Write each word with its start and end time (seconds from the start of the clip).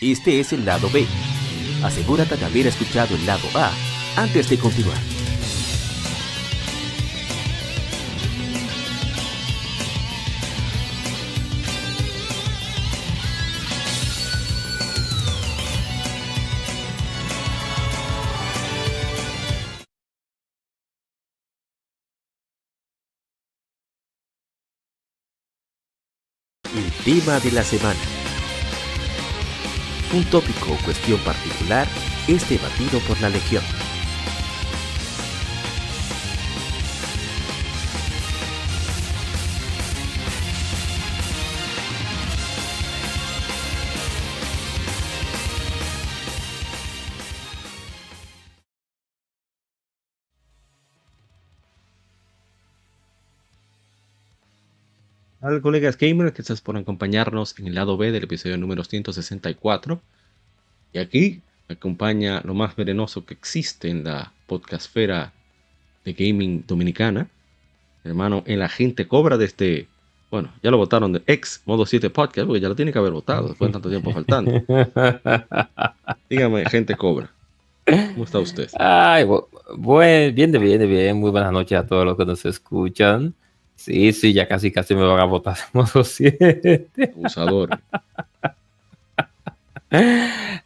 Este 0.00 0.40
es 0.40 0.52
el 0.52 0.64
lado 0.64 0.90
B. 0.90 1.06
Asegúrate 1.84 2.36
de 2.36 2.44
haber 2.44 2.66
escuchado 2.66 3.14
el 3.14 3.24
lado 3.26 3.46
A 3.54 3.72
antes 4.16 4.50
de 4.50 4.58
continuar. 4.58 4.98
El 26.74 27.04
tema 27.04 27.38
de 27.38 27.52
la 27.52 27.62
semana. 27.62 28.23
Un 30.14 30.22
tópico 30.26 30.70
o 30.70 30.76
cuestión 30.84 31.18
particular 31.22 31.88
es 32.28 32.48
debatido 32.48 33.00
por 33.00 33.20
la 33.20 33.28
Legión. 33.28 33.64
Hola 55.46 55.60
colegas 55.60 55.98
gamers, 55.98 56.32
gracias 56.32 56.62
por 56.62 56.74
acompañarnos 56.78 57.58
en 57.58 57.66
el 57.66 57.74
lado 57.74 57.98
B 57.98 58.10
del 58.12 58.24
episodio 58.24 58.56
número 58.56 58.82
164. 58.82 60.00
Y 60.94 60.98
aquí 60.98 61.42
me 61.68 61.74
acompaña 61.74 62.40
lo 62.44 62.54
más 62.54 62.74
venenoso 62.76 63.26
que 63.26 63.34
existe 63.34 63.90
en 63.90 64.04
la 64.04 64.32
podcastfera 64.46 65.34
de 66.06 66.12
gaming 66.14 66.64
dominicana. 66.66 67.28
Hermano, 68.04 68.42
el 68.46 68.62
agente 68.62 69.06
cobra 69.06 69.36
de 69.36 69.44
este, 69.44 69.86
bueno, 70.30 70.50
ya 70.62 70.70
lo 70.70 70.78
votaron 70.78 71.12
de 71.12 71.22
ex 71.26 71.60
Modo 71.66 71.84
7 71.84 72.08
Podcast, 72.08 72.46
porque 72.46 72.60
ya 72.62 72.68
lo 72.70 72.74
tiene 72.76 72.90
que 72.90 72.98
haber 72.98 73.12
votado 73.12 73.48
después 73.48 73.68
de 73.68 73.72
tanto 73.74 73.90
tiempo 73.90 74.12
faltando. 74.12 74.50
Dígame, 76.30 76.64
gente 76.70 76.96
cobra. 76.96 77.30
¿Cómo 77.84 78.24
está 78.24 78.38
usted? 78.38 78.70
Ay, 78.78 79.24
bu- 79.24 79.46
buen, 79.76 80.34
bien 80.34 80.52
de 80.52 80.58
bien, 80.58 80.78
de 80.78 80.86
bien. 80.86 81.18
Muy 81.18 81.30
buenas 81.30 81.52
noches 81.52 81.78
a 81.78 81.86
todos 81.86 82.06
los 82.06 82.16
que 82.16 82.24
nos 82.24 82.46
escuchan. 82.46 83.34
Sí, 83.76 84.12
sí, 84.12 84.32
ya 84.32 84.46
casi 84.48 84.70
casi 84.72 84.94
me 84.94 85.02
van 85.04 85.20
a 85.20 85.24
votar 85.24 85.56
modo 85.72 86.04
7. 86.04 86.88
Abusador. 87.16 87.70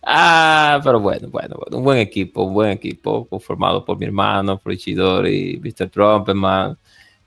Ah, 0.03 0.81
pero 0.83 1.01
bueno, 1.01 1.29
bueno, 1.29 1.57
bueno, 1.59 1.77
un 1.79 1.85
buen 1.85 1.99
equipo, 1.99 2.45
un 2.45 2.55
buen 2.55 2.71
equipo 2.71 3.27
formado 3.41 3.85
por 3.85 3.99
mi 3.99 4.07
hermano, 4.07 4.59
Frichidori, 4.59 5.61
Mr. 5.63 5.91
Trumpman, 5.91 6.77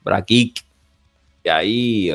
Brakik, 0.03 0.63
y 1.43 1.49
ahí. 1.49 2.11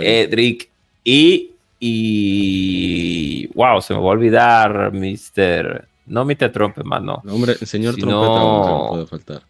Edric, 0.00 0.68
y, 1.04 1.50
y, 1.80 3.46
wow, 3.54 3.80
se 3.80 3.94
me 3.94 4.00
va 4.00 4.06
a 4.06 4.08
olvidar, 4.10 4.92
Mr. 4.92 5.86
No, 6.06 6.24
Mr. 6.24 6.50
Trumpman, 6.52 7.04
no. 7.04 7.22
No, 7.24 7.34
hombre, 7.34 7.52
el 7.58 7.66
señor 7.66 7.94
Si 7.94 8.00
trompeta 8.02 8.34
no- 8.34 8.58
nunca 8.58 8.68
no 8.70 8.88
puede 8.90 9.06
faltar. 9.06 9.42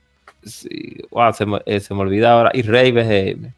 Sí, 0.45 0.97
wow, 1.11 1.33
se, 1.33 1.47
me, 1.47 1.61
eh, 1.67 1.79
se 1.81 1.95
me 1.95 2.01
olvida 2.01 2.33
ahora. 2.33 2.51
Y 2.55 2.63
Rey 2.63 2.91
BGM. 2.93 3.45
Un 3.45 3.55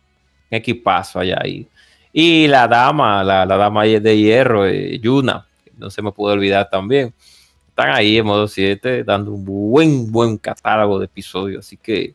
equipazo 0.51 1.19
allá 1.21 1.39
ahí. 1.43 1.67
Y 2.13 2.47
la 2.47 2.69
dama, 2.69 3.25
la, 3.25 3.45
la 3.47 3.57
dama 3.57 3.85
de 3.85 4.17
hierro, 4.19 4.67
eh, 4.67 4.99
Yuna, 5.01 5.47
no 5.79 5.91
se 5.91 6.03
me 6.03 6.13
puede 6.13 6.35
olvidar 6.35 6.69
también. 6.71 7.13
Están 7.69 7.91
ahí 7.91 8.19
en 8.19 8.27
modo 8.27 8.47
7 8.47 9.03
dando 9.03 9.33
un 9.33 9.45
buen, 9.45 10.13
buen 10.13 10.37
catálogo 10.39 11.01
de 11.01 11.07
episodios. 11.07 11.67
Así 11.67 11.77
que 11.77 12.15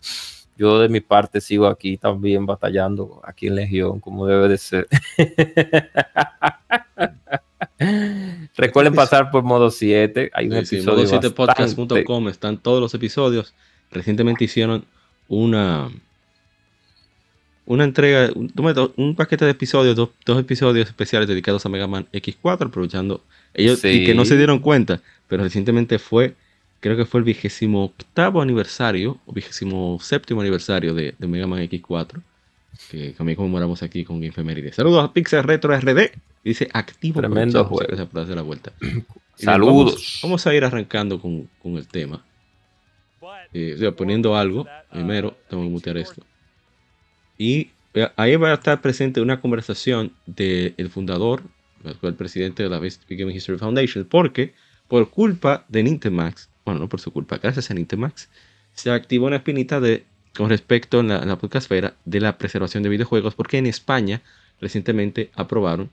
yo 0.58 0.80
de 0.80 0.88
mi 0.88 1.02
parte 1.02 1.42
sigo 1.42 1.68
aquí 1.68 1.98
también 1.98 2.46
batallando 2.46 3.22
aquí 3.26 3.48
en 3.48 3.56
Legión, 3.56 4.00
como 4.00 4.26
debe 4.26 4.48
de 4.48 4.58
ser. 4.58 4.88
Recuerden 8.58 8.94
pasar 8.94 9.32
por 9.32 9.44
modo 9.44 9.72
7. 9.72 10.32
Hay 10.34 10.48
un 10.48 10.54
Sí, 10.60 10.66
sí, 10.66 10.76
episodio 10.78 11.04
bastante- 11.04 11.30
modo7podcast.com 11.30 12.30
están 12.30 12.58
todos 12.58 12.82
los 12.82 12.94
episodios. 12.94 13.54
Recientemente 13.92 14.44
hicieron 14.46 14.86
una 15.28 15.90
una 17.66 17.84
entrega, 17.84 18.32
un, 18.36 18.52
un 18.96 19.16
paquete 19.16 19.46
de 19.46 19.52
episodios, 19.52 19.96
dos, 19.96 20.10
dos 20.26 20.40
episodios 20.40 20.88
especiales 20.88 21.28
dedicados 21.30 21.64
a 21.66 21.70
Mega 21.70 21.86
Man 21.86 22.08
X4, 22.12 22.66
aprovechando 22.66 23.24
ellos 23.54 23.86
y 23.86 24.06
que 24.06 24.16
no 24.16 24.24
Sí. 24.24 24.30
se 24.30 24.38
dieron 24.38 24.58
cuenta, 24.60 25.02
pero 25.28 25.44
recientemente 25.44 26.00
fue, 26.00 26.34
creo 26.80 26.98
que 26.98 27.06
fue 27.06 27.20
el 27.20 27.26
vigésimo 27.26 27.86
octavo 27.86 28.42
aniversario 28.42 29.20
o 29.28 29.34
vigésimo 29.34 30.00
séptimo 30.02 30.42
aniversario 30.42 30.96
de, 30.96 31.14
de 31.20 31.28
Mega 31.28 31.46
Man 31.46 31.60
X4, 31.60 32.20
que 32.90 33.12
también 33.12 33.36
conmemoramos 33.36 33.84
aquí 33.84 34.04
con 34.04 34.24
Infeméride. 34.24 34.74
Saludos 34.74 35.04
a 35.06 35.14
Pixel 35.14 35.44
Retro 35.44 35.78
RD, 35.80 36.10
dice 36.44 36.70
activo. 36.74 37.20
Tremendo 37.20 37.64
juego. 37.66 38.10
La 38.36 38.42
vuelta. 38.42 38.72
Saludos. 39.36 39.94
Vamos, 39.94 40.20
vamos 40.24 40.48
a 40.48 40.56
ir 40.56 40.64
arrancando 40.66 41.22
con, 41.22 41.48
con 41.62 41.78
el 41.78 41.88
tema. 41.88 42.26
Eh, 43.54 43.74
o 43.76 43.78
sea, 43.78 43.92
poniendo 43.92 44.36
algo, 44.36 44.68
primero 44.92 45.36
tengo 45.50 45.64
que 45.64 45.70
mutear 45.70 45.98
esto. 45.98 46.24
Y 47.38 47.72
eh, 47.94 48.08
ahí 48.16 48.36
va 48.36 48.52
a 48.52 48.56
estar 48.56 48.82
presente 48.82 49.22
una 49.22 49.42
conversación 49.42 50.14
del 50.26 50.90
fundador, 50.90 51.44
el 52.02 52.14
presidente 52.14 52.64
de 52.64 52.70
la 52.70 52.80
Best 52.80 53.04
Gaming 53.10 53.36
History 53.36 53.58
Foundation, 53.58 54.06
porque 54.06 54.54
por 54.88 55.10
culpa 55.10 55.66
de 55.68 55.84
Nintemax, 55.84 56.50
bueno, 56.66 56.82
no 56.82 56.90
por 56.90 57.00
su 57.00 57.12
culpa, 57.12 57.38
gracias 57.38 57.72
a 57.72 57.74
Nintemax, 57.74 58.30
se 58.74 58.92
activó 58.92 59.28
una 59.28 59.38
espinita 59.38 59.80
de, 59.80 60.06
con 60.36 60.50
respecto 60.50 61.00
en 61.00 61.08
la, 61.08 61.26
la 61.26 61.38
podcastfera 61.38 61.96
de 62.06 62.20
la 62.20 62.38
preservación 62.38 62.84
de 62.84 62.90
videojuegos, 62.90 63.34
porque 63.36 63.58
en 63.58 63.66
España 63.66 64.22
recientemente 64.62 65.32
aprobaron 65.36 65.90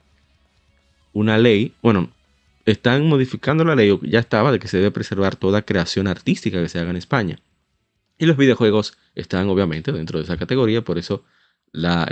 una 1.13 1.37
ley, 1.37 1.73
bueno, 1.81 2.11
están 2.65 3.07
modificando 3.07 3.63
la 3.63 3.75
ley, 3.75 3.97
ya 4.03 4.19
estaba, 4.19 4.51
de 4.51 4.59
que 4.59 4.67
se 4.67 4.77
debe 4.77 4.91
preservar 4.91 5.35
toda 5.35 5.61
creación 5.61 6.07
artística 6.07 6.61
que 6.61 6.69
se 6.69 6.79
haga 6.79 6.89
en 6.89 6.97
España. 6.97 7.39
Y 8.17 8.25
los 8.25 8.37
videojuegos 8.37 8.97
están 9.15 9.47
obviamente 9.49 9.91
dentro 9.91 10.17
de 10.19 10.25
esa 10.25 10.37
categoría, 10.37 10.81
por 10.83 10.97
eso 10.97 11.23
la, 11.71 12.05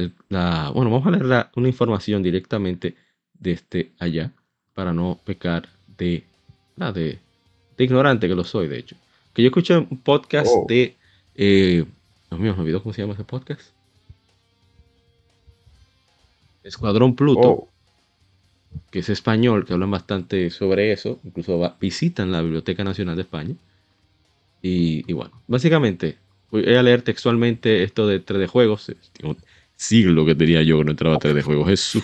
bueno, 0.74 0.92
vamos 0.92 1.08
a 1.08 1.12
leer 1.12 1.26
la- 1.26 1.52
una 1.56 1.68
información 1.68 2.22
directamente 2.22 2.96
desde 3.34 3.92
allá, 4.00 4.32
para 4.74 4.94
no 4.94 5.20
pecar 5.24 5.70
de, 5.98 6.24
de, 6.76 7.20
de 7.78 7.84
ignorante 7.84 8.28
que 8.28 8.36
lo 8.36 8.44
soy, 8.44 8.68
de 8.68 8.78
hecho. 8.80 8.96
Que 9.34 9.42
yo 9.42 9.48
escuché 9.48 9.78
un 9.78 9.98
podcast 10.02 10.48
Oh. 10.54 10.66
de, 10.68 10.96
eh, 11.36 11.86
Dios 12.30 12.40
mío, 12.42 12.54
me 12.56 12.62
olvidó 12.62 12.84
cómo 12.84 12.94
se 12.94 13.02
llama 13.02 13.14
ese 13.14 13.24
podcast. 13.24 13.72
Escuadrón 16.64 17.16
Pluto 17.16 17.42
Oh, 17.50 17.70
que 18.92 19.00
es 19.00 19.10
español, 19.10 19.66
que 19.66 19.74
hablan 19.74 19.92
bastante 19.92 20.50
sobre 20.50 20.92
eso, 20.92 21.20
incluso 21.24 21.58
va- 21.60 21.76
visitan 21.80 22.32
la 22.32 22.42
Biblioteca 22.42 22.84
Nacional 22.84 23.16
de 23.16 23.22
España. 23.24 23.56
Y, 24.68 25.04
y 25.08 25.14
bueno, 25.14 25.32
básicamente, 25.48 26.18
voy 26.50 26.74
a 26.76 26.82
leer 26.82 27.04
textualmente 27.04 27.84
esto 27.84 28.08
de 28.08 28.20
3D 28.26 28.48
Juegos. 28.48 28.92
Un 29.22 29.38
siglo 29.76 30.26
que 30.26 30.34
tenía 30.34 30.64
yo 30.64 30.80
que 30.80 30.86
no 30.86 30.92
entraba 30.92 31.18
a 31.18 31.20
3D 31.20 31.44
Juegos, 31.44 31.68
Jesús. 31.68 32.04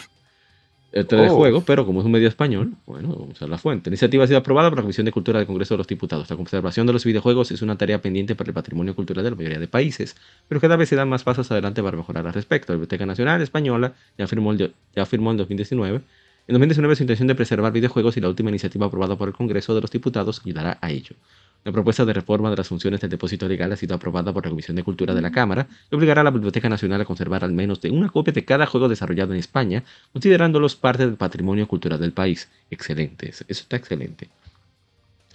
El 0.91 1.07
3D 1.07 1.29
Oh. 1.31 1.37
Juegos, 1.37 1.63
pero 1.65 1.85
como 1.85 2.01
es 2.01 2.05
un 2.05 2.11
medio 2.11 2.27
español, 2.27 2.73
bueno, 2.85 3.07
vamos 3.09 3.29
a 3.29 3.31
usar 3.31 3.49
la 3.49 3.57
fuente. 3.57 3.89
La 3.89 3.93
iniciativa 3.93 4.25
ha 4.25 4.27
sido 4.27 4.37
aprobada 4.39 4.69
por 4.69 4.77
la 4.77 4.81
Comisión 4.83 5.05
de 5.05 5.11
Cultura 5.13 5.39
del 5.39 5.47
Congreso 5.47 5.73
de 5.73 5.77
los 5.79 5.87
Diputados. 5.87 6.29
La 6.29 6.35
conservación 6.35 6.85
de 6.85 6.93
los 6.93 7.03
videojuegos 7.05 7.49
es 7.51 7.61
una 7.63 7.77
tarea 7.77 8.01
pendiente 8.01 8.35
para 8.35 8.49
el 8.49 8.53
patrimonio 8.53 8.93
cultural 8.93 9.23
de 9.23 9.29
la 9.31 9.35
mayoría 9.37 9.57
de 9.57 9.67
países, 9.69 10.15
pero 10.49 10.59
cada 10.61 10.75
vez 10.75 10.89
se 10.89 10.95
dan 10.97 11.07
más 11.09 11.23
pasos 11.23 11.49
adelante 11.49 11.81
para 11.81 11.95
mejorar 11.97 12.27
al 12.27 12.33
respecto. 12.33 12.73
La 12.73 12.75
Biblioteca 12.75 13.05
Nacional 13.05 13.41
Española 13.41 13.93
ya 14.17 14.25
afirmó, 14.25 14.51
el- 14.51 14.73
ya 14.95 15.01
afirmó 15.03 15.31
en 15.31 15.37
2019 15.37 16.01
en 16.47 16.53
2019 16.53 16.95
su 16.97 17.03
intención 17.03 17.27
de 17.27 17.35
preservar 17.35 17.71
videojuegos 17.71 18.17
y 18.17 18.19
la 18.21 18.27
última 18.27 18.49
iniciativa 18.49 18.85
aprobada 18.87 19.15
por 19.15 19.29
el 19.29 19.33
Congreso 19.33 19.73
de 19.73 19.81
los 19.81 19.91
Diputados 19.91 20.41
ayudará 20.43 20.77
a 20.81 20.91
ello. 20.91 21.15
La 21.63 21.71
propuesta 21.71 22.05
de 22.05 22.13
reforma 22.13 22.49
de 22.49 22.55
las 22.55 22.67
funciones 22.67 23.01
del 23.01 23.11
depósito 23.11 23.47
legal 23.47 23.71
ha 23.71 23.75
sido 23.75 23.95
aprobada 23.95 24.33
por 24.33 24.43
la 24.43 24.49
Comisión 24.49 24.75
de 24.75 24.83
Cultura 24.83 25.13
de 25.13 25.21
la 25.21 25.31
Cámara 25.31 25.67
y 25.91 25.95
obligará 25.95 26.21
a 26.21 26.23
la 26.23 26.31
Biblioteca 26.31 26.69
Nacional 26.69 27.01
a 27.01 27.05
conservar 27.05 27.43
al 27.43 27.51
menos 27.51 27.79
de 27.81 27.91
una 27.91 28.09
copia 28.09 28.33
de 28.33 28.43
cada 28.43 28.65
juego 28.65 28.89
desarrollado 28.89 29.33
en 29.33 29.39
España, 29.39 29.83
considerándolos 30.11 30.75
parte 30.75 31.05
del 31.05 31.17
patrimonio 31.17 31.67
cultural 31.67 31.99
del 31.99 32.13
país. 32.13 32.49
Excelente, 32.71 33.29
eso 33.29 33.45
está 33.47 33.75
excelente. 33.75 34.29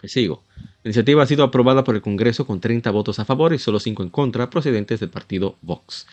Sigo. 0.02 0.42
La 0.82 0.88
iniciativa 0.88 1.22
ha 1.22 1.26
sido 1.26 1.44
aprobada 1.44 1.84
por 1.84 1.94
el 1.94 2.02
Congreso 2.02 2.46
con 2.46 2.60
30 2.60 2.90
votos 2.90 3.18
a 3.18 3.24
favor 3.24 3.52
y 3.52 3.58
solo 3.58 3.78
5 3.78 4.02
en 4.02 4.10
contra, 4.10 4.50
procedentes 4.50 5.00
del 5.00 5.10
partido 5.10 5.56
Vox. 5.62 6.06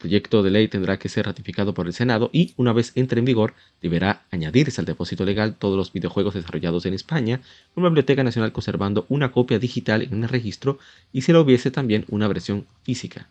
Proyecto 0.00 0.42
de 0.42 0.50
ley 0.50 0.66
tendrá 0.66 0.98
que 0.98 1.10
ser 1.10 1.26
ratificado 1.26 1.74
por 1.74 1.86
el 1.86 1.92
Senado 1.92 2.30
y, 2.32 2.54
una 2.56 2.72
vez 2.72 2.92
entre 2.94 3.18
en 3.18 3.26
vigor, 3.26 3.52
deberá 3.82 4.22
añadirse 4.30 4.80
al 4.80 4.86
depósito 4.86 5.26
legal 5.26 5.56
todos 5.56 5.76
los 5.76 5.92
videojuegos 5.92 6.32
desarrollados 6.32 6.86
en 6.86 6.94
España, 6.94 7.42
con 7.74 7.82
la 7.82 7.90
Biblioteca 7.90 8.24
Nacional 8.24 8.50
conservando 8.50 9.04
una 9.10 9.30
copia 9.30 9.58
digital 9.58 10.08
en 10.10 10.22
el 10.22 10.30
registro 10.30 10.78
y 11.12 11.20
si 11.20 11.32
lo 11.32 11.42
hubiese 11.42 11.70
también 11.70 12.06
una 12.08 12.28
versión 12.28 12.64
física. 12.82 13.28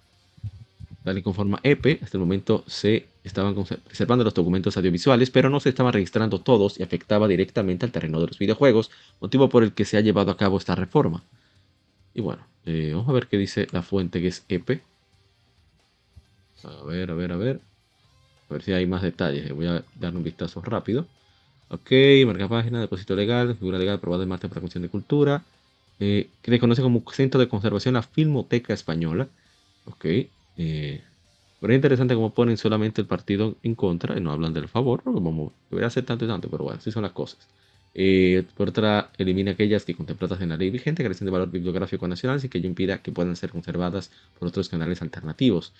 Tal 1.03 1.17
y 1.17 1.23
conforme 1.23 1.57
EP, 1.63 2.03
hasta 2.03 2.17
el 2.17 2.21
momento 2.21 2.63
se 2.67 3.07
estaban 3.23 3.55
preservando 3.55 4.23
los 4.23 4.35
documentos 4.35 4.77
audiovisuales, 4.77 5.31
pero 5.31 5.49
no 5.49 5.59
se 5.59 5.69
estaban 5.69 5.93
registrando 5.93 6.39
todos 6.39 6.79
y 6.79 6.83
afectaba 6.83 7.27
directamente 7.27 7.87
al 7.87 7.91
terreno 7.91 8.21
de 8.21 8.27
los 8.27 8.37
videojuegos, 8.37 8.91
motivo 9.19 9.49
por 9.49 9.63
el 9.63 9.73
que 9.73 9.85
se 9.85 9.97
ha 9.97 10.01
llevado 10.01 10.29
a 10.29 10.37
cabo 10.37 10.59
esta 10.59 10.75
reforma. 10.75 11.23
Y 12.13 12.21
bueno, 12.21 12.45
eh, 12.67 12.91
vamos 12.93 13.09
a 13.09 13.13
ver 13.13 13.25
qué 13.25 13.39
dice 13.39 13.65
la 13.71 13.81
fuente 13.81 14.21
que 14.21 14.27
es 14.27 14.45
EP. 14.49 14.83
A 16.63 16.83
ver, 16.83 17.11
a 17.11 17.13
ver, 17.15 17.31
a 17.31 17.37
ver. 17.37 17.61
A 18.49 18.53
ver 18.53 18.63
si 18.63 18.73
hay 18.73 18.87
más 18.87 19.01
detalles. 19.03 19.51
Voy 19.53 19.67
a 19.67 19.85
dar 19.95 20.15
un 20.15 20.23
vistazo 20.23 20.61
rápido. 20.61 21.09
Ok, 21.69 21.91
marca 22.27 22.49
página, 22.49 22.81
depósito 22.81 23.15
legal, 23.15 23.57
figura 23.57 23.79
legal 23.79 23.97
aprobada 23.97 24.23
en 24.23 24.29
marcha 24.29 24.49
para 24.49 24.61
Comisión 24.61 24.83
de 24.83 24.89
Cultura. 24.89 25.47
Eh, 25.99 26.35
que 26.41 26.51
se 26.51 26.59
conoce 26.59 26.81
como 26.83 27.03
Centro 27.11 27.39
de 27.41 27.49
Conservación 27.49 27.95
la 27.95 28.03
Filmoteca 28.03 28.73
Española. 28.73 29.31
Ok. 29.85 30.05
Eh, 30.55 31.03
pero 31.59 31.73
es 31.73 31.77
interesante 31.77 32.15
cómo 32.15 32.33
ponen 32.33 32.57
solamente 32.57 33.01
el 33.01 33.07
partido 33.07 33.59
en 33.63 33.75
contra 33.75 34.17
y 34.17 34.21
no 34.21 34.31
hablan 34.31 34.53
del 34.53 34.67
favor, 34.69 35.03
como 35.03 35.57
debería 35.69 35.89
ser 35.89 36.05
tanto 36.05 36.25
y 36.25 36.27
tanto, 36.27 36.49
pero 36.49 36.65
bueno, 36.65 36.79
así 36.79 36.91
son 36.91 37.03
las 37.03 37.13
cosas. 37.13 37.49
Eh, 37.93 38.47
por 38.55 38.69
otra, 38.69 39.11
elimina 39.17 39.51
aquellas 39.51 39.85
que 39.85 39.95
contempladas 39.95 40.41
en 40.41 40.49
la 40.49 40.57
ley 40.57 40.69
vigente 40.71 41.03
carecen 41.03 41.25
de 41.25 41.31
valor 41.31 41.51
bibliográfico 41.51 42.07
nacional 42.07 42.39
sin 42.41 42.49
que 42.49 42.59
ello 42.59 42.67
impida 42.69 43.01
que 43.01 43.11
puedan 43.11 43.35
ser 43.35 43.51
conservadas 43.51 44.11
por 44.33 44.47
otros 44.49 44.69
canales 44.69 45.01
alternativos. 45.01 45.73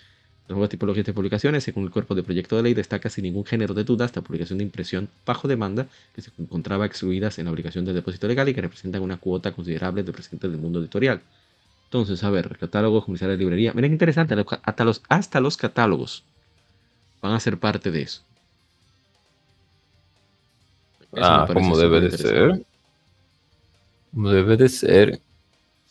Las 0.48 0.56
nuevas 0.56 0.70
tipologías 0.70 1.06
de 1.06 1.12
publicaciones, 1.12 1.62
según 1.62 1.84
el 1.84 1.90
cuerpo 1.90 2.14
de 2.14 2.24
proyecto 2.24 2.56
de 2.56 2.62
ley, 2.64 2.74
destaca 2.74 3.08
sin 3.08 3.22
ningún 3.22 3.44
género 3.44 3.72
de 3.72 3.84
duda 3.84 4.04
esta 4.04 4.20
publicación 4.20 4.58
de 4.58 4.64
impresión 4.64 5.08
bajo 5.24 5.46
demanda 5.46 5.86
que 6.14 6.22
se 6.22 6.32
encontraba 6.38 6.86
excluidas 6.86 7.38
en 7.38 7.44
la 7.44 7.52
obligación 7.52 7.84
de 7.84 7.92
depósito 7.92 8.26
legal 8.26 8.48
y 8.48 8.54
que 8.54 8.60
representan 8.60 9.02
una 9.02 9.16
cuota 9.16 9.52
considerable 9.52 10.02
de 10.02 10.12
presente 10.12 10.48
del 10.48 10.58
mundo 10.58 10.80
editorial. 10.80 11.22
Entonces, 11.84 12.22
a 12.24 12.30
ver, 12.30 12.56
catálogos, 12.58 13.04
comisarios 13.04 13.36
de 13.36 13.44
librería. 13.44 13.72
Miren 13.74 13.90
qué 13.90 13.94
interesante, 13.94 14.34
hasta 14.62 14.84
los, 14.84 15.02
hasta 15.08 15.40
los 15.40 15.56
catálogos 15.56 16.24
van 17.20 17.32
a 17.32 17.40
ser 17.40 17.58
parte 17.58 17.90
de 17.90 18.02
eso. 18.02 18.22
ah, 21.16 21.48
como 21.52 21.76
debe 21.76 22.00
de 22.00 22.16
ser. 22.16 22.64
Como 24.12 24.30
debe 24.30 24.56
de 24.56 24.68
ser. 24.68 25.20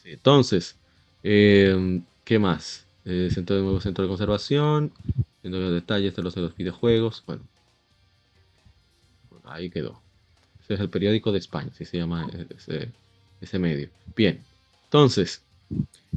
entonces, 0.05 0.77
eh, 1.23 2.01
¿qué 2.23 2.39
más? 2.39 2.85
Eh, 3.09 3.31
centro 3.31 3.55
de 3.55 3.63
nuevo 3.63 3.81
centro 3.81 4.03
de 4.03 4.07
conservación, 4.07 4.93
viendo 5.41 5.59
los 5.59 5.73
detalles 5.73 6.15
de 6.15 6.21
los, 6.21 6.35
de 6.35 6.47
videojuegos. 6.55 7.23
Bueno, 7.25 7.41
ahí 9.45 9.71
quedó. 9.71 9.99
Ese 10.61 10.75
es 10.75 10.79
el 10.79 10.91
periódico 10.91 11.31
de 11.31 11.39
España, 11.39 11.71
así 11.73 11.85
se 11.85 11.97
llama 11.97 12.29
ese, 13.41 13.57
medio. 13.57 13.89
Bien, 14.15 14.43
entonces, 14.83 15.41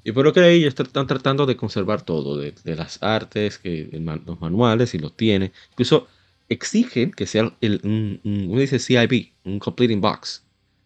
y 0.05 0.13
por 0.13 0.27
lo 0.27 0.35
que 0.35 0.41
ahí 0.41 0.65
están 0.65 1.07
tratando 1.07 1.47
de 1.47 1.57
conservar 1.57 2.03
todo, 2.03 2.37
de, 2.37 2.53
las 2.77 3.03
artes, 3.03 3.59
los 3.65 4.41
manuales, 4.43 4.95
y 4.95 4.99
los 4.99 5.17
tiene. 5.17 5.53
Incluso 5.71 6.09
exigen 6.51 7.11
que 7.11 7.27
sea 7.27 7.57
un, 7.63 8.21
dice 8.55 8.79
CIB, 8.79 9.33
un 9.45 9.59
Completing 9.59 10.03
Box, 10.03 10.43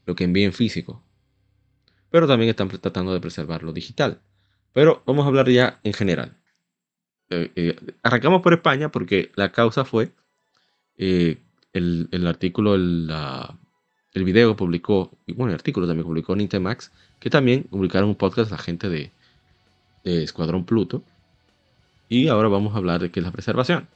lo 0.07 0.15
que 0.15 0.23
envíen 0.23 0.53
físico. 0.53 1.03
Pero 2.11 2.29
también 2.29 2.51
están 2.51 2.69
tratando 2.69 3.13
de 3.13 3.21
preservar 3.21 3.65
lo 3.65 3.73
digital. 3.73 4.21
Pero 4.77 5.03
vamos 5.07 5.25
a 5.25 5.29
hablar 5.29 5.49
ya 5.49 5.81
en 5.85 5.95
general. 5.95 6.37
Eh, 7.31 7.51
eh, 7.57 7.77
arrancamos 8.03 8.43
por 8.43 8.53
España 8.53 8.91
porque 8.91 9.33
la 9.35 9.51
causa 9.51 9.87
fue 9.87 10.11
eh, 10.99 11.39
el, 11.73 12.27
artículo, 12.27 12.75
el, 12.75 13.07
la, 13.07 13.59
el 14.13 14.25
video 14.25 14.55
publicó, 14.55 15.17
bueno, 15.29 15.47
el 15.47 15.55
artículo 15.55 15.87
también 15.87 16.05
publicó 16.07 16.37
Nintemax, 16.37 16.93
que 17.19 17.31
también 17.31 17.63
publicaron 17.63 18.11
un 18.11 18.17
podcast 18.17 18.51
la 18.51 18.59
gente 18.59 18.91
de, 18.91 19.13
Escuadrón 20.05 20.67
Pluto. 20.67 21.03
Y 22.11 22.29
ahora 22.29 22.49
vamos 22.49 22.75
a 22.75 22.77
hablar 22.77 23.01
de 23.01 23.11
qué 23.11 23.21
es 23.21 23.25
la 23.25 23.33
preservación. 23.33 23.89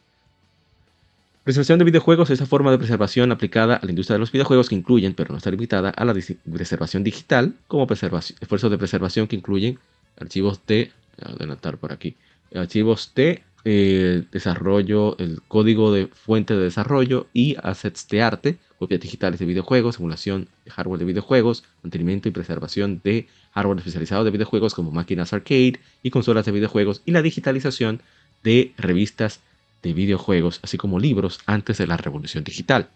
Preservación 1.44 1.78
de 1.78 1.84
videojuegos 1.84 2.30
es 2.30 2.38
esa 2.38 2.46
forma 2.46 2.70
de 2.70 2.78
preservación 2.78 3.32
aplicada 3.32 3.76
a 3.76 3.84
la 3.84 3.90
industria 3.90 4.14
de 4.14 4.20
los 4.20 4.32
videojuegos 4.32 4.70
que 4.70 4.76
incluyen, 4.76 5.12
pero 5.12 5.30
no 5.30 5.36
está 5.36 5.50
limitada, 5.50 5.90
a 5.90 6.04
la 6.06 6.14
preservación 6.14 7.04
digital, 7.04 7.54
como 7.68 7.86
esfuerzos 7.86 8.70
de 8.70 8.78
preservación 8.78 9.26
que 9.26 9.36
incluyen 9.36 9.78
archivos 10.20 10.60
de, 10.66 10.92
adelantar 11.20 11.78
por 11.78 11.92
aquí, 11.92 12.16
archivos 12.54 13.12
de 13.14 13.42
eh, 13.64 14.24
desarrollo, 14.32 15.18
el 15.18 15.42
código 15.46 15.92
de 15.92 16.06
fuente 16.06 16.54
de 16.54 16.64
desarrollo 16.64 17.26
y 17.34 17.56
assets 17.62 18.08
de 18.08 18.22
arte, 18.22 18.58
copias 18.78 19.00
digitales 19.00 19.38
de 19.38 19.46
videojuegos, 19.46 19.96
simulación 19.96 20.48
de 20.64 20.70
hardware 20.70 21.00
de 21.00 21.04
videojuegos, 21.04 21.64
mantenimiento 21.82 22.28
y 22.28 22.32
preservación 22.32 23.00
de 23.04 23.28
hardware 23.52 23.78
especializado 23.78 24.24
de 24.24 24.30
videojuegos 24.30 24.74
como 24.74 24.90
máquinas 24.90 25.32
arcade 25.32 25.78
y 26.02 26.10
consolas 26.10 26.46
de 26.46 26.52
videojuegos 26.52 27.02
y 27.04 27.10
la 27.10 27.20
digitalización 27.20 28.00
de 28.42 28.72
revistas 28.78 29.40
de 29.82 29.92
videojuegos, 29.92 30.60
así 30.62 30.78
como 30.78 30.98
libros 30.98 31.40
antes 31.46 31.78
de 31.78 31.86
la 31.86 31.96
revolución 31.98 32.44
digital. 32.44 32.88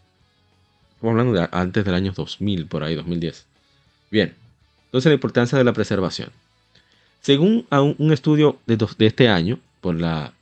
Estamos 0.94 1.12
hablando 1.12 1.32
de 1.32 1.48
antes 1.52 1.84
del 1.84 1.94
año 1.94 2.12
2000, 2.12 2.66
por 2.66 2.84
ahí, 2.84 2.94
2010. 2.94 3.44
Bien, 4.10 4.34
entonces 4.86 5.10
la 5.10 5.14
importancia 5.14 5.58
de 5.58 5.64
la 5.64 5.72
preservación. 5.74 6.30
Según 7.24 7.66
un 7.70 8.12
estudio 8.12 8.58
de, 8.66 8.76
este 8.98 9.28
año 9.28 9.58
por 9.80 9.98
la 9.98 10.34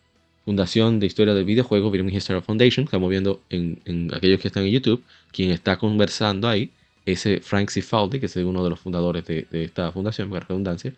Fundación 0.44 0.99
de 0.99 1.06
Historia 1.06 1.32
del 1.32 1.44
Videojuego, 1.44 1.93
Video 1.93 2.08
History 2.08 2.40
Foundation, 2.40 2.87
estamos 2.87 3.08
viendo 3.08 3.40
en, 3.50 4.11
aquellos 4.12 4.40
que 4.40 4.49
están 4.49 4.64
en 4.64 4.73
YouTube, 4.73 5.00
quien 5.31 5.52
está 5.52 5.79
conversando 5.79 6.49
ahí, 6.49 6.73
ese 7.06 7.38
Frank 7.38 7.70
Cifaldi, 7.70 8.19
que 8.19 8.26
es 8.26 8.34
uno 8.34 8.64
de 8.64 8.70
los 8.70 8.81
fundadores 8.81 9.25
de, 9.26 9.46
esta 9.52 9.93
fundación, 9.93 10.29
por 10.29 10.40
redundancia. 10.40 10.93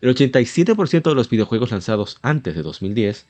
El 0.00 0.12
87% 0.12 1.02
de 1.10 1.14
los 1.14 1.30
videojuegos 1.30 1.70
lanzados 1.70 2.18
antes 2.22 2.56
de 2.56 2.62
2010, 2.62 3.24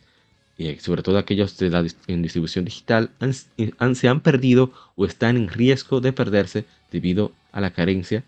y 0.57 0.75
sobre 0.77 1.03
todo 1.03 1.19
aquellos 1.19 1.59
de 1.59 1.69
la, 1.69 1.85
en 2.07 2.23
distribución 2.23 2.65
digital, 2.65 3.11
se 3.93 4.09
han 4.09 4.21
perdido 4.23 4.73
o 4.97 5.05
están 5.05 5.37
en 5.37 5.49
riesgo 5.49 6.01
de 6.01 6.15
perderse 6.15 6.65
debido 6.91 7.33
a 7.53 7.61
la 7.61 7.75
carencia 7.75 8.25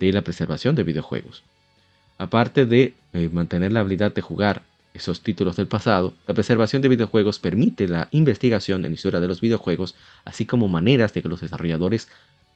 de 0.00 0.12
la 0.12 0.20
preservación 0.20 0.74
de 0.74 0.82
videojuegos. 0.82 1.42
Aparte 2.18 2.66
de 2.66 2.94
eh, 3.12 3.28
mantener 3.32 3.72
la 3.72 3.80
habilidad 3.80 4.14
de 4.14 4.22
jugar 4.22 4.62
esos 4.94 5.20
títulos 5.20 5.56
del 5.56 5.66
pasado, 5.66 6.14
la 6.26 6.34
preservación 6.34 6.80
de 6.80 6.88
videojuegos 6.88 7.38
permite 7.38 7.86
la 7.86 8.08
investigación 8.12 8.84
en 8.84 8.92
la 8.92 8.94
historia 8.94 9.20
de 9.20 9.28
los 9.28 9.40
videojuegos, 9.40 9.94
así 10.24 10.46
como 10.46 10.68
maneras 10.68 11.12
de 11.12 11.22
que 11.22 11.28
los 11.28 11.42
desarrolladores 11.42 12.08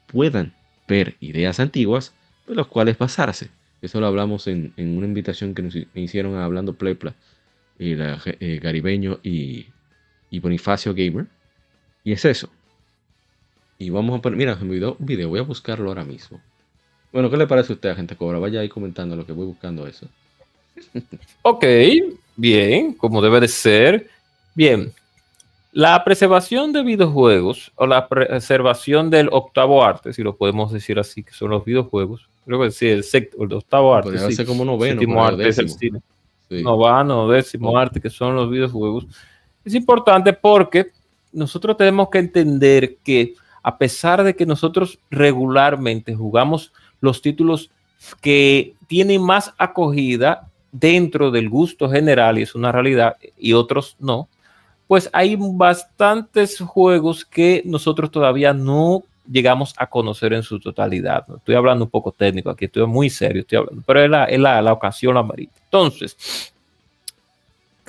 puedan 0.07 0.55
ver 0.89 1.17
ideas 1.21 1.61
antiguas 1.61 2.15
de 2.47 2.55
los 2.55 2.67
cuales 2.67 2.97
basarse. 2.97 3.51
Eso 3.83 4.01
lo 4.01 4.07
hablamos 4.07 4.47
en, 4.47 4.73
una 4.77 5.07
invitación 5.07 5.55
que 5.55 5.63
nos 5.63 5.75
hicieron 5.95 6.37
a 6.37 6.45
Hablando 6.45 6.75
Plepla, 6.75 7.15
y 7.79 7.95
eh, 7.99 8.61
Garibeño 8.63 9.21
y, 9.23 9.67
Bonifacio 10.41 10.95
Gamer. 10.95 11.27
Y 12.05 12.13
es 12.13 12.25
eso. 12.25 12.51
Y 13.79 13.89
vamos 13.89 14.19
a 14.19 14.23
poner, 14.23 14.39
mira, 14.39 14.57
me 14.57 14.69
olvidó 14.69 14.97
un 14.99 15.07
video, 15.07 15.31
voy 15.31 15.41
a 15.41 15.45
buscarlo 15.45 15.89
ahora 15.89 16.05
mismo. 16.05 16.41
Bueno, 17.13 17.31
¿qué 17.31 17.37
le 17.37 17.47
parece 17.47 17.73
a 17.73 17.75
usted, 17.75 17.97
gente 17.97 18.17
cobra? 18.17 18.39
Vaya 18.39 18.61
ahí 18.61 18.69
comentando 18.69 19.17
lo 19.17 19.27
que 19.27 19.33
voy 19.33 19.47
buscando 19.47 19.87
eso. 19.87 20.07
ok, 21.43 21.65
bien, 22.37 22.95
como 22.95 23.21
debe 23.21 23.41
de 23.41 23.49
ser. 23.49 24.09
Bien, 24.55 24.93
la 25.73 26.03
preservación 26.05 26.73
de 26.73 26.83
videojuegos 26.83 27.73
o 27.77 27.87
la 27.87 28.09
preservación 28.09 29.11
del 29.11 29.29
octavo 29.31 29.85
arte, 29.85 30.13
si 30.13 30.23
lo 30.23 30.37
podemos 30.37 30.73
decir 30.73 30.99
así, 30.99 31.23
que 31.23 31.33
son 31.33 31.51
los 31.51 31.65
videojuegos, 31.65 32.29
creo 32.45 32.61
que 32.61 32.71
sí, 32.71 32.89
el, 32.89 33.05
sexto, 33.05 33.45
el 33.45 33.53
octavo 33.53 33.95
arte. 33.95 34.11
Podría 34.11 34.31
sí, 34.31 34.45
como 34.45 34.65
noveno, 34.65 35.01
séptimo 35.01 35.25
arte 35.25 35.49
es 35.49 35.59
el 35.59 35.69
cine. 35.69 36.01
Novano, 36.51 37.29
décimo 37.29 37.79
arte, 37.79 38.01
que 38.01 38.11
son 38.11 38.35
los 38.35 38.51
videojuegos. 38.51 39.07
Es 39.65 39.75
importante 39.75 40.33
porque 40.33 40.89
nosotros 41.33 41.77
tenemos 41.77 42.09
que 42.11 42.19
entender 42.19 42.97
que 43.05 43.35
a 43.63 43.79
pesar 43.79 44.25
de 44.25 44.35
que 44.35 44.47
nosotros 44.47 44.99
regularmente 45.11 46.15
jugamos 46.15 46.73
los 47.01 47.23
títulos 47.23 47.71
que 48.21 48.75
tienen 48.87 49.23
más 49.23 49.53
acogida 49.59 50.49
dentro 50.73 51.31
del 51.31 51.49
gusto 51.49 51.89
general, 51.89 52.39
y 52.39 52.43
es 52.43 52.55
una 52.55 52.73
realidad, 52.73 53.17
y 53.39 53.53
otros 53.53 53.97
no, 53.99 54.29
pues 54.87 55.09
hay 55.13 55.37
bastantes 55.39 56.59
juegos 56.61 57.25
que 57.25 57.63
nosotros 57.65 58.11
todavía 58.11 58.53
no 58.53 59.03
llegamos 59.31 59.75
a 59.77 59.87
conocer 59.87 60.33
en 60.33 60.43
su 60.43 60.59
totalidad. 60.59 61.25
Estoy 61.37 61.55
hablando 61.55 61.85
un 61.85 61.91
poco 61.91 62.11
técnico 62.11 62.51
aquí, 62.51 62.65
estoy 62.65 62.87
muy 62.87 63.09
serio, 63.11 63.43
estoy 63.43 63.59
hablando, 63.59 63.83
pero 63.87 64.03
es 64.03 64.11
la, 64.11 64.25
es 64.25 64.41
la, 64.41 64.61
la 64.61 64.73
ocasión 64.73 65.15
la 65.15 65.23
marita. 65.23 65.53
Entonces, 65.65 66.53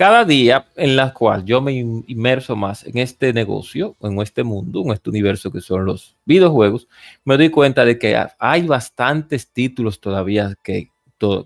cada 0.02 0.24
día 0.24 0.66
en 0.74 0.96
la 0.96 1.14
cual 1.14 1.44
yo 1.44 1.60
me 1.60 1.74
inmerso 1.74 2.56
más 2.56 2.84
en 2.84 2.98
este 2.98 3.32
negocio, 3.32 3.94
en 4.00 4.20
este 4.20 4.42
mundo, 4.42 4.82
en 4.84 4.90
este 4.90 5.10
universo 5.10 5.52
que 5.52 5.60
son 5.60 5.84
los 5.84 6.16
videojuegos, 6.24 6.88
me 7.24 7.36
doy 7.36 7.50
cuenta 7.50 7.84
de 7.84 7.96
que 7.96 8.20
hay 8.36 8.66
bastantes 8.66 9.46
títulos 9.46 10.00
todavía 10.00 10.56
que, 10.60 10.90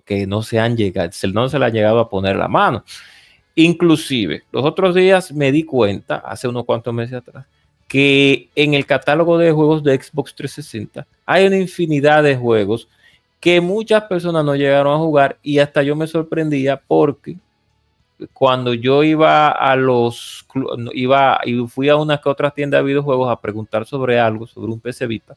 que 0.06 0.26
no 0.26 0.40
se 0.40 0.58
han 0.58 0.74
llegado, 0.74 1.10
no 1.34 1.50
se 1.50 1.58
le 1.58 1.66
ha 1.66 1.68
llegado 1.68 1.98
a 2.00 2.08
poner 2.08 2.36
la 2.36 2.48
mano. 2.48 2.82
Inclusive, 3.56 4.44
los 4.50 4.64
otros 4.64 4.94
días 4.94 5.32
me 5.32 5.52
di 5.52 5.62
cuenta, 5.62 6.16
hace 6.24 6.48
unos 6.48 6.64
cuantos 6.64 6.94
meses 6.94 7.16
atrás, 7.16 7.44
que 7.86 8.48
en 8.56 8.72
el 8.72 8.86
catálogo 8.86 9.36
de 9.36 9.52
juegos 9.52 9.84
de 9.84 10.02
Xbox 10.02 10.34
360 10.34 11.06
hay 11.26 11.46
una 11.46 11.58
infinidad 11.58 12.22
de 12.22 12.36
juegos 12.36 12.88
que 13.38 13.60
muchas 13.60 14.04
personas 14.04 14.46
no 14.46 14.56
llegaron 14.56 14.94
a 14.94 15.04
jugar 15.04 15.36
y 15.42 15.58
hasta 15.58 15.82
yo 15.82 15.94
me 15.94 16.06
sorprendía 16.06 16.80
porque 16.88 17.36
cuando 18.32 18.74
yo 18.74 19.02
iba 19.02 19.48
a 19.50 19.76
los 19.76 20.46
iba 20.94 21.40
y 21.44 21.66
fui 21.68 21.88
a 21.88 21.96
una 21.96 22.18
que 22.18 22.28
otra 22.28 22.50
tienda 22.50 22.78
de 22.78 22.84
videojuegos 22.84 23.30
a 23.30 23.40
preguntar 23.40 23.86
sobre 23.86 24.18
algo, 24.18 24.46
sobre 24.46 24.72
un 24.72 24.80
PC 24.80 25.06
Vita, 25.06 25.36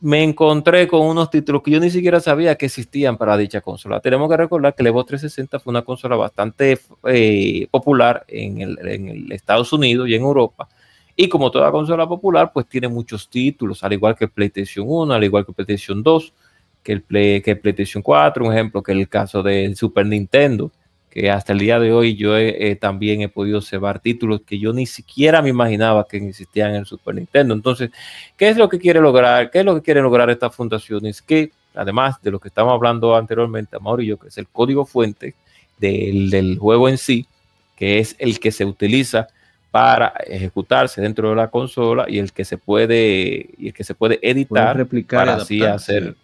me 0.00 0.22
encontré 0.22 0.86
con 0.86 1.02
unos 1.02 1.30
títulos 1.30 1.62
que 1.62 1.70
yo 1.72 1.80
ni 1.80 1.90
siquiera 1.90 2.20
sabía 2.20 2.56
que 2.56 2.66
existían 2.66 3.16
para 3.16 3.36
dicha 3.36 3.60
consola. 3.60 4.00
Tenemos 4.00 4.28
que 4.28 4.36
recordar 4.36 4.74
que 4.74 4.82
el 4.82 4.88
Evo 4.88 5.04
360 5.04 5.58
fue 5.58 5.70
una 5.70 5.82
consola 5.82 6.16
bastante 6.16 6.78
eh, 7.04 7.66
popular 7.70 8.24
en 8.28 8.60
el, 8.60 8.78
en 8.88 9.08
el, 9.08 9.32
Estados 9.32 9.72
Unidos 9.72 10.08
y 10.08 10.14
en 10.14 10.22
Europa. 10.22 10.68
Y 11.16 11.28
como 11.28 11.50
toda 11.50 11.72
consola 11.72 12.06
popular, 12.06 12.52
pues 12.52 12.68
tiene 12.68 12.86
muchos 12.86 13.28
títulos, 13.28 13.82
al 13.82 13.92
igual 13.92 14.14
que 14.14 14.26
el 14.26 14.30
PlayStation 14.30 14.86
1, 14.88 15.12
al 15.12 15.24
igual 15.24 15.44
que 15.44 15.50
el 15.50 15.54
PlayStation 15.56 16.00
2, 16.00 16.32
que 16.80 16.92
el, 16.92 17.02
Play, 17.02 17.42
que 17.42 17.50
el 17.52 17.58
PlayStation 17.58 18.02
4, 18.02 18.46
un 18.46 18.52
ejemplo, 18.52 18.82
que 18.82 18.92
el 18.92 19.08
caso 19.08 19.42
del 19.42 19.74
Super 19.74 20.06
Nintendo 20.06 20.70
que 21.10 21.30
hasta 21.30 21.52
el 21.52 21.58
día 21.58 21.78
de 21.80 21.92
hoy 21.92 22.14
yo 22.14 22.32
también 22.80 23.22
he 23.22 23.28
podido 23.28 23.58
observar 23.58 24.00
títulos 24.00 24.42
que 24.46 24.58
yo 24.58 24.72
ni 24.72 24.86
siquiera 24.86 25.42
me 25.42 25.48
imaginaba 25.48 26.06
que 26.06 26.18
existían 26.18 26.70
en 26.70 26.76
el 26.76 26.86
Super 26.86 27.14
Nintendo. 27.14 27.54
Entonces, 27.54 27.90
¿qué 28.36 28.48
es 28.48 28.56
lo 28.56 28.68
que 28.68 28.78
quiere 28.78 29.00
lograr? 29.00 29.50
¿Qué 29.50 29.60
es 29.60 29.64
lo 29.64 29.74
que 29.74 29.82
quiere 29.82 30.02
lograr 30.02 30.28
esta 30.30 30.50
fundación? 30.50 31.06
Es 31.06 31.22
que, 31.22 31.50
además 31.74 32.20
de 32.22 32.30
lo 32.30 32.38
que 32.38 32.48
estamos 32.48 32.72
hablando 32.72 33.16
anteriormente, 33.16 33.76
Amor 33.76 34.02
y 34.02 34.06
yo, 34.06 34.18
que 34.18 34.28
es 34.28 34.38
el 34.38 34.48
código 34.48 34.84
fuente 34.84 35.34
del, 35.78 36.30
del 36.30 36.58
juego 36.58 36.88
en 36.88 36.98
sí, 36.98 37.26
que 37.74 37.98
es 37.98 38.14
el 38.18 38.38
que 38.38 38.52
se 38.52 38.64
utiliza 38.64 39.28
para 39.70 40.08
ejecutarse 40.26 41.00
dentro 41.00 41.30
de 41.30 41.36
la 41.36 41.48
consola 41.48 42.06
y 42.08 42.18
el 42.18 42.32
que 42.32 42.44
se 42.44 42.58
puede 42.58 43.50
y 43.56 43.68
el 43.68 43.74
que 43.74 43.84
se 43.84 43.94
puede 43.94 44.18
editar 44.22 44.76
replicar 44.76 45.26
para 45.26 45.42
así 45.42 45.62
hacer, 45.62 46.16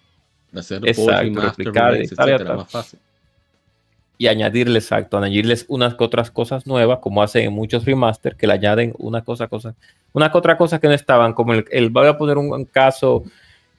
hacer 0.54 0.86
exacto, 0.88 1.40
replicar, 1.40 1.94
etcétera, 1.96 2.56
más 2.56 2.70
fácil 2.70 2.98
y 4.16 4.28
añadirles, 4.28 4.84
exacto, 4.84 5.18
añadirles 5.18 5.66
unas 5.68 5.94
otras 5.98 6.30
cosas 6.30 6.66
nuevas, 6.66 7.00
como 7.00 7.22
hacen 7.22 7.46
en 7.46 7.52
muchos 7.52 7.84
remaster, 7.84 8.36
que 8.36 8.46
le 8.46 8.52
añaden 8.52 8.94
una 8.98 9.22
cosa, 9.24 9.48
cosa, 9.48 9.74
una 10.12 10.30
otra 10.32 10.56
cosa 10.56 10.78
que 10.78 10.86
no 10.86 10.94
estaban, 10.94 11.32
como 11.32 11.54
el, 11.54 11.90
voy 11.90 12.06
a 12.06 12.16
poner 12.16 12.38
un, 12.38 12.64
caso 12.64 13.24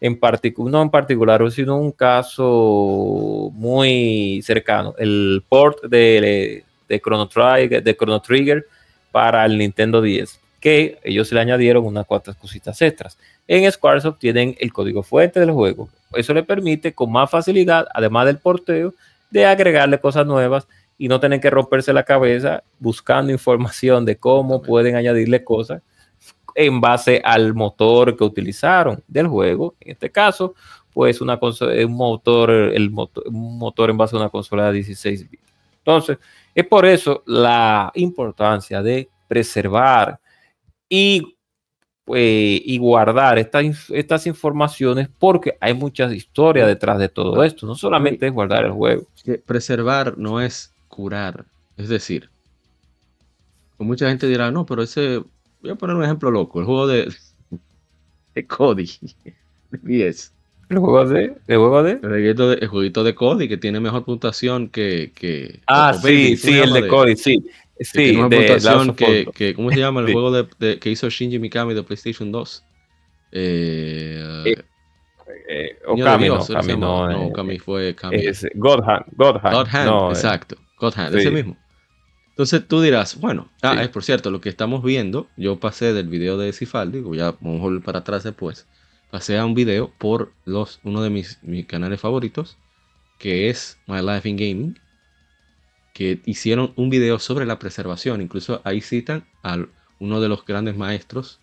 en 0.02 0.20
particular, 0.20 0.72
no 0.72 0.82
en 0.82 0.90
particular, 0.90 1.52
sino 1.52 1.78
un 1.78 1.92
caso 1.92 3.50
muy 3.54 4.42
cercano, 4.44 4.94
el 4.98 5.42
port 5.48 5.84
de, 5.84 6.64
de, 6.90 7.00
Chrono, 7.00 7.28
Trigger, 7.28 7.82
de 7.82 7.96
Chrono 7.96 8.22
Trigger 8.22 8.66
para 9.12 9.46
el 9.46 9.58
Nintendo 9.58 10.02
10, 10.02 10.40
que 10.60 11.00
ellos 11.04 11.32
le 11.32 11.40
añadieron 11.40 11.86
unas 11.86 12.06
cuantas 12.06 12.36
cositas 12.36 12.82
extras. 12.82 13.18
En 13.48 13.72
Squaresoft 13.72 14.20
tienen 14.20 14.56
el 14.60 14.74
código 14.74 15.04
fuente 15.04 15.40
del 15.40 15.52
juego. 15.52 15.88
Eso 16.14 16.34
le 16.34 16.44
permite 16.44 16.94
con 16.94 17.12
más 17.12 17.30
facilidad, 17.30 17.86
además 17.94 18.26
del 18.26 18.40
porteo, 18.40 18.94
de 19.30 19.46
agregarle 19.46 20.00
cosas 20.00 20.26
nuevas 20.26 20.68
y 20.98 21.08
no 21.08 21.20
tener 21.20 21.40
que 21.40 21.50
romperse 21.50 21.94
la 21.94 22.04
cabeza 22.04 22.64
buscando 22.80 23.32
información 23.32 24.06
de 24.06 24.18
cómo 24.18 24.62
pueden 24.62 24.96
añadirle 24.96 25.44
cosas 25.44 25.82
en 26.56 26.80
base 26.80 27.22
al 27.24 27.54
motor 27.54 28.16
que 28.16 28.24
utilizaron 28.24 29.04
del 29.08 29.28
juego. 29.28 29.76
En 29.82 29.92
este 29.92 30.10
caso, 30.10 30.56
pues 30.94 31.20
una 31.20 31.38
un 31.42 31.94
motor, 31.94 32.50
el 32.50 32.90
motor, 32.90 33.26
un 33.28 33.58
motor 33.58 33.90
en 33.90 33.98
base 33.98 34.16
a 34.16 34.20
una 34.20 34.30
consola 34.30 34.68
de 34.68 34.74
16 34.74 35.30
bits. 35.30 35.44
Entonces, 35.80 36.18
es 36.56 36.66
por 36.66 36.86
eso 36.86 37.22
la 37.26 37.92
importancia 37.96 38.82
de 38.82 39.10
preservar 39.28 40.20
y 40.88 41.35
eh, 42.14 42.62
y 42.64 42.78
guardar 42.78 43.40
estas 43.40 44.28
informaciones 44.28 45.10
porque 45.18 45.58
hay 45.60 45.74
muchas 45.74 46.14
historias 46.14 46.68
detrás 46.68 47.00
de 47.00 47.10
todo 47.10 47.44
esto. 47.44 47.66
No 47.66 47.76
solamente 47.76 48.28
es 48.28 48.34
guardar 48.34 48.66
el 48.66 48.72
juego. 48.72 49.08
Preservar 49.46 50.18
no 50.18 50.40
es 50.40 50.72
curar. 50.88 51.46
Es 51.78 51.90
decir, 51.90 52.30
mucha 53.80 54.08
gente 54.08 54.28
dirá, 54.28 54.52
no, 54.52 54.66
pero 54.66 54.84
ese, 54.84 55.22
voy 55.62 55.72
a 55.72 55.76
poner 55.76 55.96
un 55.96 56.04
ejemplo 56.04 56.32
loco, 56.32 56.60
el 56.60 56.66
juego 56.66 56.88
de, 56.88 57.14
de 58.36 58.48
Cody, 58.48 58.90
¿El 60.68 60.80
juego 60.80 61.06
de? 61.06 61.36
¿El 61.48 61.58
juego 61.58 61.84
de? 61.84 61.92
El 62.02 62.68
jueguito 62.68 63.04
de, 63.04 63.16
Cody 63.16 63.48
que 63.48 63.58
tiene 63.58 63.80
mejor 63.80 64.04
puntuación 64.04 64.70
que... 64.70 65.12
que 65.14 65.60
ah, 65.68 65.94
sí, 65.94 66.38
sí, 66.38 66.58
el 66.58 66.74
de 66.74 66.88
Cody, 66.88 67.16
sí. 67.16 67.46
Sí, 67.80 68.16
de 68.30 69.28
que, 69.34 69.54
¿cómo 69.54 69.70
se 69.70 69.80
llama 69.80 70.02
el 70.02 70.12
juego 70.12 70.32
de, 70.32 70.80
que 70.80 70.90
hizo 70.90 71.10
Shinji 71.10 71.40
Mikami 71.40 71.74
de 71.74 71.84
PlayStation 71.84 72.32
2? 72.32 72.64
Eh, 73.34 74.24
eh, 74.46 74.64
eh 75.50 75.78
Okami, 75.86 76.30
no, 76.30 76.36
Okami 76.36 76.78
no, 76.78 77.10
no, 77.10 77.26
Okami 77.28 77.60
fue 77.60 77.94
Kami. 77.94 78.16
Es 78.16 78.48
God 78.56 78.82
Hand, 78.88 79.06
God 79.18 79.38
Hand. 79.44 79.56
God 79.56 79.68
Hand 79.68 79.86
no, 79.88 80.10
exacto. 80.10 80.56
God 80.80 80.94
Hand, 80.96 81.16
ese 81.16 81.32
mismo. 81.32 81.58
Entonces 82.30 82.68
tú 82.68 82.82
dirás, 82.82 83.20
bueno, 83.20 83.50
ah, 83.62 83.82
es 83.82 83.90
por 83.90 84.04
cierto, 84.04 84.30
lo 84.30 84.42
que 84.42 84.50
estamos 84.50 84.84
viendo, 84.84 85.28
yo 85.38 85.58
pasé 85.58 85.94
del 85.94 86.08
video 86.10 86.38
de 86.38 86.52
Cifaldi, 86.52 87.02
ya 87.16 87.32
vamos 87.40 87.60
a 87.60 87.64
volver 87.64 87.82
para 87.82 88.00
atrás 88.00 88.24
después, 88.24 88.68
pasé 89.10 89.38
a 89.38 89.46
un 89.46 89.54
video 89.54 89.94
por 89.98 90.34
los, 90.44 90.82
uno 90.84 91.02
de 91.02 91.10
mis, 91.10 91.40
mis 91.44 91.66
canales 91.66 92.02
favoritos, 92.02 92.58
que 93.20 93.50
es 93.50 93.80
My 93.88 94.02
Life 94.02 94.28
in 94.28 94.36
Gaming, 94.36 94.80
que 95.96 96.20
hicieron 96.26 96.74
un 96.76 96.90
video 96.90 97.20
sobre 97.20 97.46
la 97.46 97.58
preservación. 97.58 98.22
Incluso 98.22 98.60
ahí 98.66 98.82
citan 98.82 99.26
a 99.44 99.66
uno 99.98 100.20
de 100.20 100.28
los 100.28 100.46
grandes 100.46 100.76
maestros, 100.76 101.40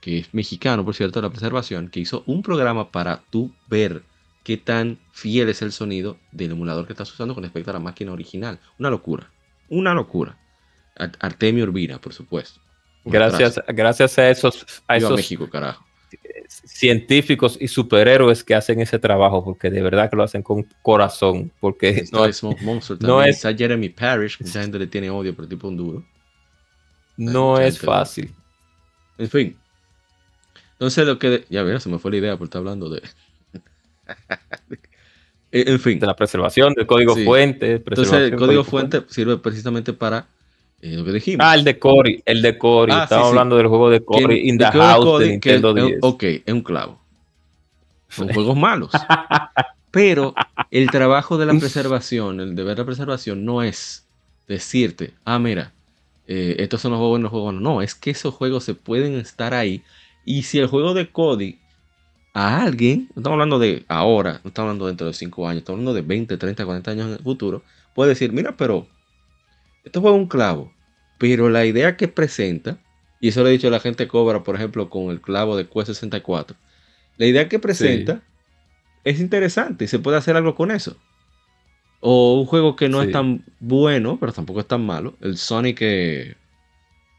que 0.00 0.18
es 0.18 0.32
mexicano, 0.32 0.84
por 0.84 0.94
cierto, 0.94 1.20
de 1.20 1.26
la 1.26 1.30
preservación, 1.30 1.88
que 1.88 1.98
hizo 1.98 2.22
un 2.26 2.40
programa 2.42 2.92
para 2.92 3.24
tú 3.30 3.52
ver 3.66 4.04
qué 4.44 4.56
tan 4.56 5.00
fiel 5.10 5.48
es 5.48 5.60
el 5.60 5.72
sonido 5.72 6.18
del 6.30 6.52
emulador 6.52 6.86
que 6.86 6.92
estás 6.92 7.12
usando 7.12 7.34
con 7.34 7.42
respecto 7.42 7.70
a 7.70 7.74
la 7.74 7.80
máquina 7.80 8.12
original. 8.12 8.60
Una 8.78 8.90
locura, 8.90 9.28
una 9.68 9.92
locura. 9.92 10.38
Artemio 10.94 11.64
Urbina, 11.64 12.00
por 12.00 12.12
supuesto. 12.12 12.60
Gracias, 13.04 13.60
gracias 13.66 14.16
a 14.20 14.30
esos, 14.30 14.84
a 14.86 14.98
esos 14.98 15.16
México, 15.16 15.50
carajo 15.50 15.89
científicos 16.48 17.56
y 17.60 17.68
superhéroes 17.68 18.42
que 18.42 18.54
hacen 18.54 18.80
ese 18.80 18.98
trabajo, 18.98 19.44
porque 19.44 19.70
de 19.70 19.82
verdad 19.82 20.10
que 20.10 20.16
lo 20.16 20.22
hacen 20.22 20.42
con 20.42 20.66
corazón. 20.82 21.52
Porque 21.60 22.04
no, 22.12 22.24
es 22.24 22.42
Monster 22.42 22.98
no 23.00 23.22
es 23.22 23.42
Jeremy 23.42 23.88
Parrish, 23.88 24.40
mucha 24.40 24.62
gente 24.62 24.78
le 24.78 24.86
tiene 24.86 25.10
odio 25.10 25.34
por 25.34 25.44
el 25.44 25.48
tipo 25.48 25.68
un 25.68 25.76
duro. 25.76 26.04
No 27.16 27.58
es 27.58 27.78
fácil. 27.78 28.32
En 29.18 29.28
fin. 29.28 29.56
Entonces 30.72 31.06
lo 31.06 31.18
que... 31.18 31.44
Ya 31.50 31.62
verás, 31.62 31.82
se 31.82 31.88
me 31.88 31.98
fue 31.98 32.10
la 32.10 32.16
idea 32.16 32.36
por 32.36 32.46
estar 32.46 32.60
hablando 32.60 32.88
de... 32.88 33.02
en 35.52 35.78
fin. 35.78 35.98
De 35.98 36.06
la 36.06 36.16
preservación, 36.16 36.72
del 36.72 36.86
código 36.86 37.14
fuente. 37.14 37.74
Entonces 37.74 38.12
el 38.14 38.36
código 38.36 38.64
fuente 38.64 39.02
sirve 39.08 39.36
precisamente 39.36 39.92
para 39.92 40.26
lo 40.82 41.04
que 41.04 41.12
dijimos. 41.12 41.46
Ah, 41.46 41.54
el 41.54 41.64
de 41.64 41.78
Cory, 41.78 42.22
el 42.24 42.42
de 42.42 42.56
Cory. 42.56 42.92
Ah, 42.92 43.04
Estamos 43.04 43.28
hablando 43.28 43.56
del 43.56 43.66
juego 43.66 43.90
de 43.90 44.04
Cory 44.04 44.48
in 44.48 44.58
the 44.58 44.64
House 44.64 45.20
de, 45.20 45.28
Nintendo 45.28 45.74
10. 45.74 45.98
Ok, 46.02 46.22
es 46.22 46.52
un 46.52 46.62
clavo. 46.62 47.00
Son 48.08 48.28
juegos 48.32 48.56
malos. 48.56 48.90
Pero 49.90 50.34
el 50.70 50.90
trabajo 50.90 51.36
de 51.36 51.46
la 51.46 51.54
preservación, 51.54 52.40
el 52.40 52.54
deber 52.54 52.76
de 52.76 52.82
la 52.82 52.86
preservación 52.86 53.44
no 53.44 53.62
es 53.62 54.06
decirte, 54.46 55.14
ah, 55.24 55.38
mira, 55.38 55.72
eh, 56.26 56.56
estos 56.58 56.80
son 56.80 56.92
los 56.92 56.98
juegos 56.98 57.20
los 57.20 57.30
juegos 57.30 57.54
no. 57.54 57.82
Es 57.82 57.94
que 57.94 58.10
esos 58.10 58.34
juegos 58.34 58.64
se 58.64 58.74
pueden 58.74 59.16
estar 59.16 59.52
ahí. 59.52 59.82
Y 60.24 60.44
si 60.44 60.58
el 60.58 60.66
juego 60.66 60.94
de 60.94 61.10
Cody 61.10 61.58
a 62.32 62.62
alguien, 62.62 63.08
no 63.14 63.20
estamos 63.20 63.34
hablando 63.34 63.58
de 63.58 63.84
ahora, 63.88 64.40
no 64.44 64.48
estamos 64.48 64.68
hablando 64.68 64.86
dentro 64.86 65.06
de 65.08 65.12
5 65.12 65.48
años, 65.48 65.58
estamos 65.58 65.80
hablando 65.80 65.94
de 65.94 66.02
20, 66.02 66.36
30, 66.36 66.64
40 66.64 66.90
años 66.92 67.06
en 67.06 67.12
el 67.14 67.18
futuro, 67.18 67.62
puede 67.94 68.10
decir, 68.10 68.32
mira, 68.32 68.56
pero 68.56 68.86
esto 69.84 70.00
fue 70.00 70.12
un 70.12 70.26
clavo, 70.26 70.72
pero 71.18 71.48
la 71.48 71.64
idea 71.64 71.96
que 71.96 72.08
presenta, 72.08 72.78
y 73.20 73.28
eso 73.28 73.42
le 73.42 73.50
he 73.50 73.52
dicho 73.52 73.68
a 73.68 73.70
la 73.70 73.80
gente 73.80 74.08
Cobra, 74.08 74.42
por 74.42 74.56
ejemplo, 74.56 74.90
con 74.90 75.10
el 75.10 75.20
clavo 75.20 75.56
de 75.56 75.68
Q64, 75.68 76.54
la 77.16 77.26
idea 77.26 77.48
que 77.48 77.58
presenta 77.58 78.22
es 79.04 79.20
interesante 79.20 79.84
y 79.84 79.88
se 79.88 79.98
puede 79.98 80.16
hacer 80.16 80.36
algo 80.36 80.54
con 80.54 80.70
eso. 80.70 80.96
O 82.00 82.40
un 82.40 82.46
juego 82.46 82.76
que 82.76 82.88
no 82.88 83.02
es 83.02 83.12
tan 83.12 83.44
bueno, 83.58 84.18
pero 84.18 84.32
tampoco 84.32 84.60
es 84.60 84.66
tan 84.66 84.84
malo, 84.84 85.16
el 85.20 85.36
Sonic, 85.36 85.78
eh, 85.82 86.36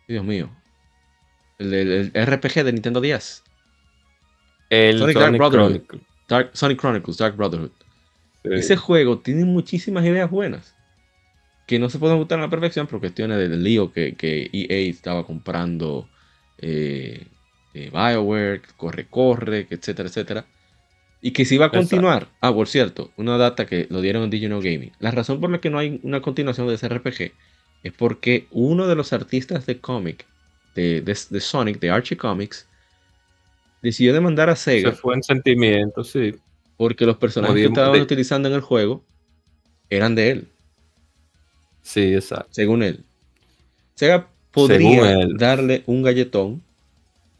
Dios 0.07 0.25
mío, 0.25 0.49
el, 1.59 2.11
RPG 2.13 2.63
de 2.63 2.73
Nintendo 2.73 3.01
10. 3.01 3.43
El 4.71 4.97
Sonic, 4.97 5.17
Dark 5.17 5.37
Brotherhood. 5.37 5.81
Sonic 6.53 6.79
Chronicles, 6.79 7.17
Dark 7.17 7.35
Brotherhood. 7.35 7.71
Ese 8.43 8.75
juego 8.75 9.19
tiene 9.19 9.45
muchísimas 9.45 10.03
ideas 10.03 10.31
buenas 10.31 10.73
que 11.71 11.79
no 11.79 11.89
se 11.89 11.99
pueden 11.99 12.17
gustar 12.17 12.37
a 12.37 12.41
la 12.41 12.49
perfección 12.49 12.85
por 12.85 12.99
cuestiones 12.99 13.37
del 13.37 13.63
lío 13.63 13.93
que, 13.93 14.15
que 14.15 14.49
EA 14.51 14.89
estaba 14.89 15.25
comprando 15.25 16.09
eh, 16.57 17.27
eh, 17.73 17.89
BioWare, 17.89 18.61
corre, 18.75 19.07
corre, 19.09 19.67
etcétera, 19.69 20.09
etcétera. 20.09 20.45
Y 21.21 21.31
que 21.31 21.45
si 21.45 21.57
va 21.57 21.67
a 21.67 21.69
continuar. 21.69 22.27
Ah, 22.41 22.53
por 22.53 22.67
cierto, 22.67 23.11
una 23.15 23.37
data 23.37 23.65
que 23.65 23.87
lo 23.89 24.01
dieron 24.01 24.23
en 24.23 24.29
Digino 24.29 24.59
Gaming. 24.59 24.91
La 24.99 25.11
razón 25.11 25.39
por 25.39 25.49
la 25.49 25.61
que 25.61 25.69
no 25.69 25.79
hay 25.79 26.01
una 26.03 26.21
continuación 26.21 26.67
de 26.67 26.73
ese 26.73 26.89
RPG 26.89 27.31
es 27.83 27.93
porque 27.93 28.47
uno 28.51 28.85
de 28.85 28.95
los 28.95 29.13
artistas 29.13 29.65
de 29.65 29.79
cómic 29.79 30.25
de, 30.75 30.99
de, 30.99 31.39
Sonic, 31.39 31.79
de 31.79 31.89
Archie 31.89 32.17
Comics, 32.17 32.67
decidió 33.81 34.11
demandar 34.11 34.49
a 34.49 34.57
Sega. 34.57 34.89
Se 34.89 34.97
fue 34.97 35.15
en 35.15 35.23
sentimiento, 35.23 36.03
sí. 36.03 36.35
Porque 36.75 37.05
los 37.05 37.15
personajes 37.15 37.55
que 37.55 37.63
estaban 37.63 38.01
utilizando 38.01 38.49
en 38.49 38.55
el 38.55 38.61
juego 38.61 39.05
eran 39.89 40.15
de 40.15 40.31
él. 40.31 40.47
Sí, 41.81 42.13
exacto. 42.13 42.47
Según 42.51 42.83
él. 42.83 43.03
Sega 43.95 44.27
podría 44.51 45.17
darle 45.37 45.83
un 45.85 46.03
galletón, 46.03 46.61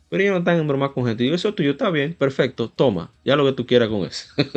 pero 0.10 0.24
ellos 0.24 0.33
no 0.33 0.39
están 0.39 0.60
en 0.60 0.67
broma 0.67 0.93
con 0.93 1.05
gente. 1.05 1.24
Y 1.24 1.33
eso 1.33 1.53
tuyo 1.53 1.71
está 1.71 1.89
bien, 1.89 2.13
perfecto, 2.13 2.69
toma, 2.69 3.12
ya 3.24 3.36
lo 3.36 3.45
que 3.45 3.53
tú 3.53 3.65
quieras 3.65 3.89
con 3.89 4.05
eso. 4.05 4.27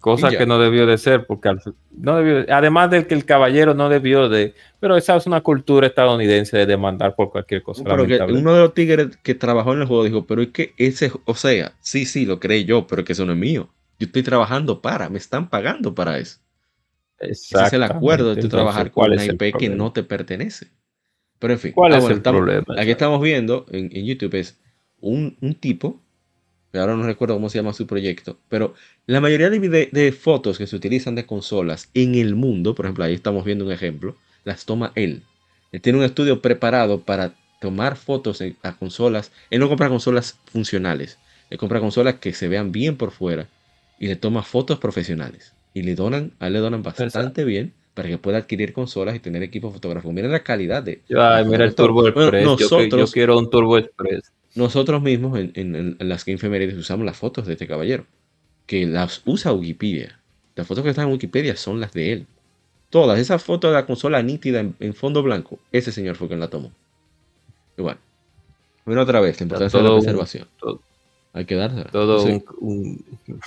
Cosa 0.00 0.30
que 0.30 0.46
no 0.46 0.58
debió 0.58 0.86
de 0.86 0.96
ser, 0.96 1.26
porque 1.26 1.50
no 1.90 2.16
debió, 2.16 2.46
además 2.54 2.90
de 2.90 3.06
que 3.06 3.12
el 3.12 3.26
caballero 3.26 3.74
no 3.74 3.90
debió 3.90 4.30
de, 4.30 4.54
pero 4.80 4.96
esa 4.96 5.14
es 5.16 5.26
una 5.26 5.42
cultura 5.42 5.86
estadounidense 5.86 6.56
de 6.56 6.64
demandar 6.64 7.14
por 7.14 7.30
cualquier 7.30 7.62
cosa. 7.62 7.84
Pero 7.84 8.04
uno 8.28 8.54
de 8.54 8.60
los 8.60 8.72
tigres 8.72 9.18
que 9.22 9.34
trabajó 9.34 9.74
en 9.74 9.82
el 9.82 9.86
juego 9.86 10.04
dijo, 10.04 10.24
pero 10.24 10.40
es 10.40 10.48
que 10.48 10.72
ese, 10.78 11.12
o 11.26 11.34
sea, 11.34 11.74
sí, 11.80 12.06
sí, 12.06 12.24
lo 12.24 12.40
creí 12.40 12.64
yo, 12.64 12.86
pero 12.86 13.04
que 13.04 13.12
eso 13.12 13.26
no 13.26 13.32
es 13.32 13.38
mío. 13.38 13.68
Yo 13.98 14.06
estoy 14.06 14.22
trabajando 14.22 14.80
para, 14.80 15.10
me 15.10 15.18
están 15.18 15.50
pagando 15.50 15.94
para 15.94 16.16
eso. 16.16 16.38
Ese 17.20 17.62
es 17.62 17.72
el 17.72 17.82
acuerdo 17.82 18.34
de 18.34 18.42
tu 18.42 18.48
trabajar 18.48 18.90
con 18.90 19.12
una 19.12 19.24
IP 19.24 19.56
que 19.58 19.68
no 19.68 19.92
te 19.92 20.02
pertenece. 20.02 20.68
Pero 21.38 21.54
en 21.54 21.58
fin, 21.58 21.72
¿cuál 21.72 21.94
ah, 21.94 21.98
es 21.98 22.04
el 22.04 22.20
problema? 22.20 22.64
Aquí 22.76 22.90
estamos 22.90 23.20
viendo 23.22 23.66
en, 23.70 23.90
YouTube 23.90 24.34
es 24.34 24.58
un, 25.00 25.36
un 25.40 25.54
tipo 25.54 26.00
ahora 26.78 26.94
no 26.94 27.02
recuerdo 27.02 27.34
cómo 27.34 27.48
se 27.48 27.58
llama 27.58 27.72
su 27.72 27.86
proyecto, 27.86 28.38
pero 28.48 28.74
la 29.06 29.20
mayoría 29.20 29.50
de, 29.50 30.12
fotos 30.12 30.58
que 30.58 30.66
se 30.66 30.76
utilizan 30.76 31.14
de 31.14 31.26
consolas 31.26 31.88
en 31.94 32.14
el 32.14 32.34
mundo, 32.34 32.74
por 32.74 32.86
ejemplo, 32.86 33.04
ahí 33.04 33.14
estamos 33.14 33.44
viendo 33.44 33.64
un 33.64 33.72
ejemplo, 33.72 34.16
las 34.44 34.64
toma 34.64 34.92
él. 34.94 35.22
Él 35.72 35.80
tiene 35.80 35.98
un 35.98 36.04
estudio 36.04 36.40
preparado 36.40 37.00
para 37.00 37.34
tomar 37.60 37.96
fotos 37.96 38.42
a 38.62 38.76
consolas. 38.76 39.32
Él 39.50 39.60
no 39.60 39.68
compra 39.68 39.88
consolas 39.88 40.38
funcionales, 40.46 41.18
él 41.50 41.58
compra 41.58 41.80
consolas 41.80 42.14
que 42.16 42.32
se 42.32 42.48
vean 42.48 42.70
bien 42.72 42.96
por 42.96 43.10
fuera 43.10 43.48
y 43.98 44.06
le 44.06 44.16
toma 44.16 44.42
fotos 44.42 44.78
profesionales. 44.78 45.52
Y 45.72 45.82
le 45.82 45.94
donan, 45.94 46.32
a 46.40 46.48
él 46.48 46.54
le 46.54 46.58
donan 46.58 46.82
bastante 46.82 47.44
bien 47.44 47.72
para 47.94 48.08
que 48.08 48.18
pueda 48.18 48.38
adquirir 48.38 48.72
consolas 48.72 49.14
y 49.14 49.20
tener 49.20 49.42
equipo 49.42 49.70
fotográfico. 49.70 50.12
Mira 50.12 50.28
la 50.28 50.42
calidad 50.42 50.82
de. 50.82 51.00
Ay, 51.16 51.44
mira 51.44 51.64
el 51.64 51.74
Turbo 51.74 52.06
Express. 52.08 52.44
nosotros, 52.44 52.90
yo, 52.90 53.06
quiero 53.12 53.38
un 53.38 53.50
Turbo 53.50 53.78
Express 53.78 54.32
nosotros 54.54 55.02
mismos 55.02 55.38
en, 55.38 55.52
en, 55.54 55.96
en 55.98 56.08
las 56.08 56.24
Game 56.24 56.38
usamos 56.76 57.06
las 57.06 57.16
fotos 57.16 57.46
de 57.46 57.52
este 57.52 57.66
caballero, 57.66 58.04
que 58.66 58.86
las 58.86 59.22
usa 59.24 59.52
Wikipedia. 59.52 60.18
Las 60.56 60.66
fotos 60.66 60.82
que 60.84 60.90
están 60.90 61.06
en 61.06 61.12
Wikipedia 61.12 61.56
son 61.56 61.80
las 61.80 61.92
de 61.92 62.12
él. 62.12 62.26
Todas 62.90 63.18
esas 63.20 63.42
fotos 63.42 63.70
de 63.70 63.76
la 63.76 63.86
consola 63.86 64.22
nítida 64.22 64.60
en, 64.60 64.94
fondo 64.94 65.22
blanco, 65.22 65.60
ese 65.70 65.92
señor 65.92 66.16
fue 66.16 66.26
quien 66.26 66.40
la 66.40 66.48
tomó. 66.48 66.72
Igual. 67.76 67.98
Bueno, 68.84 69.02
otra 69.02 69.20
vez, 69.20 69.38
la 69.40 69.44
importancia 69.44 69.78
de 69.78 69.88
la 69.88 69.94
preservación. 69.94 70.48
Hay 71.32 71.44
que 71.44 71.54
darse. 71.54 71.84
Todo 71.92 72.24
un, 72.58 73.04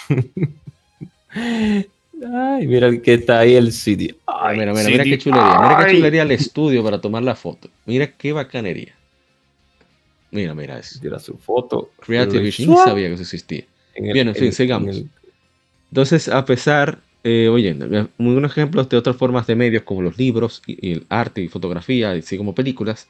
Ay, 2.22 2.68
mira 2.68 2.96
que 3.02 3.16
está 3.16 3.40
ahí 3.40 3.56
el 3.56 3.72
CD. 3.72 4.16
Ay, 4.26 4.58
mira, 4.58 4.74
mira, 4.74 4.90
mira 4.90 5.04
qué 5.04 5.18
chulería. 5.18 5.60
Mira 5.60 5.86
qué 5.86 5.96
chulería 5.96 6.22
el 6.24 6.32
estudio 6.32 6.84
para 6.84 7.02
tomar 7.02 7.24
la 7.24 7.36
foto. 7.36 7.70
Mira 7.86 8.08
qué 8.08 8.34
bacanería. 8.34 8.96
Mira, 10.32 10.56
mira 10.56 10.80
eso. 10.80 11.00
Mira 11.02 11.20
su 11.20 11.38
foto. 11.38 11.92
Creative 12.00 12.42
Vision 12.42 12.76
sabía 12.78 13.08
que 13.08 13.14
eso 13.14 13.24
existía. 13.24 13.66
Bien, 14.00 14.28
en 14.28 14.36
fin, 14.36 14.52
sigamos. 14.52 15.04
Entonces, 15.92 16.28
a 16.28 16.44
pesar, 16.46 17.00
eh, 17.24 17.50
oye, 17.50 17.76
unos 18.18 18.52
ejemplos 18.52 18.90
de 18.90 18.98
otras 18.98 19.16
formas 19.16 19.46
de 19.46 19.56
medios 19.56 19.84
como 19.84 20.02
los 20.02 20.18
libros, 20.18 20.64
y, 20.66 20.92
el 20.92 21.06
arte 21.10 21.42
y 21.42 21.50
fotografía, 21.50 22.12
así 22.12 22.38
como 22.38 22.56
películas, 22.56 23.08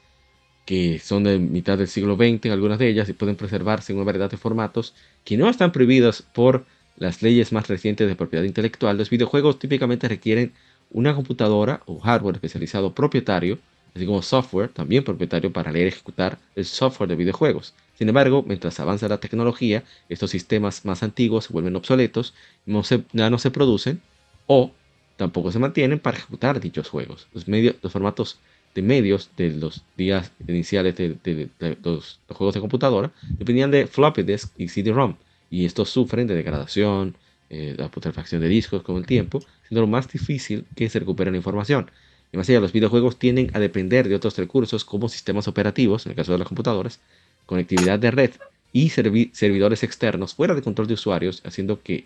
que 0.66 0.98
son 0.98 1.24
de 1.24 1.38
mitad 1.38 1.78
del 1.78 1.88
siglo 1.88 2.16
XX, 2.16 2.50
algunas 2.52 2.78
de 2.78 2.88
ellas, 2.88 3.08
y 3.08 3.14
pueden 3.14 3.36
preservarse 3.36 3.92
en 3.92 3.98
una 3.98 4.06
variedad 4.06 4.30
de 4.30 4.36
formatos 4.36 4.94
que 5.24 5.36
no 5.36 5.48
están 5.48 5.72
prohibidos 5.72 6.22
por 6.22 6.66
las 6.96 7.22
leyes 7.22 7.52
más 7.52 7.68
recientes 7.68 8.08
de 8.08 8.16
propiedad 8.16 8.44
intelectual. 8.44 8.96
Los 8.98 9.10
videojuegos 9.10 9.58
típicamente 9.58 10.08
requieren 10.08 10.52
una 10.90 11.14
computadora 11.14 11.82
o 11.86 11.98
hardware 11.98 12.36
especializado 12.36 12.94
propietario 12.94 13.58
así 13.94 14.06
como 14.06 14.22
software 14.22 14.68
también 14.70 15.04
propietario 15.04 15.52
para 15.52 15.70
leer 15.70 15.86
y 15.86 15.88
ejecutar 15.88 16.38
el 16.56 16.64
software 16.64 17.08
de 17.08 17.16
videojuegos. 17.16 17.74
Sin 17.96 18.08
embargo, 18.08 18.44
mientras 18.46 18.80
avanza 18.80 19.08
la 19.08 19.18
tecnología, 19.18 19.84
estos 20.08 20.30
sistemas 20.30 20.84
más 20.84 21.02
antiguos 21.02 21.44
se 21.44 21.52
vuelven 21.52 21.76
obsoletos, 21.76 22.34
no 22.66 22.82
ya 23.12 23.30
no 23.30 23.38
se 23.38 23.50
producen 23.50 24.00
o 24.46 24.72
tampoco 25.16 25.52
se 25.52 25.60
mantienen 25.60 26.00
para 26.00 26.18
ejecutar 26.18 26.60
dichos 26.60 26.88
juegos. 26.88 27.28
Los, 27.32 27.46
medios, 27.46 27.76
los 27.82 27.92
formatos 27.92 28.40
de 28.74 28.82
medios 28.82 29.30
de 29.36 29.50
los 29.50 29.84
días 29.96 30.32
iniciales 30.48 30.96
de, 30.96 31.48
los, 31.84 32.18
juegos 32.28 32.54
de 32.54 32.60
computadora 32.60 33.12
dependían 33.38 33.70
de 33.70 33.86
floppy 33.86 34.24
disk 34.24 34.52
y 34.58 34.66
CD-ROM, 34.66 35.14
y 35.54 35.66
estos 35.66 35.88
sufren 35.88 36.26
de 36.26 36.34
degradación, 36.34 37.14
eh, 37.48 37.76
la 37.78 37.88
putrefacción 37.88 38.40
de 38.40 38.48
discos 38.48 38.82
con 38.82 38.96
el 38.96 39.06
tiempo, 39.06 39.38
siendo 39.68 39.82
lo 39.82 39.86
más 39.86 40.10
difícil 40.10 40.66
que 40.74 40.90
se 40.90 40.98
recupere 40.98 41.30
la 41.30 41.36
información. 41.36 41.92
Además, 42.30 42.48
los 42.48 42.72
videojuegos 42.72 43.20
tienden 43.20 43.52
a 43.54 43.60
depender 43.60 44.08
de 44.08 44.16
otros 44.16 44.36
recursos 44.36 44.84
como 44.84 45.08
sistemas 45.08 45.46
operativos, 45.46 46.06
en 46.06 46.10
el 46.10 46.16
caso 46.16 46.32
de 46.32 46.38
las 46.38 46.48
computadoras, 46.48 46.98
conectividad 47.46 48.00
de 48.00 48.10
red 48.10 48.30
y 48.72 48.88
servidores 48.88 49.84
externos 49.84 50.34
fuera 50.34 50.56
de 50.56 50.62
control 50.62 50.88
de 50.88 50.94
usuarios, 50.94 51.40
haciendo 51.44 51.80
que 51.80 52.02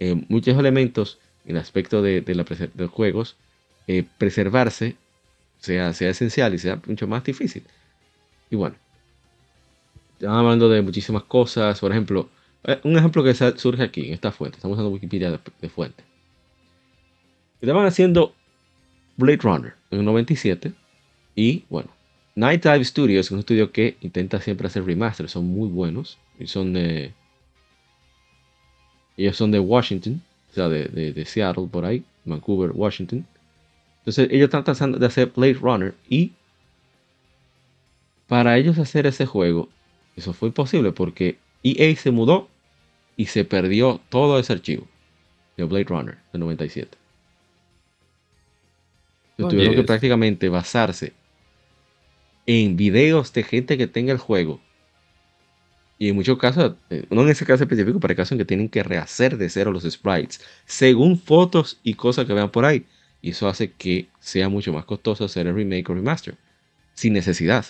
eh, 0.00 0.20
muchos 0.28 0.58
elementos 0.58 1.20
en 1.44 1.52
el 1.52 1.62
aspecto 1.62 2.02
de, 2.02 2.24
los 2.74 2.90
juegos 2.90 3.36
eh, 3.86 4.04
preservarse 4.18 4.96
sea, 5.60 5.92
sea 5.94 6.10
esencial 6.10 6.54
y 6.54 6.58
sea 6.58 6.82
mucho 6.84 7.06
más 7.06 7.22
difícil. 7.22 7.62
Y 8.50 8.56
bueno, 8.56 8.74
estamos 10.14 10.38
hablando 10.40 10.68
de 10.68 10.82
muchísimas 10.82 11.22
cosas. 11.22 11.78
Por 11.78 11.92
ejemplo, 11.92 12.28
un 12.84 12.98
ejemplo 12.98 13.24
que 13.24 13.34
surge 13.34 13.82
aquí 13.82 14.08
en 14.08 14.14
esta 14.14 14.32
fuente. 14.32 14.56
Estamos 14.56 14.76
usando 14.76 14.90
Wikipedia 14.90 15.30
de, 15.30 15.38
de 15.60 15.68
fuente. 15.68 16.04
Estaban 17.60 17.86
haciendo 17.86 18.34
Blade 19.16 19.38
Runner 19.42 19.74
en 19.90 19.98
el 20.00 20.04
97. 20.04 20.72
Y 21.36 21.64
bueno, 21.68 21.90
Night 22.34 22.62
Dive 22.62 22.84
Studios 22.84 23.26
es 23.26 23.32
un 23.32 23.40
estudio 23.40 23.70
que 23.72 23.96
intenta 24.00 24.40
siempre 24.40 24.66
hacer 24.66 24.84
remasters, 24.84 25.32
son 25.32 25.46
muy 25.46 25.68
buenos. 25.68 26.18
Y 26.38 26.46
son 26.46 26.72
de. 26.72 27.12
Ellos 29.16 29.36
son 29.36 29.50
de 29.50 29.58
Washington, 29.58 30.22
o 30.50 30.54
sea, 30.54 30.68
de, 30.68 31.24
Seattle, 31.26 31.68
por 31.70 31.84
ahí, 31.84 32.02
Vancouver, 32.24 32.70
Washington. 32.72 33.26
Entonces, 33.98 34.28
ellos 34.30 34.46
están 34.46 34.64
tratando 34.64 34.98
de 34.98 35.06
hacer 35.06 35.32
Blade 35.36 35.54
Runner 35.54 35.94
y. 36.08 36.32
Para 38.26 38.56
ellos 38.56 38.78
hacer 38.78 39.06
ese 39.06 39.26
juego, 39.26 39.68
eso 40.16 40.32
fue 40.32 40.48
imposible 40.48 40.92
porque 40.92 41.36
EA 41.62 41.94
se 41.96 42.10
mudó 42.10 42.48
y 43.16 43.26
se 43.26 43.44
perdió 43.44 44.00
todo 44.08 44.38
ese 44.38 44.52
archivo 44.52 44.86
de 45.56 45.64
Blade 45.64 45.84
Runner 45.84 46.18
de 46.32 46.38
97 46.38 47.00
tuvieron 49.48 49.74
que 49.74 49.82
prácticamente 49.82 50.48
basarse 50.48 51.12
en 52.46 52.76
videos 52.76 53.32
de 53.32 53.42
gente 53.42 53.78
que 53.78 53.86
tenga 53.86 54.12
el 54.12 54.18
juego. 54.18 54.60
Y 55.98 56.08
en 56.08 56.14
muchos 56.14 56.38
casos, 56.38 56.74
eh, 56.88 57.04
no 57.10 57.22
en 57.22 57.28
ese 57.28 57.44
caso 57.44 57.62
específico, 57.62 58.00
pero 58.00 58.12
hay 58.12 58.16
casos 58.16 58.32
en 58.32 58.38
que 58.38 58.44
tienen 58.44 58.68
que 58.68 58.82
rehacer 58.82 59.36
de 59.36 59.50
cero 59.50 59.70
los 59.70 59.84
sprites, 59.84 60.40
según 60.64 61.18
fotos 61.18 61.78
y 61.82 61.94
cosas 61.94 62.26
que 62.26 62.32
vean 62.32 62.50
por 62.50 62.64
ahí. 62.64 62.86
Y 63.20 63.30
eso 63.30 63.48
hace 63.48 63.72
que 63.72 64.08
sea 64.18 64.48
mucho 64.48 64.72
más 64.72 64.86
costoso 64.86 65.26
hacer 65.26 65.46
el 65.46 65.54
remake 65.54 65.90
o 65.90 65.94
remaster, 65.94 66.36
sin 66.94 67.12
necesidad. 67.12 67.66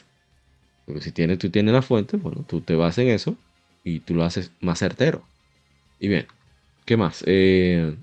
Porque 0.86 1.00
si 1.00 1.10
tienes, 1.10 1.38
tú 1.38 1.50
tienes 1.50 1.74
la 1.74 1.82
fuente, 1.82 2.16
bueno, 2.16 2.44
tú 2.48 2.60
te 2.60 2.76
vas 2.76 2.96
en 2.98 3.08
eso 3.08 3.36
y 3.84 4.00
tú 4.00 4.14
lo 4.14 4.24
haces 4.24 4.52
más 4.60 4.78
certero. 4.78 5.24
Y 5.98 6.08
bien, 6.08 6.26
¿qué 6.84 6.96
más? 6.96 7.22
Eh, 7.26 7.94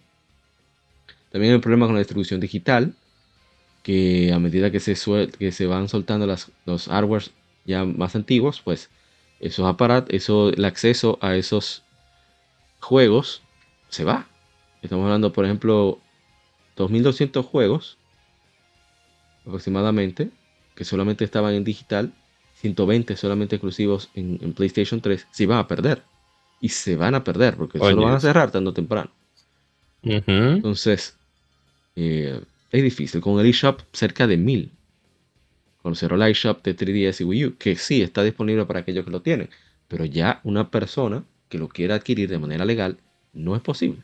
también 1.32 1.52
hay 1.52 1.56
un 1.56 1.62
problema 1.62 1.86
con 1.86 1.96
la 1.96 2.00
distribución 2.00 2.40
digital 2.40 2.96
que 3.84 4.32
a 4.34 4.40
medida 4.40 4.72
que 4.72 4.80
se, 4.80 4.96
que 5.38 5.52
se 5.52 5.66
van 5.66 5.88
soltando 5.88 6.28
los 6.66 6.88
hardwares 6.88 7.32
ya 7.66 7.84
más 7.86 8.16
antiguos, 8.16 8.62
pues 8.62 8.90
esos 9.40 9.66
aparatos, 9.66 10.14
eso, 10.14 10.50
el 10.50 10.66
acceso 10.66 11.20
a 11.22 11.36
esos 11.36 11.84
juegos 12.80 13.42
se 13.90 14.04
va. 14.04 14.28
Estamos 14.82 15.06
hablando, 15.06 15.34
por 15.34 15.46
ejemplo, 15.46 16.00
2200 16.76 17.46
juegos 17.46 17.98
aproximadamente 19.46 20.30
que 20.76 20.86
solamente 20.86 21.24
estaban 21.24 21.54
en 21.56 21.64
digital, 21.64 22.14
120 22.62 23.16
solamente 23.16 23.56
exclusivos 23.56 24.10
en, 24.16 24.54
PlayStation 24.54 25.00
3, 25.00 25.28
se 25.30 25.46
van 25.46 25.60
a 25.60 25.68
perder. 25.68 26.04
Y 26.60 26.70
se 26.70 26.96
van 26.96 27.14
a 27.14 27.24
perder 27.24 27.56
porque 27.56 27.78
se 27.78 27.94
lo 27.94 28.02
van 28.02 28.16
a 28.16 28.20
cerrar 28.20 28.52
tanto 28.52 28.74
temprano. 28.74 29.12
Entonces, 30.02 31.16
eh, 31.96 32.42
es 32.72 32.84
difícil. 32.84 33.22
Con 33.22 33.40
el 33.40 33.46
eShop 33.46 33.82
cerca 33.94 34.26
de 34.26 34.38
1000. 34.38 34.72
Con 35.84 35.94
el 36.00 36.22
eShop 36.24 36.64
de 36.64 36.76
3DS 36.76 37.22
y 37.22 37.24
Wii 37.24 37.46
U, 37.46 37.58
que 37.58 37.76
sí 37.76 38.02
está 38.02 38.24
disponible 38.24 38.66
para 38.66 38.80
aquellos 38.80 39.06
que 39.06 39.12
lo 39.12 39.22
tienen. 39.22 39.50
Pero 39.88 40.06
ya 40.06 40.42
una 40.44 40.72
persona 40.72 41.24
que 41.50 41.60
lo 41.60 41.70
quiera 41.70 41.96
adquirir 41.96 42.30
de 42.30 42.40
manera 42.40 42.66
legal 42.66 42.98
no 43.34 43.56
es 43.56 43.62
posible. 43.62 44.02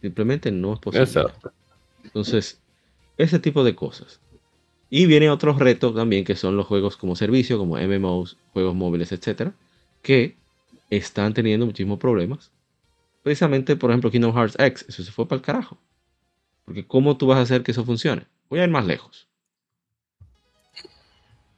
Simplemente 0.00 0.50
no 0.50 0.72
es 0.72 0.80
posible. 0.80 1.30
Entonces, 2.04 2.58
ese 3.18 3.38
tipo 3.38 3.64
de 3.64 3.74
cosas. 3.74 4.20
Y 4.90 5.06
viene 5.06 5.28
otro 5.28 5.52
reto 5.52 5.92
también 5.92 6.24
que 6.24 6.34
son 6.34 6.56
los 6.56 6.66
juegos 6.66 6.96
como 6.96 7.14
servicio, 7.14 7.58
como 7.58 7.76
MMOs, 7.76 8.38
juegos 8.52 8.74
móviles, 8.74 9.12
etcétera, 9.12 9.52
que 10.02 10.36
están 10.90 11.34
teniendo 11.34 11.66
muchísimos 11.66 11.98
problemas. 11.98 12.50
Precisamente, 13.22 13.76
por 13.76 13.90
ejemplo, 13.90 14.10
Kingdom 14.10 14.34
Hearts 14.34 14.56
X, 14.58 14.86
eso 14.88 15.02
se 15.02 15.10
fue 15.10 15.28
para 15.28 15.38
el 15.38 15.44
carajo 15.44 15.76
Porque 16.64 16.86
¿cómo 16.86 17.16
tú 17.18 17.26
vas 17.26 17.38
a 17.38 17.42
hacer 17.42 17.62
que 17.62 17.72
eso 17.72 17.84
funcione? 17.84 18.26
Voy 18.48 18.60
a 18.60 18.64
ir 18.64 18.70
más 18.70 18.86
lejos. 18.86 19.26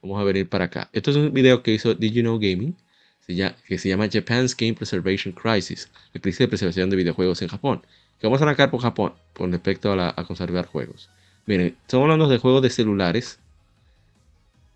Vamos 0.03 0.21
a 0.21 0.25
venir 0.25 0.49
para 0.49 0.65
acá. 0.65 0.89
Esto 0.93 1.11
es 1.11 1.17
un 1.17 1.33
video 1.33 1.63
que 1.63 1.75
hizo 1.75 1.95
Did 1.95 2.13
You 2.13 2.23
Know 2.23 2.39
Gaming, 2.39 2.75
que 3.27 3.79
se 3.79 3.89
llama 3.89 4.09
Japan's 4.11 4.57
Game 4.57 4.75
Preservation 4.75 5.33
Crisis, 5.33 5.89
la 6.13 6.21
crisis 6.21 6.41
de 6.41 6.49
preservación 6.49 6.91
de 6.91 6.97
videojuegos 6.97 7.43
en 7.43 7.49
Japón. 7.49 7.83
Que 8.19 8.27
vamos 8.27 8.41
a 8.41 8.45
arrancar 8.45 8.71
por 8.71 8.81
Japón 8.81 9.13
con 9.35 9.53
respecto 9.53 9.93
a 9.93 10.25
conservar 10.27 10.67
juegos. 10.67 11.11
Miren, 11.51 11.77
estamos 11.83 12.05
hablando 12.05 12.29
de 12.29 12.39
juegos 12.39 12.63
de 12.63 12.71
celulares. 12.71 13.41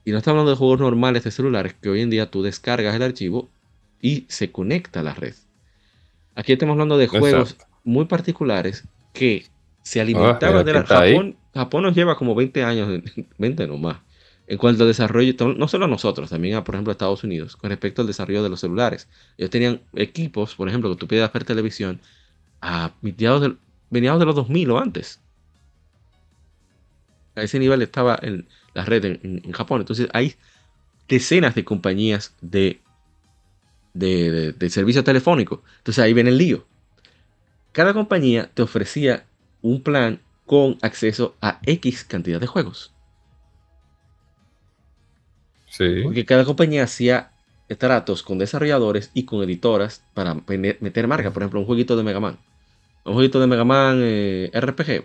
Y 0.04 0.10
no 0.10 0.18
estamos 0.18 0.40
hablando 0.40 0.50
de 0.50 0.56
juegos 0.56 0.80
normales 0.80 1.22
de 1.22 1.30
celulares 1.30 1.76
que 1.80 1.88
hoy 1.88 2.00
en 2.00 2.10
día 2.10 2.32
tú 2.32 2.42
descargas 2.42 2.96
el 2.96 3.02
archivo 3.02 3.48
y 4.02 4.24
se 4.26 4.50
conecta 4.50 4.98
a 4.98 5.02
la 5.04 5.14
red. 5.14 5.34
Aquí 6.34 6.52
estamos 6.52 6.72
hablando 6.72 6.98
de 6.98 7.06
juegos 7.06 7.56
muy 7.84 8.06
particulares 8.06 8.82
que 9.12 9.46
se 9.82 10.00
alimentaban 10.00 10.56
ah, 10.56 10.64
de 10.64 10.72
la 10.72 10.84
Japón. 10.84 11.36
Japón 11.54 11.84
nos 11.84 11.94
lleva 11.94 12.16
como 12.16 12.34
20 12.34 12.64
años, 12.64 13.02
20 13.38 13.68
nomás, 13.68 13.98
en 14.48 14.58
cuanto 14.58 14.82
al 14.82 14.88
desarrollo, 14.88 15.32
no 15.56 15.68
solo 15.68 15.84
a 15.84 15.88
nosotros, 15.88 16.30
también 16.30 16.56
a, 16.56 16.64
por 16.64 16.74
ejemplo, 16.74 16.90
a 16.90 16.94
Estados 16.94 17.22
Unidos, 17.22 17.54
con 17.54 17.70
respecto 17.70 18.02
al 18.02 18.08
desarrollo 18.08 18.42
de 18.42 18.48
los 18.48 18.58
celulares. 18.58 19.08
Ellos 19.38 19.50
tenían 19.50 19.80
equipos, 19.94 20.56
por 20.56 20.68
ejemplo, 20.68 20.90
que 20.90 20.96
tú 20.96 21.06
podías 21.06 21.32
ver 21.32 21.44
televisión 21.44 22.00
a 22.60 22.90
mediados 23.00 23.42
de, 23.42 23.54
mediados 23.90 24.18
de 24.18 24.26
los 24.26 24.34
2000 24.34 24.70
o 24.72 24.78
antes. 24.80 25.20
A 27.36 27.42
ese 27.42 27.58
nivel 27.58 27.82
estaba 27.82 28.18
en 28.22 28.46
la 28.74 28.84
red 28.84 29.04
en, 29.04 29.52
Japón. 29.52 29.80
Entonces 29.80 30.08
hay 30.12 30.34
decenas 31.08 31.54
de 31.54 31.64
compañías 31.64 32.34
de, 32.40 32.80
de, 33.92 34.52
de 34.52 34.70
servicio 34.70 35.04
telefónico. 35.04 35.62
Entonces 35.78 36.02
ahí 36.02 36.14
viene 36.14 36.30
el 36.30 36.38
lío. 36.38 36.66
Cada 37.72 37.92
compañía 37.92 38.50
te 38.54 38.62
ofrecía 38.62 39.26
un 39.62 39.82
plan 39.82 40.20
con 40.46 40.78
acceso 40.82 41.36
a 41.40 41.60
X 41.64 42.04
cantidad 42.04 42.40
de 42.40 42.46
juegos. 42.46 42.92
Sí. 45.70 46.02
Porque 46.04 46.24
cada 46.24 46.44
compañía 46.44 46.84
hacía 46.84 47.32
tratos 47.76 48.22
con 48.22 48.38
desarrolladores 48.38 49.10
y 49.14 49.24
con 49.24 49.42
editoras 49.42 50.02
para 50.14 50.34
meter 50.34 51.08
marca. 51.08 51.32
Por 51.32 51.42
ejemplo, 51.42 51.60
un 51.60 51.66
jueguito 51.66 51.96
de 51.96 52.02
Mega 52.02 52.20
Man. 52.20 52.38
Un 53.04 53.14
jueguito 53.14 53.40
de 53.40 53.46
Mega 53.46 53.64
Man 53.64 54.00
eh, 54.02 54.50
RPG, 54.54 55.04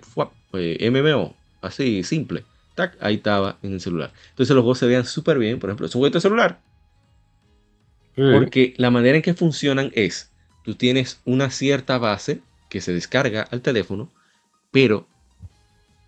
eh, 0.54 0.92
MMO, 0.92 1.36
así 1.62 2.04
simple. 2.04 2.44
Tac, 2.76 2.98
ahí 3.02 3.16
estaba 3.16 3.58
en 3.62 3.74
el 3.74 3.82
celular. 3.82 4.14
Entonces 4.30 4.56
los 4.56 4.64
juegos 4.64 4.80
se 4.80 4.88
veían 4.88 5.06
súper 5.06 5.38
bien. 5.38 5.60
Por 5.60 5.70
ejemplo, 5.70 5.86
es 5.86 5.96
un 5.96 6.02
jueguito 6.02 6.18
de 6.18 6.22
celular. 6.22 6.60
Porque 8.16 8.74
la 8.78 8.92
manera 8.92 9.16
en 9.16 9.22
que 9.22 9.34
funcionan 9.34 9.92
es, 9.96 10.30
tú 10.66 10.76
tienes 10.76 11.22
una 11.24 11.50
cierta 11.50 11.98
base 11.98 12.42
que 12.70 12.82
se 12.82 12.92
descarga 12.92 13.44
al 13.44 13.62
teléfono 13.62 14.10
pero 14.72 15.08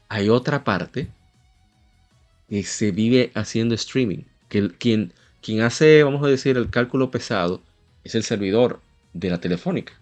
hay 0.10 0.30
otra 0.30 0.64
parte 0.64 1.08
que 2.50 2.64
se 2.64 2.92
vive 2.92 3.32
haciendo 3.34 3.76
streaming. 3.76 4.24
Que 4.50 4.70
quien, 4.70 5.14
quien 5.42 5.62
hace, 5.62 6.04
vamos 6.04 6.24
a 6.24 6.28
decir, 6.28 6.58
el 6.58 6.70
cálculo 6.70 7.12
pesado 7.12 7.62
es 8.04 8.16
el 8.16 8.24
servidor 8.24 8.82
de 9.14 9.30
la 9.30 9.40
telefónica. 9.40 9.94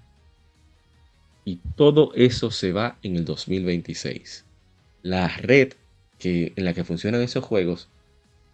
Y 1.46 1.58
todo 1.76 2.12
eso 2.16 2.52
se 2.52 2.74
va 2.74 2.98
en 3.02 3.16
el 3.16 3.26
2026. 3.26 4.46
La 5.02 5.28
red 5.28 5.74
que, 6.18 6.54
en 6.56 6.66
la 6.66 6.74
que 6.74 6.84
funcionan 6.84 7.22
esos 7.22 7.44
juegos, 7.44 7.90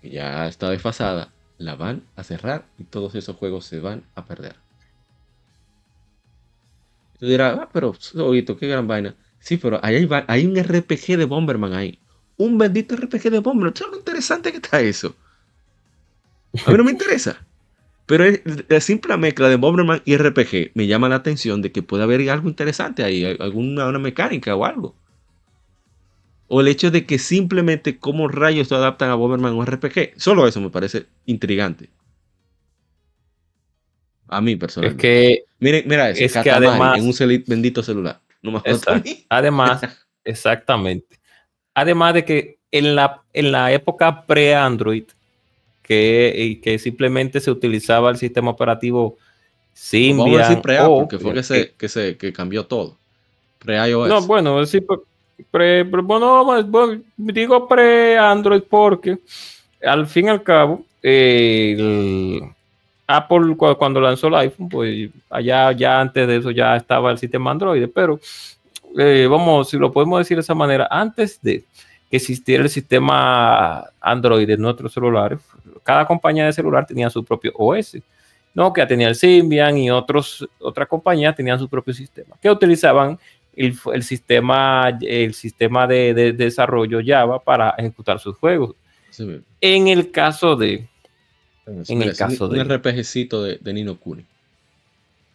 que 0.02 0.10
ya 0.10 0.48
está 0.48 0.70
desfasada, 0.70 1.34
la 1.58 1.76
van 1.76 2.04
a 2.16 2.24
cerrar 2.24 2.66
y 2.78 2.84
todos 2.84 3.16
esos 3.16 3.36
juegos 3.36 3.66
se 3.66 3.80
van 3.80 4.04
a 4.16 4.26
perder. 4.26 4.56
Tú 7.20 7.28
dirás, 7.28 7.58
ah, 7.60 7.70
pero, 7.72 7.96
oído, 8.16 8.58
qué 8.58 8.68
gran 8.68 8.88
vaina. 8.88 9.16
Sí, 9.40 9.58
pero 9.58 9.80
hay, 9.84 10.08
hay 10.28 10.46
un 10.46 10.62
RPG 10.62 11.18
de 11.18 11.26
Bomberman 11.26 11.74
ahí. 11.74 12.00
Un 12.38 12.58
bendito 12.58 12.96
RPG 12.96 13.30
de 13.30 13.40
Bomberman. 13.40 13.76
¿Sabes 13.76 13.94
lo 13.94 14.00
interesante 14.00 14.52
que 14.52 14.58
está 14.58 14.82
eso? 14.82 15.16
A 16.66 16.72
mí 16.72 16.78
no 16.78 16.84
me 16.84 16.92
interesa. 16.92 17.46
Pero 18.06 18.26
la 18.68 18.82
simple 18.82 19.18
mezcla 19.18 19.50
de 19.50 19.56
Bomberman 19.56 20.02
y 20.06 20.18
RPG 20.18 20.72
me 20.76 20.88
llama 20.88 21.10
la 21.10 21.16
atención 21.16 21.62
de 21.62 21.72
que 21.72 21.82
puede 21.82 22.04
haber 22.04 22.30
algo 22.30 22.50
interesante 22.50 23.04
ahí, 23.04 23.26
alguna 23.40 23.88
una 23.88 24.00
mecánica 24.00 24.56
o 24.56 24.66
algo. 24.66 24.96
O 26.48 26.62
el 26.62 26.68
hecho 26.68 26.92
de 26.92 27.06
que 27.06 27.18
simplemente 27.18 27.98
cómo 27.98 28.28
rayos 28.28 28.68
se 28.68 28.76
adaptan 28.76 29.10
a 29.10 29.16
Bomberman 29.16 29.54
o 29.54 29.66
RPG. 29.66 30.14
Solo 30.18 30.48
eso 30.48 30.62
me 30.62 30.70
parece 30.70 31.08
intrigante. 31.26 31.90
A 34.28 34.42
mí 34.42 34.56
personalmente. 34.56 35.34
Es 35.34 35.40
que. 35.40 35.44
Miren, 35.60 35.84
mira 35.88 36.10
eso. 36.10 36.24
Es 36.24 36.34
que 36.44 36.52
además, 36.52 36.98
en 36.98 37.06
un 37.06 37.44
bendito 37.48 37.82
celular. 37.82 38.20
Además, 39.30 39.82
exactamente. 40.24 41.20
Además 41.74 42.14
de 42.14 42.26
que 42.26 42.60
en 42.72 42.96
la, 42.96 43.24
en 43.34 43.52
la 43.52 43.72
época 43.72 44.26
pre-Android, 44.26 45.06
que, 45.82 46.60
que 46.64 46.80
simplemente 46.80 47.40
se 47.40 47.52
utilizaba 47.52 48.10
el 48.10 48.18
sistema 48.18 48.52
operativo 48.52 49.18
Symbian. 49.74 50.62
porque 50.62 51.20
fue 51.20 51.34
que 51.34 51.44
se, 51.44 51.74
que 51.74 51.90
se 51.90 52.18
que 52.18 52.34
cambió 52.34 52.66
todo. 52.66 52.98
Pre-iOS. 53.60 54.10
No, 54.10 54.22
bueno, 54.22 54.66
sí, 54.66 54.80
pre, 55.52 55.84
bueno, 55.84 56.64
digo 57.18 57.68
pre-Android 57.68 58.64
porque 58.70 59.20
al 59.84 60.08
fin 60.08 60.26
y 60.26 60.30
al 60.30 60.44
cabo, 60.44 60.84
el, 61.02 62.42
Apple 63.08 63.56
cuando 63.56 64.02
lanzó 64.02 64.28
el 64.28 64.36
iPhone, 64.36 64.70
pues 64.70 65.10
allá 65.30 65.72
ya 65.72 66.02
antes 66.02 66.28
de 66.28 66.38
eso 66.38 66.52
ya 66.52 66.76
estaba 66.76 67.12
el 67.12 67.18
sistema 67.18 67.52
Android, 67.52 67.88
pero 67.94 68.20
eh, 68.98 69.28
vamos, 69.30 69.70
si 69.70 69.78
lo 69.78 69.92
podemos 69.92 70.20
decir 70.20 70.38
de 70.38 70.42
esa 70.42 70.56
manera, 70.56 70.88
antes 70.90 71.42
de 71.42 71.64
que 72.10 72.18
existiera 72.18 72.64
el 72.64 72.70
sistema 72.70 73.86
Android 74.00 74.50
en 74.50 74.62
nuestros 74.62 74.94
celulares, 74.94 75.40
cada 75.84 76.06
compañía 76.06 76.46
de 76.46 76.54
celular 76.54 76.86
tenía 76.86 77.10
su 77.10 77.24
propio 77.24 77.52
OS. 77.56 77.98
Nokia 78.56 78.88
tenía 78.88 79.10
el 79.10 79.16
Symbian 79.16 79.78
y 79.78 79.92
otros, 79.92 80.48
otras 80.60 80.88
compañías 80.88 81.36
tenían 81.36 81.60
su 81.60 81.68
propio 81.68 81.94
sistema, 81.94 82.38
que 82.42 82.50
utilizaban 82.50 83.20
el, 83.56 84.04
sistema, 84.04 84.98
el 85.02 85.34
sistema 85.34 85.88
de, 85.88 86.34
desarrollo 86.34 87.00
Java 87.06 87.40
para 87.40 87.72
ejecutar 87.78 88.20
sus 88.20 88.38
juegos. 88.38 88.76
en 89.62 89.88
el 89.88 90.12
caso 90.12 90.56
de 90.56 90.88
en 91.66 92.02
el 92.02 92.16
caso 92.16 92.48
de. 92.48 92.62
Un 92.62 92.70
RPGcito 92.70 93.44
de, 93.44 93.74
Nino 93.74 93.98
Kuni. 94.00 94.24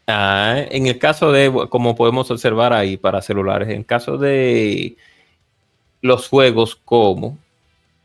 Ah, 0.06 0.64
en 0.70 0.86
el 0.86 0.98
caso 0.98 1.32
de, 1.32 1.52
como 1.68 1.94
podemos 1.94 2.30
observar 2.30 2.72
ahí 2.72 2.96
para 2.96 3.22
celulares, 3.22 3.68
en 3.68 3.84
caso 3.84 4.16
de 4.16 4.96
los 6.02 6.28
juegos 6.28 6.76
como, 6.76 7.38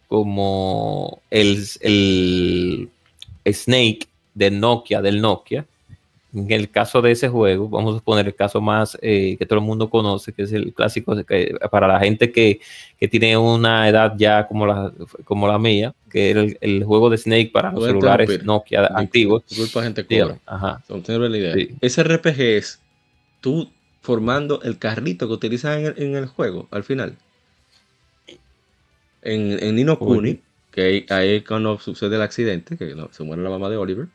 como 0.08 1.22
el, 1.32 1.64
el 1.82 2.90
Snake 3.46 4.08
de 4.34 4.52
Nokia, 4.52 5.02
del 5.02 5.22
Nokia, 5.22 5.66
en 6.36 6.52
el 6.52 6.70
caso 6.70 7.02
de 7.02 7.12
ese 7.12 7.30
juego, 7.30 7.70
vamos 7.70 7.98
a 7.98 8.04
poner 8.04 8.28
el 8.28 8.36
caso 8.36 8.60
más 8.60 8.98
eh, 9.02 9.38
que 9.40 9.46
todo 9.46 9.60
el 9.60 9.66
mundo 9.66 9.90
conoce, 9.90 10.34
que 10.34 10.44
es 10.44 10.52
el 10.52 10.74
clásico 10.74 11.16
que, 11.24 11.56
para 11.72 11.88
la 11.88 12.00
gente 12.00 12.32
que, 12.32 12.60
tiene 13.10 13.38
una 13.38 13.88
edad 13.88 14.14
ya 14.18 14.48
como 14.48 14.66
la, 14.66 14.92
como 15.24 15.48
la 15.48 15.60
mía, 15.60 15.94
que 16.10 16.32
es 16.32 16.58
el, 16.60 16.84
juego 16.84 17.10
de 17.10 17.18
Snake 17.18 17.52
para 17.54 17.72
los 17.72 17.86
celulares 17.86 18.44
Nokia 18.44 18.88
antiguos. 18.88 19.44
Disculpa, 19.48 19.84
gente 19.84 20.06
cobra. 20.06 20.40
Ajá. 20.46 20.84
la 20.90 21.38
idea. 21.38 21.56
Ese 21.82 22.04
RPG 22.04 22.42
es 22.42 22.82
tú 23.42 23.72
formando 24.02 24.62
el 24.64 24.78
carrito 24.78 25.28
que 25.28 25.34
utilizas 25.34 25.78
en 25.98 26.16
el, 26.16 26.26
juego 26.26 26.68
al 26.72 26.84
final. 26.84 27.16
En, 29.22 29.64
en 29.64 29.76
Nino 29.76 29.98
Kuni, 29.98 30.42
que 30.72 31.06
ahí, 31.10 31.42
cuando 31.42 31.80
sucede 31.80 32.16
el 32.16 32.22
accidente, 32.22 32.76
que 32.76 32.94
se 33.12 33.24
muere 33.24 33.42
la 33.42 33.50
mamá 33.50 33.70
de 33.70 33.78
Oliver 33.78 34.08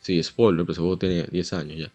Sí, 0.00 0.22
spoiler, 0.22 0.64
pero 0.64 0.72
ese 0.72 0.80
juego 0.80 0.98
tiene 0.98 1.24
10 1.24 1.52
años 1.52 1.78
ya. 1.78 1.92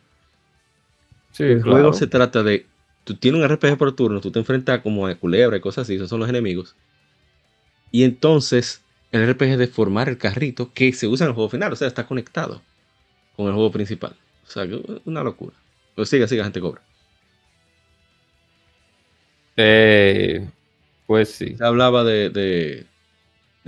Sí, 1.32 1.44
el 1.44 1.64
juego 1.64 1.92
se 1.94 2.08
trata 2.08 2.44
de. 2.44 2.66
Tú 3.04 3.16
tienes 3.16 3.42
un 3.42 3.48
RPG 3.48 3.78
por 3.78 3.96
turno, 3.96 4.22
tú 4.22 4.32
te 4.32 4.40
enfrentas 4.40 4.82
como 4.82 5.06
a 5.06 5.16
culebra 5.16 5.58
y 5.58 5.62
cosas 5.62 5.84
así, 5.84 5.96
esos 5.96 6.10
son 6.10 6.20
los 6.20 6.30
enemigos. 6.30 6.76
Y 7.92 8.04
entonces, 8.04 8.82
el 9.12 9.30
RPG 9.30 9.52
es 9.52 9.58
de 9.58 9.68
formar 9.68 10.10
el 10.10 10.18
carrito 10.18 10.72
que 10.74 10.92
se 10.94 11.08
usa 11.08 11.26
en 11.26 11.30
el 11.30 11.36
juego 11.36 11.50
final, 11.50 11.74
o 11.74 11.76
sea, 11.76 11.88
está 11.88 12.08
conectado 12.08 12.62
con 13.36 13.48
el 13.48 13.54
juego 13.54 13.72
principal. 13.72 14.16
O 14.48 14.50
sea, 14.50 14.68
una 15.06 15.24
locura. 15.24 15.56
Pues 15.96 16.10
siga, 16.10 16.28
siga, 16.28 16.44
gente 16.44 16.62
cobra. 16.62 16.82
Eh, 19.58 20.48
pues 21.08 21.30
sí. 21.30 21.56
Se 21.56 21.64
hablaba 21.64 22.04
de 22.04 22.30
de 22.30 22.86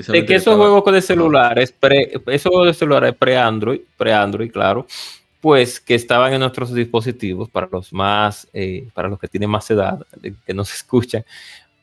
que 0.05 0.35
esos 0.35 0.55
juegos 0.55 0.93
de 0.93 1.01
celulares, 1.01 1.71
pre, 1.71 2.11
esos 2.27 2.51
juegos 2.51 2.67
de 2.67 2.73
celulares 2.73 3.15
pre-Android, 3.15 3.81
pre-Android, 3.97 4.51
claro, 4.51 4.85
pues 5.41 5.79
que 5.79 5.95
estaban 5.95 6.33
en 6.33 6.39
nuestros 6.39 6.73
dispositivos 6.73 7.49
para 7.49 7.67
los 7.71 7.91
más, 7.91 8.47
eh, 8.53 8.87
para 8.93 9.07
los 9.07 9.19
que 9.19 9.27
tienen 9.27 9.49
más 9.49 9.69
edad, 9.71 10.05
que 10.45 10.53
nos 10.53 10.71
escuchan, 10.73 11.25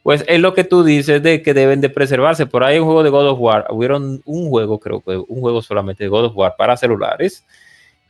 pues 0.04 0.24
es 0.28 0.38
lo 0.38 0.54
que 0.54 0.64
tú 0.64 0.84
dices 0.84 1.22
de 1.22 1.42
que 1.42 1.54
deben 1.54 1.80
de 1.80 1.88
preservarse. 1.88 2.46
Por 2.46 2.62
ahí 2.62 2.78
un 2.78 2.84
juego 2.84 3.02
de 3.02 3.10
God 3.10 3.28
of 3.30 3.40
War, 3.40 3.66
hubieron 3.70 4.22
un 4.24 4.48
juego, 4.48 4.78
creo 4.78 5.00
que 5.00 5.16
un 5.16 5.40
juego 5.40 5.62
solamente 5.62 6.04
de 6.04 6.08
God 6.08 6.26
of 6.26 6.36
War 6.36 6.54
para 6.56 6.76
celulares, 6.76 7.44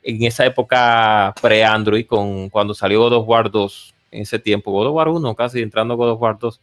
en 0.03 0.23
esa 0.25 0.45
época 0.45 1.33
pre-Android, 1.41 2.07
con 2.07 2.51
cuando 2.51 2.75
salió 2.75 3.01
God 3.01 3.15
of 3.15 3.29
War 3.29 3.51
2, 3.51 3.95
en 4.11 4.23
ese 4.23 4.39
tiempo, 4.39 4.71
God 4.71 4.89
of 4.89 4.95
War 4.95 5.09
1, 5.09 5.35
casi 5.35 5.63
entrando 5.63 5.97
God 5.97 6.11
of 6.11 6.21
War 6.21 6.39
2 6.39 6.61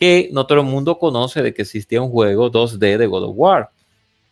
que 0.00 0.30
no 0.32 0.46
todo 0.46 0.60
el 0.60 0.66
mundo 0.66 0.98
conoce 0.98 1.42
de 1.42 1.52
que 1.52 1.60
existía 1.62 2.00
un 2.00 2.10
juego 2.10 2.50
2D 2.50 2.96
de 2.96 3.06
God 3.06 3.24
of 3.24 3.34
War, 3.36 3.68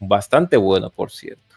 bastante 0.01 0.57
bueno, 0.57 0.89
por 0.89 1.11
cierto. 1.11 1.57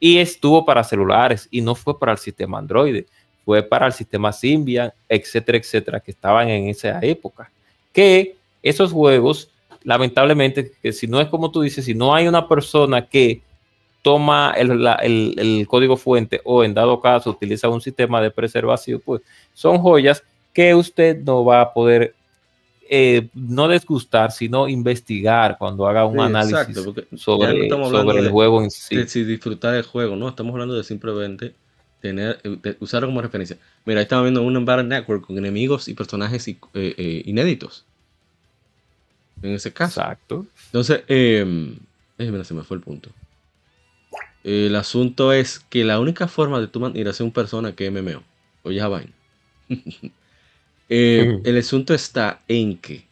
Y 0.00 0.18
estuvo 0.18 0.64
para 0.64 0.82
celulares 0.82 1.46
y 1.48 1.60
no 1.60 1.76
fue 1.76 1.96
para 1.96 2.10
el 2.10 2.18
sistema 2.18 2.58
Android, 2.58 3.04
fue 3.44 3.62
para 3.62 3.86
el 3.86 3.92
sistema 3.92 4.32
Symbian, 4.32 4.92
etcétera, 5.08 5.58
etcétera, 5.58 6.00
que 6.00 6.10
estaban 6.10 6.48
en 6.48 6.68
esa 6.68 6.98
época. 7.02 7.52
Que 7.92 8.34
esos 8.64 8.90
juegos, 8.90 9.48
lamentablemente, 9.84 10.72
que 10.82 10.92
si 10.92 11.06
no 11.06 11.20
es 11.20 11.28
como 11.28 11.52
tú 11.52 11.62
dices, 11.62 11.84
si 11.84 11.94
no 11.94 12.12
hay 12.12 12.26
una 12.26 12.48
persona 12.48 13.06
que 13.06 13.42
toma 14.02 14.54
el, 14.56 15.66
código 15.68 15.96
fuente 15.96 16.40
o 16.42 16.64
en 16.64 16.74
dado 16.74 17.00
caso 17.00 17.30
utiliza 17.30 17.68
un 17.68 17.80
sistema 17.80 18.20
de 18.20 18.32
preservación, 18.32 19.00
pues 19.04 19.22
son 19.54 19.78
joyas 19.78 20.24
que 20.52 20.74
usted 20.74 21.18
no 21.22 21.44
va 21.44 21.60
a 21.60 21.72
poder 21.72 22.16
eh, 22.94 23.30
no 23.32 23.68
desgustar, 23.68 24.32
sino 24.32 24.68
investigar 24.68 25.56
cuando 25.56 25.86
haga 25.86 26.04
un 26.04 26.20
análisis 26.20 26.76
sobre, 27.16 27.66
el 27.66 28.28
juego 28.28 28.62
en 28.62 28.70
sí. 28.70 29.08
si 29.08 29.24
disfrutar 29.24 29.74
el 29.74 29.82
juego, 29.82 30.14
no, 30.14 30.28
estamos 30.28 30.52
hablando 30.52 30.74
de 30.74 30.84
simplemente 30.84 31.54
tener, 32.02 32.38
usarlo 32.80 33.08
como 33.08 33.22
referencia. 33.22 33.56
Mira, 33.86 34.00
ahí 34.00 34.02
estamos 34.02 34.24
viendo 34.24 34.42
un 34.42 34.62
Battle 34.66 34.84
Network 34.84 35.26
con 35.26 35.38
enemigos 35.38 35.88
y 35.88 35.94
personajes 35.94 36.46
eh, 36.46 36.58
eh, 36.74 37.22
inéditos. 37.24 37.86
En 39.40 39.52
ese 39.52 39.72
caso. 39.72 40.02
Exacto. 40.02 40.46
Entonces, 40.66 41.02
eh, 41.08 41.74
se 42.18 42.54
me 42.54 42.62
fue 42.62 42.76
el 42.76 42.82
punto. 42.82 43.08
El 44.44 44.76
asunto 44.76 45.32
es 45.32 45.60
que 45.60 45.82
la 45.82 45.98
única 45.98 46.28
forma 46.28 46.60
de 46.60 46.66
tú 46.66 46.86
ir 46.94 47.08
a 47.08 47.14
ser 47.14 47.24
un 47.24 47.32
persona 47.32 47.72
que 47.72 47.90
MMO, 47.90 48.22
oye 48.64 48.82
vaina. 48.82 49.12
Eh, 50.94 51.40
el 51.44 51.56
asunto 51.56 51.94
está 51.94 52.42
en 52.48 52.76
que 52.76 53.06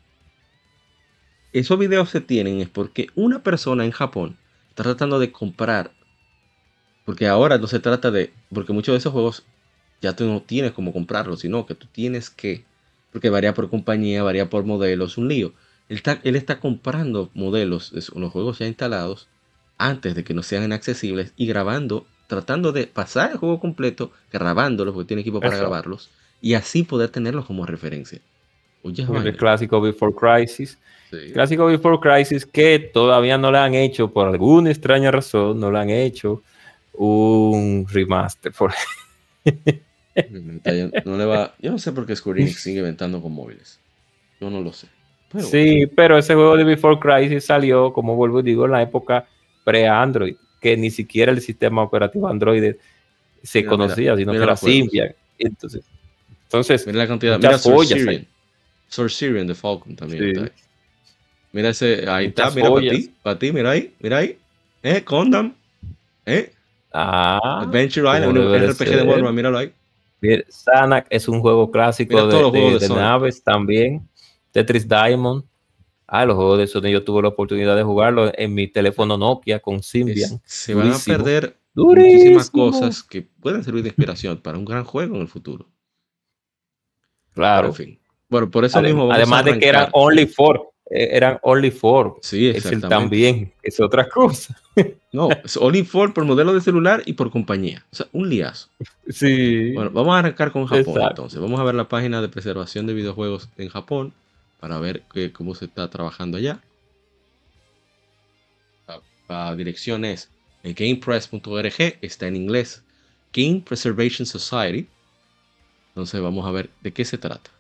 esos 1.54 1.78
videos 1.78 2.10
se 2.10 2.20
tienen 2.20 2.60
es 2.60 2.68
porque 2.68 3.06
una 3.14 3.42
persona 3.42 3.86
en 3.86 3.90
Japón 3.90 4.36
está 4.68 4.82
tratando 4.82 5.18
de 5.18 5.32
comprar. 5.32 5.90
Porque 7.06 7.26
ahora 7.26 7.56
no 7.56 7.66
se 7.68 7.80
trata 7.80 8.10
de. 8.10 8.34
Porque 8.52 8.74
muchos 8.74 8.92
de 8.92 8.98
esos 8.98 9.14
juegos 9.14 9.44
ya 10.02 10.14
tú 10.14 10.26
no 10.26 10.42
tienes 10.42 10.72
como 10.72 10.92
comprarlos, 10.92 11.40
sino 11.40 11.64
que 11.64 11.74
tú 11.74 11.86
tienes 11.90 12.28
que. 12.28 12.66
Porque 13.12 13.30
varía 13.30 13.54
por 13.54 13.70
compañía, 13.70 14.22
varía 14.22 14.50
por 14.50 14.64
modelos, 14.64 15.16
un 15.16 15.28
lío. 15.28 15.54
Él 15.88 15.96
está, 15.96 16.20
él 16.22 16.36
está 16.36 16.60
comprando 16.60 17.30
modelos 17.32 17.92
de 17.92 18.20
los 18.20 18.30
juegos 18.30 18.58
ya 18.58 18.66
instalados 18.66 19.26
antes 19.78 20.14
de 20.14 20.22
que 20.22 20.34
no 20.34 20.42
sean 20.42 20.64
inaccesibles 20.64 21.32
y 21.34 21.46
grabando, 21.46 22.06
tratando 22.26 22.72
de 22.72 22.86
pasar 22.86 23.32
el 23.32 23.38
juego 23.38 23.58
completo, 23.58 24.12
grabándolos, 24.30 24.92
porque 24.92 25.08
tiene 25.08 25.22
equipo 25.22 25.40
para 25.40 25.56
grabarlos, 25.56 26.10
y 26.40 26.54
así 26.54 26.82
poder 26.82 27.10
tenerlos 27.10 27.44
como 27.44 27.66
referencia. 27.66 28.20
el 28.84 29.36
clásico 29.36 29.80
Before 29.80 30.14
Crisis. 30.14 30.78
Clásico 31.32 31.66
Before 31.66 31.98
Crisis 31.98 32.46
que 32.46 32.78
todavía 32.78 33.36
no 33.36 33.50
le 33.50 33.58
han 33.58 33.74
hecho, 33.74 34.12
por 34.12 34.28
alguna 34.28 34.70
extraña 34.70 35.10
razón, 35.10 35.58
no 35.58 35.70
le 35.70 35.78
han 35.78 35.90
hecho 35.90 36.42
un 36.94 37.86
remaster. 37.88 38.52
no 41.04 41.16
le 41.16 41.24
va, 41.24 41.54
yo 41.60 41.72
no 41.72 41.78
sé 41.78 41.92
por 41.92 42.06
qué 42.06 42.14
Square 42.14 42.42
Enix 42.42 42.62
sigue 42.62 42.78
inventando 42.78 43.20
con 43.20 43.32
móviles. 43.32 43.80
Yo 44.40 44.50
no 44.50 44.60
lo 44.60 44.72
sé. 44.72 44.86
sí, 45.38 45.86
pero 45.94 46.16
ese 46.16 46.34
juego 46.34 46.56
de 46.56 46.64
Before 46.64 46.98
Crisis 46.98 47.44
salió, 47.44 47.92
como 47.92 48.16
vuelvo 48.16 48.40
y 48.40 48.44
digo, 48.44 48.64
en 48.64 48.72
la 48.72 48.82
época 48.82 49.26
pre-Android, 49.64 50.36
que 50.60 50.76
ni 50.76 50.90
siquiera 50.90 51.32
el 51.32 51.40
sistema 51.40 51.82
operativo 51.82 52.28
Android 52.28 52.74
se 53.42 53.64
conocía, 53.64 54.16
sino 54.16 54.32
que 54.32 54.38
era 54.38 54.56
Symbian. 54.56 55.14
Entonces, 55.38 55.84
entonces, 56.50 56.84
mira 56.84 56.98
la 56.98 57.06
cantidad, 57.06 57.38
mira 57.38 57.56
Source 57.58 59.14
Syrian 59.14 59.46
de 59.46 59.54
Falcon 59.54 59.94
también. 59.94 60.50
Mira 61.52 61.68
ese, 61.68 62.10
ahí 62.10 62.26
está, 62.26 62.50
mira 62.50 62.70
para 62.70 62.80
ti, 62.80 63.14
para 63.22 63.38
ti, 63.38 63.52
mira 63.52 63.70
ahí, 63.70 63.94
mira 64.00 64.18
ahí. 64.18 64.36
Eh, 64.82 65.04
Condam. 65.04 65.54
Eh. 66.26 66.52
Ah, 66.92 67.60
Adventure 67.62 68.16
Island, 68.16 68.36
un 68.36 68.68
RPG 68.68 68.88
de 68.88 69.02
Warhammer, 69.02 69.32
míralo 69.32 69.58
ahí. 69.58 69.72
Sanac 70.48 71.06
es 71.08 71.28
un 71.28 71.40
juego 71.40 71.70
clásico 71.70 72.26
de, 72.26 72.80
de 72.80 72.88
naves 72.88 73.44
también. 73.44 74.08
Tetris 74.50 74.88
Diamond. 74.88 75.44
Ah, 76.08 76.24
los 76.24 76.34
juegos 76.34 76.58
de 76.58 76.66
Sony 76.66 76.90
yo 76.90 77.04
tuve 77.04 77.22
la 77.22 77.28
oportunidad 77.28 77.76
de 77.76 77.84
jugarlo 77.84 78.32
en 78.36 78.54
mi 78.54 78.66
teléfono 78.66 79.16
Nokia 79.16 79.60
con 79.60 79.84
Symbian. 79.84 80.42
se 80.44 80.74
van 80.74 80.90
a 80.90 80.98
perder 80.98 81.56
muchísimas 81.74 82.50
cosas 82.50 83.04
que 83.04 83.22
pueden 83.22 83.62
servir 83.62 83.84
de 83.84 83.90
inspiración 83.90 84.38
para 84.38 84.58
un 84.58 84.64
gran 84.64 84.82
juego 84.82 85.14
en 85.14 85.22
el 85.22 85.28
futuro. 85.28 85.68
Claro. 87.34 87.68
en 87.68 87.74
fin. 87.74 87.98
Bueno, 88.28 88.50
por 88.50 88.64
eso 88.64 88.80
mismo. 88.80 89.12
además 89.12 89.44
de 89.44 89.58
que 89.58 89.68
eran 89.68 89.88
only 89.92 90.26
four. 90.26 90.70
Eh, 90.90 91.08
eran 91.12 91.38
only 91.42 91.70
four. 91.70 92.16
Sí, 92.20 92.48
exactamente. 92.48 92.86
Es 92.86 92.90
también 92.90 93.52
es 93.62 93.80
otra 93.80 94.08
cosa. 94.08 94.56
No, 95.12 95.28
es 95.44 95.56
only 95.56 95.82
four 95.82 96.14
por 96.14 96.24
modelo 96.24 96.54
de 96.54 96.60
celular 96.60 97.02
y 97.04 97.14
por 97.14 97.32
compañía. 97.32 97.84
O 97.92 97.96
sea, 97.96 98.06
un 98.12 98.30
liazo. 98.30 98.68
Sí. 99.08 99.72
Bueno, 99.72 99.90
vamos 99.90 100.14
a 100.14 100.20
arrancar 100.20 100.52
con 100.52 100.66
Japón 100.66 101.02
entonces. 101.02 101.40
Vamos 101.40 101.58
a 101.58 101.64
ver 101.64 101.74
la 101.74 101.88
página 101.88 102.22
de 102.22 102.28
preservación 102.28 102.86
de 102.86 102.94
videojuegos 102.94 103.48
en 103.58 103.68
Japón 103.70 104.14
para 104.60 104.78
ver 104.78 105.02
cómo 105.32 105.56
se 105.56 105.64
está 105.64 105.90
trabajando 105.90 106.38
allá. 106.38 106.60
La, 109.28 109.56
dirección 109.56 110.04
es 110.04 110.30
gamepress.org, 110.62 111.98
está 112.00 112.28
en 112.28 112.36
inglés. 112.36 112.84
Game 113.32 113.62
Preservation 113.66 114.24
Society. 114.24 114.88
Entonces 115.90 116.20
vamos 116.20 116.46
a 116.46 116.50
ver 116.50 116.70
de 116.80 116.92
qué 116.92 117.04
se 117.04 117.18
trata. 117.18 117.50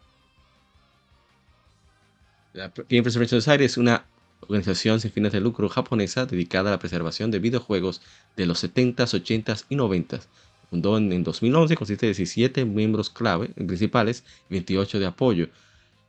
La 2.52 2.72
Game 2.88 3.02
Preservation 3.02 3.40
Society 3.40 3.64
es 3.64 3.76
una 3.76 4.04
organización 4.40 5.00
sin 5.00 5.12
fines 5.12 5.32
de 5.32 5.40
lucro 5.40 5.68
japonesa 5.68 6.26
dedicada 6.26 6.70
a 6.70 6.72
la 6.72 6.78
preservación 6.78 7.30
de 7.30 7.38
videojuegos 7.38 8.00
de 8.36 8.46
los 8.46 8.64
70s, 8.64 8.96
80s 8.96 9.66
y 9.68 9.76
90s. 9.76 10.22
Fundó 10.68 10.96
en, 10.96 11.12
en 11.12 11.24
2011, 11.24 11.76
consiste 11.76 12.06
de 12.06 12.14
17 12.14 12.64
miembros 12.64 13.10
clave 13.10 13.48
principales 13.48 14.24
y 14.48 14.54
28 14.54 15.00
de 15.00 15.06
apoyo. 15.06 15.48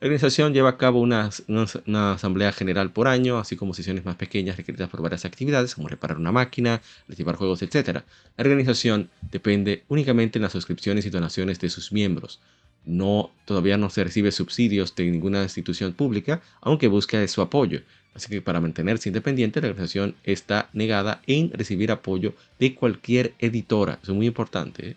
La 0.01 0.07
organización 0.07 0.51
lleva 0.51 0.69
a 0.69 0.77
cabo 0.77 0.99
una, 0.99 1.29
asamblea 2.11 2.51
general 2.51 2.91
por 2.91 3.07
año, 3.07 3.37
así 3.37 3.55
como 3.55 3.75
sesiones 3.75 4.03
más 4.03 4.15
pequeñas 4.15 4.57
requeridas 4.57 4.89
por 4.89 5.03
varias 5.03 5.25
actividades, 5.25 5.75
como 5.75 5.89
reparar 5.89 6.17
una 6.17 6.31
máquina, 6.31 6.81
recibir 7.07 7.35
juegos, 7.35 7.61
etc. 7.61 8.01
La 8.35 8.43
organización 8.43 9.11
depende 9.31 9.83
únicamente 9.89 10.39
de 10.39 10.43
las 10.43 10.53
suscripciones 10.53 11.05
y 11.05 11.11
donaciones 11.11 11.59
de 11.59 11.69
sus 11.69 11.91
miembros. 11.91 12.41
No, 12.83 13.29
todavía 13.45 13.77
no 13.77 13.91
se 13.91 14.03
recibe 14.03 14.31
subsidios 14.31 14.95
de 14.95 15.05
ninguna 15.05 15.43
institución 15.43 15.93
pública, 15.93 16.41
aunque 16.61 16.87
busca 16.87 17.27
su 17.27 17.41
apoyo. 17.43 17.81
Así 18.15 18.27
que 18.27 18.41
para 18.41 18.59
mantenerse 18.59 19.07
independiente, 19.07 19.61
la 19.61 19.67
organización 19.67 20.15
está 20.23 20.67
negada 20.73 21.21
en 21.27 21.51
recibir 21.51 21.91
apoyo 21.91 22.33
de 22.57 22.73
cualquier 22.73 23.35
editora. 23.37 23.99
Eso 24.01 24.13
es 24.13 24.17
muy 24.17 24.25
importante. 24.25 24.89
¿eh? 24.89 24.95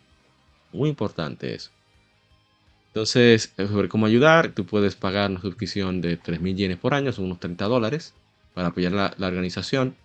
Muy 0.72 0.88
importante 0.88 1.54
eso. 1.54 1.73
Entonces, 2.94 3.52
eh, 3.57 3.66
sobre 3.66 3.88
cómo 3.88 4.07
ayudar, 4.07 4.52
tú 4.52 4.66
puedes 4.66 4.94
pagar 4.94 5.28
una 5.28 5.40
suscripción 5.40 6.00
de 6.00 6.16
3.000 6.16 6.54
yenes 6.54 6.78
por 6.78 6.94
año, 6.94 7.12
son 7.12 7.24
unos 7.24 7.40
30 7.40 7.64
dólares, 7.64 8.14
para 8.54 8.68
apoyar 8.68 8.92
la, 8.92 9.26
organización. 9.26 9.96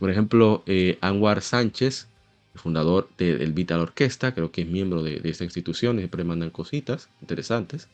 Por 0.00 0.10
ejemplo, 0.10 0.64
eh, 0.66 0.98
Anwar 1.00 1.42
Sánchez, 1.42 2.08
fundador 2.56 3.08
del 3.16 3.52
Vital 3.52 3.78
Orquesta, 3.78 4.34
creo 4.34 4.50
que 4.50 4.62
es 4.62 4.66
miembro 4.66 5.04
de, 5.04 5.20
esta 5.22 5.44
institución, 5.44 5.98
siempre 5.98 6.24
mandan 6.24 6.50
cositas 6.50 7.10
interesantes. 7.20 7.86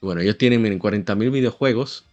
bueno, 0.00 0.22
ellos 0.22 0.36
tienen 0.38 0.64
40.000 0.80 1.30
videojuegos 1.30 2.04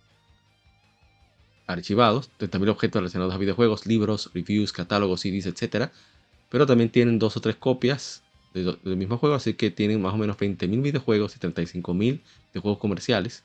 archivados, 1.66 2.30
30.000 2.40 2.70
objetos 2.70 3.00
relacionados 3.02 3.34
a 3.34 3.40
videojuegos, 3.40 3.88
libros, 3.88 4.30
reviews, 4.36 4.72
catálogos, 4.72 5.22
CDs, 5.22 5.48
etc. 5.48 5.90
Pero 6.52 6.68
también 6.68 6.92
tienen 6.92 7.18
dos 7.18 7.38
o 7.38 7.42
tres 7.42 7.56
copias 7.56 8.22
del 8.54 8.98
mismo 8.98 9.18
juego, 9.18 9.36
así 9.36 9.54
que 9.54 9.72
tienen 9.72 10.02
más 10.02 10.14
o 10.14 10.18
menos 10.18 10.38
20.000 10.38 10.82
videojuegos 10.82 11.36
y 11.36 11.40
35.000 11.40 12.22
de 12.54 12.60
juegos 12.60 12.80
comerciales 12.80 13.44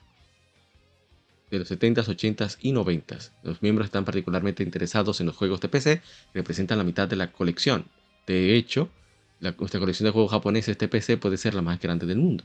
de 1.50 1.58
los 1.58 1.70
70s, 1.70 2.08
80s 2.08 2.58
y 2.60 2.72
90s. 2.72 3.30
Los 3.42 3.62
miembros 3.62 3.86
están 3.86 4.04
particularmente 4.04 4.62
interesados 4.62 5.20
en 5.20 5.26
los 5.26 5.36
juegos 5.36 5.60
de 5.60 5.68
PC, 5.68 6.02
representan 6.32 6.78
la 6.78 6.84
mitad 6.84 7.06
de 7.08 7.16
la 7.16 7.32
colección. 7.32 7.86
De 8.26 8.56
hecho, 8.56 8.88
nuestra 9.40 9.80
colección 9.80 10.06
de 10.06 10.10
juegos 10.10 10.30
japoneses 10.30 10.78
de 10.78 10.88
PC 10.88 11.16
puede 11.18 11.36
ser 11.36 11.54
la 11.54 11.62
más 11.62 11.80
grande 11.80 12.06
del 12.06 12.18
mundo. 12.18 12.44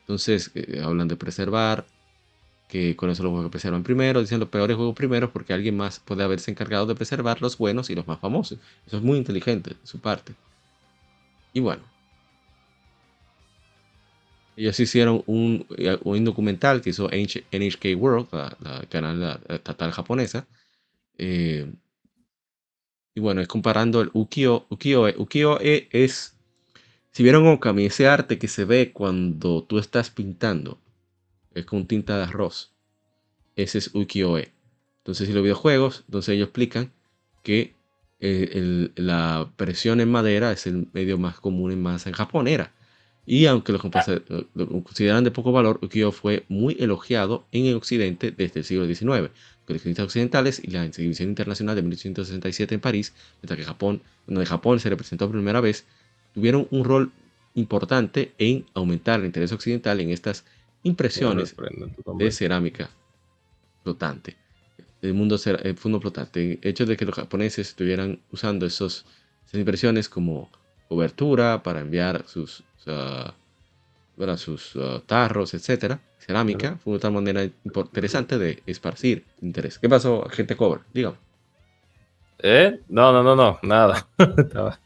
Entonces, 0.00 0.50
eh, 0.54 0.80
hablan 0.82 1.08
de 1.08 1.16
preservar, 1.16 1.86
que 2.68 2.94
con 2.94 3.10
eso 3.10 3.24
los 3.24 3.30
juegos 3.30 3.46
que 3.46 3.50
preservan 3.50 3.82
primero, 3.82 4.20
dicen 4.20 4.38
los 4.38 4.48
peores 4.48 4.76
juegos 4.76 4.94
primero 4.94 5.32
porque 5.32 5.52
alguien 5.52 5.76
más 5.76 5.98
puede 5.98 6.22
haberse 6.22 6.52
encargado 6.52 6.86
de 6.86 6.94
preservar 6.94 7.42
los 7.42 7.58
buenos 7.58 7.90
y 7.90 7.96
los 7.96 8.06
más 8.06 8.20
famosos. 8.20 8.58
Eso 8.86 8.96
es 8.96 9.02
muy 9.02 9.18
inteligente 9.18 9.70
de 9.70 9.76
su 9.82 9.98
parte. 10.00 10.34
Y 11.52 11.60
bueno, 11.60 11.82
ellos 14.56 14.78
hicieron 14.78 15.22
un, 15.26 15.66
un 16.04 16.24
documental 16.24 16.82
que 16.82 16.90
hizo 16.90 17.08
NHK 17.08 17.96
World, 17.96 18.28
la, 18.32 18.84
canal 18.90 19.40
estatal 19.48 19.90
japonesa. 19.90 20.46
Eh, 21.16 21.72
y 23.14 23.20
bueno, 23.20 23.40
es 23.40 23.48
comparando 23.48 24.00
el 24.02 24.10
ukiyo. 24.12 24.66
Ukiyo-e 24.68 25.14
ukiyo 25.16 25.58
-e 25.60 25.88
es, 25.92 26.36
si 27.10 27.22
vieron 27.22 27.46
Okami, 27.46 27.86
ese 27.86 28.06
arte 28.06 28.38
que 28.38 28.48
se 28.48 28.64
ve 28.64 28.92
cuando 28.92 29.64
tú 29.64 29.78
estás 29.78 30.10
pintando, 30.10 30.78
es 31.54 31.64
con 31.64 31.86
tinta 31.86 32.18
de 32.18 32.24
arroz. 32.24 32.70
Ese 33.56 33.78
es 33.78 33.94
ukiyo-e. 33.94 34.52
Entonces, 34.98 35.26
si 35.26 35.32
los 35.32 35.42
videojuegos, 35.42 36.04
entonces 36.06 36.34
ellos 36.34 36.48
explican 36.48 36.92
que 37.42 37.74
eh, 38.20 38.90
la 38.96 39.50
presión 39.56 40.00
en 40.00 40.10
madera 40.10 40.52
es 40.52 40.66
el 40.66 40.88
medio 40.92 41.18
más 41.18 41.40
común 41.40 41.72
en 41.72 41.82
masa 41.82 42.10
en 42.10 42.14
Japón, 42.14 42.48
era. 42.48 42.72
Y 43.26 43.46
aunque 43.46 43.72
lo, 43.72 43.78
consideran 43.78 45.24
de 45.24 45.30
poco 45.30 45.52
valor, 45.52 45.78
ukiyo 45.82 46.10
fue 46.12 46.44
muy 46.48 46.76
elogiado 46.80 47.46
en 47.52 47.66
el 47.66 47.76
occidente 47.76 48.30
desde 48.30 48.60
el 48.60 48.64
siglo 48.64 48.86
XIX. 48.86 49.30
Coleccionistas 49.66 50.04
occidentales 50.04 50.60
y 50.62 50.70
la 50.70 50.84
exhibición 50.84 51.28
internacional 51.28 51.76
de 51.76 51.82
1867 51.82 52.74
en 52.74 52.80
París, 52.80 53.12
mientras 53.40 53.58
que 53.58 53.64
Japón, 53.64 54.02
donde 54.26 54.46
Japón 54.46 54.80
se 54.80 54.90
representó 54.90 55.26
por 55.26 55.36
primera 55.36 55.60
vez, 55.60 55.84
tuvieron 56.34 56.66
un 56.70 56.84
rol 56.84 57.12
importante 57.54 58.32
en 58.38 58.66
aumentar 58.74 59.20
el 59.20 59.26
interés 59.26 59.52
occidental 59.52 60.00
en 60.00 60.10
estas 60.10 60.44
impresiones 60.82 61.54
de 62.18 62.32
cerámica 62.32 62.90
flotante 63.82 64.36
el 65.02 65.14
mundo 65.14 65.36
el 65.44 65.76
fondo 65.76 66.00
flotante. 66.00 66.58
El 66.62 66.68
hecho 66.68 66.86
de 66.86 66.96
que 66.96 67.04
los 67.04 67.14
japoneses 67.14 67.68
estuvieran 67.68 68.20
usando 68.32 68.66
esos, 68.66 69.04
esas 69.46 69.58
impresiones 69.58 70.08
como 70.08 70.50
cobertura 70.88 71.62
para 71.62 71.80
enviar 71.80 72.24
sus, 72.26 72.62
sus 74.36 74.76
uh, 74.76 75.00
tarros, 75.06 75.54
etcétera, 75.54 76.00
cerámica, 76.18 76.78
fue 76.82 76.96
una 76.96 77.10
manera 77.10 77.44
interesante 77.44 78.38
de 78.38 78.62
esparcir 78.66 79.24
interés. 79.40 79.78
¿Qué 79.78 79.88
pasó, 79.88 80.28
gente 80.28 80.56
cover? 80.56 80.80
Dígame. 80.92 81.16
¿Eh? 82.42 82.80
No, 82.88 83.12
no, 83.12 83.22
no, 83.22 83.36
no, 83.36 83.58
nada. 83.62 84.06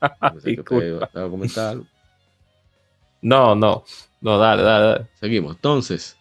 No, 3.22 3.54
no, 3.54 3.84
no, 4.20 4.38
dale, 4.38 4.62
dale, 4.62 4.86
dale. 4.86 5.06
Seguimos. 5.18 5.56
Entonces, 5.56 6.16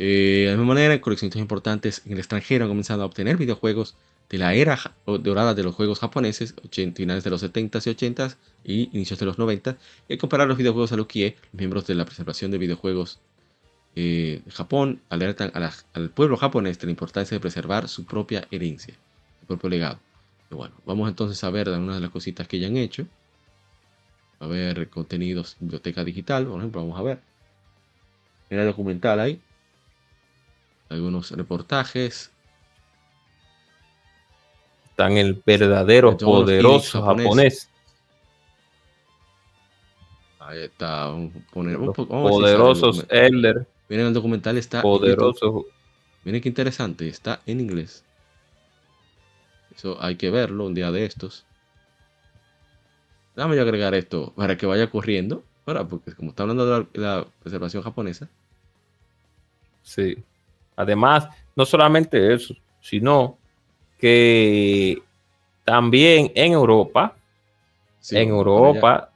eh, 0.00 0.44
de 0.44 0.50
la 0.52 0.56
misma 0.56 0.74
manera, 0.74 1.00
coleccionistas 1.00 1.42
importantes 1.42 2.02
en 2.06 2.12
el 2.12 2.18
extranjero 2.18 2.64
han 2.64 2.70
comenzado 2.70 3.02
a 3.02 3.06
obtener 3.06 3.36
videojuegos 3.36 3.96
de 4.30 4.38
la 4.38 4.54
era 4.54 4.78
dorada 5.04 5.54
de 5.54 5.64
los 5.64 5.74
juegos 5.74 5.98
japoneses, 5.98 6.54
finales 6.94 7.24
de 7.24 7.30
los 7.30 7.42
70s 7.42 7.84
y 7.84 7.90
80s 7.90 8.36
y 8.62 8.90
inicios 8.92 9.18
de 9.18 9.26
los 9.26 9.38
90 9.38 9.76
y 10.08 10.16
comparar 10.16 10.46
los 10.46 10.56
videojuegos 10.56 10.92
a 10.92 10.96
los 10.96 11.08
miembros 11.52 11.86
de 11.88 11.96
la 11.96 12.04
preservación 12.04 12.52
de 12.52 12.58
videojuegos 12.58 13.18
eh, 13.96 14.40
de 14.44 14.50
Japón 14.52 15.00
alertan 15.08 15.50
al 15.92 16.10
pueblo 16.10 16.36
japonés 16.36 16.78
de 16.78 16.86
la 16.86 16.92
importancia 16.92 17.34
de 17.34 17.40
preservar 17.40 17.88
su 17.88 18.04
propia 18.04 18.46
herencia, 18.52 18.94
su 19.40 19.46
propio 19.48 19.68
legado. 19.68 19.98
Bueno, 20.50 20.76
vamos 20.86 21.08
entonces 21.08 21.42
a 21.42 21.50
ver 21.50 21.68
algunas 21.68 21.96
de 21.96 22.02
las 22.02 22.10
cositas 22.10 22.46
que 22.46 22.60
ya 22.60 22.68
han 22.68 22.76
hecho. 22.76 23.04
A 24.38 24.46
ver, 24.46 24.88
contenidos, 24.90 25.56
biblioteca 25.58 26.04
digital, 26.04 26.46
por 26.46 26.60
ejemplo, 26.60 26.82
vamos 26.82 27.00
a 27.00 27.02
ver. 27.02 27.18
El 28.50 28.64
documental 28.64 29.18
ahí 29.18 29.42
algunos 30.88 31.30
reportajes. 31.30 32.30
Están 34.90 35.16
el 35.16 35.40
verdadero 35.44 36.16
poderoso 36.16 37.02
japonés. 37.02 37.70
Ahí 40.40 40.62
está. 40.62 41.14
Poner, 41.52 41.78
poderosos 41.78 43.06
Elder. 43.10 43.66
Miren, 43.88 44.06
el 44.06 44.14
documental 44.14 44.56
está. 44.58 44.82
Poderoso. 44.82 45.66
Miren 46.24 46.40
qué 46.40 46.48
interesante. 46.48 47.08
Está 47.08 47.40
en 47.46 47.60
inglés. 47.60 48.04
Eso 49.76 49.96
hay 50.00 50.16
que 50.16 50.30
verlo 50.30 50.66
un 50.66 50.74
día 50.74 50.90
de 50.90 51.04
estos. 51.04 51.44
Déjame 53.36 53.54
yo 53.54 53.62
agregar 53.62 53.94
esto 53.94 54.32
para 54.34 54.56
que 54.56 54.66
vaya 54.66 54.90
corriendo. 54.90 55.44
porque 55.64 56.12
como 56.16 56.30
está 56.30 56.42
hablando 56.42 56.66
de 56.66 57.00
la 57.00 57.26
preservación 57.40 57.84
japonesa. 57.84 58.28
Sí. 59.82 60.24
Además, 60.78 61.28
no 61.56 61.66
solamente 61.66 62.32
eso, 62.32 62.54
sino 62.80 63.36
que 63.98 65.02
también 65.64 66.30
en 66.36 66.52
Europa, 66.52 67.16
en 68.12 68.28
Europa, 68.28 69.10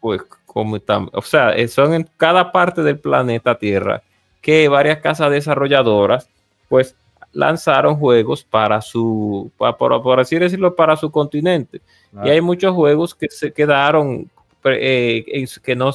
pues 0.00 0.22
como 0.46 0.76
están, 0.76 1.10
o 1.12 1.20
sea, 1.20 1.54
son 1.68 1.92
en 1.92 2.08
cada 2.16 2.50
parte 2.50 2.82
del 2.82 2.98
planeta 2.98 3.58
Tierra 3.58 4.02
que 4.40 4.68
varias 4.68 5.00
casas 5.00 5.30
desarrolladoras, 5.30 6.30
pues 6.66 6.96
lanzaron 7.32 7.96
juegos 7.96 8.42
para 8.42 8.80
su, 8.80 9.50
por, 9.58 10.18
así 10.18 10.38
decirlo, 10.38 10.74
para 10.74 10.96
su 10.96 11.10
continente. 11.10 11.82
Y 12.24 12.30
hay 12.30 12.40
muchos 12.40 12.74
juegos 12.74 13.14
que 13.14 13.28
se 13.28 13.52
quedaron 13.52 14.30
eh, 14.74 15.46
que 15.62 15.76
no 15.76 15.92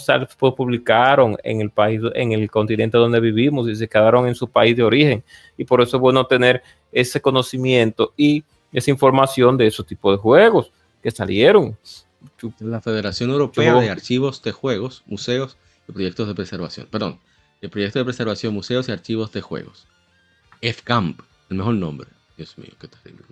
publicaron 0.56 1.38
en 1.44 1.62
el 1.62 1.70
país, 1.70 2.02
en 2.16 2.32
el 2.32 2.50
continente 2.50 2.98
donde 2.98 3.20
vivimos 3.20 3.68
y 3.68 3.76
se 3.76 3.88
quedaron 3.88 4.28
en 4.28 4.36
su 4.36 4.48
país 4.50 4.76
de 4.76 4.84
origen. 4.84 5.24
Y 5.58 5.66
por 5.66 5.82
eso 5.82 5.98
es 5.98 6.02
bueno 6.02 6.26
tener 6.26 6.64
ese 6.92 7.22
conocimiento 7.22 8.14
y 8.18 8.44
esa 8.72 8.92
información 8.92 9.58
de 9.58 9.68
esos 9.68 9.86
tipos 9.86 10.16
de 10.16 10.22
juegos 10.22 10.72
que 11.02 11.12
salieron. 11.12 11.78
La 12.60 12.82
Federación 12.82 13.32
Europea 13.32 13.76
de 13.76 13.90
Archivos 13.90 14.42
de 14.44 14.52
Juegos, 14.52 15.04
Museos 15.06 15.58
y 15.88 15.92
Proyectos 15.92 16.28
de 16.28 16.36
Preservación. 16.36 16.88
Perdón, 16.90 17.20
el 17.62 17.70
Proyecto 17.70 18.00
de 18.00 18.06
Preservación, 18.06 18.54
Museos 18.54 18.88
y 18.90 18.92
Archivos 18.92 19.32
de 19.32 19.42
Juegos. 19.42 19.88
FCAMP, 20.62 21.20
el 21.50 21.58
mejor 21.58 21.76
nombre. 21.76 22.08
Dios 22.38 22.58
mío, 22.58 22.72
qué 22.80 22.88
terrible. 22.88 23.24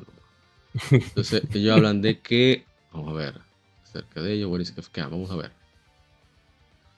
Entonces, 0.91 1.43
ellos 1.54 1.75
hablan 1.75 2.02
de 2.02 2.19
que, 2.19 2.65
vamos 2.91 3.10
a 3.10 3.13
ver, 3.13 3.49
Cerca 3.91 4.21
de 4.21 4.34
ello, 4.34 4.49
Vamos 5.10 5.32
a 5.32 5.36
ver. 5.36 5.52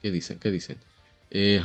¿Qué 0.02 0.10
dicen? 0.10 0.38
¿Qué 0.38 0.50
dicen? 0.50 0.78
Eh, 1.30 1.62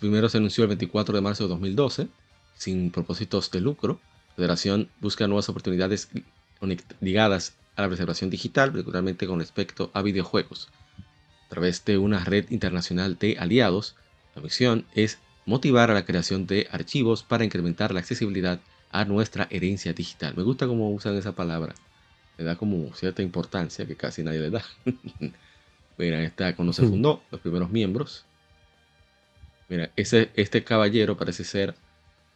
primero 0.00 0.28
se 0.28 0.38
anunció 0.38 0.64
el 0.64 0.68
24 0.68 1.14
de 1.14 1.20
marzo 1.22 1.44
de 1.44 1.48
2012, 1.48 2.08
sin 2.56 2.90
propósitos 2.90 3.50
de 3.50 3.60
lucro. 3.60 4.00
La 4.30 4.34
Federación 4.36 4.90
busca 5.00 5.26
nuevas 5.26 5.48
oportunidades 5.48 6.08
ligadas 7.00 7.54
a 7.76 7.82
la 7.82 7.88
preservación 7.88 8.30
digital, 8.30 8.70
particularmente 8.70 9.26
con 9.26 9.38
respecto 9.38 9.90
a 9.94 10.02
videojuegos. 10.02 10.68
A 11.46 11.48
través 11.48 11.84
de 11.84 11.98
una 11.98 12.24
red 12.24 12.50
internacional 12.50 13.16
de 13.18 13.36
aliados, 13.38 13.96
la 14.34 14.42
misión 14.42 14.86
es 14.94 15.18
motivar 15.46 15.90
a 15.90 15.94
la 15.94 16.04
creación 16.04 16.46
de 16.46 16.68
archivos 16.70 17.22
para 17.22 17.44
incrementar 17.44 17.92
la 17.94 18.00
accesibilidad 18.00 18.60
a 18.90 19.04
nuestra 19.04 19.46
herencia 19.50 19.92
digital. 19.92 20.34
Me 20.36 20.42
gusta 20.42 20.66
cómo 20.66 20.90
usan 20.90 21.16
esa 21.16 21.34
palabra 21.34 21.74
le 22.36 22.44
da 22.44 22.56
como 22.56 22.92
cierta 22.94 23.22
importancia 23.22 23.86
que 23.86 23.96
casi 23.96 24.22
nadie 24.22 24.40
le 24.40 24.50
da. 24.50 24.64
Mira, 25.98 26.22
esta 26.22 26.54
cuando 26.56 26.72
se 26.72 26.86
fundó, 26.86 27.22
los 27.30 27.40
primeros 27.40 27.70
miembros. 27.70 28.24
Mira, 29.68 29.90
ese, 29.96 30.30
este 30.34 30.64
caballero 30.64 31.16
parece 31.16 31.44
ser, 31.44 31.74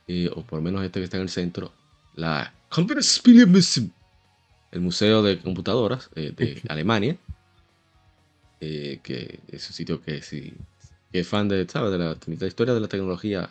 eh, 0.07 0.31
o 0.35 0.43
por 0.43 0.61
lo 0.61 0.63
menos 0.63 0.85
este 0.85 1.01
que 1.01 1.05
está 1.05 1.17
en 1.17 1.25
el 1.25 1.29
centro, 1.29 1.73
la 2.15 2.53
el 4.71 4.81
Museo 4.81 5.23
de 5.23 5.39
Computadoras 5.39 6.11
eh, 6.15 6.33
de 6.37 6.63
Alemania, 6.69 7.17
eh, 8.61 9.01
que 9.03 9.41
es 9.49 9.69
un 9.69 9.75
sitio 9.75 10.03
que 10.03 10.23
si 10.23 10.55
es 11.13 11.27
fan 11.27 11.49
de, 11.49 11.67
¿sabes? 11.69 11.91
de 11.93 11.99
la, 11.99 12.47
historia 12.47 12.75
de 12.75 12.81
la 12.81 12.89
tecnología, 12.89 13.51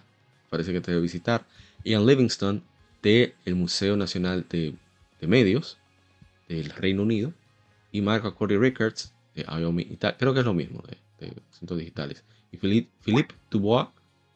parece 0.50 0.72
que 0.74 0.82
te 0.82 0.92
debe 0.92 1.02
visitar. 1.02 1.46
Ian 1.84 2.06
Livingston, 2.06 2.64
de 3.02 3.34
el 3.46 3.56
Museo 3.56 3.96
Nacional 3.96 4.46
de, 4.50 4.76
de 5.20 5.28
Medios, 5.28 5.78
del 6.48 6.70
Reino 6.72 7.04
Unido, 7.04 7.34
y 7.92 8.02
Marco 8.02 8.34
Corey 8.36 8.58
Records 8.58 9.14
de 9.36 9.44
IOMI 9.44 9.98
Creo 10.18 10.34
que 10.34 10.40
es 10.40 10.46
lo 10.46 10.54
mismo 10.54 10.82
de, 11.20 11.34
centros 11.52 11.80
digitales. 11.80 12.24
Y 12.52 12.58
Philippe, 12.58 13.36
Dubois 13.50 13.88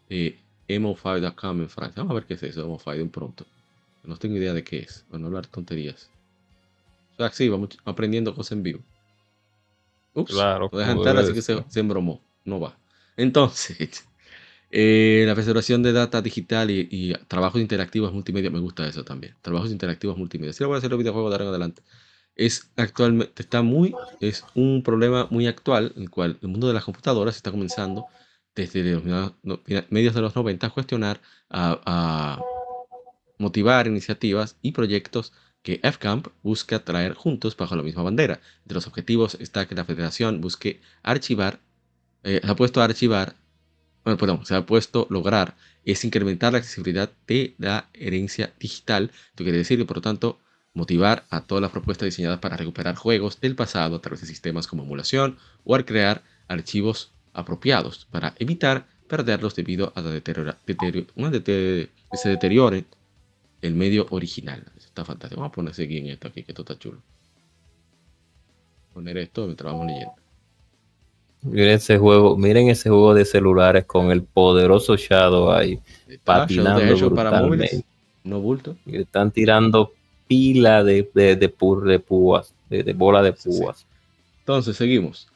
de 0.09 0.37
emo5.com 0.67 1.61
en 1.61 1.69
Francia. 1.69 2.03
Vamos 2.03 2.11
a 2.11 2.13
ver 2.15 2.25
qué 2.25 2.33
es 2.35 2.43
eso, 2.43 2.67
emo5 2.67 2.95
de 2.95 3.03
un 3.03 3.09
pronto. 3.09 3.45
No 4.03 4.17
tengo 4.17 4.37
idea 4.37 4.53
de 4.53 4.63
qué 4.63 4.79
es. 4.79 5.05
Bueno, 5.09 5.27
hablar 5.27 5.47
tonterías. 5.47 6.09
O 7.13 7.17
sea, 7.17 7.31
sí, 7.31 7.49
vamos 7.49 7.77
aprendiendo 7.85 8.33
cosas 8.33 8.53
en 8.53 8.63
vivo. 8.63 8.79
Ups, 10.13 10.31
claro, 10.31 10.69
lo 10.71 10.79
dejan 10.79 10.97
entrar, 10.97 11.17
así 11.17 11.33
que 11.33 11.41
se, 11.41 11.63
se 11.67 11.79
embromó. 11.79 12.19
No 12.43 12.59
va. 12.59 12.75
Entonces, 13.15 14.07
eh, 14.73 15.25
la 15.27 15.35
preservación 15.35 15.83
de 15.83 15.91
data 15.91 16.21
digital 16.21 16.71
y, 16.71 17.13
trabajos 17.27 17.59
interactivos 17.59 18.13
multimedia, 18.13 18.49
me 18.49 18.59
gusta 18.59 18.87
eso 18.87 19.03
también. 19.03 19.35
Trabajos 19.41 19.69
interactivos 19.71 20.17
multimedia. 20.17 20.53
Si 20.53 20.63
lo 20.63 20.69
voy 20.69 20.75
a 20.75 20.77
hacer 20.77 20.89
los 20.89 20.99
videojuegos 20.99 21.29
de 21.29 21.35
ahora 21.35 21.43
en 21.45 21.49
adelante. 21.49 21.83
Es 22.35 22.71
actualmente, 22.77 23.41
está 23.41 23.61
muy, 23.61 23.93
es 24.21 24.45
un 24.55 24.81
problema 24.83 25.27
muy 25.29 25.47
actual, 25.47 25.91
en 25.97 26.03
el 26.03 26.09
cual 26.09 26.39
el 26.41 26.47
mundo 26.47 26.67
de 26.67 26.73
las 26.73 26.85
computadoras 26.85 27.35
está 27.35 27.51
comenzando 27.51 28.05
desde 28.55 28.83
los 28.93 29.03
medios 29.89 30.13
de 30.15 30.21
los 30.21 30.35
90 30.35 30.67
a 30.67 30.69
cuestionar, 30.69 31.21
a, 31.49 32.39
motivar 33.37 33.87
iniciativas 33.87 34.57
y 34.61 34.71
proyectos 34.71 35.33
que 35.63 35.79
FCAMP 35.83 36.27
busca 36.43 36.85
traer 36.85 37.13
juntos 37.15 37.57
bajo 37.57 37.75
la 37.75 37.83
misma 37.83 38.03
bandera. 38.03 38.39
De 38.65 38.75
los 38.75 38.87
objetivos 38.87 39.35
está 39.39 39.67
que 39.67 39.75
la 39.75 39.83
federación 39.83 40.41
busque 40.41 40.79
archivar, 41.03 41.59
eh, 42.23 42.39
ha 42.43 42.55
puesto 42.55 42.81
a 42.81 42.85
archivar 42.85 43.35
bueno, 44.03 44.17
perdón, 44.17 44.45
se 44.45 44.55
ha 44.55 44.65
puesto 44.65 45.07
lograr 45.09 45.55
es 45.85 46.03
incrementar 46.05 46.53
la 46.53 46.59
accesibilidad 46.59 47.11
de 47.27 47.55
la 47.57 47.89
herencia 47.93 48.53
digital. 48.59 49.11
Esto 49.29 49.43
quiere 49.43 49.57
decir 49.57 49.77
que, 49.77 49.85
por 49.85 49.97
lo 49.97 50.01
tanto, 50.01 50.39
motivar 50.73 51.25
a 51.29 51.41
todas 51.41 51.61
las 51.61 51.71
propuestas 51.71 52.05
diseñadas 52.05 52.39
para 52.39 52.57
recuperar 52.57 52.95
juegos 52.95 53.39
del 53.41 53.55
pasado 53.55 53.95
a 53.95 54.01
través 54.01 54.21
de 54.21 54.27
sistemas 54.27 54.67
como 54.67 54.83
emulación 54.83 55.37
o 55.63 55.75
al 55.75 55.85
crear 55.85 56.23
archivos 56.47 57.11
apropiados 57.33 58.07
para 58.11 58.35
evitar 58.39 58.87
perderlos 59.07 59.55
debido 59.55 59.91
a 59.95 60.01
la 60.01 60.21
que 60.21 61.89
se 62.13 62.29
deteriore 62.29 62.85
el 63.61 63.75
medio 63.75 64.07
original. 64.09 64.65
Está 64.77 65.03
fantástico. 65.03 65.41
Vamos 65.41 65.53
a 65.53 65.55
poner 65.55 65.73
seguir 65.73 65.99
en 65.99 66.11
esto 66.11 66.27
aquí, 66.27 66.43
que 66.43 66.51
esto 66.51 66.61
está 66.61 66.77
chulo. 66.77 67.01
Poner 68.93 69.17
esto 69.17 69.45
mientras 69.45 69.71
vamos 69.71 69.87
leyendo. 69.87 70.20
Miren 71.43 71.69
ese 71.75 71.97
juego, 71.97 72.37
miren 72.37 72.69
ese 72.69 72.89
juego 72.89 73.13
de 73.13 73.25
celulares 73.25 73.85
con 73.85 74.11
el 74.11 74.23
poderoso 74.23 74.95
Shadow 74.95 75.51
ahí, 75.51 75.79
patinando 76.23 76.81
móviles, 77.33 77.71
brutalmente. 77.71 77.85
no 78.23 78.39
bulto. 78.41 78.77
Y 78.85 78.91
le 78.93 79.01
están 79.03 79.31
tirando 79.31 79.91
pila 80.27 80.83
de, 80.83 81.09
de, 81.13 81.35
de, 81.35 81.49
pur- 81.57 81.83
de 81.85 81.99
púas, 81.99 82.55
de, 82.69 82.83
de 82.83 82.93
bola 82.93 83.21
de 83.23 83.33
Sí, 83.33 83.51
sí. 83.51 83.63
púas. 83.63 83.87
Entonces, 84.39 84.77
seguimos. 84.77 85.27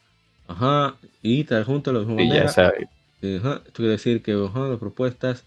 Ajá, 0.46 0.98
y 1.22 1.44
traer 1.44 1.64
junto 1.64 1.90
a 1.90 1.94
misma 1.94 2.14
Y 2.22 2.28
ya 2.32 2.48
manera. 2.48 2.48
sabe. 2.48 2.88
Ajá, 3.22 3.56
esto 3.66 3.72
quiere 3.74 3.92
decir 3.92 4.22
que 4.22 4.32
ajá, 4.32 4.68
las 4.68 4.78
propuestas 4.78 5.46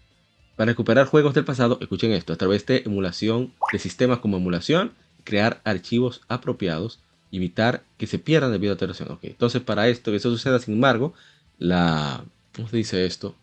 para 0.56 0.72
recuperar 0.72 1.06
juegos 1.06 1.34
del 1.34 1.44
pasado, 1.46 1.78
escuchen 1.80 2.12
esto, 2.12 2.32
a 2.34 2.36
través 2.36 2.66
de 2.66 2.78
emulación 2.86 3.54
de 3.72 3.78
sistemas 3.80 4.20
como 4.20 4.38
emulación, 4.38 4.96
crear 5.24 5.62
archivos 5.64 6.22
apropiados, 6.28 7.02
evitar 7.32 7.82
que 7.98 8.06
se 8.06 8.18
pierdan 8.18 8.52
debido 8.52 8.72
a 8.72 8.74
alteración. 8.74 9.10
Ok, 9.12 9.20
entonces 9.24 9.62
para 9.62 9.88
esto, 9.88 10.10
que 10.10 10.18
eso 10.18 10.30
suceda, 10.30 10.58
sin 10.58 10.74
embargo, 10.74 11.14
la, 11.58 12.24
¿cómo 12.54 12.68
se 12.68 12.76
dice 12.76 13.06
esto? 13.06 13.34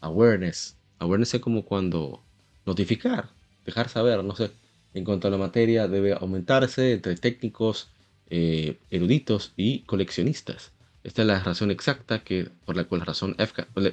Awareness. 0.00 0.76
Awareness 0.98 1.34
es 1.34 1.40
como 1.40 1.64
cuando 1.64 2.22
notificar, 2.64 3.28
dejar 3.64 3.88
saber, 3.88 4.22
no 4.24 4.36
sé. 4.36 4.50
En 4.94 5.04
cuanto 5.04 5.28
a 5.28 5.30
la 5.30 5.36
materia, 5.36 5.88
debe 5.88 6.14
aumentarse 6.14 6.92
entre 6.92 7.16
técnicos, 7.16 7.88
eh, 8.30 8.78
eruditos 8.90 9.52
y 9.56 9.80
coleccionistas. 9.80 10.72
Esta 11.04 11.22
es 11.22 11.28
la 11.28 11.40
razón 11.40 11.70
exacta 11.70 12.20
que, 12.20 12.48
por 12.64 12.76
la 12.76 12.84
cual 12.84 13.02
razón 13.02 13.36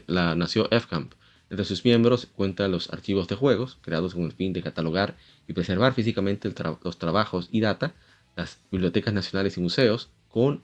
la 0.08 0.36
nació 0.36 0.68
FCAMP. 0.72 1.14
Entre 1.50 1.66
sus 1.66 1.86
miembros 1.86 2.28
cuenta 2.36 2.68
los 2.68 2.92
archivos 2.92 3.28
de 3.28 3.36
juegos, 3.36 3.78
creados 3.82 4.16
con 4.16 4.24
el 4.24 4.32
fin 4.32 4.54
de 4.54 4.64
catalogar 4.64 5.16
y 5.48 5.54
preservar 5.54 5.94
físicamente 5.94 6.50
tra- 6.56 6.80
los 6.84 6.98
trabajos 6.98 7.50
y 7.52 7.60
data, 7.60 7.94
las 8.36 8.60
bibliotecas 8.72 9.14
nacionales 9.14 9.58
y 9.58 9.62
museos, 9.62 10.10
con 10.30 10.64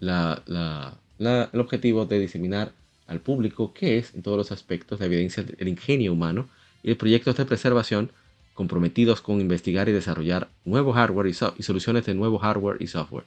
el 0.00 1.60
objetivo 1.60 2.06
de 2.06 2.18
diseminar 2.18 2.72
al 3.06 3.20
público 3.20 3.72
qué 3.72 3.98
es, 3.98 4.14
en 4.14 4.22
todos 4.22 4.36
los 4.36 4.52
aspectos, 4.52 5.00
la 5.00 5.06
evidencia 5.06 5.42
del 5.42 5.68
ingenio 5.68 6.12
humano 6.12 6.48
y 6.82 6.88
de 6.88 6.96
proyectos 6.96 7.36
de 7.36 7.44
preservación 7.44 8.10
comprometidos 8.54 9.20
con 9.20 9.40
investigar 9.40 9.88
y 9.88 9.92
desarrollar 9.92 10.48
nuevo 10.64 10.92
hardware 10.92 11.26
y, 11.26 11.34
so- 11.34 11.54
y 11.58 11.62
soluciones 11.62 12.06
de 12.06 12.14
nuevo 12.14 12.38
hardware 12.38 12.80
y 12.80 12.86
software. 12.86 13.24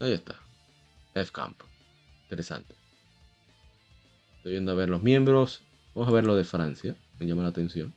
Ahí 0.00 0.12
está. 0.12 0.36
FCAMP. 1.14 1.60
Interesante. 2.24 2.74
Estoy 4.38 4.52
viendo 4.52 4.72
a 4.72 4.74
ver 4.74 4.88
los 4.88 5.02
miembros. 5.02 5.62
Vamos 5.94 6.08
a 6.08 6.12
ver 6.12 6.24
lo 6.24 6.34
de 6.34 6.44
Francia. 6.44 6.96
Me 7.18 7.26
llama 7.26 7.42
la 7.42 7.50
atención. 7.50 7.92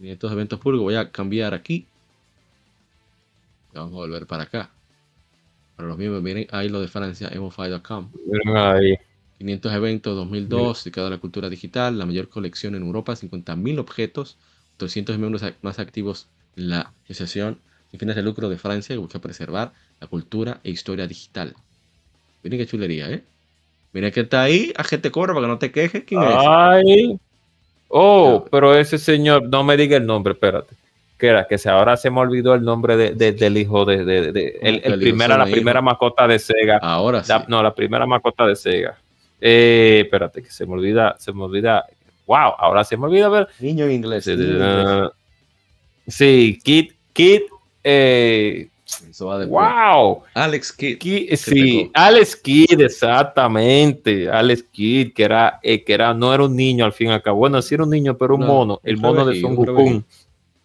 Estos 0.00 0.32
eventos 0.32 0.58
públicos 0.58 0.84
voy 0.84 0.96
a 0.96 1.10
cambiar 1.10 1.54
aquí. 1.54 1.86
Vamos 3.74 3.92
a 3.92 3.96
volver 3.96 4.26
para 4.26 4.44
acá. 4.44 4.70
Para 5.76 5.88
los 5.88 5.98
miembros, 5.98 6.22
miren 6.22 6.46
ahí 6.50 6.68
lo 6.68 6.80
de 6.80 6.88
Francia, 6.88 7.28
emofy.com. 7.32 8.10
Miren 8.26 8.56
ahí. 8.56 8.96
500 9.38 9.72
eventos 9.72 10.16
2002 10.16 10.84
dedicado 10.84 11.06
a 11.06 11.10
la 11.10 11.18
cultura 11.18 11.48
digital, 11.48 11.98
la 11.98 12.04
mayor 12.04 12.28
colección 12.28 12.74
en 12.74 12.82
Europa, 12.82 13.14
50.000 13.14 13.78
objetos, 13.78 14.36
300 14.76 15.16
miembros 15.16 15.42
más 15.62 15.78
activos 15.78 16.28
en 16.56 16.68
la 16.68 16.92
Asociación 17.04 17.58
sin 17.90 17.98
fines 17.98 18.16
de 18.16 18.22
lucro 18.22 18.48
de 18.48 18.58
Francia 18.58 18.94
que 18.94 18.98
busca 18.98 19.18
preservar 19.18 19.72
la 19.98 20.06
cultura 20.06 20.60
e 20.62 20.70
historia 20.70 21.06
digital. 21.06 21.54
Miren 22.42 22.58
qué 22.58 22.66
chulería, 22.66 23.10
¿eh? 23.10 23.22
Miren 23.92 24.12
que 24.12 24.20
está 24.20 24.42
ahí, 24.42 24.72
a 24.76 24.84
gente 24.84 25.10
cobra 25.10 25.32
para 25.32 25.46
que 25.46 25.48
no 25.48 25.58
te 25.58 25.72
quejes. 25.72 26.04
¿Quién 26.04 26.22
es? 26.22 26.34
Ay. 26.36 27.18
Oh, 27.88 28.44
pero 28.50 28.74
ese 28.76 28.98
señor, 28.98 29.48
no 29.48 29.64
me 29.64 29.76
diga 29.76 29.96
el 29.96 30.06
nombre, 30.06 30.34
espérate. 30.34 30.74
Que 31.20 31.26
era 31.28 31.46
que 31.46 31.58
se, 31.58 31.68
ahora 31.68 31.96
se 31.98 32.10
me 32.10 32.18
olvidó 32.20 32.54
el 32.54 32.62
nombre 32.62 32.96
de, 32.96 33.12
de- 33.12 33.32
del 33.32 33.58
hijo 33.58 33.84
de, 33.84 34.04
de- 34.04 34.32
de- 34.32 34.52
¿Cómo 34.54 34.68
el, 34.68 34.80
el 34.84 35.00
primera, 35.00 35.36
la 35.36 35.44
me 35.44 35.52
primera 35.52 35.82
mascota 35.82 36.26
de 36.26 36.38
Sega. 36.38 36.78
Ahora 36.78 37.22
sí. 37.22 37.28
La- 37.30 37.44
no, 37.46 37.62
la 37.62 37.74
primera 37.74 38.06
mascota 38.06 38.46
de 38.46 38.56
Sega. 38.56 38.96
Eh, 39.40 40.00
espérate, 40.04 40.42
que 40.42 40.50
se 40.50 40.64
me 40.66 40.72
olvida, 40.72 41.14
se 41.18 41.32
me 41.32 41.42
olvida. 41.44 41.84
Wow, 42.26 42.54
ahora 42.58 42.84
se 42.84 42.96
me 42.96 43.06
olvida 43.06 43.28
ver. 43.28 43.48
Niño 43.60 43.84
en 43.84 43.92
inglés. 43.92 44.24
Sí, 44.24 44.34
niño 44.36 44.64
en 44.64 44.80
inglés. 44.88 45.10
Sí, 46.08 46.58
Kid, 46.64 46.92
Kid, 47.12 47.42
eh, 47.84 48.68
Eso 49.10 49.26
va 49.26 49.44
wow. 49.46 50.22
Alex 50.34 50.72
Kidd. 50.72 50.98
Ki- 50.98 51.36
sí. 51.36 51.90
Alex 51.94 52.36
Kidd, 52.36 52.80
exactamente. 52.80 54.28
Alex 54.28 54.62
Kidd, 54.72 55.12
que 55.14 55.22
era, 55.24 55.60
eh, 55.62 55.82
que 55.84 55.92
era, 55.92 56.12
no 56.14 56.32
era 56.34 56.44
un 56.44 56.56
niño 56.56 56.84
al 56.84 56.92
fin 56.92 57.08
y 57.08 57.12
al 57.12 57.22
cabo. 57.22 57.38
Bueno, 57.38 57.60
sí 57.62 57.74
era 57.74 57.84
un 57.84 57.90
niño, 57.90 58.16
pero 58.16 58.34
un 58.34 58.40
No, 58.40 58.46
mono. 58.46 58.80
El 58.82 58.96
mono 58.98 59.24
de 59.24 59.40
Son 59.40 59.54
Goku. 59.54 60.02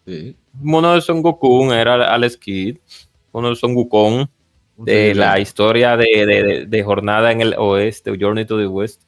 Sí. 0.06 0.36
Mono 0.54 0.94
de 0.94 1.00
Son 1.00 1.20
Goku 1.22 1.70
era 1.72 2.14
Alex 2.14 2.36
Kidd. 2.36 2.76
Mono 3.32 3.50
de 3.50 3.56
Son 3.56 3.74
Wukong. 3.74 4.26
De 4.78 5.14
la 5.14 5.40
historia 5.40 5.96
de, 5.96 6.66
de- 6.68 6.82
Jornada 6.84 7.32
en 7.32 7.40
el 7.40 7.54
Oeste, 7.58 8.12
Journey 8.20 8.44
to 8.44 8.58
the 8.58 8.66
West. 8.66 9.02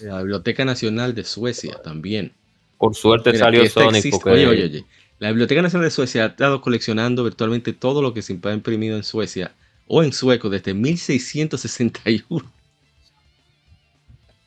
La 0.00 0.18
Biblioteca 0.18 0.64
Nacional 0.66 1.14
de 1.14 1.24
Suecia 1.24 1.80
también. 1.82 2.32
Por 2.78 2.94
suerte 2.94 3.32
Mira, 3.32 3.44
salió 3.46 3.66
Sonic. 3.68 3.96
existe- 4.04 4.18
porque- 4.22 4.30
Oye, 4.30 4.46
oye, 4.46 4.64
oye. 4.64 4.84
La 5.20 5.28
Biblioteca 5.28 5.62
Nacional 5.62 5.86
de 5.86 5.90
Suecia 5.90 6.24
ha 6.24 6.26
estado 6.28 6.60
coleccionando 6.60 7.24
virtualmente 7.24 7.72
todo 7.72 8.02
lo 8.02 8.12
que 8.12 8.20
se 8.20 8.38
ha 8.42 8.52
imprimido 8.52 8.96
en 8.96 9.02
Suecia 9.04 9.52
o 9.86 10.02
en 10.02 10.12
sueco 10.12 10.50
desde 10.50 10.74
1661. 10.74 12.52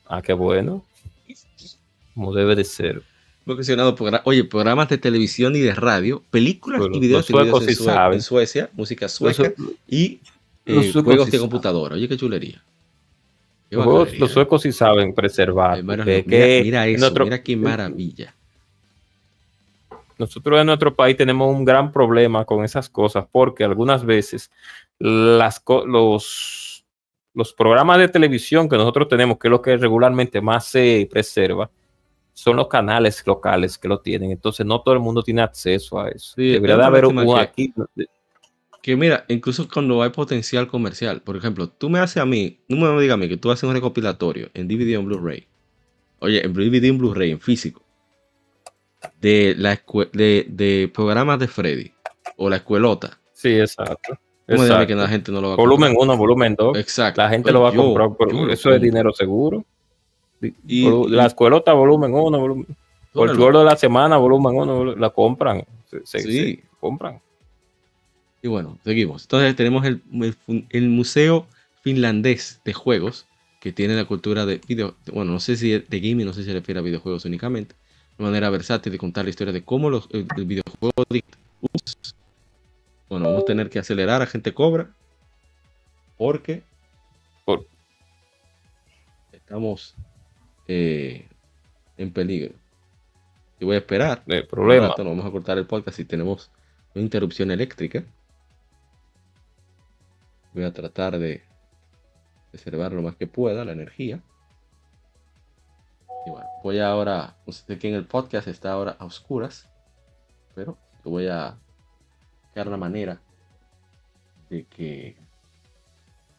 Ah, 0.06 0.22
qué 0.22 0.32
bueno. 0.32 0.84
Como 2.14 2.32
debe 2.32 2.54
de 2.54 2.64
ser. 2.64 3.02
Oye, 4.24 4.44
programas 4.44 4.88
de 4.90 4.98
televisión 4.98 5.56
y 5.56 5.60
de 5.60 5.74
radio, 5.74 6.22
películas 6.30 6.80
Bueno, 6.80 6.96
y 6.96 7.00
videos, 7.00 7.30
los 7.30 7.40
emitidos 7.40 7.62
en, 7.62 7.68
sí 7.68 7.74
Sue- 7.76 7.84
saben. 7.94 8.14
en 8.14 8.22
Suecia, 8.22 8.70
música 8.74 9.06
Los, 9.06 9.12
sueca 9.14 9.52
y 9.88 10.20
eh, 10.66 10.92
juegos 10.92 11.26
sí 11.26 11.30
de 11.32 11.38
computadora. 11.38 11.94
Oye, 11.94 12.08
qué 12.08 12.16
chulería. 12.16 12.62
Qué 13.70 13.76
los 13.76 13.84
juegos- 13.84 14.00
bacanería. 14.00 14.20
los 14.20 14.32
suecos 14.32 14.62
sí 14.62 14.72
saben 14.72 15.14
preservar. 15.14 15.82
Mira, 15.82 16.04
que 16.04 16.22
mira 16.62 16.86
en 16.86 16.96
eso, 16.96 17.10
mira 17.24 17.42
qué 17.42 17.56
maravilla. 17.56 18.34
nosotros 20.18 20.60
en 20.60 20.66
nuestro 20.66 20.94
país 20.94 21.16
tenemos 21.16 21.54
un 21.54 21.64
gran 21.64 21.90
problema 21.92 22.44
con 22.44 22.64
esas 22.64 22.88
cosas 22.90 23.24
porque 23.30 23.64
algunas 23.64 24.04
veces 24.04 24.50
las, 24.98 25.60
co- 25.60 25.86
los, 25.86 26.84
los 27.34 27.52
programas 27.54 27.98
de 27.98 28.08
televisión 28.08 28.68
que 28.68 28.76
nosotros 28.76 29.08
tenemos, 29.08 29.38
que 29.38 29.46
es 29.48 29.52
lo 29.52 29.62
que 29.62 29.76
regularmente 29.76 30.40
más 30.40 30.66
se 30.66 31.08
preserva, 31.10 31.70
son 32.38 32.54
los 32.56 32.68
canales 32.68 33.24
locales 33.26 33.76
que 33.78 33.88
lo 33.88 33.98
tienen. 33.98 34.30
Entonces 34.30 34.64
no 34.64 34.80
todo 34.80 34.94
el 34.94 35.00
mundo 35.00 35.22
tiene 35.24 35.42
acceso 35.42 35.98
a 36.00 36.08
eso. 36.08 36.34
Sí, 36.36 36.52
Debería 36.52 36.76
de 36.76 36.84
haber 36.84 37.04
que- 37.08 37.40
aquí. 37.40 37.74
Que 38.80 38.94
mira, 38.96 39.24
incluso 39.26 39.68
cuando 39.68 40.02
hay 40.04 40.10
potencial 40.10 40.68
comercial, 40.68 41.20
por 41.20 41.36
ejemplo, 41.36 41.68
tú 41.68 41.90
me 41.90 41.98
haces 41.98 42.18
a 42.18 42.24
mí, 42.24 42.60
no 42.68 42.76
me 42.94 43.02
digas 43.02 43.14
a 43.14 43.16
mí 43.16 43.28
que 43.28 43.36
tú 43.36 43.50
haces 43.50 43.64
un 43.64 43.74
recopilatorio 43.74 44.50
en 44.54 44.68
DVD 44.68 44.96
o 44.96 45.00
en 45.00 45.06
Blu-ray. 45.06 45.46
Oye, 46.20 46.44
en 46.46 46.52
DVD 46.52 46.86
en 46.86 46.98
Blu-ray, 46.98 47.32
en 47.32 47.40
físico. 47.40 47.82
De, 49.20 49.54
la 49.58 49.80
de, 50.12 50.46
de 50.48 50.90
programas 50.94 51.38
de 51.40 51.48
Freddy 51.48 51.92
o 52.36 52.48
la 52.48 52.56
escuelota. 52.56 53.18
Sí, 53.32 53.58
exacto. 53.58 54.16
¿Cómo 54.48 54.62
dígame 54.64 54.86
que 54.86 54.92
Exacto. 54.92 55.02
la 55.02 55.08
gente 55.08 55.32
no 55.32 55.40
lo 55.40 55.48
va 55.48 55.54
a 55.54 55.56
Volumen 55.56 55.94
comprar? 55.94 56.14
1, 56.14 56.16
volumen 56.16 56.54
2. 56.56 56.78
Exacto. 56.78 57.20
La 57.20 57.28
gente 57.28 57.48
Oye, 57.50 57.54
lo 57.54 57.60
va 57.62 57.68
a 57.70 57.72
yo- 57.74 57.82
comprar, 57.94 58.32
lo 58.32 58.50
eso 58.52 58.70
es 58.72 58.80
dinero 58.80 59.12
seguro. 59.12 59.64
Y- 60.40 60.54
y- 60.66 61.08
la 61.10 61.26
escuelota, 61.26 61.72
volumen 61.72 62.14
1, 62.14 62.38
volumen. 62.38 62.66
Por 63.12 63.30
el 63.30 63.36
gordo 63.36 63.60
de 63.60 63.64
la 63.64 63.76
semana, 63.76 64.16
volumen 64.18 64.54
1, 64.56 64.94
la 64.96 65.10
compran. 65.10 65.64
Se, 65.90 66.04
se- 66.06 66.20
Sí. 66.20 66.32
se 66.56 66.64
compran. 66.80 67.20
Y 68.42 68.48
bueno, 68.48 68.78
seguimos. 68.84 69.22
Entonces 69.22 69.56
tenemos 69.56 69.84
el, 69.84 70.00
el 70.70 70.88
Museo 70.90 71.46
Finlandés 71.82 72.60
de 72.64 72.72
Juegos, 72.72 73.26
que 73.60 73.72
tiene 73.72 73.96
la 73.96 74.04
cultura 74.04 74.46
de 74.46 74.60
video. 74.68 74.94
Bueno, 75.12 75.32
no 75.32 75.40
sé 75.40 75.56
si 75.56 75.72
es 75.72 75.88
de 75.88 76.00
gaming, 76.00 76.26
no 76.26 76.32
sé 76.32 76.42
si 76.42 76.46
se 76.46 76.52
refiere 76.52 76.78
a 76.78 76.82
videojuegos 76.82 77.24
únicamente. 77.24 77.74
Una 78.18 78.28
manera 78.28 78.50
versátil 78.50 78.92
de 78.92 78.98
contar 78.98 79.24
la 79.24 79.30
historia 79.30 79.52
de 79.52 79.64
cómo 79.64 79.90
los, 79.90 80.08
el, 80.12 80.26
el 80.36 80.44
videojuego. 80.44 80.92
Ups. 81.60 82.14
Bueno, 83.08 83.26
vamos 83.26 83.42
a 83.42 83.46
tener 83.46 83.68
que 83.70 83.78
acelerar 83.80 84.22
a 84.22 84.26
gente 84.26 84.54
cobra. 84.54 84.90
Porque 86.16 86.62
Por- 87.44 87.66
estamos 89.32 89.96
eh, 90.68 91.26
en 91.96 92.12
peligro. 92.12 92.54
Y 93.58 93.64
voy 93.64 93.74
a 93.74 93.78
esperar. 93.78 94.22
No 94.26 94.34
hay 94.34 94.44
problema. 94.44 94.88
Rato, 94.88 95.02
no 95.02 95.10
vamos 95.10 95.26
a 95.26 95.30
cortar 95.30 95.58
el 95.58 95.66
podcast 95.66 95.96
si 95.96 96.04
tenemos 96.04 96.50
una 96.94 97.02
interrupción 97.02 97.50
eléctrica. 97.50 98.04
Voy 100.54 100.64
a 100.64 100.72
tratar 100.72 101.18
de 101.18 101.42
preservar 102.50 102.92
lo 102.92 103.02
más 103.02 103.16
que 103.16 103.26
pueda 103.26 103.64
la 103.64 103.72
energía. 103.72 104.20
Y 106.26 106.30
bueno, 106.30 106.46
voy 106.62 106.78
ahora, 106.78 107.36
no 107.46 107.52
sé 107.52 107.78
que 107.78 107.88
en 107.88 107.94
el 107.94 108.06
podcast 108.06 108.48
está 108.48 108.72
ahora 108.72 108.96
a 108.98 109.04
oscuras, 109.04 109.68
pero 110.54 110.76
yo 111.04 111.10
voy 111.10 111.26
a 111.26 111.56
buscar 112.42 112.66
la 112.66 112.76
manera 112.76 113.20
de 114.50 114.64
que 114.64 115.16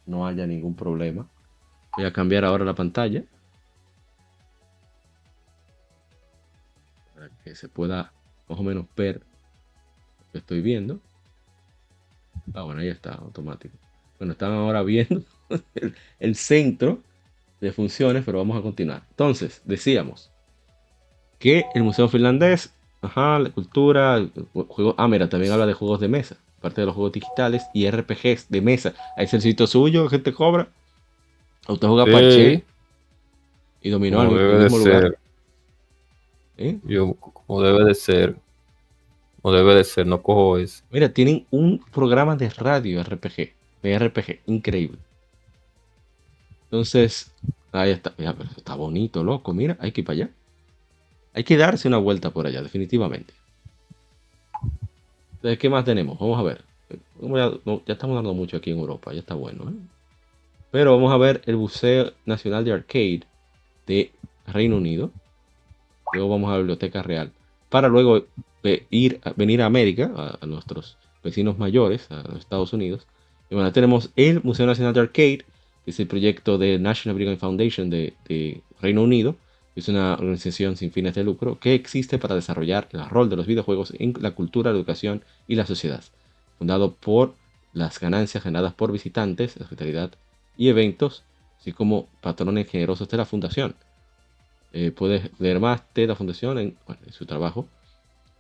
no 0.05 0.25
haya 0.25 0.45
ningún 0.45 0.75
problema. 0.75 1.27
Voy 1.95 2.05
a 2.05 2.13
cambiar 2.13 2.45
ahora 2.45 2.65
la 2.65 2.75
pantalla. 2.75 3.23
Para 7.19 7.31
que 7.43 7.53
se 7.53 7.67
pueda 7.67 8.13
más 8.47 8.57
o 8.57 8.63
menos 8.63 8.85
ver 8.95 9.15
lo 9.17 10.31
que 10.31 10.37
estoy 10.37 10.61
viendo. 10.61 11.01
Ah, 12.53 12.61
bueno, 12.61 12.79
ahí 12.79 12.87
está, 12.87 13.11
automático. 13.15 13.75
Bueno, 14.17 14.31
están 14.31 14.53
ahora 14.53 14.83
viendo 14.83 15.21
el, 15.75 15.93
el 16.19 16.35
centro 16.35 16.99
de 17.59 17.73
funciones, 17.73 18.23
pero 18.25 18.37
vamos 18.37 18.57
a 18.57 18.61
continuar. 18.61 19.03
Entonces, 19.09 19.61
decíamos 19.65 20.31
que 21.39 21.65
el 21.75 21.83
Museo 21.83 22.07
Finlandés, 22.07 22.73
ajá, 23.01 23.37
la 23.39 23.49
cultura, 23.49 24.25
juego, 24.53 24.95
ah, 24.97 25.09
mira, 25.09 25.27
también 25.27 25.51
habla 25.51 25.65
de 25.65 25.73
juegos 25.73 25.99
de 25.99 26.07
mesa, 26.07 26.37
parte 26.61 26.79
de 26.79 26.85
los 26.85 26.95
juegos 26.95 27.11
digitales 27.11 27.65
y 27.73 27.85
RPGs 27.91 28.49
de 28.49 28.61
mesa. 28.61 28.93
Hay 29.17 29.27
el 29.29 29.41
sitio 29.41 29.67
suyo, 29.67 30.07
gente 30.07 30.31
cobra. 30.31 30.69
Usted 31.67 31.85
juega 31.85 32.05
Sí. 32.05 32.11
parche 32.13 32.63
y 33.81 33.89
dominó 33.89 34.23
Como 34.25 34.37
al 34.37 34.59
mismo 34.63 34.77
lugar. 34.77 35.01
ser. 35.01 35.19
Yo, 36.83 37.13
como 37.13 37.61
debe 37.61 37.85
de 37.85 37.95
ser. 37.95 38.35
Como 39.41 39.53
debe 39.53 39.75
de 39.75 39.83
ser, 39.83 40.05
no 40.05 40.21
cojo 40.21 40.57
eso. 40.57 40.83
Mira, 40.91 41.13
tienen 41.13 41.45
un 41.49 41.79
programa 41.91 42.35
de 42.35 42.49
radio 42.49 43.01
RPG, 43.01 43.53
de 43.81 43.99
RPG, 43.99 44.41
increíble. 44.47 44.99
Entonces, 46.65 47.31
ahí 47.71 47.91
está, 47.91 48.13
está 48.57 48.75
bonito, 48.75 49.23
loco, 49.23 49.53
mira, 49.53 49.77
hay 49.79 49.91
que 49.91 50.01
ir 50.01 50.05
para 50.05 50.15
allá. 50.15 50.29
Hay 51.33 51.43
que 51.43 51.57
darse 51.57 51.87
una 51.87 51.97
vuelta 51.97 52.31
por 52.31 52.45
allá, 52.45 52.61
definitivamente. 52.61 53.33
Entonces, 55.35 55.57
¿qué 55.57 55.69
más 55.69 55.85
tenemos? 55.85 56.19
Vamos 56.19 56.37
a 56.37 56.43
ver. 56.43 56.63
Ya 57.87 57.93
estamos 57.93 58.15
dando 58.15 58.33
mucho 58.33 58.57
aquí 58.57 58.71
en 58.71 58.79
Europa, 58.79 59.13
ya 59.13 59.19
está 59.19 59.35
bueno. 59.35 59.69
¿eh? 59.69 59.73
Pero 60.71 60.95
vamos 60.95 61.11
a 61.13 61.17
ver 61.17 61.41
el 61.45 61.55
Museo 61.55 62.11
Nacional 62.25 62.65
de 62.65 62.73
Arcade 62.73 63.21
de 63.87 64.11
Reino 64.47 64.77
Unido. 64.77 65.11
Luego 66.11 66.29
vamos 66.29 66.49
a 66.49 66.53
la 66.53 66.57
Biblioteca 66.59 67.03
Real. 67.03 67.33
Para 67.69 67.87
luego 67.87 68.25
ve- 68.63 68.87
ir, 68.89 69.21
venir 69.35 69.61
a 69.61 69.65
América, 69.67 70.37
a, 70.41 70.45
nuestros 70.45 70.97
vecinos 71.23 71.57
mayores, 71.57 72.09
a 72.11 72.23
los 72.23 72.39
Estados 72.39 72.73
Unidos. 72.73 73.07
Y 73.49 73.55
bueno, 73.55 73.71
tenemos 73.71 74.11
el 74.15 74.41
Museo 74.43 74.65
Nacional 74.65 74.93
de 74.93 75.01
Arcade, 75.01 75.45
que 75.83 75.91
es 75.91 75.99
el 75.99 76.07
proyecto 76.07 76.57
de 76.57 76.79
National 76.79 77.17
Game 77.23 77.37
Foundation 77.37 77.89
de, 77.89 78.19
de 78.27 78.63
Reino 78.81 79.03
Unido. 79.03 79.35
Es 79.75 79.87
una 79.87 80.13
organización 80.15 80.75
sin 80.77 80.91
fines 80.91 81.15
de 81.15 81.23
lucro 81.23 81.59
que 81.59 81.73
existe 81.73 82.17
para 82.19 82.35
desarrollar 82.35 82.89
el 82.91 83.07
rol 83.09 83.29
de 83.29 83.35
los 83.37 83.47
videojuegos 83.47 83.93
en 83.97 84.13
la 84.19 84.31
cultura, 84.31 84.71
la 84.71 84.77
educación 84.77 85.23
y 85.47 85.55
la 85.55 85.65
sociedad. 85.65 86.03
Fundado 86.57 86.95
por 86.95 87.35
las 87.71 87.99
ganancias 87.99 88.43
generadas 88.43 88.73
por 88.73 88.91
visitantes, 88.91 89.57
hospitalidad 89.57 90.11
y 90.55 90.69
eventos, 90.69 91.25
así 91.57 91.71
como 91.71 92.09
patrones 92.21 92.67
generosos 92.69 93.07
de 93.09 93.17
la 93.17 93.25
fundación. 93.25 93.75
Eh, 94.71 94.91
puedes 94.91 95.31
leer 95.39 95.59
más 95.59 95.81
de 95.95 96.07
la 96.07 96.15
fundación 96.15 96.57
en, 96.59 96.77
su 97.11 97.25
trabajo. 97.25 97.67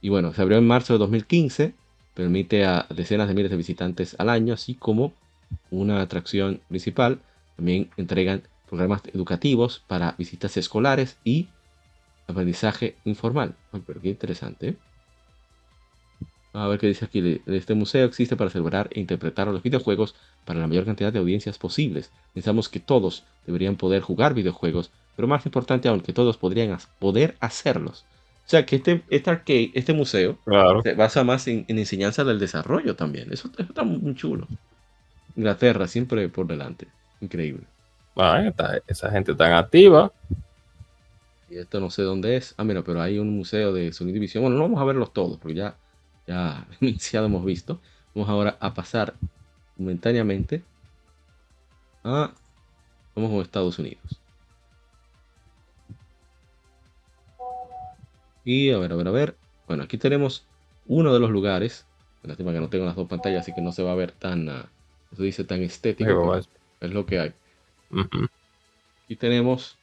Y 0.01 0.09
bueno, 0.09 0.33
se 0.33 0.41
abrió 0.41 0.57
en 0.57 0.67
marzo 0.67 0.93
de 0.93 0.99
2015, 0.99 1.73
permite 2.13 2.65
a 2.65 2.85
decenas 2.89 3.27
de 3.27 3.33
miles 3.33 3.51
de 3.51 3.57
visitantes 3.57 4.15
al 4.19 4.29
año, 4.29 4.53
así 4.53 4.75
como 4.75 5.13
una 5.71 6.01
atracción 6.01 6.61
principal. 6.69 7.19
También 7.55 7.89
entregan 7.97 8.43
programas 8.69 9.01
educativos 9.13 9.83
para 9.87 10.15
visitas 10.17 10.55
escolares 10.55 11.17
y 11.23 11.49
aprendizaje 12.27 12.95
informal. 13.05 13.55
Pero 13.85 14.01
qué 14.01 14.09
interesante. 14.09 14.69
¿eh? 14.69 14.77
A 16.53 16.67
ver 16.67 16.79
qué 16.79 16.87
dice 16.87 17.05
aquí. 17.05 17.41
Este 17.45 17.75
museo 17.75 18.05
existe 18.05 18.35
para 18.35 18.49
celebrar 18.49 18.89
e 18.91 18.99
interpretar 18.99 19.47
los 19.47 19.61
videojuegos 19.61 20.15
para 20.45 20.59
la 20.59 20.67
mayor 20.67 20.85
cantidad 20.85 21.13
de 21.13 21.19
audiencias 21.19 21.57
posibles. 21.57 22.11
Pensamos 22.33 22.69
que 22.69 22.79
todos 22.79 23.23
deberían 23.45 23.75
poder 23.75 24.01
jugar 24.01 24.33
videojuegos, 24.33 24.91
pero 25.19 25.27
más 25.27 25.45
importante 25.45 25.89
aún, 25.89 25.99
que 25.99 26.13
todos 26.13 26.37
podrían 26.37 26.77
poder 26.97 27.35
hacerlos. 27.41 28.05
O 28.47 28.49
sea, 28.49 28.65
que 28.65 28.77
este, 28.77 29.03
este 29.09 29.29
arcade, 29.29 29.71
este 29.75 29.91
museo, 29.91 30.39
Claro. 30.45 30.81
se 30.81 30.93
basa 30.93 31.25
más 31.25 31.45
en, 31.49 31.65
en 31.67 31.77
enseñanza 31.77 32.23
del 32.23 32.39
desarrollo 32.39 32.95
también. 32.95 33.33
Eso, 33.33 33.49
eso 33.57 33.63
está 33.67 33.83
muy 33.83 34.15
chulo. 34.15 34.47
Inglaterra 35.35 35.89
siempre 35.89 36.29
por 36.29 36.47
delante. 36.47 36.87
Increíble. 37.19 37.67
Ah, 38.15 38.41
esta- 38.47 38.79
esa 38.87 39.11
gente 39.11 39.35
tan 39.35 39.51
activa. 39.51 40.09
Y 41.49 41.57
esto 41.57 41.81
no 41.81 41.89
sé 41.89 42.03
dónde 42.03 42.37
es. 42.37 42.55
Ah, 42.57 42.63
mira, 42.63 42.81
pero 42.81 43.01
hay 43.01 43.19
un 43.19 43.35
museo 43.35 43.73
de 43.73 43.91
sonido 43.91 44.15
y 44.17 44.21
visión. 44.21 44.43
Bueno, 44.43 44.55
no 44.57 44.63
vamos 44.63 44.79
a 44.81 44.85
verlos 44.85 45.11
todos, 45.11 45.37
porque 45.37 45.55
ya, 45.55 45.77
ya 46.25 46.65
demasiado 46.79 47.25
hemos 47.25 47.43
visto. 47.43 47.81
Vamos 48.15 48.29
ahora 48.29 48.57
a 48.61 48.73
pasar 48.73 49.15
momentáneamente 49.75 50.63
a. 52.03 52.33
Vamos 53.15 53.31
con 53.31 53.41
Estados 53.41 53.79
Unidos. 53.79 54.18
Y 58.43 58.71
a 58.71 58.77
ver, 58.77 58.93
a 58.93 58.95
ver, 58.95 59.07
a 59.07 59.11
ver. 59.11 59.35
Bueno, 59.67 59.83
aquí 59.83 59.97
tenemos 59.97 60.45
uno 60.87 61.13
de 61.13 61.19
los 61.19 61.29
lugares. 61.29 61.85
Lástima 62.23 62.51
que 62.51 62.59
no 62.59 62.69
tengo 62.69 62.85
las 62.85 62.95
dos 62.95 63.07
pantallas, 63.07 63.41
así 63.41 63.53
que 63.53 63.61
no 63.61 63.71
se 63.71 63.83
va 63.83 63.91
a 63.91 63.95
ver 63.95 64.11
tan. 64.11 64.49
eso 65.11 65.23
dice 65.23 65.43
tan 65.43 65.61
estético. 65.61 66.09
Pero, 66.09 66.41
es 66.81 66.91
lo 66.91 67.05
que 67.05 67.19
hay. 67.19 67.33
ujú. 67.91 68.27
Aquí 69.05 69.15
tenemos 69.15 69.77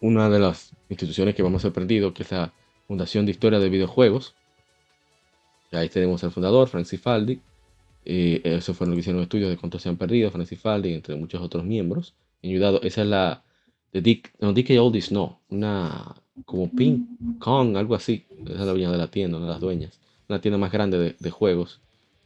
una 0.00 0.30
de 0.30 0.38
las 0.38 0.72
instituciones 0.88 1.34
que 1.34 1.42
hemos 1.42 1.64
aprendido, 1.64 2.14
que 2.14 2.22
es 2.22 2.30
la 2.30 2.52
Fundación 2.86 3.26
de 3.26 3.32
Historia 3.32 3.58
de 3.58 3.68
Videojuegos. 3.68 4.34
Y 5.72 5.76
ahí 5.76 5.88
tenemos 5.88 6.22
al 6.24 6.30
fundador, 6.30 6.68
Francis 6.68 7.00
Faldi. 7.00 7.40
Eh, 8.04 8.40
eso 8.44 8.72
fue 8.72 8.84
en 8.84 8.92
lo 8.92 8.96
que 8.96 9.00
hicieron 9.00 9.22
estudios 9.22 9.50
de 9.50 9.56
cuántos 9.56 9.82
se 9.82 9.88
han 9.88 9.96
perdido, 9.96 10.30
Francis 10.30 10.60
Faldi, 10.60 10.94
entre 10.94 11.16
muchos 11.16 11.42
otros 11.42 11.64
miembros. 11.64 12.14
Ayudado, 12.42 12.80
esa 12.82 13.02
es 13.02 13.08
la 13.08 13.42
de 13.92 14.00
Dick, 14.00 14.32
no, 14.40 14.52
Dick 14.52 14.70
Oldies, 14.78 15.12
no, 15.12 15.40
una 15.48 16.14
como 16.44 16.70
Ping 16.70 17.38
Kong, 17.38 17.76
algo 17.76 17.94
así. 17.94 18.26
Esa 18.44 18.52
es 18.52 18.58
la 18.58 18.72
dueña 18.72 18.90
de 18.90 18.98
la 18.98 19.10
tienda, 19.10 19.38
una 19.38 19.46
de 19.46 19.52
las 19.52 19.60
dueñas. 19.60 20.00
Una 20.28 20.40
tienda 20.40 20.58
más 20.58 20.72
grande 20.72 20.98
de, 20.98 21.16
de 21.18 21.30
juegos, 21.30 21.80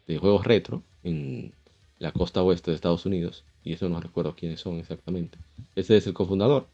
de 0.07 0.19
juegos 0.19 0.45
retro 0.45 0.83
en 1.03 1.53
la 1.99 2.13
costa 2.13 2.43
oeste 2.43 2.71
de 2.71 2.75
Estados 2.75 3.07
Unidos. 3.07 3.45
Y 3.63 3.75
eso 3.75 3.89
no 3.89 4.01
recuerdo 4.01 4.35
quiénes 4.35 4.61
son 4.61 4.79
exactamente. 4.79 5.39
Ese 5.77 5.97
es 5.97 6.07
el 6.07 6.15
cofundador. 6.15 6.67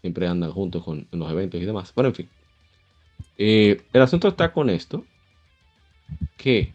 Siempre 0.00 0.26
andan 0.26 0.52
juntos 0.52 0.84
con, 0.84 1.08
en 1.10 1.18
los 1.18 1.30
eventos 1.30 1.60
y 1.60 1.64
demás. 1.64 1.92
Bueno, 1.94 2.08
en 2.08 2.14
fin. 2.14 2.28
Eh, 3.36 3.82
el 3.92 4.02
asunto 4.02 4.28
está 4.28 4.52
con 4.52 4.70
esto. 4.70 5.04
Que 6.36 6.72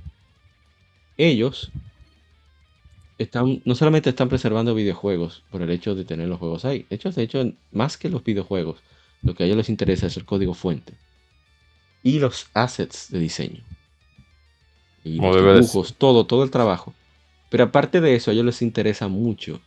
ellos 1.18 1.72
están, 3.20 3.62
no 3.66 3.76
solamente 3.76 4.10
están 4.10 4.30
preservando 4.30 4.74
videojuegos 4.74 5.44
por 5.52 5.62
el 5.62 5.70
hecho 5.70 5.94
de 5.94 6.06
tener 6.06 6.28
los 6.28 6.40
juegos 6.40 6.66
ahí. 6.66 6.86
De 6.90 6.96
hecho, 6.96 7.12
de 7.12 7.22
hecho, 7.22 7.44
más 7.72 7.98
que 7.98 8.10
los 8.10 8.24
videojuegos, 8.24 8.82
lo 9.22 9.36
que 9.36 9.44
a 9.44 9.46
ellos 9.46 9.58
les 9.58 9.70
interesa 9.70 10.08
es 10.08 10.18
el 10.18 10.26
código 10.26 10.54
fuente. 10.54 10.94
Y 12.02 12.20
los 12.20 12.48
assets 12.54 13.12
de 13.12 13.20
diseño. 13.20 13.62
Y 15.04 15.18
Como 15.18 15.34
los 15.34 15.60
dibujos, 15.60 15.96
todo, 15.96 16.26
todo 16.26 16.44
el 16.44 16.50
trabajo. 16.50 16.94
Pero 17.50 17.66
aparte 17.66 18.00
de 18.00 18.16
eso, 18.16 18.32
a 18.32 18.34
ellos 18.34 18.46
les 18.46 18.62
interesa 18.62 19.10
mucho 19.10 19.60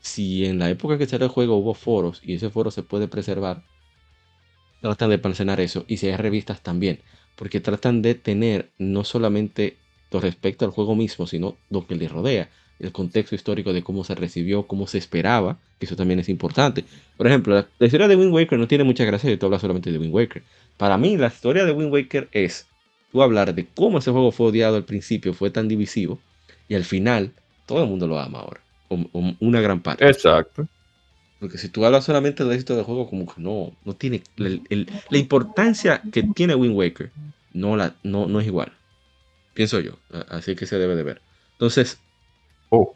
si 0.00 0.44
en 0.46 0.58
la 0.58 0.70
época 0.70 0.96
que 0.96 1.06
salió 1.06 1.26
el 1.26 1.32
juego 1.32 1.56
hubo 1.56 1.74
foros 1.74 2.20
y 2.22 2.34
ese 2.34 2.50
foro 2.50 2.70
se 2.70 2.82
puede 2.82 3.08
preservar, 3.08 3.64
tratan 4.80 5.08
de 5.08 5.16
almacenar 5.16 5.58
eso. 5.60 5.84
Y 5.88 5.96
si 5.96 6.08
hay 6.08 6.16
revistas 6.16 6.62
también, 6.62 7.00
porque 7.34 7.60
tratan 7.60 8.02
de 8.02 8.14
tener 8.14 8.72
no 8.78 9.02
solamente 9.02 9.78
lo 10.12 10.20
respecto 10.20 10.64
al 10.64 10.70
juego 10.70 10.94
mismo, 10.94 11.26
sino 11.26 11.56
lo 11.70 11.86
que 11.86 11.96
le 11.96 12.06
rodea, 12.06 12.50
el 12.78 12.92
contexto 12.92 13.34
histórico 13.34 13.72
de 13.72 13.82
cómo 13.82 14.04
se 14.04 14.14
recibió, 14.14 14.66
cómo 14.66 14.86
se 14.86 14.98
esperaba, 14.98 15.58
que 15.78 15.86
eso 15.86 15.96
también 15.96 16.20
es 16.20 16.28
importante. 16.28 16.84
Por 17.16 17.26
ejemplo, 17.26 17.54
la, 17.54 17.68
la 17.78 17.86
historia 17.86 18.08
de 18.08 18.16
Wind 18.16 18.32
Waker 18.32 18.58
no 18.58 18.68
tiene 18.68 18.84
mucha 18.84 19.04
gracia 19.04 19.30
si 19.30 19.36
tú 19.36 19.46
hablas 19.46 19.60
solamente 19.60 19.92
de 19.92 19.98
Wind 19.98 20.14
Waker. 20.14 20.42
Para 20.76 20.98
mí, 20.98 21.16
la 21.16 21.28
historia 21.28 21.64
de 21.64 21.72
Wind 21.72 21.92
Waker 21.92 22.28
es 22.32 22.66
tú 23.10 23.22
hablar 23.22 23.54
de 23.54 23.66
cómo 23.66 23.98
ese 23.98 24.10
juego 24.10 24.32
fue 24.32 24.48
odiado 24.48 24.76
al 24.76 24.84
principio, 24.84 25.34
fue 25.34 25.50
tan 25.50 25.68
divisivo, 25.68 26.20
y 26.68 26.74
al 26.74 26.84
final 26.84 27.32
todo 27.66 27.82
el 27.84 27.88
mundo 27.88 28.06
lo 28.06 28.18
ama 28.18 28.40
ahora, 28.40 28.60
o, 28.88 28.96
o 29.12 29.34
una 29.40 29.60
gran 29.60 29.80
parte. 29.82 30.06
Exacto. 30.08 30.66
Porque 31.38 31.58
si 31.58 31.68
tú 31.68 31.84
hablas 31.84 32.04
solamente 32.04 32.42
del 32.44 32.52
éxito 32.54 32.74
del 32.74 32.84
juego, 32.84 33.08
como 33.08 33.26
que 33.26 33.40
no, 33.40 33.72
no 33.84 33.94
tiene 33.94 34.22
el- 34.36 34.62
el- 34.70 34.88
la 35.10 35.18
importancia 35.18 36.02
que 36.10 36.22
tiene 36.22 36.54
Wind 36.54 36.74
Waker, 36.76 37.10
no, 37.52 37.76
la, 37.76 37.94
no, 38.02 38.26
no 38.26 38.40
es 38.40 38.46
igual. 38.46 38.72
Pienso 39.54 39.80
yo. 39.80 39.98
Así 40.28 40.56
que 40.56 40.66
se 40.66 40.78
debe 40.78 40.96
de 40.96 41.02
ver. 41.02 41.22
Entonces, 41.52 42.03
Oh, 42.70 42.94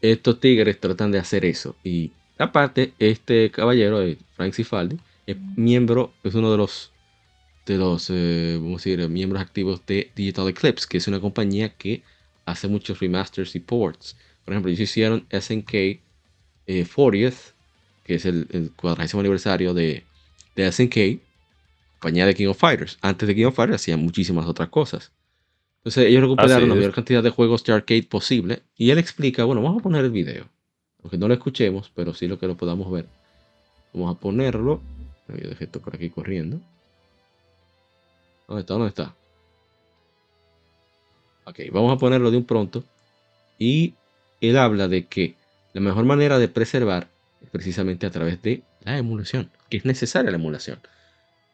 estos 0.00 0.40
tigres 0.40 0.80
tratan 0.80 1.10
de 1.10 1.18
hacer 1.18 1.44
eso. 1.44 1.76
Y 1.82 2.12
aparte, 2.38 2.94
este 2.98 3.50
caballero, 3.50 4.02
eh, 4.02 4.18
Frank 4.36 4.54
Cifaldi, 4.54 4.98
es 5.26 5.36
miembro, 5.56 6.12
es 6.22 6.34
uno 6.34 6.50
de 6.50 6.56
los, 6.58 6.92
de 7.66 7.76
los, 7.76 8.08
eh, 8.10 8.58
vamos 8.60 8.86
a 8.86 8.90
decir, 8.90 9.08
miembros 9.08 9.42
activos 9.42 9.84
de 9.86 10.10
Digital 10.14 10.48
Eclipse, 10.48 10.86
que 10.88 10.98
es 10.98 11.08
una 11.08 11.20
compañía 11.20 11.70
que 11.70 12.02
hace 12.46 12.68
muchos 12.68 13.00
remasters 13.00 13.54
y 13.56 13.60
ports. 13.60 14.16
Por 14.44 14.54
ejemplo, 14.54 14.70
ellos 14.70 14.80
hicieron 14.80 15.26
SNK 15.30 15.74
eh, 15.74 16.00
40th, 16.66 17.54
que 18.04 18.14
es 18.14 18.24
el, 18.24 18.46
el 18.50 18.72
cuadragésimo 18.74 19.20
aniversario 19.20 19.74
de, 19.74 20.04
de 20.56 20.72
SNK, 20.72 21.20
compañía 21.98 22.26
de 22.26 22.34
King 22.34 22.48
of 22.48 22.58
Fighters. 22.58 22.98
Antes 23.02 23.26
de 23.28 23.34
King 23.34 23.46
of 23.46 23.56
Fighters 23.56 23.82
hacían 23.82 24.00
muchísimas 24.00 24.46
otras 24.46 24.68
cosas. 24.70 25.12
Entonces 25.88 26.10
ellos 26.10 26.20
recuperaron 26.20 26.68
la 26.68 26.74
mayor 26.74 26.92
cantidad 26.92 27.22
de 27.22 27.30
juegos 27.30 27.64
de 27.64 27.72
arcade 27.72 28.02
posible 28.02 28.60
y 28.76 28.90
él 28.90 28.98
explica, 28.98 29.44
bueno, 29.44 29.62
vamos 29.62 29.80
a 29.80 29.82
poner 29.82 30.04
el 30.04 30.10
video 30.10 30.44
Aunque 31.02 31.16
no 31.16 31.28
lo 31.28 31.32
escuchemos, 31.32 31.90
pero 31.94 32.12
sí 32.12 32.28
lo 32.28 32.38
que 32.38 32.46
lo 32.46 32.58
podamos 32.58 32.92
ver. 32.92 33.06
Vamos 33.94 34.14
a 34.14 34.20
ponerlo. 34.20 34.82
Yo 35.28 35.48
dejé 35.48 35.64
esto 35.64 35.80
por 35.80 35.94
aquí 35.94 36.10
corriendo. 36.10 36.60
¿Dónde 38.46 38.60
está? 38.60 38.74
¿Dónde 38.74 38.88
está? 38.88 39.14
Ok, 41.46 41.60
vamos 41.72 41.96
a 41.96 41.98
ponerlo 41.98 42.30
de 42.30 42.36
un 42.36 42.44
pronto. 42.44 42.84
Y 43.58 43.94
él 44.42 44.58
habla 44.58 44.88
de 44.88 45.06
que 45.06 45.36
la 45.72 45.80
mejor 45.80 46.04
manera 46.04 46.38
de 46.38 46.48
preservar 46.48 47.08
es 47.42 47.48
precisamente 47.48 48.04
a 48.04 48.10
través 48.10 48.42
de 48.42 48.62
la 48.84 48.98
emulación, 48.98 49.50
que 49.70 49.78
es 49.78 49.86
necesaria 49.86 50.30
la 50.30 50.36
emulación. 50.36 50.80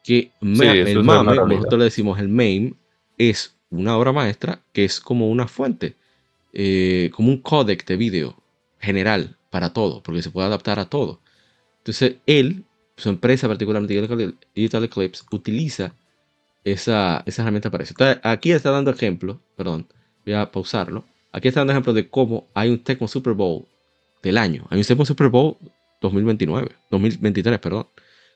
Que 0.02 0.32
el 0.40 1.04
MAME, 1.04 1.36
nosotros 1.36 1.78
le 1.78 1.84
decimos 1.84 2.18
el 2.18 2.28
MAME, 2.28 2.74
es 3.16 3.53
una 3.78 3.96
obra 3.96 4.12
maestra 4.12 4.60
que 4.72 4.84
es 4.84 5.00
como 5.00 5.28
una 5.30 5.46
fuente, 5.46 5.96
eh, 6.52 7.10
como 7.14 7.30
un 7.30 7.38
códec 7.38 7.86
de 7.86 7.96
vídeo 7.96 8.36
general 8.80 9.36
para 9.50 9.72
todo, 9.72 10.02
porque 10.02 10.22
se 10.22 10.30
puede 10.30 10.46
adaptar 10.46 10.78
a 10.78 10.86
todo. 10.86 11.20
Entonces, 11.78 12.16
él, 12.26 12.64
su 12.96 13.08
empresa 13.08 13.48
particularmente 13.48 13.94
Digital 14.54 14.84
Eclipse, 14.84 15.24
utiliza 15.30 15.94
esa, 16.64 17.22
esa 17.26 17.42
herramienta 17.42 17.70
para 17.70 17.84
eso. 17.84 17.94
aquí 18.22 18.52
está 18.52 18.70
dando 18.70 18.90
ejemplo, 18.90 19.40
perdón, 19.56 19.86
voy 20.24 20.34
a 20.34 20.50
pausarlo. 20.50 21.04
Aquí 21.32 21.48
está 21.48 21.60
dando 21.60 21.72
ejemplo 21.72 21.92
de 21.92 22.08
cómo 22.08 22.46
hay 22.54 22.70
un 22.70 22.78
Tecmo 22.78 23.08
Super 23.08 23.34
Bowl 23.34 23.66
del 24.22 24.38
año. 24.38 24.66
Hay 24.70 24.78
un 24.78 24.84
Tecmo 24.84 25.04
Super 25.04 25.28
Bowl 25.28 25.56
2029, 26.00 26.70
2023, 26.90 27.58
perdón. 27.58 27.88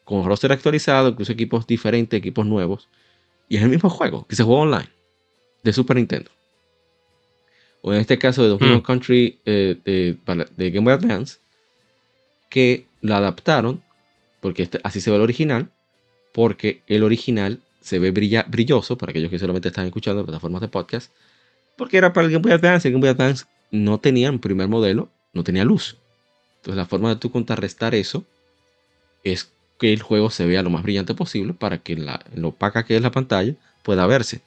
Con 0.04 0.24
roster 0.24 0.52
actualizado, 0.52 1.10
incluso 1.10 1.32
equipos 1.32 1.66
diferentes, 1.66 2.18
equipos 2.18 2.46
nuevos. 2.46 2.88
Y 3.48 3.56
es 3.56 3.62
el 3.62 3.68
mismo 3.68 3.88
juego 3.88 4.26
que 4.26 4.36
se 4.36 4.42
juega 4.42 4.62
online 4.62 4.97
de 5.62 5.72
Super 5.72 5.96
Nintendo. 5.96 6.30
O 7.82 7.92
en 7.92 8.00
este 8.00 8.18
caso 8.18 8.42
de 8.42 8.48
Donkey 8.48 8.68
Kong 8.68 8.80
hmm. 8.80 8.86
Country 8.86 9.38
eh, 9.44 10.16
de, 10.26 10.70
Game 10.70 10.84
Boy 10.84 10.94
Advance, 10.94 11.38
que 12.50 12.86
lo 13.00 13.14
adaptaron, 13.14 13.82
porque 14.40 14.62
este, 14.62 14.80
así 14.82 15.00
se 15.00 15.10
ve 15.10 15.16
el 15.16 15.22
original, 15.22 15.70
porque 16.32 16.82
el 16.86 17.02
original 17.02 17.60
se 17.80 17.98
ve 17.98 18.10
brilla, 18.10 18.44
brilloso, 18.48 18.98
para 18.98 19.10
aquellos 19.10 19.30
que 19.30 19.38
solamente 19.38 19.68
están 19.68 19.86
escuchando 19.86 20.20
en 20.20 20.26
plataformas 20.26 20.60
de 20.60 20.68
podcast, 20.68 21.12
porque 21.76 21.96
era 21.96 22.12
para 22.12 22.26
el 22.26 22.32
Game 22.32 22.42
Boy 22.42 22.52
Advance. 22.52 22.88
El 22.88 22.94
Game 22.94 23.00
Boy 23.00 23.10
Advance 23.10 23.44
no 23.70 23.98
tenía 23.98 24.30
un 24.30 24.38
primer 24.38 24.68
modelo, 24.68 25.08
no 25.32 25.44
tenía 25.44 25.64
luz. 25.64 25.96
Entonces 26.56 26.76
la 26.76 26.86
forma 26.86 27.10
de 27.10 27.16
tú 27.16 27.30
contrarrestar 27.30 27.94
eso 27.94 28.24
es 29.22 29.52
que 29.78 29.92
el 29.92 30.02
juego 30.02 30.30
se 30.30 30.46
vea 30.46 30.62
lo 30.62 30.70
más 30.70 30.82
brillante 30.82 31.14
posible 31.14 31.54
para 31.54 31.78
que 31.78 31.96
la, 31.96 32.24
lo 32.34 32.48
opaca 32.48 32.84
que 32.84 32.96
es 32.96 33.02
la 33.02 33.12
pantalla 33.12 33.54
pueda 33.82 34.06
verse. 34.06 34.40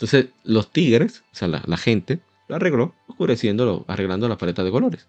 Entonces 0.00 0.30
los 0.44 0.72
tigres, 0.72 1.22
o 1.30 1.34
sea, 1.34 1.46
la, 1.46 1.76
gente, 1.76 2.20
lo 2.48 2.56
arregló 2.56 2.94
oscureciéndolo, 3.06 3.84
arreglando 3.86 4.30
la 4.30 4.38
paleta 4.38 4.64
de 4.64 4.70
colores 4.70 5.06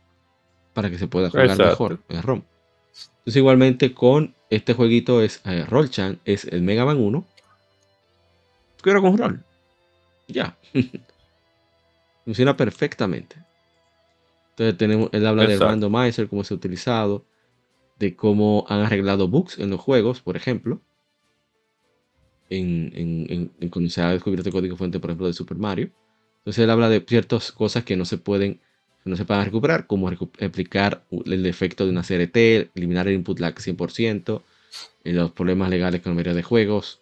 para 0.73 0.89
que 0.89 0.97
se 0.97 1.07
pueda 1.07 1.29
jugar 1.29 1.57
mejor 1.57 1.99
en 2.09 2.21
ROM. 2.21 2.41
Entonces 3.19 3.37
igualmente 3.37 3.93
con 3.93 4.35
este 4.49 4.73
jueguito 4.73 5.21
es 5.21 5.39
eh, 5.45 5.65
Roll-Chan, 5.65 6.19
es 6.25 6.43
el 6.43 6.61
Mega 6.61 6.83
Man 6.83 6.97
1, 6.97 7.25
que 8.83 8.89
era 8.89 8.99
con 8.99 9.17
rol. 9.17 9.45
Ya. 10.27 10.57
Funciona 12.25 12.57
perfectamente. 12.57 13.37
Entonces 14.49 14.77
tenemos, 14.77 15.09
él 15.13 15.25
habla 15.25 15.45
de 15.45 15.57
randomizer, 15.57 16.27
cómo 16.27 16.43
se 16.43 16.53
ha 16.53 16.57
utilizado, 16.57 17.23
de 17.97 18.13
cómo 18.13 18.65
han 18.67 18.81
arreglado 18.81 19.29
bugs 19.29 19.57
en 19.57 19.69
los 19.69 19.79
juegos, 19.79 20.19
por 20.19 20.35
ejemplo. 20.35 20.81
En, 22.51 22.91
en, 22.93 23.51
en, 23.59 23.69
cuando 23.69 23.89
se 23.89 24.01
ha 24.01 24.11
descubierto 24.11 24.49
el 24.49 24.53
código 24.53 24.75
fuente, 24.75 24.99
por 24.99 25.09
ejemplo, 25.09 25.27
de 25.27 25.33
Super 25.33 25.57
Mario. 25.57 25.89
Entonces 26.39 26.63
él 26.63 26.69
habla 26.69 26.89
de 26.89 26.99
ciertas 27.01 27.51
cosas 27.51 27.83
que 27.83 27.95
no 27.95 28.05
se 28.05 28.17
pueden, 28.17 28.59
no 29.05 29.15
se 29.15 29.25
pueden 29.25 29.45
recuperar, 29.45 29.87
como 29.87 30.11
explicar 30.11 31.05
el 31.25 31.43
defecto 31.43 31.85
de 31.85 31.91
una 31.91 32.03
CRT, 32.03 32.75
eliminar 32.75 33.07
el 33.07 33.15
input 33.15 33.39
lag 33.39 33.55
100%, 33.55 34.43
y 35.03 35.11
los 35.11 35.31
problemas 35.31 35.69
legales 35.69 36.01
con 36.01 36.11
la 36.11 36.15
mayoría 36.15 36.35
de 36.35 36.43
juegos. 36.43 36.99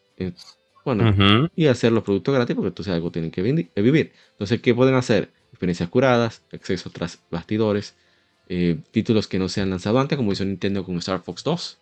Bueno, 0.85 1.49
y 1.55 1.67
hacer 1.67 1.91
los 1.91 2.03
productos 2.03 2.33
gratis 2.33 2.55
porque 2.55 2.69
entonces 2.69 2.93
algo 2.93 3.11
tienen 3.11 3.31
que 3.31 3.41
vivir. 3.41 4.11
Entonces, 4.33 4.61
¿qué 4.61 4.73
pueden 4.73 4.95
hacer? 4.95 5.29
experiencias 5.59 5.89
curadas, 5.89 6.41
acceso 6.53 6.89
tras 6.89 7.19
bastidores, 7.29 7.95
eh, 8.47 8.77
títulos 8.91 9.27
que 9.27 9.39
no 9.39 9.49
se 9.49 9.59
han 9.59 9.69
lanzado 9.69 9.99
antes, 9.99 10.17
como 10.17 10.31
hizo 10.31 10.45
Nintendo 10.45 10.85
con 10.85 10.97
Star 10.97 11.21
Fox 11.21 11.43
2. 11.43 11.78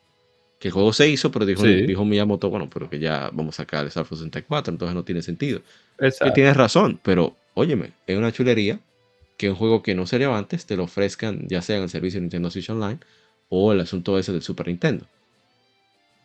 Que 0.59 0.69
el 0.69 0.73
juego 0.73 0.91
se 0.91 1.07
hizo, 1.07 1.31
pero 1.31 1.45
dijo, 1.45 1.63
dijo 1.63 2.03
Miyamoto, 2.03 2.49
bueno, 2.49 2.69
pero 2.71 2.89
que 2.89 2.99
ya 2.99 3.29
vamos 3.31 3.55
a 3.55 3.63
sacar 3.63 3.85
Star 3.87 4.05
Fox 4.05 4.19
64, 4.19 4.71
entonces 4.71 4.95
no 4.95 5.03
tiene 5.03 5.21
sentido. 5.21 5.61
Que 5.99 6.31
tienes 6.31 6.57
razón, 6.57 6.99
pero 7.03 7.35
óyeme, 7.53 7.91
es 8.07 8.17
una 8.17 8.31
chulería 8.31 8.79
que 9.37 9.49
un 9.51 9.55
juego 9.55 9.83
que 9.83 9.93
no 9.93 10.07
salió 10.07 10.33
antes 10.33 10.65
te 10.65 10.75
lo 10.75 10.85
ofrezcan, 10.85 11.47
ya 11.47 11.61
sea 11.61 11.77
en 11.77 11.83
el 11.83 11.89
servicio 11.89 12.17
de 12.17 12.21
Nintendo 12.21 12.49
Switch 12.49 12.69
Online 12.69 12.97
o 13.49 13.71
el 13.71 13.79
asunto 13.79 14.17
ese 14.17 14.31
del 14.31 14.41
Super 14.41 14.67
Nintendo. 14.67 15.05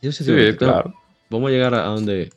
sí, 0.00 0.24
claro. 0.56 0.94
Vamos 1.28 1.48
a 1.48 1.52
llegar 1.52 1.74
a 1.74 1.84
donde 1.84 2.30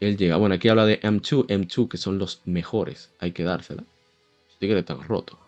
él 0.00 0.16
llega. 0.18 0.36
Bueno, 0.36 0.54
aquí 0.56 0.68
habla 0.68 0.84
de 0.84 1.00
M2, 1.00 1.46
M2, 1.46 1.88
que 1.88 1.96
son 1.96 2.18
los 2.18 2.42
mejores, 2.44 3.10
hay 3.18 3.32
que 3.32 3.44
dársela 3.44 3.84
tigres 4.64 4.80
están 4.80 5.02
rotos. 5.02 5.38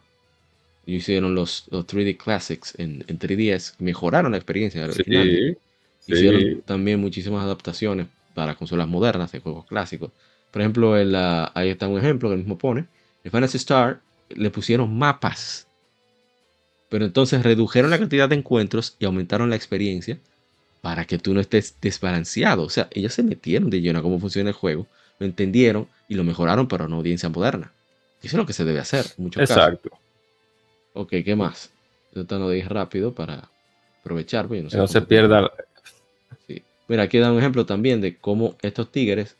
Y 0.85 0.97
hicieron 0.97 1.35
los, 1.35 1.69
3D 1.71 2.17
Classics 2.17 2.75
en, 2.79 3.01
3DS, 3.07 3.75
mejoraron 3.79 4.33
la 4.33 4.39
experiencia 4.39 4.85
original. 4.85 5.59
Hicieron 6.07 6.63
también 6.63 7.01
muchísimas 7.01 7.45
adaptaciones 7.45 8.07
para 8.35 8.55
consolas 8.55 8.89
modernas 8.89 9.33
de 9.33 9.41
juegos 9.41 9.65
clásicos. 9.67 10.11
Por 10.51 10.63
ejemplo, 10.63 10.95
ahí 10.95 11.69
está 11.69 11.89
un 11.89 11.99
ejemplo 11.99 12.29
que 12.29 12.35
el 12.35 12.41
mismo 12.41 12.59
pone. 12.59 12.87
En 13.25 13.31
Fantasy 13.31 13.57
Star 13.57 14.01
le 14.31 14.51
pusieron 14.51 14.97
mapas. 14.97 15.67
Pero 16.89 17.05
entonces 17.05 17.43
redujeron 17.43 17.91
la 17.91 17.99
cantidad 17.99 18.29
de 18.29 18.37
encuentros 18.37 18.97
y 18.99 19.05
aumentaron 19.05 19.51
la 19.51 19.57
experiencia 19.57 20.19
para 20.81 21.05
que 21.05 21.19
tú 21.19 21.35
no 21.35 21.41
estés 21.41 21.77
desbalanceado. 21.81 22.63
O 22.63 22.71
sea, 22.71 22.89
ellos 22.93 23.13
se 23.13 23.23
metieron 23.23 23.71
de 23.71 23.81
lleno 23.81 23.99
a 23.99 24.03
cómo 24.03 24.21
funciona 24.21 24.51
el 24.51 24.55
juego, 24.55 24.87
lo 25.19 25.27
entendieron 25.27 25.89
y 26.09 26.15
lo 26.15 26.23
mejoraron 26.23 26.69
para 26.69 26.85
una 26.85 26.97
audiencia 26.97 27.29
moderna. 27.29 27.73
Eso 28.23 28.37
es 28.37 28.41
lo 28.41 28.47
que 28.47 28.53
se 28.53 28.65
debe 28.65 28.79
hacer 28.79 29.05
Exacto. 29.37 29.91
Ok, 30.95 31.11
¿qué 31.25 31.37
más? 31.37 31.71
Tratando 32.13 32.49
de 32.49 32.59
ir 32.59 32.69
rápido 32.69 33.15
para 33.15 33.51
aprovechar. 34.01 34.47
Pues, 34.47 34.73
no, 34.73 34.87
se 34.87 35.03
pierda. 35.03 35.51
Mira, 36.89 37.03
aquí 37.03 37.19
da 37.19 37.33
un 37.33 37.39
ejemplo 37.39 37.67
también 37.67 38.01
de 38.01 38.17
cómo 38.17 38.57
estos 38.63 38.93
tigres, 38.93 39.37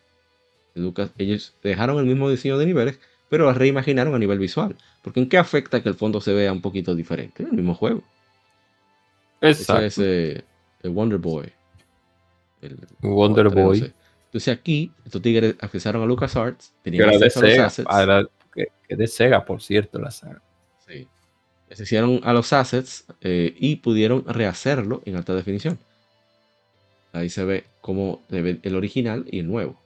ellos 1.17 1.55
dejaron 1.63 1.99
el 1.99 2.07
mismo 2.07 2.29
diseño 2.29 2.59
de 2.59 2.67
niveles, 2.67 2.99
pero 3.29 3.45
lo 3.45 3.53
reimaginaron 3.53 4.15
a 4.15 4.19
nivel 4.19 4.39
visual. 4.39 4.77
Porque 5.03 5.21
¿en 5.21 5.29
qué 5.29 5.39
afecta 5.39 5.83
que 5.83 5.89
el 5.89 5.95
fondo 5.95 6.21
se 6.21 6.33
vea 6.33 6.53
un 6.53 6.61
poquito 6.61 6.95
diferente? 6.95 7.45
En 7.45 7.51
el 7.51 7.55
mismo 7.55 7.75
juego. 7.75 8.03
Exacto. 9.41 9.85
Ese 9.85 10.33
es 10.33 10.45
el 10.83 10.91
Wonder 10.91 11.19
Boy. 11.19 11.53
El 12.63 12.79
Wonder 13.01 13.49
Boy. 13.49 13.93
Entonces 14.27 14.53
aquí, 14.53 14.93
estos 15.05 15.23
tigres 15.23 15.55
accesaron 15.61 16.03
a 16.03 16.07
LucasArts, 16.07 16.75
tenían 16.83 17.11
acceso 17.11 17.41
a 17.41 17.47
los 17.47 17.59
assets 17.59 17.89
que, 18.53 18.97
de 18.97 19.07
Sega, 19.07 19.45
por 19.45 19.63
cierto, 19.63 19.99
la 19.99 20.11
saga. 20.11 20.43
Sí. 20.87 21.07
Se 21.71 21.83
hicieron 21.83 22.21
a 22.23 22.33
los 22.33 22.53
assets 22.53 23.07
eh, 23.21 23.55
y 23.59 23.77
pudieron 23.77 24.25
rehacerlo 24.27 25.03
en 25.05 25.17
alta 25.17 25.35
definición. 25.35 25.79
Ahí 27.17 27.31
se 27.31 27.45
ve 27.45 27.65
como 27.81 28.23
el 28.29 28.77
original 28.77 29.25
y 29.31 29.41
el 29.41 29.47
nuevo. 29.49 29.81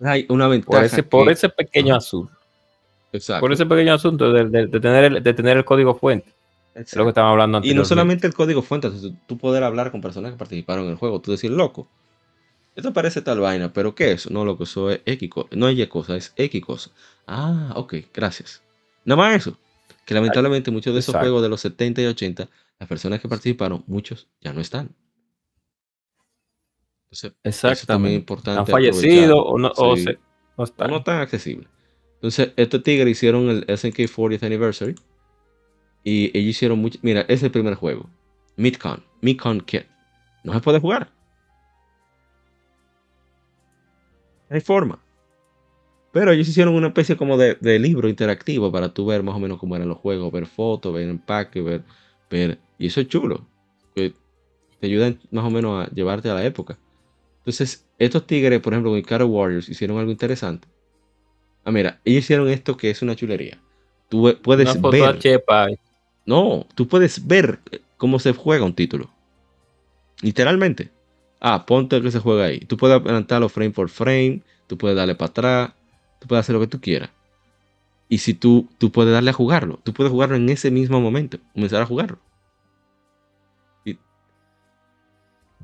Hay 0.00 0.26
una 0.30 0.48
ventaja. 0.48 0.70
Por 0.70 0.84
ese, 0.84 1.02
por 1.02 1.30
ese 1.30 1.48
pequeño 1.50 1.94
asunto. 1.94 2.32
Exacto. 3.12 3.42
Por 3.42 3.52
ese 3.52 3.66
pequeño 3.66 3.94
asunto 3.94 4.32
de, 4.32 4.68
tener, 4.68 5.04
el, 5.04 5.22
de 5.22 5.34
tener 5.34 5.56
el 5.58 5.64
código 5.64 5.94
fuente. 5.94 6.32
Es 6.74 6.96
lo 6.96 7.04
que 7.04 7.10
estamos 7.10 7.30
hablando 7.30 7.60
Y 7.62 7.74
no 7.74 7.84
solamente 7.84 8.26
el 8.26 8.34
código 8.34 8.60
fuente, 8.60 8.90
tú 9.26 9.38
poder 9.38 9.62
hablar 9.62 9.92
con 9.92 10.00
personas 10.00 10.32
que 10.32 10.38
participaron 10.38 10.86
en 10.86 10.92
el 10.92 10.96
juego. 10.96 11.20
Tú 11.20 11.30
decir, 11.30 11.50
loco, 11.50 11.86
esto 12.74 12.92
parece 12.92 13.20
tal 13.20 13.40
vaina, 13.40 13.72
pero 13.72 13.94
¿qué 13.94 14.12
es? 14.12 14.30
No, 14.30 14.44
lo 14.44 14.56
que 14.56 14.64
eso 14.64 14.90
es 14.90 15.00
X 15.04 15.30
No 15.52 15.68
es 15.68 15.78
Y 15.78 15.86
cosa, 15.86 16.16
es 16.16 16.32
X 16.36 16.64
cosa. 16.64 16.90
Ah, 17.26 17.72
ok, 17.76 17.96
gracias. 18.12 18.62
Nada 19.04 19.20
más 19.20 19.36
eso. 19.36 19.56
Que 20.04 20.14
lamentablemente 20.14 20.70
muchos 20.70 20.94
de 20.94 21.00
esos 21.00 21.14
juegos 21.14 21.42
de 21.42 21.48
los 21.48 21.60
70 21.60 22.02
y 22.02 22.06
80, 22.06 22.48
las 22.78 22.88
personas 22.88 23.20
que 23.20 23.28
participaron, 23.28 23.84
muchos 23.86 24.28
ya 24.40 24.52
no 24.52 24.60
están. 24.60 24.94
Entonces, 27.10 27.34
es 27.42 28.12
importante. 28.12 28.60
Han 28.60 28.66
fallecido 28.66 29.42
o 29.42 29.58
no, 29.58 29.68
o 29.76 29.94
no, 29.96 30.64
están. 30.64 30.90
no 30.90 31.02
tan 31.02 31.20
accesibles. 31.20 31.68
Entonces, 32.14 32.52
estos 32.56 32.82
tigres 32.82 33.12
hicieron 33.12 33.48
el 33.48 33.78
SNK 33.78 33.98
40th 33.98 34.42
Anniversary. 34.42 34.94
Y 36.02 36.36
ellos 36.36 36.50
hicieron 36.50 36.78
mucho. 36.78 36.98
Mira, 37.02 37.22
es 37.28 37.42
el 37.42 37.50
primer 37.50 37.74
juego. 37.74 38.10
Midcon. 38.56 39.04
Midcon 39.20 39.60
Kit. 39.60 39.84
No 40.42 40.52
se 40.52 40.60
puede 40.60 40.80
jugar. 40.80 41.10
hay 44.50 44.60
forma. 44.60 44.98
Pero 46.12 46.30
ellos 46.30 46.48
hicieron 46.48 46.74
una 46.74 46.88
especie 46.88 47.16
como 47.16 47.36
de, 47.36 47.56
libro 47.78 48.08
interactivo 48.08 48.70
para 48.70 48.94
tú 48.94 49.06
ver 49.06 49.22
más 49.22 49.34
o 49.34 49.40
menos 49.40 49.58
cómo 49.58 49.74
eran 49.74 49.88
los 49.88 49.98
juegos, 49.98 50.32
ver 50.32 50.46
fotos, 50.46 50.94
ver 50.94 51.08
empaque, 51.08 51.60
ver, 51.60 51.82
Y 52.30 52.86
eso 52.86 53.00
es 53.00 53.08
chulo. 53.08 53.46
Que 53.94 54.12
te 54.80 54.86
ayudan 54.86 55.20
más 55.30 55.44
o 55.44 55.50
menos 55.50 55.86
a 55.86 55.90
llevarte 55.90 56.28
a 56.30 56.34
la 56.34 56.44
época. 56.44 56.78
Entonces, 57.38 57.86
estos 57.98 58.26
tigres, 58.26 58.60
por 58.60 58.72
ejemplo, 58.72 58.90
con 58.90 58.98
Icaro 58.98 59.26
Warriors, 59.26 59.68
hicieron 59.68 59.98
algo 59.98 60.10
interesante. 60.10 60.66
Ah, 61.64 61.70
mira, 61.70 62.00
ellos 62.04 62.24
hicieron 62.24 62.48
esto 62.48 62.76
que 62.76 62.90
es 62.90 63.02
una 63.02 63.16
chulería. 63.16 63.58
Tú 64.08 64.36
puedes 64.42 64.70
Una 64.70 64.80
foto 64.80 64.90
ver. 64.90 65.18
Chepa. 65.18 65.68
No, 66.26 66.66
tú 66.74 66.88
puedes 66.88 67.26
ver 67.26 67.60
cómo 67.96 68.18
se 68.18 68.32
juega 68.32 68.64
un 68.64 68.74
título. 68.74 69.10
Literalmente. 70.22 70.90
Ah, 71.40 71.66
ponte 71.66 72.00
que 72.00 72.10
se 72.10 72.18
juega 72.18 72.44
ahí. 72.46 72.60
Tú 72.60 72.76
puedes 72.76 72.98
adelantarlo 72.98 73.48
frame 73.48 73.70
por 73.70 73.88
frame. 73.88 74.42
Tú 74.66 74.78
puedes 74.78 74.96
darle 74.96 75.14
para 75.14 75.30
atrás. 75.30 75.72
Tú 76.20 76.28
puedes 76.28 76.40
hacer 76.44 76.54
lo 76.54 76.60
que 76.60 76.66
tú 76.66 76.80
quieras. 76.80 77.10
Y 78.08 78.18
si 78.18 78.34
tú, 78.34 78.68
tú 78.78 78.92
puedes 78.92 79.12
darle 79.12 79.30
a 79.30 79.34
jugarlo. 79.34 79.80
Tú 79.82 79.92
puedes 79.92 80.10
jugarlo 80.12 80.36
en 80.36 80.48
ese 80.48 80.70
mismo 80.70 81.00
momento. 81.00 81.38
Comenzar 81.52 81.82
a 81.82 81.86
jugarlo. 81.86 82.18
Y- 83.84 83.98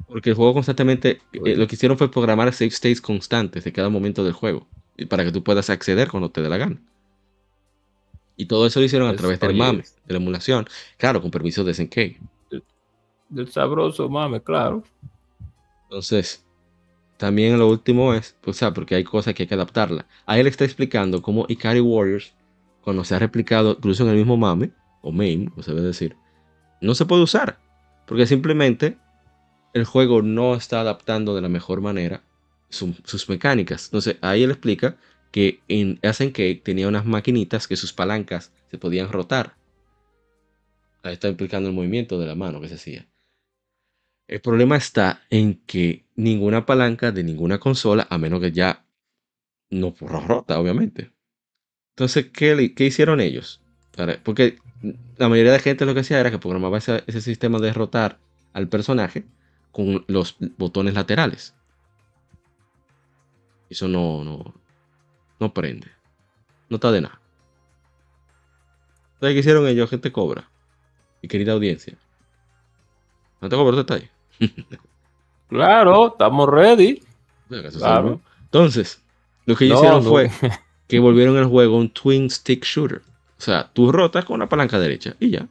porque 0.06 0.30
el 0.30 0.36
juego 0.36 0.54
constantemente. 0.54 1.20
eh, 1.32 1.56
lo 1.56 1.66
que 1.66 1.74
hicieron 1.74 1.98
fue 1.98 2.10
programar 2.10 2.52
save 2.52 2.70
states 2.70 3.00
constantes 3.00 3.64
de 3.64 3.72
cada 3.72 3.88
momento 3.88 4.24
del 4.24 4.32
juego. 4.32 4.66
Para 5.08 5.24
que 5.24 5.32
tú 5.32 5.42
puedas 5.42 5.70
acceder 5.70 6.10
cuando 6.10 6.30
te 6.30 6.42
dé 6.42 6.48
la 6.48 6.58
gana. 6.58 6.80
Y 8.36 8.46
todo 8.46 8.66
eso 8.66 8.80
lo 8.80 8.86
hicieron 8.86 9.08
a 9.08 9.16
través 9.16 9.38
del 9.38 9.54
MAME, 9.54 9.82
de 10.06 10.14
la 10.14 10.16
emulación. 10.16 10.66
Claro, 10.96 11.20
con 11.20 11.30
permiso 11.30 11.62
de 11.62 11.72
SNK. 11.72 12.18
Del 13.28 13.52
sabroso, 13.52 14.08
mame, 14.08 14.42
claro. 14.42 14.82
Entonces, 15.84 16.44
también 17.20 17.58
lo 17.58 17.68
último 17.68 18.14
es, 18.14 18.34
o 18.46 18.54
sea, 18.54 18.72
porque 18.72 18.94
hay 18.94 19.04
cosas 19.04 19.34
que 19.34 19.42
hay 19.42 19.46
que 19.46 19.54
adaptarla. 19.54 20.06
Ahí 20.24 20.40
él 20.40 20.46
está 20.46 20.64
explicando 20.64 21.20
cómo 21.20 21.44
Ikari 21.50 21.80
Warriors, 21.80 22.32
cuando 22.80 23.04
se 23.04 23.14
ha 23.14 23.18
replicado 23.18 23.72
incluso 23.76 24.04
en 24.04 24.08
el 24.08 24.16
mismo 24.16 24.38
MAME, 24.38 24.70
o 25.02 25.12
MAME, 25.12 25.50
como 25.50 25.62
se 25.62 25.74
decir, 25.74 26.16
no 26.80 26.94
se 26.94 27.04
puede 27.04 27.22
usar. 27.22 27.58
Porque 28.06 28.26
simplemente 28.26 28.96
el 29.74 29.84
juego 29.84 30.22
no 30.22 30.54
está 30.54 30.80
adaptando 30.80 31.34
de 31.34 31.42
la 31.42 31.50
mejor 31.50 31.82
manera 31.82 32.22
su- 32.70 32.96
sus 33.04 33.28
mecánicas. 33.28 33.84
Entonces, 33.88 34.16
ahí 34.22 34.42
él 34.42 34.50
explica 34.50 34.96
que 35.30 35.60
en 35.68 35.98
SNK 36.00 36.62
tenía 36.64 36.88
unas 36.88 37.04
maquinitas 37.04 37.68
que 37.68 37.76
sus 37.76 37.92
palancas 37.92 38.50
se 38.70 38.78
podían 38.78 39.12
rotar. 39.12 39.56
Ahí 41.02 41.12
está 41.12 41.28
explicando 41.28 41.68
el 41.68 41.74
movimiento 41.74 42.18
de 42.18 42.26
la 42.26 42.34
mano 42.34 42.62
que 42.62 42.68
se 42.68 42.76
hacía. 42.76 43.06
El 44.30 44.40
problema 44.40 44.76
está 44.76 45.22
en 45.28 45.56
que 45.66 46.04
ninguna 46.14 46.64
palanca 46.64 47.10
de 47.10 47.24
ninguna 47.24 47.58
consola, 47.58 48.06
a 48.08 48.16
menos 48.16 48.40
que 48.40 48.52
ya 48.52 48.86
no 49.70 49.92
ro- 50.00 50.20
rota, 50.20 50.60
obviamente. 50.60 51.10
Entonces, 51.96 52.26
¿qué, 52.32 52.72
hicieron 52.78 53.20
ellos? 53.20 53.60
Porque 54.22 54.58
la 55.18 55.28
mayoría 55.28 55.50
de 55.50 55.58
gente 55.58 55.84
lo 55.84 55.94
que 55.94 56.00
hacía 56.00 56.20
era 56.20 56.30
que 56.30 56.38
programaba 56.38 56.78
ese, 56.78 57.20
sistema 57.20 57.58
de 57.58 57.72
rotar 57.72 58.20
al 58.52 58.68
personaje 58.68 59.24
con 59.72 60.04
los 60.06 60.36
botones 60.56 60.94
laterales. 60.94 61.52
Eso 63.68 63.88
no, 63.88 64.22
no, 64.22 64.54
no 65.40 65.52
prende. 65.52 65.88
No 66.68 66.76
está 66.76 66.92
de 66.92 67.00
nada. 67.00 67.20
Entonces, 69.14 69.34
¿qué 69.34 69.40
hicieron 69.40 69.66
ellos? 69.66 69.90
Gente 69.90 70.12
cobra. 70.12 70.48
Y 71.20 71.26
querida 71.26 71.50
audiencia. 71.50 71.98
No 73.42 73.48
te 73.48 73.56
cobro 73.56 73.76
detalle. 73.76 74.08
Claro, 75.48 76.08
estamos 76.12 76.48
ready. 76.48 77.02
Claro. 77.48 77.70
seguro. 77.72 78.20
Entonces, 78.44 79.02
lo 79.46 79.56
que 79.56 79.66
No, 79.68 79.74
hicieron 79.74 80.04
no. 80.04 80.10
fue 80.10 80.30
que 80.88 80.98
volvieron 81.00 81.36
el 81.38 81.46
juego 81.46 81.76
un 81.76 81.90
twin 81.90 82.30
stick 82.30 82.64
shooter. 82.64 83.02
O 83.36 83.40
sea, 83.42 83.68
tú 83.72 83.90
rotas 83.90 84.24
con 84.24 84.38
la 84.38 84.48
palanca 84.48 84.78
derecha 84.78 85.16
y 85.18 85.30
ya. 85.30 85.48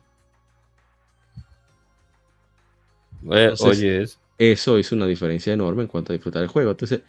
Eh, 3.32 3.44
Entonces- 3.52 3.66
oye, 3.80 4.02
eso. 4.04 4.20
Eso 4.38 4.80
hizo 4.80 4.96
una 4.96 5.06
diferencia 5.06 5.52
enorme 5.52 5.82
en 5.82 5.90
cuanto 5.90 6.14
a 6.14 6.16
disfrutar 6.16 6.42
el 6.42 6.48
juego. 6.48 6.72
Entonces, 6.72 7.02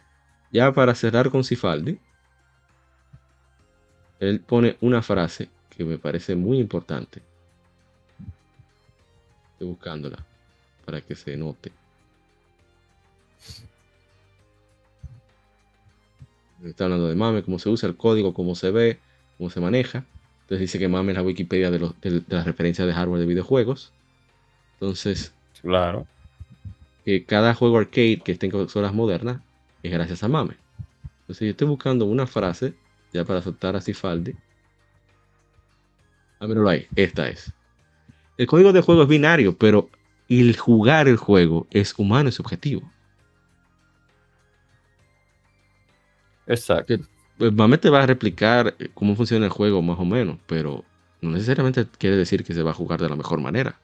ya 0.51 0.73
para 0.73 0.97
cerrar 0.97 1.31
con 1.31 1.45
Cifaldi, 1.45 1.97
él 4.19 4.41
pone 4.41 4.77
una 4.81 5.01
frase 5.01 5.49
que 5.69 5.85
me 5.85 5.97
parece 5.97 6.35
muy 6.35 6.59
importante. 6.59 7.23
Estoy 9.53 9.69
buscándola 9.69 10.27
para 10.91 11.01
que 11.03 11.15
se 11.15 11.37
note. 11.37 11.71
Está 16.65 16.85
hablando 16.85 17.07
de 17.07 17.15
MAME, 17.15 17.45
cómo 17.45 17.61
se 17.61 17.69
usa 17.69 17.89
el 17.89 17.97
código, 17.97 18.35
cómo 18.35 18.57
se 18.57 18.73
ve, 18.73 18.99
cómo 19.39 19.51
se 19.51 19.61
maneja. 19.61 20.05
Entonces 20.43 20.63
dice 20.63 20.81
que 20.81 20.89
MAME 20.89 21.13
es 21.13 21.19
la 21.19 21.23
Wikipedia 21.23 21.71
de, 21.71 21.79
los, 21.79 22.01
de, 22.01 22.11
de 22.11 22.25
las 22.37 22.45
referencias 22.45 22.89
de 22.89 22.93
hardware 22.93 23.21
de 23.21 23.27
videojuegos. 23.27 23.93
Entonces, 24.75 25.33
Claro. 25.63 26.09
que 27.05 27.25
cada 27.25 27.55
juego 27.55 27.79
arcade 27.79 28.21
que 28.25 28.33
esté 28.33 28.47
en 28.47 28.53
consolas 28.53 28.93
modernas 28.93 29.41
es 29.85 29.93
gracias 29.93 30.25
a 30.25 30.29
MAME. 30.29 30.57
Entonces 31.21 31.47
yo 31.47 31.51
estoy 31.53 31.69
buscando 31.69 32.05
una 32.05 32.27
frase 32.27 32.75
ya 33.13 33.25
para 33.25 33.43
soltar 33.43 33.77
a 33.77 33.81
Cifaldi. 33.81 34.35
Ah, 36.41 36.49
ahí, 36.69 36.89
esta 36.97 37.29
es. 37.29 37.53
El 38.37 38.49
código 38.49 38.73
de 38.73 38.81
juego 38.81 39.03
es 39.03 39.09
binario, 39.09 39.57
pero 39.57 39.89
el 40.31 40.57
jugar 40.57 41.09
el 41.09 41.17
juego 41.19 41.67
es 41.71 41.99
humano 41.99 42.29
y 42.31 42.33
subjetivo. 42.33 42.95
Exacto. 46.47 46.95
Pues 47.39 47.53
MAME 47.53 47.79
te 47.79 47.89
va 47.91 48.03
a 48.03 48.07
replicar 48.07 48.77
eh, 48.79 48.91
cómo 48.95 49.17
funciona 49.17 49.47
el 49.47 49.53
juego 49.53 49.81
más 49.83 49.99
o 49.99 50.05
menos, 50.05 50.39
pero 50.47 50.85
no 51.21 51.31
necesariamente 51.31 51.87
quiere 51.99 52.17
decir 52.17 52.45
que 52.45 52.55
se 52.55 52.63
va 52.63 52.71
a 52.73 52.75
jugar 52.75 53.01
de 53.01 53.09
la 53.09 53.17
mejor 53.17 53.41
manera. 53.41 53.81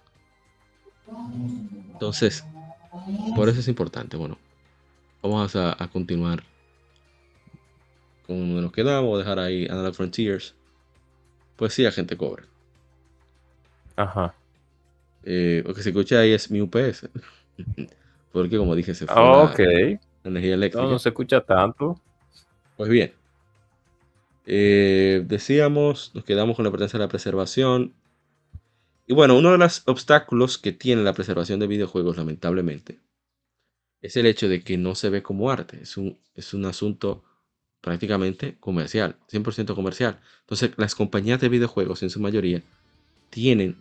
Entonces, 1.92 2.48
por 3.34 3.48
eso 3.48 3.60
es 3.60 3.68
importante. 3.68 4.16
Bueno, 4.16 4.40
vamos 5.22 5.56
a, 5.56 5.82
a 5.82 5.88
continuar 5.90 6.44
con 8.22 8.60
nos 8.60 8.72
quedamos, 8.72 9.18
dejar 9.18 9.38
ahí 9.38 9.66
Analog 9.66 9.94
Frontiers. 9.94 10.54
Pues 11.56 11.74
sí, 11.74 11.82
la 11.82 11.92
gente 11.92 12.16
cobra. 12.16 12.48
Ajá. 13.96 14.38
Eh, 15.26 15.62
lo 15.66 15.74
que 15.74 15.82
se 15.82 15.90
escucha 15.90 16.20
ahí 16.20 16.32
es 16.32 16.50
mi 16.50 16.60
UPS. 16.60 17.10
Porque 18.32 18.56
como 18.56 18.74
dije, 18.74 18.94
se 18.94 19.06
fue 19.06 19.14
Ah, 19.16 19.22
la- 19.22 19.44
ok. 19.44 19.58
la 19.58 20.30
energía 20.30 20.54
eléctrica. 20.54 20.84
No, 20.84 20.92
no 20.92 20.98
se 20.98 21.08
escucha 21.10 21.40
tanto. 21.40 22.00
Pues 22.76 22.88
bien. 22.88 23.12
Eh, 24.46 25.22
decíamos, 25.26 26.12
nos 26.14 26.24
quedamos 26.24 26.56
con 26.56 26.64
la 26.64 26.68
importancia 26.68 26.98
de 26.98 27.04
la 27.04 27.08
preservación. 27.08 27.92
Y 29.06 29.14
bueno, 29.14 29.36
uno 29.36 29.52
de 29.52 29.58
los 29.58 29.82
obstáculos 29.86 30.58
que 30.58 30.72
tiene 30.72 31.02
la 31.02 31.12
preservación 31.12 31.60
de 31.60 31.66
videojuegos, 31.66 32.16
lamentablemente, 32.16 33.00
es 34.02 34.16
el 34.16 34.26
hecho 34.26 34.48
de 34.48 34.62
que 34.62 34.76
no 34.78 34.94
se 34.94 35.10
ve 35.10 35.22
como 35.22 35.50
arte. 35.50 35.78
Es 35.82 35.96
un, 35.96 36.18
es 36.34 36.54
un 36.54 36.64
asunto 36.64 37.24
prácticamente 37.80 38.56
comercial, 38.58 39.16
100% 39.28 39.74
comercial. 39.74 40.18
Entonces, 40.40 40.72
las 40.76 40.94
compañías 40.94 41.40
de 41.40 41.48
videojuegos, 41.48 42.02
en 42.02 42.10
su 42.10 42.20
mayoría, 42.20 42.62
tienen, 43.30 43.76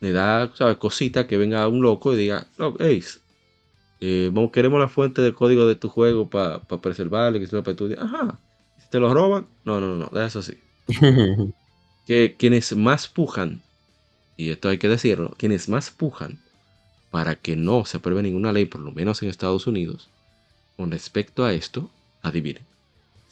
le 0.00 0.12
da, 0.12 0.52
¿sabes? 0.56 0.76
Cosita 0.78 1.26
que 1.26 1.36
venga 1.38 1.66
un 1.68 1.82
loco 1.82 2.14
y 2.14 2.16
diga, 2.16 2.46
no, 2.58 2.74
hey, 2.78 3.02
eh, 4.00 4.30
vamos- 4.32 4.52
queremos 4.52 4.80
la 4.80 4.88
fuente 4.88 5.22
del 5.22 5.34
código 5.34 5.66
de 5.66 5.76
tu 5.76 5.88
juego 5.88 6.28
para 6.28 6.60
preservarlo, 6.60 7.38
que 7.40 7.46
sea 7.46 7.62
para 7.62 7.76
tu 7.76 7.86
Ajá. 7.98 8.38
Si 8.78 8.88
te 8.90 9.00
lo 9.00 9.12
roban, 9.12 9.46
no, 9.64 9.80
no, 9.80 9.96
no, 9.96 10.20
eso 10.20 10.38
así. 10.40 10.54
Que 12.06 12.36
quienes 12.38 12.74
más 12.76 13.06
pujan, 13.08 13.62
y 14.36 14.50
esto 14.50 14.68
hay 14.68 14.78
que 14.78 14.88
decirlo, 14.88 15.34
quienes 15.38 15.68
más 15.68 15.90
pujan 15.90 16.38
para 17.10 17.36
que 17.36 17.56
no 17.56 17.84
se 17.84 17.98
apruebe 17.98 18.22
ninguna 18.22 18.52
ley, 18.52 18.66
por 18.66 18.80
lo 18.80 18.92
menos 18.92 19.22
en 19.22 19.28
Estados 19.30 19.66
Unidos, 19.66 20.08
con 20.76 20.90
respecto 20.90 21.44
a 21.44 21.52
esto, 21.52 21.90
adivinen. 22.22 22.64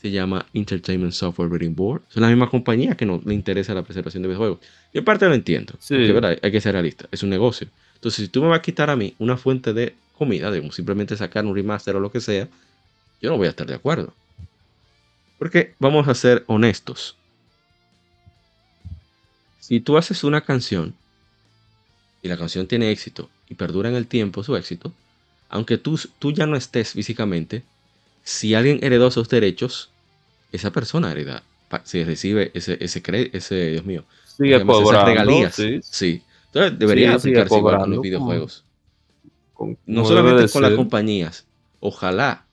Se 0.07 0.13
llama 0.13 0.47
Entertainment 0.55 1.13
Software 1.13 1.51
Rating 1.51 1.75
Board. 1.75 2.01
Es 2.09 2.17
la 2.19 2.29
misma 2.29 2.49
compañía 2.49 2.97
que 2.97 3.05
no 3.05 3.21
le 3.25 3.35
interesa 3.35 3.75
la 3.75 3.83
preservación 3.83 4.23
de 4.23 4.29
videojuegos. 4.29 4.61
Y 4.93 4.99
en 4.99 5.05
parte 5.05 5.27
lo 5.27 5.35
entiendo. 5.35 5.75
Sí. 5.81 5.97
porque, 5.97 6.13
¿verdad? 6.13 6.39
Hay 6.41 6.53
que 6.53 6.61
ser 6.61 6.75
realista. 6.75 7.09
Es 7.11 7.25
un 7.25 7.31
negocio. 7.31 7.67
Entonces, 7.97 8.27
si 8.27 8.29
tú 8.31 8.41
me 8.41 8.47
vas 8.47 8.61
a 8.61 8.63
quitar 8.63 8.89
a 8.89 8.95
mí 8.95 9.17
una 9.19 9.37
fuente 9.37 9.73
de 9.73 9.97
comida, 10.17 10.53
de 10.53 10.71
simplemente 10.71 11.17
sacar 11.17 11.45
un 11.45 11.57
remaster 11.57 11.97
o 11.97 12.01
lo 12.01 12.13
que 12.13 12.21
sea, 12.21 12.47
yo 13.21 13.31
no 13.31 13.37
voy 13.37 13.49
a 13.49 13.51
estar 13.51 13.67
de 13.67 13.75
acuerdo. 13.75 14.15
Porque 15.41 15.75
vamos 15.81 16.07
a 16.07 16.15
ser 16.15 16.45
honestos. 16.47 17.17
Si 19.59 19.81
tú 19.81 19.97
haces 19.97 20.23
una 20.23 20.43
canción 20.43 20.95
y 22.23 22.29
la 22.29 22.37
canción 22.37 22.69
tiene 22.69 22.93
éxito 22.93 23.29
y 23.49 23.57
perdura 23.57 23.89
en 23.89 23.97
el 23.97 24.07
tiempo 24.07 24.45
su 24.45 24.55
éxito, 24.55 24.93
aunque 25.49 25.79
tú, 25.79 25.99
tú 26.21 26.31
ya 26.31 26.47
no 26.47 26.57
estés 26.57 26.93
físicamente, 26.93 27.65
si 28.23 28.55
alguien 28.55 28.79
heredó 28.83 29.09
esos 29.09 29.29
derechos, 29.29 29.91
esa 30.57 30.71
persona 30.73 31.11
hereda, 31.13 31.43
se 31.85 32.05
recibe 32.05 32.51
ese, 32.55 32.77
ese, 32.81 33.03
ese, 33.33 33.71
Dios 33.71 33.85
mío, 33.85 34.05
Sigue 34.25 34.57
esas 34.57 35.05
regalías. 35.05 35.55
sí, 35.55 35.81
Sí. 35.83 36.23
Entonces 36.47 36.79
debería 36.79 37.11
Sí, 37.13 37.29
aplicarse 37.31 37.57
igual 37.57 37.79
con 37.79 37.91
los 37.91 38.01
videojuegos. 38.01 38.65
con- 39.55 39.79
No 39.87 40.05
solamente 40.05 40.49
con 40.51 40.63
las 40.63 40.73
compañías. 40.73 41.47
Ojalá. 41.81 42.47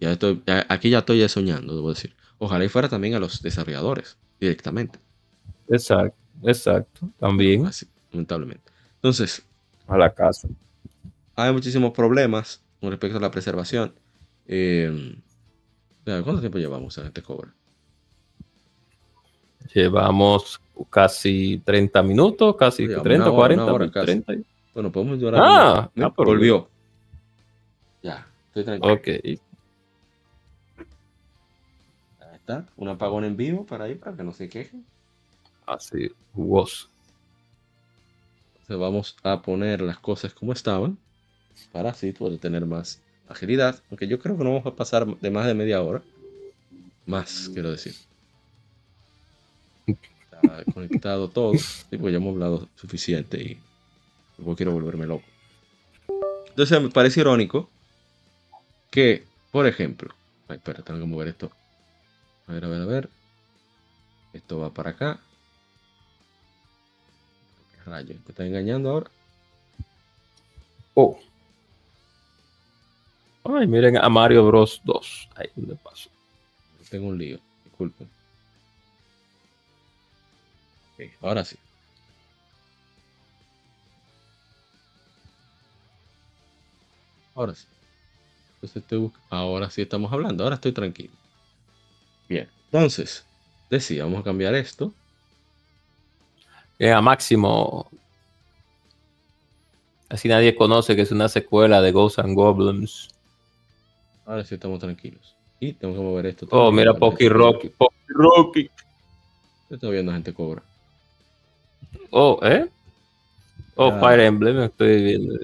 Ya 0.00 0.12
estoy, 0.12 0.42
ya- 0.46 0.64
aquí 0.68 0.90
ya 0.90 0.98
estoy 1.00 1.18
ya 1.20 1.28
soñando, 1.28 1.74
debo 1.74 1.90
decir. 1.90 2.14
Ojalá 2.38 2.64
y 2.64 2.68
fuera 2.68 2.88
también 2.88 3.14
a 3.14 3.18
los 3.18 3.42
desarrolladores 3.42 4.16
directamente. 4.40 4.98
Exacto, 5.68 6.16
exacto. 6.44 7.08
También 7.18 7.66
Así, 7.66 7.86
lamentablemente. 8.12 8.70
Entonces, 8.96 9.42
a 9.86 9.96
la 9.98 10.12
casa. 10.14 10.48
hay 11.36 11.52
muchísimos 11.52 11.92
problemas 11.92 12.62
con 12.80 12.90
respecto 12.90 13.18
a 13.18 13.20
la 13.20 13.30
preservación. 13.30 13.92
Eh, 14.46 15.16
¿Cuánto 16.22 16.40
tiempo 16.40 16.58
llevamos 16.58 16.96
a 16.98 17.02
gente 17.02 17.22
cobra? 17.22 17.52
Llevamos 19.74 20.60
casi 20.88 21.58
30 21.64 22.02
minutos, 22.02 22.56
casi 22.56 22.82
Llevamos 22.86 23.02
30, 23.04 23.24
una 23.24 23.32
hora, 23.32 23.36
40, 23.38 23.64
una 23.64 23.72
hora 23.72 23.90
casi. 23.90 24.06
30. 24.06 24.32
Bueno, 24.72 24.90
podemos 24.92 25.18
llorar. 25.18 25.42
Ah, 25.44 25.90
Mira, 25.94 26.08
ah, 26.08 26.14
pero- 26.16 26.28
volvió. 26.30 26.68
Ya, 28.02 28.26
estoy 28.46 28.64
tranquilo. 28.64 28.94
Ok. 28.94 29.08
Ahí 32.20 32.36
está, 32.36 32.66
un 32.76 32.88
apagón 32.88 33.24
en 33.24 33.36
vivo 33.36 33.66
para 33.66 33.84
ahí, 33.84 33.94
para 33.94 34.16
que 34.16 34.22
no 34.22 34.32
se 34.32 34.48
quejen. 34.48 34.86
Así, 35.66 36.10
jugoso. 36.34 36.88
Entonces 38.52 38.78
vamos 38.78 39.16
a 39.22 39.42
poner 39.42 39.82
las 39.82 39.98
cosas 39.98 40.32
como 40.32 40.52
estaban, 40.52 40.96
para 41.72 41.90
así 41.90 42.12
poder 42.12 42.38
tener 42.38 42.64
más 42.64 43.02
agilidad. 43.28 43.82
Aunque 43.90 44.08
yo 44.08 44.18
creo 44.18 44.36
que 44.36 44.44
no 44.44 44.50
vamos 44.50 44.66
a 44.66 44.76
pasar 44.76 45.06
de 45.06 45.30
más 45.30 45.46
de 45.46 45.54
media 45.54 45.82
hora. 45.82 46.02
Más, 47.06 47.50
quiero 47.52 47.70
decir. 47.70 47.94
Está 49.86 50.64
conectado 50.74 51.28
todo. 51.28 51.54
Sí, 51.54 51.96
pues 51.96 52.12
ya 52.12 52.18
hemos 52.18 52.34
hablado 52.34 52.68
suficiente 52.76 53.38
y 53.38 53.60
luego 54.38 54.56
quiero 54.56 54.72
volverme 54.72 55.06
loco. 55.06 55.24
Entonces 56.48 56.82
me 56.82 56.90
parece 56.90 57.20
irónico 57.20 57.70
que, 58.90 59.24
por 59.52 59.66
ejemplo, 59.66 60.14
ay, 60.48 60.56
espera, 60.56 60.82
tengo 60.82 61.00
que 61.00 61.06
mover 61.06 61.28
esto. 61.28 61.50
A 62.46 62.52
ver, 62.52 62.64
a 62.64 62.68
ver, 62.68 62.82
a 62.82 62.86
ver. 62.86 63.08
Esto 64.32 64.58
va 64.58 64.72
para 64.72 64.90
acá. 64.90 65.20
¿Qué 67.72 67.90
rayos? 67.90 68.16
¿Me 68.24 68.28
está 68.28 68.44
engañando 68.44 68.90
ahora? 68.90 69.10
Oh. 70.94 71.18
Ay, 73.50 73.66
miren 73.66 73.96
a 73.96 74.08
Mario 74.10 74.46
Bros 74.46 74.82
2. 74.84 75.28
Ahí 75.34 75.46
donde 75.56 75.74
paso. 75.76 76.10
Tengo 76.90 77.08
un 77.08 77.16
lío, 77.16 77.38
disculpen. 77.64 78.06
Ok, 80.94 81.10
ahora 81.22 81.44
sí. 81.44 81.56
Ahora 87.34 87.54
sí. 87.54 87.66
Entonces 88.54 88.82
estoy 88.82 89.10
Ahora 89.30 89.70
sí 89.70 89.80
estamos 89.82 90.12
hablando, 90.12 90.44
ahora 90.44 90.56
estoy 90.56 90.72
tranquilo. 90.72 91.12
Bien, 92.28 92.50
entonces, 92.66 93.24
decía, 93.70 94.04
vamos 94.04 94.20
a 94.20 94.24
cambiar 94.24 94.54
esto. 94.54 94.92
Eh, 96.78 96.92
a 96.92 97.00
Máximo. 97.00 97.88
Así 100.10 100.28
nadie 100.28 100.54
conoce 100.54 100.96
que 100.96 101.02
es 101.02 101.12
una 101.12 101.28
secuela 101.28 101.80
de 101.80 101.92
Ghosts 101.92 102.18
and 102.18 102.34
Goblins. 102.34 103.08
Ahora 104.28 104.44
sí 104.44 104.56
estamos 104.56 104.78
tranquilos. 104.78 105.34
Y 105.58 105.72
tengo 105.72 105.94
que 105.94 106.00
mover 106.00 106.26
esto. 106.26 106.46
Oh, 106.50 106.70
mira, 106.70 106.92
que- 106.92 107.28
Rocky. 107.30 107.70
Poki 107.70 107.94
Rocky. 108.08 108.70
Yo 109.70 109.74
estoy 109.76 109.90
viendo 109.92 110.12
gente 110.12 110.34
cobra. 110.34 110.62
Oh, 112.10 112.38
¿eh? 112.42 112.68
Oh, 113.76 113.90
Ah. 113.90 113.98
Fire 113.98 114.20
Emblem, 114.20 114.60
estoy 114.60 115.02
viendo. 115.02 115.34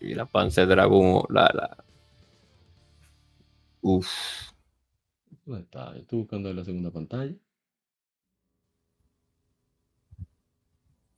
Y, 0.00 0.14
la 0.14 0.26
panza 0.26 0.62
de 0.62 0.66
dragón, 0.66 1.22
la, 1.28 1.48
la. 1.54 1.76
Uf. 3.80 4.10
¿Dónde 5.44 5.62
está? 5.62 5.96
Estoy 5.96 6.18
buscando 6.18 6.52
la 6.52 6.64
segunda 6.64 6.90
pantalla. 6.90 7.36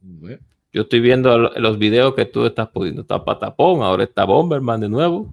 Bueno. 0.00 0.42
Yo 0.72 0.82
estoy 0.82 1.00
viendo 1.00 1.36
lo- 1.36 1.52
los 1.58 1.78
videos 1.78 2.14
que 2.14 2.26
tú 2.26 2.46
estás 2.46 2.68
poniendo. 2.68 3.02
Está 3.02 3.24
Patapón, 3.24 3.82
ahora 3.82 4.04
está 4.04 4.24
Bomberman 4.24 4.80
de 4.80 4.88
nuevo. 4.88 5.32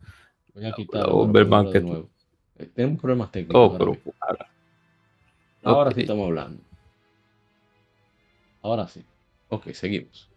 Voy 0.53 0.65
a 0.65 0.71
quitar 0.71 1.09
Bomberman 1.09 1.71
de 1.71 1.81
nuevo. 1.81 2.09
Eh, 2.57 2.69
Tenemos 2.73 2.99
problemas 2.99 3.31
técnicos. 3.31 3.55
Oh, 3.55 3.65
ahora 3.65 3.77
pero. 3.77 4.47
Ahora 5.63 5.91
sí 5.91 6.01
estamos 6.01 6.25
hablando. 6.27 6.63
Ahora 8.63 8.88
sí. 8.88 9.03
Ok, 9.49 9.69
seguimos. 9.73 10.27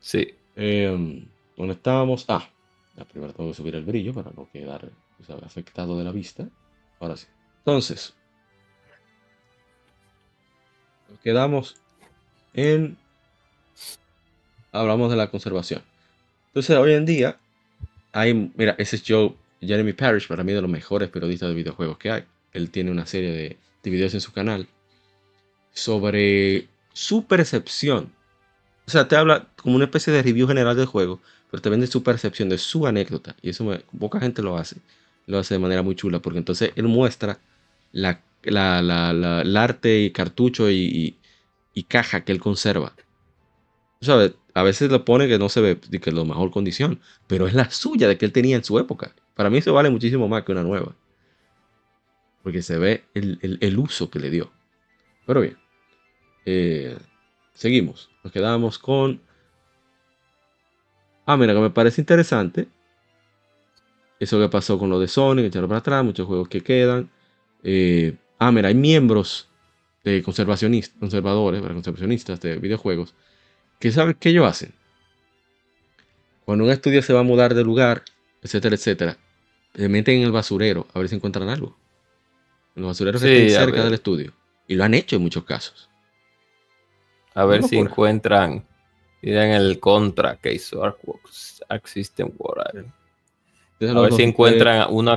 Sí. 0.00 0.34
Eh, 0.56 1.26
¿Dónde 1.56 1.72
estábamos? 1.74 2.24
Ah, 2.28 2.46
la 2.96 3.04
primera 3.04 3.32
tengo 3.32 3.50
que 3.50 3.54
subir 3.56 3.74
el 3.74 3.84
brillo 3.84 4.12
para 4.12 4.30
no 4.36 4.48
quedar 4.52 4.90
o 5.20 5.24
sea, 5.24 5.36
afectado 5.36 5.96
de 5.96 6.04
la 6.04 6.12
vista. 6.12 6.48
Ahora 7.00 7.16
sí. 7.16 7.26
Entonces, 7.58 8.14
nos 11.08 11.18
quedamos 11.20 11.76
en. 12.54 12.98
Hablamos 14.72 15.10
de 15.10 15.16
la 15.16 15.30
conservación. 15.30 15.82
Entonces, 16.48 16.76
hoy 16.76 16.92
en 16.94 17.06
día, 17.06 17.38
hay. 18.12 18.52
Mira, 18.56 18.74
ese 18.78 18.96
es 18.96 19.04
Joe, 19.06 19.34
Jeremy 19.60 19.92
Parrish, 19.94 20.28
para 20.28 20.44
mí 20.44 20.52
de 20.52 20.62
los 20.62 20.70
mejores 20.70 21.08
periodistas 21.10 21.50
de 21.50 21.54
videojuegos 21.56 21.98
que 21.98 22.10
hay. 22.10 22.24
Él 22.52 22.70
tiene 22.70 22.90
una 22.90 23.06
serie 23.06 23.32
de, 23.32 23.58
de 23.82 23.90
videos 23.90 24.14
en 24.14 24.20
su 24.20 24.32
canal 24.32 24.68
sobre 25.72 26.68
su 26.92 27.24
percepción. 27.24 28.12
O 28.86 28.90
sea, 28.90 29.08
te 29.08 29.16
habla 29.16 29.48
como 29.62 29.76
una 29.76 29.86
especie 29.86 30.12
de 30.12 30.22
review 30.22 30.48
general 30.48 30.76
del 30.76 30.86
juego, 30.86 31.20
pero 31.50 31.62
te 31.62 31.70
vende 31.70 31.86
su 31.86 32.02
percepción 32.02 32.48
de 32.48 32.58
su 32.58 32.86
anécdota. 32.86 33.36
Y 33.42 33.50
eso 33.50 33.64
me- 33.64 33.80
poca 33.98 34.20
gente 34.20 34.42
lo 34.42 34.56
hace. 34.56 34.76
Lo 35.26 35.38
hace 35.38 35.54
de 35.54 35.60
manera 35.60 35.82
muy 35.82 35.94
chula, 35.96 36.20
porque 36.20 36.38
entonces 36.38 36.72
él 36.76 36.88
muestra 36.88 37.38
la, 37.92 38.20
la- 38.44 38.82
la- 38.82 39.12
la- 39.12 39.42
el 39.42 39.56
arte 39.56 40.00
y 40.00 40.10
cartucho 40.12 40.70
y, 40.70 40.76
y- 40.76 41.16
y 41.74 41.84
caja 41.84 42.24
que 42.24 42.32
él 42.32 42.40
conserva. 42.40 42.94
Sabes, 44.00 44.32
a 44.58 44.62
veces 44.62 44.90
lo 44.90 45.04
pone 45.04 45.28
que 45.28 45.38
no 45.38 45.48
se 45.48 45.60
ve 45.60 45.78
que 45.78 46.10
es 46.10 46.14
la 46.14 46.24
mejor 46.24 46.50
condición, 46.50 47.00
pero 47.26 47.46
es 47.46 47.54
la 47.54 47.70
suya 47.70 48.08
de 48.08 48.18
que 48.18 48.24
él 48.24 48.32
tenía 48.32 48.56
en 48.56 48.64
su 48.64 48.78
época. 48.78 49.14
Para 49.34 49.50
mí 49.50 49.58
eso 49.58 49.72
vale 49.72 49.88
muchísimo 49.88 50.28
más 50.28 50.42
que 50.42 50.52
una 50.52 50.62
nueva. 50.62 50.96
Porque 52.42 52.62
se 52.62 52.78
ve 52.78 53.04
el, 53.14 53.78
uso 53.78 54.10
que 54.10 54.18
le 54.18 54.30
dio. 54.30 54.50
Pero 55.26 55.40
bien. 55.42 55.56
eh, 56.44 56.96
seguimos. 57.54 58.10
Nos 58.24 58.32
quedamos 58.32 58.78
con. 58.78 59.20
Ah, 61.24 61.36
mira, 61.36 61.54
que 61.54 61.60
me 61.60 61.70
parece 61.70 62.00
interesante. 62.00 62.68
Eso 64.18 64.40
que 64.40 64.48
pasó 64.48 64.78
con 64.78 64.90
lo 64.90 64.98
de 64.98 65.06
Sony, 65.06 65.40
echarlo 65.40 65.68
para 65.68 65.78
atrás, 65.78 66.04
muchos 66.04 66.26
juegos 66.26 66.48
que 66.48 66.62
quedan. 66.62 67.10
Eh, 67.62 68.16
ah, 68.38 68.50
mira, 68.50 68.68
hay 68.68 68.74
miembros 68.74 69.48
de 70.02 70.22
conservacionistas, 70.22 70.98
conservadores, 70.98 71.62
conservacionistas 71.62 72.40
de 72.40 72.56
videojuegos, 72.56 73.14
que 73.78 73.90
saben 73.92 74.14
qué 74.18 74.30
ellos 74.30 74.46
hacen. 74.46 74.74
Cuando 76.44 76.64
un 76.64 76.70
estudio 76.70 77.02
se 77.02 77.12
va 77.12 77.20
a 77.20 77.24
mudar 77.24 77.54
de 77.54 77.62
lugar, 77.62 78.02
etcétera, 78.42 78.74
etcétera, 78.74 79.16
se 79.74 79.88
meten 79.88 80.16
en 80.18 80.22
el 80.24 80.32
basurero 80.32 80.86
a 80.94 80.98
ver 80.98 81.08
si 81.08 81.14
encuentran 81.16 81.48
algo. 81.48 81.76
Los 82.74 82.86
basureros 82.88 83.20
que 83.22 83.28
Sí, 83.28 83.34
estén 83.46 83.56
a 83.56 83.60
cerca 83.60 83.76
ver. 83.76 83.84
del 83.84 83.94
estudio. 83.94 84.32
Y 84.66 84.74
lo 84.76 84.84
han 84.84 84.94
hecho 84.94 85.16
en 85.16 85.22
muchos 85.22 85.44
casos. 85.44 85.88
A 87.34 87.44
ver 87.44 87.62
si 87.62 87.76
locura. 87.76 87.90
encuentran. 87.90 88.66
Miren 89.22 89.50
el 89.52 89.80
contra 89.80 90.36
que 90.36 90.52
hizo 90.52 90.82
Artworks, 90.84 91.62
Arc 91.68 91.86
System. 91.86 92.28
Entonces, 92.28 93.96
A 93.96 94.00
ver 94.00 94.12
si 94.12 94.22
encuentran 94.22 94.86
una, 94.92 95.14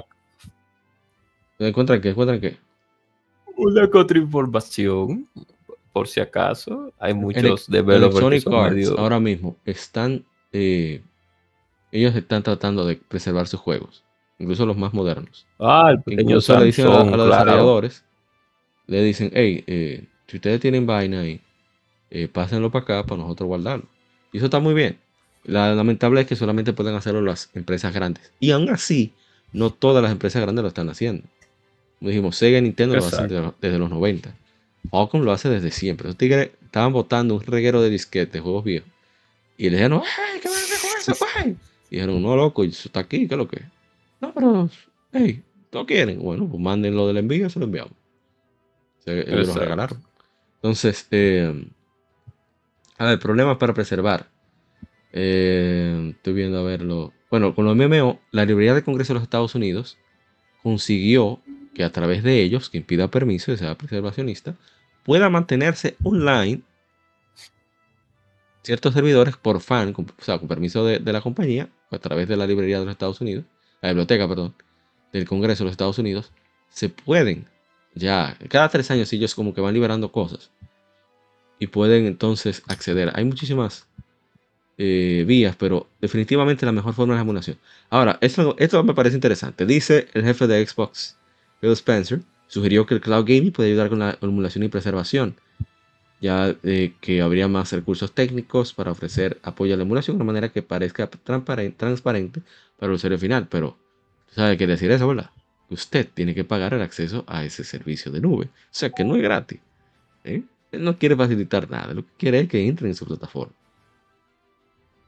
eh, 1.60 1.68
¿Encuentran 1.68 2.02
qué? 2.02 2.10
¿Encuentran 2.10 2.42
qué? 2.42 2.58
una 3.58 3.88
contrainformación. 3.90 5.28
Por 5.94 6.08
si 6.08 6.20
acaso. 6.20 6.94
Hay 7.00 7.14
muchos 7.14 7.68
developers 7.70 8.44
que 8.44 8.50
medio- 8.50 8.98
ahora 9.00 9.20
mismo 9.20 9.58
están. 9.66 10.24
eh, 10.54 11.02
ellos 11.92 12.16
están 12.16 12.44
tratando 12.44 12.86
de 12.86 12.96
preservar 12.96 13.48
sus 13.48 13.60
juegos. 13.60 14.04
Incluso 14.40 14.66
los 14.66 14.78
más 14.78 14.94
modernos. 14.94 15.46
Ah, 15.60 15.90
el 15.92 16.02
pequeño 16.02 16.22
Incluso 16.30 16.58
le 16.58 16.66
dicen 16.66 16.88
a, 16.88 16.90
a 16.90 16.94
Samsung, 17.00 17.16
los 17.18 17.26
claro. 17.28 17.44
desarrolladores. 17.46 18.04
Le 18.88 19.04
dicen, 19.04 19.32
hey, 19.34 19.64
eh, 19.68 20.06
si 20.28 20.38
ustedes 20.38 20.60
tienen 20.62 20.86
vaina 20.88 21.22
ahí, 21.22 21.42
eh, 22.10 22.28
pásenlo 22.28 22.72
para 22.72 22.84
acá 22.84 23.04
para 23.06 23.22
nosotros 23.22 23.48
guardarlo. 23.48 23.86
Y 24.32 24.38
eso 24.38 24.46
está 24.46 24.60
muy 24.60 24.74
bien. 24.74 24.98
La 25.44 25.74
lamentable 25.76 26.22
es 26.22 26.28
que 26.28 26.36
solamente 26.36 26.74
pueden 26.74 26.96
hacerlo 26.96 27.22
las 27.22 27.50
empresas 27.54 27.94
grandes. 27.94 28.32
Y 28.40 28.52
aún 28.52 28.70
así, 28.70 29.14
no 29.54 29.70
todas 29.72 30.02
las 30.02 30.12
empresas 30.12 30.42
grandes 30.42 30.64
lo 30.64 30.70
están 30.70 30.90
haciendo. 30.90 31.24
Como 32.00 32.10
dijimos, 32.10 32.36
Sega 32.38 32.58
y 32.58 32.62
Nintendo 32.62 32.96
lo 32.96 33.06
hacen 33.06 33.28
desde, 33.28 33.42
los- 33.44 33.54
desde 33.62 33.78
los 33.80 33.90
90. 33.90 34.34
Falcom 34.90 35.22
lo 35.22 35.32
hace 35.32 35.50
desde 35.50 35.72
siempre. 35.72 36.08
Los 36.08 36.18
tigres 36.18 36.52
estaban 36.64 36.94
botando 36.94 37.36
un 37.36 37.42
reguero 37.42 37.82
de 37.82 37.90
disquetes, 37.90 38.34
de 38.34 38.40
juegos 38.40 38.64
viejos. 38.64 38.90
Y 39.58 39.70
le 39.70 39.78
dijeron, 39.78 40.02
¡ay, 40.04 40.40
qué 40.40 40.50
van 40.50 40.58
a 40.58 40.62
hacer 40.62 40.80
con 40.82 41.00
eso, 41.00 41.26
güey! 41.44 41.56
Y 41.90 41.96
dijeron, 41.96 42.22
no, 42.22 42.36
loco, 42.36 42.64
eso 42.64 42.88
está 42.88 43.02
aquí, 43.02 43.28
¿qué 43.28 43.34
es 43.34 43.38
lo 43.38 43.48
que 43.48 43.58
es? 43.58 43.66
No, 44.22 44.34
pero, 44.34 44.70
hey, 45.12 45.44
¿no 45.72 45.86
quieren? 45.86 46.20
Bueno, 46.20 46.48
pues 46.48 46.62
manden 46.62 46.96
lo 46.96 47.08
del 47.08 47.18
envío, 47.18 47.50
se 47.50 47.60
lo 47.60 47.66
enviamos. 47.66 47.94
Se, 49.00 49.20
ellos 49.20 49.48
lo 49.48 49.54
regalaron. 49.56 50.02
Entonces, 50.56 51.08
eh, 51.12 51.66
a 52.98 53.06
ver, 53.06 53.20
problemas 53.20 53.58
para 53.58 53.74
preservar. 53.74 54.30
Eh, 55.12 56.14
estoy 56.16 56.34
viendo 56.34 56.60
a 56.60 56.64
verlo. 56.64 57.14
Bueno, 57.30 57.56
con 57.56 57.66
los 57.66 57.76
MMO, 57.76 58.20
la 58.32 58.46
librería 58.46 58.74
de 58.74 58.84
Congreso 58.84 59.14
de 59.14 59.16
los 59.16 59.24
Estados 59.24 59.56
Unidos 59.56 59.98
consiguió 60.62 61.42
que 61.74 61.84
a 61.84 61.92
través 61.92 62.24
de 62.24 62.42
ellos, 62.42 62.70
que 62.70 62.78
impida 62.78 63.10
permiso 63.10 63.52
y 63.52 63.58
sea 63.58 63.78
preservacionista, 63.78 64.56
pueda 65.04 65.30
mantenerse 65.30 65.96
online 66.04 66.62
ciertos 68.64 68.94
servidores 68.94 69.38
por 69.38 69.62
fan, 69.62 69.94
con, 69.94 70.06
o 70.06 70.24
sea, 70.24 70.38
con 70.38 70.48
permiso 70.48 70.86
de, 70.86 71.00
de 71.00 71.14
la 71.14 71.22
compañía, 71.22 71.70
a 71.90 72.00
través 72.00 72.28
de 72.28 72.38
la 72.38 72.48
librería 72.48 72.80
de 72.80 72.86
los 72.86 72.92
Estados 72.92 73.22
Unidos, 73.22 73.46
la 73.82 73.90
biblioteca, 73.90 74.28
perdón, 74.28 74.54
del 75.12 75.28
Congreso 75.28 75.64
de 75.64 75.66
los 75.66 75.72
Estados 75.72 75.98
Unidos, 75.98 76.32
se 76.70 76.90
pueden 76.90 77.48
ya, 77.94 78.38
cada 78.50 78.70
tres 78.70 78.90
años 78.92 79.12
ellos 79.12 79.36
como 79.36 79.54
que 79.54 79.62
van 79.62 79.74
liberando 79.74 80.12
cosas 80.12 80.52
y 81.60 81.68
pueden 81.68 82.06
entonces 82.06 82.64
acceder. 82.68 83.12
Hay 83.14 83.26
muchísimas 83.26 83.88
eh, 84.78 85.26
vías, 85.28 85.56
pero 85.58 85.88
definitivamente 86.00 86.66
la 86.66 86.72
mejor 86.72 86.94
forma 86.94 87.14
es 87.14 87.18
la 87.18 87.22
emulación. 87.22 87.58
Ahora, 87.90 88.18
esto, 88.22 88.56
esto 88.58 88.84
me 88.84 88.94
parece 88.94 89.16
interesante. 89.16 89.66
Dice 89.66 90.08
el 90.14 90.24
jefe 90.24 90.48
de 90.48 90.66
Xbox, 90.66 91.18
Phil 91.62 91.72
Spencer, 91.72 92.22
sugirió 92.48 92.86
que 92.86 92.96
el 92.96 93.02
cloud 93.02 93.24
gaming 93.26 93.52
puede 93.52 93.70
ayudar 93.70 93.90
con 93.90 94.00
la 94.00 94.18
emulación 94.20 94.64
y 94.64 94.68
preservación, 94.68 95.36
ya 96.20 96.56
eh, 96.64 96.94
que 97.00 97.22
habría 97.22 97.48
más 97.48 97.72
recursos 97.72 98.14
técnicos 98.14 98.74
para 98.74 98.92
ofrecer 98.92 99.40
apoyo 99.44 99.74
a 99.74 99.78
la 99.78 99.84
emulación 99.84 100.18
de 100.18 100.24
una 100.24 100.34
manera 100.34 100.50
que 100.50 100.62
parezca 100.62 101.08
transparente 101.08 102.42
para 102.78 102.92
el 102.92 102.96
usuario 102.96 103.18
final. 103.18 103.48
Pero, 103.50 103.78
¿sabe 104.32 104.58
qué 104.58 104.68
decir 104.68 104.92
eso, 104.92 105.08
verdad? 105.08 105.32
Usted 105.70 106.08
tiene 106.14 106.36
que 106.36 106.44
pagar 106.44 106.74
el 106.74 106.82
acceso 106.82 107.24
a 107.28 107.46
ese 107.46 107.64
servicio 107.64 108.12
de 108.12 108.20
nube. 108.20 108.46
O 108.46 108.50
sea 108.72 108.90
que 108.90 109.04
no 109.04 109.16
es 109.16 109.22
gratis. 109.22 109.62
¿eh? 110.26 110.44
Él 110.72 110.84
no 110.84 110.98
quiere 110.98 111.16
facilitar 111.16 111.70
nada, 111.70 111.94
lo 111.94 112.06
que 112.06 112.12
quiere 112.18 112.42
es 112.42 112.50
que 112.50 112.68
entren 112.68 112.90
en 112.90 112.96
su 112.96 113.06
plataforma. 113.06 113.54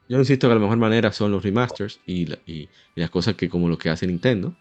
Yo 0.10 0.20
insisto 0.20 0.48
que 0.48 0.54
la 0.54 0.60
mejor 0.60 0.78
manera 0.78 1.12
son 1.12 1.32
los 1.32 1.44
remasters 1.44 2.00
y, 2.06 2.28
las 2.96 3.10
cosas 3.10 3.36
que 3.36 3.50
como 3.50 3.70
lo 3.70 3.78
que 3.78 3.90
hace 3.90 4.06
Nintendo. 4.06 4.56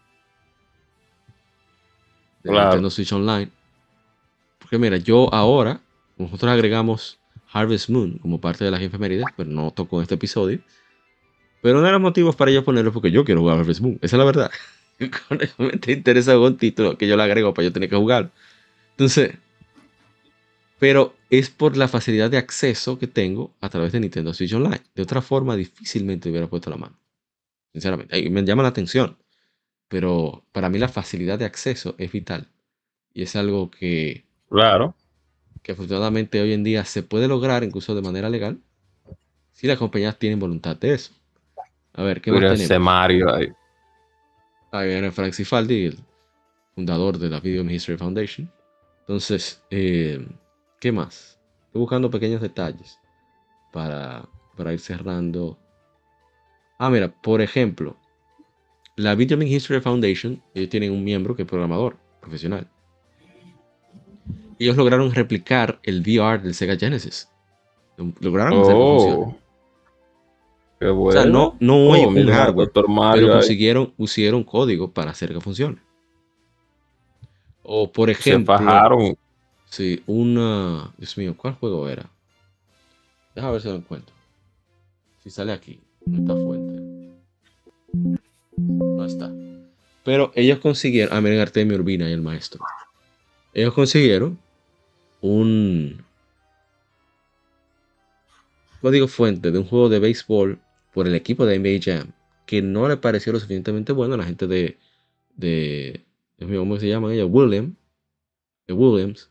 Nintendo 2.45 2.91
Switch 2.91 3.13
Online. 3.13 3.51
Porque 4.59 4.79
mira, 4.79 4.97
yo 4.97 5.33
ahora, 5.33 5.81
nosotros 6.17 6.51
agregamos 6.51 7.19
Harvest 7.53 7.91
Moon 7.91 8.19
como 8.19 8.41
parte 8.41 8.65
de 8.65 8.71
las 8.71 8.81
efemérides, 8.81 9.27
pero 9.37 9.51
no 9.51 9.71
tocó 9.71 9.99
en 9.99 10.03
este 10.03 10.15
episodio. 10.15 10.61
Pero 11.61 11.79
uno 11.79 11.87
de 11.87 11.93
los 11.93 12.01
motivos 12.01 12.35
para 12.35 12.51
yo 12.51 12.65
ponerlo 12.65 12.91
es 12.91 12.95
porque 12.95 13.11
yo 13.11 13.25
quiero 13.25 13.41
jugar 13.41 13.59
Harvest 13.59 13.81
Moon. 13.81 13.99
Esa 14.03 14.17
es 14.17 14.19
la 14.19 14.25
verdad. 14.25 14.51
me 15.59 15.93
interesa 15.93 16.39
un 16.39 16.57
título 16.57 16.97
que 16.97 17.07
yo 17.07 17.17
le 17.17 17.23
agrego 17.23 17.55
para 17.55 17.67
yo 17.67 17.73
tener 17.73 17.89
que 17.89 17.97
jugar. 17.97 18.31
Entonces, 18.93 19.33
pero 20.79 21.15
es 21.31 21.49
por 21.49 21.77
la 21.77 21.87
facilidad 21.87 22.31
de 22.31 22.39
acceso 22.39 22.99
que 22.99 23.07
tengo 23.07 23.53
a 23.61 23.69
través 23.69 23.93
de 23.93 24.01
Nintendo 24.01 24.35
Switch 24.35 24.53
Online. 24.53 24.83
De 24.95 25.03
otra 25.03 25.23
forma, 25.23 25.55
difícilmente 25.55 26.29
hubiera 26.29 26.49
puesto 26.49 26.71
la 26.71 26.77
mano. 26.77 26.99
Sinceramente, 27.73 28.29
me 28.29 28.45
llama 28.45 28.65
la 28.65 28.71
atención. 28.71 29.17
Pero 29.93 30.43
para 30.53 30.71
mí 30.71 30.79
la 30.79 30.89
facilidad 30.89 31.39
de 31.39 31.45
acceso 31.45 31.95
es 31.99 32.11
vital. 32.11 32.49
Y 33.13 33.25
es 33.25 33.37
algo 33.37 33.71
que... 33.71 34.25
Claro. 34.49 34.95
Que 35.63 35.73
afortunadamente 35.73 36.41
hoy 36.41 36.55
en 36.55 36.65
día 36.65 36.87
se 36.87 37.03
puede 37.03 37.29
lograr 37.29 37.63
incluso 37.63 37.95
de 37.95 38.01
manera 38.01 38.31
legal. 38.31 38.59
Si 39.51 39.67
las 39.67 39.77
compañías 39.77 40.19
tienen 40.19 40.41
voluntad 40.41 40.79
de 40.79 40.95
eso. 40.95 41.13
A 41.93 42.03
ver, 42.03 42.23
¿qué 42.23 42.33
más 42.33 42.59
tenemos? 42.59 42.81
Mario 42.81 43.35
ahí. 43.35 43.49
Ahí 44.71 44.89
viene 44.89 45.13
Frank 45.13 45.35
Cifaldi, 45.35 45.85
el 45.89 45.99
fundador 46.75 47.19
de 47.19 47.29
la 47.29 47.41
Video 47.41 47.63
History 47.63 47.99
Foundation. 47.99 48.51
Entonces, 49.01 49.63
eh, 49.71 50.27
¿Qué 50.83 50.91
más? 50.91 51.39
Estoy 51.67 51.79
buscando 51.79 52.11
pequeños 52.11 52.41
detalles 52.41 52.99
para, 53.73 54.27
ir 54.73 54.81
cerrando. 54.81 55.57
Ah, 56.77 56.91
mira, 56.91 57.09
por 57.23 57.41
ejemplo, 57.41 57.97
la 58.97 59.15
Game 59.15 59.47
History 59.47 59.81
Foundation, 59.81 60.43
ellos 60.55 60.69
tienen 60.69 60.93
un 60.93 61.03
miembro 61.03 61.35
que 61.35 61.43
es 61.43 61.49
programador 61.49 61.97
profesional. 62.21 62.69
Ellos 64.59 64.77
lograron 64.77 65.13
replicar 65.13 65.81
el 65.83 66.01
VR 66.03 66.43
del 66.43 66.55
Sega 66.55 66.77
Genesis. 66.77 67.29
Lograron 68.21 68.61
hacer 68.61 68.75
que 68.75 68.81
funcione. 68.81 69.39
Qué 70.79 70.89
bueno. 70.89 71.21
O 71.21 71.23
sea, 71.23 71.31
no, 71.31 71.57
no 71.61 71.95
hay 71.95 72.05
oh, 72.05 72.09
un 72.09 72.27
hardware, 72.29 72.71
pero 72.73 73.33
consiguieron, 73.33 73.91
pusieron 73.93 74.45
código 74.45 74.91
para 74.91 75.11
hacer 75.11 75.33
que 75.33 75.41
funcione. 75.41 75.79
O 77.63 77.91
por 77.91 78.11
ejemplo, 78.11 78.57
Se 78.59 79.17
Sí, 79.65 80.03
una. 80.07 80.93
Dios 80.99 81.17
mío, 81.17 81.35
¿cuál 81.37 81.55
juego 81.55 81.89
era? 81.89 82.11
Déjame 83.35 83.53
ver 83.55 83.63
si 83.63 83.69
lo 83.69 83.75
encuentro. 83.77 84.15
Si 85.23 85.31
sale 85.31 85.53
aquí, 85.53 85.81
en 86.07 86.17
esta 86.17 86.35
fuente. 86.35 86.62
No 88.57 89.05
está. 89.05 89.33
Pero 90.05 90.33
ellos 90.35 90.59
consiguieron. 90.59 91.17
Ah, 91.17 91.21
miren 91.21 91.41
Artemio 91.41 91.77
Urbina 91.77 92.09
y 92.09 92.13
el 92.13 92.23
maestro. 92.23 92.65
Ellos 93.55 93.75
consiguieron 93.75 94.39
un 95.21 96.05
código 98.81 99.07
fuente 99.09 99.51
de 99.51 99.59
un 99.59 99.65
juego 99.65 99.89
de 99.89 100.01
béisbol 100.01 100.59
por 100.93 101.07
el 101.07 101.15
equipo 101.15 101.47
de 101.47 101.59
NBA 101.59 101.81
Jam 101.83 102.13
que 102.47 102.63
no 102.63 102.89
le 102.89 102.97
pareció 102.97 103.33
lo 103.33 103.39
suficientemente 103.41 103.93
bueno 103.93 104.15
a 104.15 104.19
la 104.19 104.25
gente 104.25 104.47
de. 104.47 104.79
de 105.37 106.05
¿cómo 106.39 106.79
se 106.79 106.89
llaman 106.89 107.13
ellos? 107.13 107.29
William. 107.31 107.77
De 108.67 108.75
Williams 108.75 109.31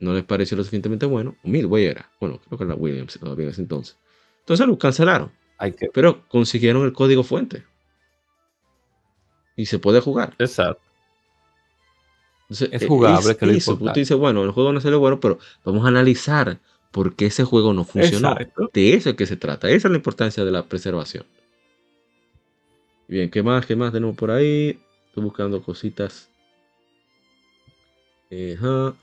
no 0.00 0.14
les 0.14 0.24
pareció 0.24 0.56
lo 0.56 0.64
suficientemente 0.64 1.06
bueno. 1.06 1.36
Midway 1.44 1.86
era. 1.86 2.10
Bueno, 2.20 2.40
creo 2.46 2.58
que 2.58 2.64
era 2.64 2.74
Williams 2.74 3.18
todavía 3.18 3.44
en 3.44 3.50
ese 3.50 3.62
entonces. 3.62 3.96
Entonces 4.40 4.66
lo 4.66 4.78
cancelaron. 4.78 5.30
Pero 5.92 6.26
consiguieron 6.28 6.84
el 6.84 6.92
código 6.92 7.22
fuente. 7.22 7.64
Y 9.56 9.66
se 9.66 9.78
puede 9.78 10.00
jugar. 10.00 10.34
Exacto. 10.38 10.82
es 12.48 12.86
jugable, 12.86 13.36
que 13.36 13.46
lo 13.46 13.52
eso. 13.52 13.76
Tú 13.76 13.90
dices, 13.94 14.16
bueno, 14.16 14.44
el 14.44 14.50
juego 14.50 14.72
no 14.72 14.80
salió 14.80 14.98
bueno, 14.98 15.20
pero 15.20 15.38
vamos 15.64 15.84
a 15.84 15.88
analizar 15.88 16.58
por 16.90 17.14
qué 17.14 17.26
ese 17.26 17.44
juego 17.44 17.72
no 17.72 17.84
funcionó. 17.84 18.36
De 18.72 18.94
eso 18.94 19.10
es 19.10 19.16
que 19.16 19.26
se 19.26 19.36
trata. 19.36 19.68
Esa 19.68 19.88
es 19.88 19.92
la 19.92 19.96
importancia 19.96 20.44
de 20.44 20.50
la 20.50 20.64
preservación. 20.64 21.24
Bien, 23.08 23.30
¿qué 23.30 23.42
más? 23.42 23.66
¿Qué 23.66 23.76
más 23.76 23.92
tenemos 23.92 24.16
por 24.16 24.30
ahí? 24.30 24.78
Estoy 25.08 25.24
buscando 25.24 25.62
cositas. 25.62 26.30
Ajá. 28.30 28.94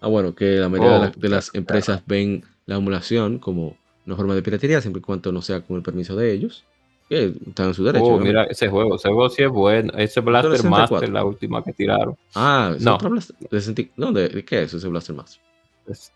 Ah, 0.00 0.08
bueno, 0.08 0.34
que 0.34 0.56
la 0.56 0.68
mayoría 0.68 1.12
de, 1.16 1.28
las 1.28 1.50
oh, 1.50 1.58
empresas 1.58 2.02
ven 2.06 2.44
la 2.66 2.76
emulación 2.76 3.38
como 3.38 3.76
una 4.04 4.16
forma 4.16 4.34
de 4.34 4.42
piratería, 4.42 4.80
siempre 4.80 5.00
y 5.00 5.02
cuando 5.02 5.30
no 5.30 5.40
sea 5.42 5.60
con 5.62 5.76
el 5.76 5.82
permiso 5.82 6.16
de 6.16 6.32
ellos. 6.32 6.64
Que 7.08 7.34
están 7.46 7.68
en 7.68 7.74
su 7.74 7.84
derecho. 7.84 8.04
Oh, 8.04 8.18
mira, 8.18 8.44
ese 8.44 8.68
juego, 8.68 8.96
ese 8.96 9.08
juego 9.08 9.28
sí 9.28 9.42
es 9.42 9.50
bueno. 9.50 9.92
Ese 9.96 10.20
Blaster 10.20 10.64
Master, 10.64 11.08
la 11.10 11.24
última 11.24 11.62
que 11.62 11.72
tiraron. 11.72 12.16
Ah, 12.34 12.74
no. 12.80 12.98
de, 12.98 13.90
no, 13.96 14.12
¿de, 14.12 14.44
qué 14.44 14.62
es 14.62 14.74
ese 14.74 14.88
Blaster 14.88 15.14
Master? 15.14 15.42
Es, 15.86 16.12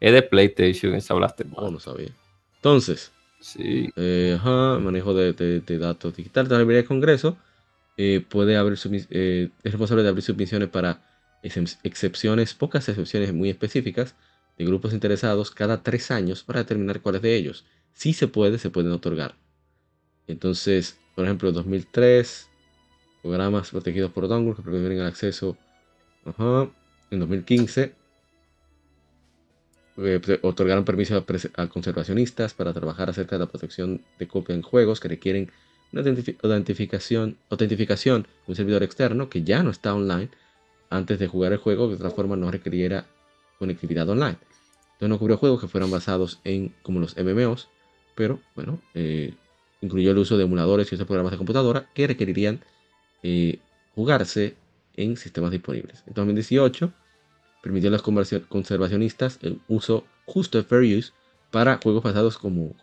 de 0.00 0.22
PlayStation, 0.22 0.94
esa 0.94 1.14
Blaster 1.14 1.46
Master. 1.46 1.64
Oh, 1.64 1.70
no 1.70 1.80
sabía. 1.80 2.10
Entonces, 2.56 3.12
sí. 3.40 3.90
Eh, 3.96 4.36
ajá, 4.38 4.78
manejo 4.78 5.14
de, 5.14 5.32
de, 5.32 5.78
datos 5.78 6.16
digitales. 6.16 6.50
La 6.50 6.58
del 6.58 6.84
Congreso 6.84 7.36
eh, 7.96 8.24
puede 8.26 8.56
abrir 8.56 8.78
eh, 9.10 9.50
es 9.62 9.72
responsable 9.72 10.02
de 10.02 10.08
abrir 10.08 10.22
submisiones 10.22 10.68
para 10.70 11.02
excepciones, 11.42 12.54
pocas 12.54 12.88
excepciones 12.88 13.32
muy 13.32 13.50
específicas 13.50 14.14
de 14.56 14.64
grupos 14.64 14.92
interesados 14.92 15.50
cada 15.50 15.82
tres 15.82 16.10
años 16.10 16.42
para 16.42 16.60
determinar 16.60 17.00
cuáles 17.00 17.22
de 17.22 17.36
ellos. 17.36 17.64
Si 17.92 18.12
se 18.12 18.28
puede, 18.28 18.58
se 18.58 18.70
pueden 18.70 18.92
otorgar. 18.92 19.34
Entonces, 20.30 20.98
por 21.14 21.24
ejemplo, 21.24 21.48
en 21.48 21.54
2003, 21.54 22.48
programas 23.22 23.70
protegidos 23.70 24.12
por 24.12 24.28
dongle 24.28 24.54
que 24.54 24.62
permiten 24.62 24.98
el 24.98 25.06
acceso. 25.06 25.56
En 27.10 27.18
2015, 27.18 27.94
eh, 30.02 30.20
otorgaron 30.42 30.84
permiso 30.84 31.24
a, 31.56 31.66
conservacionistas 31.66 32.54
para 32.54 32.72
trabajar 32.72 33.10
acerca 33.10 33.36
de 33.36 33.40
la 33.40 33.50
protección 33.50 34.02
de 34.18 34.28
copia 34.28 34.54
en 34.54 34.62
juegos 34.62 35.00
que 35.00 35.08
requieren 35.08 35.50
una 35.92 36.02
autentificación, 36.42 37.36
autentificación 37.50 38.26
un 38.46 38.54
servidor 38.54 38.82
externo 38.82 39.28
que 39.28 39.42
ya 39.42 39.62
no 39.62 39.70
está 39.70 39.94
online 39.94 40.30
antes 40.88 41.18
de 41.18 41.26
jugar 41.26 41.52
el 41.52 41.58
juego, 41.58 41.86
que 41.86 41.96
de 41.96 41.96
otra 41.96 42.10
forma 42.10 42.36
no 42.36 42.50
requiriera 42.50 43.06
conectividad 43.58 44.08
online. 44.08 44.38
Entonces 44.92 45.08
no 45.08 45.18
cubrió 45.18 45.36
juegos 45.36 45.60
que 45.60 45.68
fueran 45.68 45.90
basados 45.90 46.40
en 46.44 46.74
como 46.82 47.00
los 47.00 47.16
MMOs, 47.16 47.68
pero 48.14 48.40
bueno, 48.54 48.80
eh, 48.94 49.34
incluyó 49.80 50.10
el 50.10 50.18
uso 50.18 50.36
de 50.36 50.44
emuladores 50.44 50.90
y 50.90 50.94
otros 50.94 51.06
programas 51.06 51.32
de 51.32 51.38
computadora 51.38 51.88
que 51.94 52.06
requerirían 52.06 52.60
eh, 53.22 53.58
jugarse 53.94 54.56
en 54.96 55.16
sistemas 55.16 55.50
disponibles. 55.50 56.04
En 56.06 56.14
2018 56.14 56.92
permitió 57.62 57.88
a 57.88 57.92
los 57.92 58.02
conservacionistas 58.48 59.38
el 59.42 59.60
uso 59.68 60.04
justo 60.26 60.58
de 60.58 60.64
Fair 60.64 60.98
Use 60.98 61.12
para 61.50 61.78
juegos 61.82 62.02
basados 62.02 62.38
como, 62.38 62.74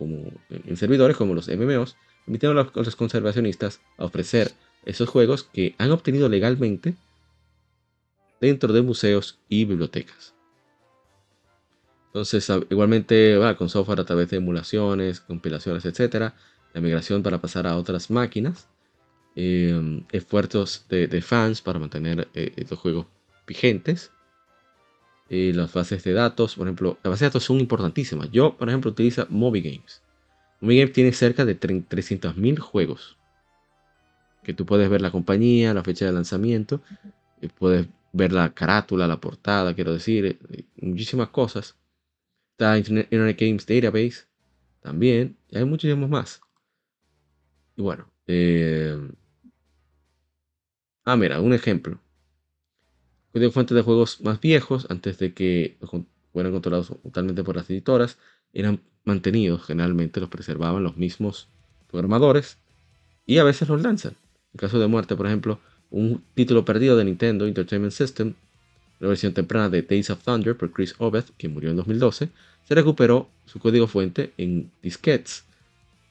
en 0.50 0.78
servidores 0.78 1.18
como 1.18 1.34
los 1.34 1.48
MMOs, 1.48 1.96
permitiendo 2.26 2.60
a 2.60 2.70
los 2.74 2.96
conservacionistas 2.96 3.82
ofrecer 3.98 4.52
esos 4.86 5.10
juegos 5.10 5.44
que 5.44 5.76
han 5.78 5.92
obtenido 5.92 6.30
legalmente 6.30 6.96
dentro 8.40 8.74
de 8.74 8.82
museos 8.82 9.40
y 9.50 9.66
bibliotecas. 9.66 10.34
Entonces, 12.08 12.50
igualmente 12.70 13.38
con 13.58 13.70
software 13.70 14.00
a 14.00 14.06
través 14.06 14.30
de 14.30 14.38
emulaciones, 14.38 15.20
compilaciones, 15.20 15.86
etc. 15.86 16.34
La 16.78 16.82
migración 16.82 17.24
para 17.24 17.42
pasar 17.42 17.66
a 17.66 17.76
otras 17.76 18.12
máquinas. 18.12 18.70
Em, 19.36 20.04
esfuerzos 20.12 20.86
de, 20.88 21.22
fans 21.24 21.60
para 21.60 21.80
mantener 21.80 22.28
eh, 22.36 22.54
estos 22.56 22.78
juegos 22.78 23.08
vigentes. 23.48 24.12
y 25.28 25.54
las 25.54 25.74
bases 25.74 26.04
de 26.04 26.14
datos, 26.14 26.54
por 26.56 26.68
ejemplo, 26.68 27.00
las 27.04 27.10
bases 27.10 27.22
de 27.22 27.26
datos 27.30 27.46
son 27.46 27.60
importantísimas. 27.60 28.30
Yo, 28.32 28.56
por 28.56 28.70
ejemplo, 28.70 28.92
utilizo 28.92 29.26
MobiGames. 29.28 30.04
MobiGames 30.62 30.94
tiene 30.94 31.14
cerca 31.14 31.46
de 31.46 31.60
300.000 31.60 32.60
juegos. 32.60 33.18
Que 34.44 34.54
tú 34.54 34.68
puedes 34.68 34.88
ver 34.88 35.02
la 35.02 35.10
compañía, 35.10 35.74
la 35.74 35.84
fecha 35.84 36.06
de 36.06 36.12
lanzamiento. 36.12 36.84
Y 37.42 37.48
puedes 37.48 37.88
ver 38.14 38.32
la 38.34 38.54
carátula, 38.54 39.08
la 39.08 39.20
portada, 39.20 39.74
quiero 39.74 39.94
decir, 39.94 40.26
eh, 40.28 40.64
muchísimas 40.80 41.30
cosas. 41.30 41.76
Está 42.52 42.78
Internet, 42.78 43.10
Games 43.40 43.66
Database 43.66 44.28
también, 44.84 45.38
y 45.50 45.58
hay 45.58 45.66
muchísimos 45.66 46.08
más. 46.08 46.40
Y 47.78 47.82
bueno, 47.84 48.12
eh, 48.26 48.98
ah, 51.06 51.16
mira, 51.16 51.40
un 51.40 51.54
ejemplo. 51.54 52.00
Código 53.32 53.52
fuente 53.52 53.76
de 53.76 53.84
juegos 53.84 54.20
más 54.22 54.42
viejos, 54.42 54.88
antes 54.90 55.20
de 55.20 55.34
que 55.34 55.78
fueran 56.34 56.52
controlados 56.52 56.88
totalmente 57.04 57.44
por 57.44 57.56
las 57.56 57.70
editoras, 57.70 58.18
eran 58.52 58.82
mantenidos, 59.04 59.64
generalmente 59.64 60.20
los 60.20 60.30
preservaban 60.30 60.84
los 60.84 60.98
mismos 60.98 61.50
programadores 61.92 62.58
y 63.28 63.38
a 63.38 63.44
veces 63.44 63.70
los 63.70 63.82
lanzan. 63.84 64.16
En 64.54 64.58
caso 64.58 64.80
de 64.80 64.88
muerte, 64.88 65.16
por 65.16 65.28
ejemplo, 65.28 65.60
un 65.92 66.24
título 66.34 66.66
perdido 66.66 66.98
de 66.98 67.06
Nintendo 67.06 67.46
Entertainment 67.46 67.94
System, 67.94 68.34
la 69.00 69.10
versión 69.10 69.34
temprana 69.34 69.70
de 69.70 69.84
Days 69.84 70.10
of 70.10 70.24
Thunder 70.24 70.58
por 70.58 70.72
Chris 70.72 70.96
Obeth, 70.98 71.30
que 71.38 71.48
murió 71.48 71.70
en 71.70 71.76
2012, 71.76 72.30
se 72.64 72.76
recuperó 72.76 73.30
su 73.46 73.60
código 73.60 73.86
fuente 73.86 74.34
en 74.38 74.72
disquetes 74.82 75.47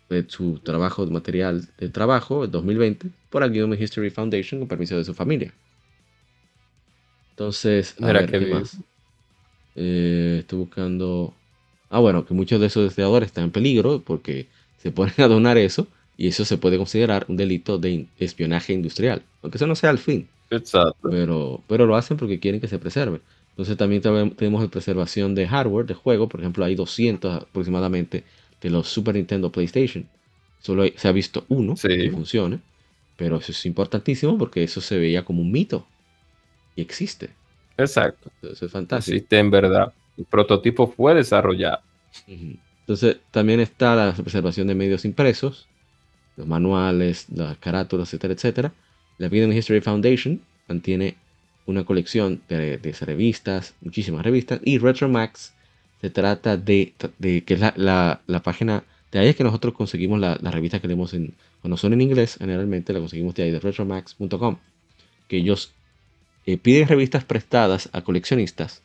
de 0.09 0.25
su 0.29 0.59
trabajo 0.61 1.05
de 1.05 1.13
material 1.13 1.69
de 1.79 1.89
trabajo 1.89 2.45
en 2.45 2.51
2020 2.51 3.09
por 3.31 3.43
el 3.43 3.53
Game 3.53 3.77
History 3.77 4.11
Foundation 4.11 4.61
con 4.61 4.69
permiso 4.69 4.97
de 4.97 5.05
su 5.05 5.15
familia. 5.15 5.53
Entonces, 7.31 7.95
a 8.01 8.13
ver, 8.13 8.31
¿qué 8.31 8.41
más? 8.47 8.79
Eh, 9.75 10.39
estoy 10.41 10.61
buscando. 10.61 11.35
Ah, 11.91 11.99
bueno, 11.99 12.25
que 12.25 12.35
muchos 12.35 12.61
de 12.61 12.67
esos 12.67 12.85
desarrolladores 12.85 13.27
están 13.27 13.45
en 13.45 13.51
peligro 13.51 14.01
porque 14.01 14.47
se 14.79 14.91
ponen 14.91 15.15
a 15.19 15.29
donar 15.29 15.59
eso 15.59 15.87
y 16.17 16.29
eso 16.29 16.45
se 16.45 16.57
puede 16.57 16.79
considerar 16.79 17.27
un 17.29 17.37
delito 17.37 17.79
de 17.79 18.07
espionaje 18.19 18.73
industrial, 18.73 19.23
aunque 19.43 19.59
eso 19.59 19.67
no 19.67 19.75
sea 19.75 19.91
el 19.91 19.99
fin. 19.99 20.29
Exacto. 20.51 21.11
Pero, 21.11 21.63
pero 21.67 21.87
lo 21.87 21.97
hacen 21.97 22.17
porque 22.17 22.41
quieren 22.41 22.61
que 22.61 22.69
se 22.69 22.79
preserve. 22.79 23.21
Entonces 23.51 23.77
también 23.77 24.03
tenemos 24.03 24.63
la 24.63 24.69
preservación 24.69 25.35
de 25.35 25.49
hardware, 25.49 25.87
de 25.87 25.95
juego. 25.95 26.29
Por 26.29 26.41
ejemplo, 26.41 26.65
hay 26.65 26.75
200 26.75 27.43
aproximadamente 27.43 28.25
de 28.61 28.71
los 28.71 28.89
Super 28.89 29.15
Nintendo 29.15 29.51
PlayStation. 29.51 30.09
Solo 30.61 30.85
se 30.97 31.09
ha 31.09 31.13
visto 31.13 31.45
uno 31.49 31.75
que 31.75 32.11
funcione. 32.11 32.61
Pero 33.17 33.39
eso 33.39 33.53
es 33.53 33.65
importantísimo 33.65 34.37
porque 34.37 34.63
eso 34.63 34.81
se 34.81 34.99
veía 34.99 35.25
como 35.25 35.41
un 35.41 35.51
mito. 35.51 35.87
Y 36.75 36.83
existe. 36.83 37.31
Exacto. 37.79 38.31
Eso 38.43 38.67
es 38.67 38.73
fantástico. 38.73 39.15
Existe 39.15 39.39
en 39.39 39.51
verdad. 39.51 39.93
El 40.19 40.27
prototipo 40.27 40.87
fue 40.87 41.15
desarrollado. 41.15 41.81
Entonces 42.27 43.19
también 43.31 43.61
está 43.61 43.97
la 43.97 44.13
preservación 44.13 44.67
de 44.67 44.75
medios 44.75 45.05
impresos 45.05 45.67
los 46.37 46.47
manuales, 46.47 47.27
las 47.31 47.57
carátulas, 47.59 48.09
etcétera, 48.09 48.35
etcétera. 48.35 48.73
La 49.19 49.29
Video 49.29 49.51
History 49.51 49.81
Foundation 49.81 50.41
mantiene 50.69 51.17
una 51.65 51.85
colección 51.85 52.43
de, 52.49 52.79
revistas, 53.01 53.75
muchísimas 53.81 54.25
revistas, 54.25 54.61
y 54.63 54.79
RetroMax 54.79 55.55
se 56.07 56.11
trata 56.11 56.57
de, 56.57 56.95
que 57.21 57.55
es 57.55 57.61
la, 57.61 58.43
página, 58.45 58.85
de 59.11 59.19
ahí 59.19 59.27
es 59.27 59.35
que 59.35 59.43
nosotros 59.43 59.75
conseguimos 59.75 60.21
las 60.21 60.41
la 60.41 60.53
revistas 60.53 60.81
que 60.81 60.87
leemos 60.87 61.15
en, 61.15 61.35
cuando 61.61 61.77
son 61.77 61.93
en 61.95 62.01
inglés, 62.01 62.37
generalmente 62.39 62.93
la 62.93 63.01
conseguimos 63.01 63.35
de 63.35 63.43
ahí, 63.43 63.51
de 63.51 63.59
retromax.com, 63.59 64.57
que 65.27 65.39
ellos 65.39 65.73
eh, 66.47 66.59
piden 66.59 66.87
revistas 66.87 67.25
prestadas 67.25 67.89
a 67.93 68.03
coleccionistas 68.03 68.83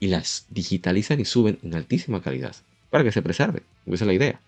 y 0.00 0.08
las 0.08 0.46
digitalizan 0.50 1.20
y 1.20 1.24
suben 1.24 1.60
en 1.62 1.72
altísima 1.76 2.20
calidad 2.20 2.56
para 2.90 3.04
que 3.04 3.12
se 3.12 3.22
preserve. 3.22 3.62
Esa 3.86 4.04
es 4.04 4.06
la 4.08 4.14
idea 4.14 4.40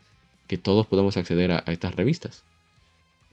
que 0.48 0.58
todos 0.58 0.88
podamos 0.88 1.16
acceder 1.16 1.52
a, 1.52 1.58
estas 1.68 1.94
revistas. 1.94 2.42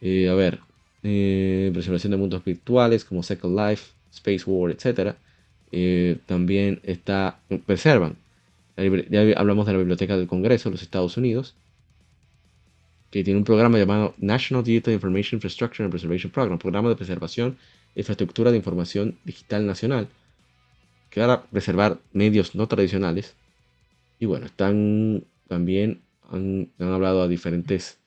Eh, 0.01 0.29
a 0.29 0.35
ver, 0.35 0.59
eh, 1.01 1.71
preservación 1.73 2.11
de 2.11 2.17
mundos 2.17 2.45
virtuales 2.45 3.03
como 3.03 3.23
Second 3.23 3.57
Life, 3.57 3.93
Space 4.11 4.43
War, 4.45 4.69
etc. 4.69 5.15
Eh, 5.71 6.17
también 6.27 6.81
está, 6.83 7.39
preservan. 7.65 8.15
Ya 9.09 9.21
hablamos 9.39 9.65
de 9.65 9.73
la 9.73 9.79
Biblioteca 9.79 10.17
del 10.17 10.27
Congreso 10.27 10.69
de 10.69 10.73
los 10.73 10.81
Estados 10.81 11.17
Unidos, 11.17 11.55
que 13.11 13.23
tiene 13.23 13.39
un 13.39 13.43
programa 13.43 13.77
llamado 13.77 14.13
National 14.17 14.63
Digital 14.63 14.93
Information 14.93 15.37
Infrastructure 15.37 15.83
and 15.83 15.91
Preservation 15.91 16.31
Program, 16.31 16.57
programa 16.59 16.89
de 16.89 16.95
preservación 16.95 17.57
e 17.95 18.01
infraestructura 18.01 18.51
de 18.51 18.57
información 18.57 19.17
digital 19.25 19.65
nacional, 19.65 20.07
que 21.09 21.21
va 21.21 21.33
a 21.33 21.43
preservar 21.43 21.99
medios 22.13 22.55
no 22.55 22.67
tradicionales. 22.67 23.35
Y 24.19 24.25
bueno, 24.25 24.45
están 24.45 25.23
también 25.47 26.01
han, 26.29 26.71
hablado 26.79 27.23
a 27.23 27.27
diferentes 27.27 27.99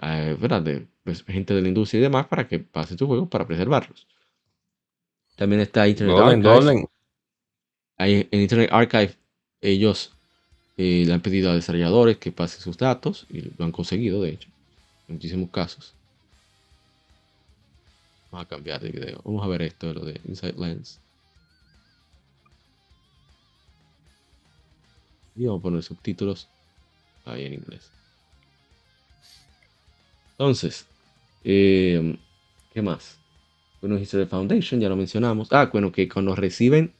eh, 0.00 0.36
De, 0.38 0.86
pues, 1.02 1.24
gente 1.24 1.54
de 1.54 1.62
la 1.62 1.68
industria 1.68 1.98
y 1.98 2.02
demás 2.02 2.26
para 2.26 2.46
que 2.46 2.58
pasen 2.58 2.98
sus 2.98 3.08
juegos 3.08 3.28
para 3.28 3.46
preservarlos. 3.46 4.06
También 5.36 5.60
está 5.60 5.88
Internet 5.88 6.16
Archive. 6.44 6.88
en 7.98 8.40
Internet 8.40 8.70
Archive 8.72 9.14
ellos 9.60 10.13
eh, 10.76 11.04
le 11.06 11.12
han 11.12 11.20
pedido 11.20 11.50
a 11.50 11.54
desarrolladores 11.54 12.18
que 12.18 12.32
pasen 12.32 12.60
sus 12.60 12.76
datos 12.76 13.26
y 13.30 13.42
lo 13.42 13.64
han 13.64 13.72
conseguido, 13.72 14.22
de 14.22 14.30
hecho, 14.30 14.48
en 15.08 15.14
muchísimos 15.14 15.50
casos. 15.50 15.94
Vamos 18.30 18.46
a 18.46 18.48
cambiar 18.48 18.80
de 18.80 18.90
video. 18.90 19.20
Vamos 19.24 19.44
a 19.44 19.46
ver 19.46 19.62
esto 19.62 19.86
de 19.86 19.94
lo 19.94 20.04
de 20.04 20.20
Inside 20.26 20.54
Lens. 20.58 20.98
Y 25.36 25.46
vamos 25.46 25.60
a 25.60 25.62
poner 25.62 25.82
subtítulos 25.82 26.48
ahí 27.24 27.44
en 27.44 27.54
inglés. 27.54 27.90
Entonces, 30.32 30.86
eh, 31.44 32.18
¿qué 32.72 32.82
más? 32.82 33.18
Bueno, 33.80 33.98
History 33.98 34.26
Foundation, 34.26 34.80
ya 34.80 34.88
lo 34.88 34.96
mencionamos. 34.96 35.52
Ah, 35.52 35.66
bueno, 35.72 35.92
que 35.92 36.08
cuando 36.08 36.34
reciben 36.34 36.92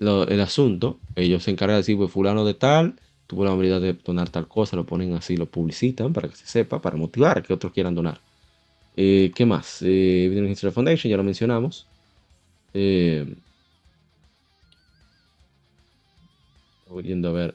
el 0.00 0.40
asunto, 0.40 1.00
ellos 1.14 1.42
se 1.44 1.50
encargan 1.50 1.76
de 1.76 1.78
decir, 1.78 1.96
pues 1.96 2.10
fulano 2.10 2.44
de 2.44 2.54
tal, 2.54 3.00
tuvo 3.26 3.44
la 3.44 3.52
habilidad 3.52 3.80
de 3.80 3.94
donar 3.94 4.30
tal 4.30 4.48
cosa, 4.48 4.76
lo 4.76 4.86
ponen 4.86 5.14
así, 5.14 5.36
lo 5.36 5.46
publicitan 5.46 6.12
para 6.12 6.28
que 6.28 6.36
se 6.36 6.46
sepa, 6.46 6.80
para 6.82 6.96
motivar 6.96 7.38
a 7.38 7.42
que 7.42 7.52
otros 7.54 7.72
quieran 7.72 7.94
donar. 7.94 8.20
Eh, 8.96 9.32
¿Qué 9.34 9.46
más? 9.46 9.82
Eh, 9.82 10.46
History 10.50 10.72
Foundation, 10.72 11.10
ya 11.10 11.16
lo 11.16 11.24
mencionamos. 11.24 11.86
Eh, 12.74 13.36
yendo 17.02 17.28
a 17.28 17.32
ver 17.32 17.54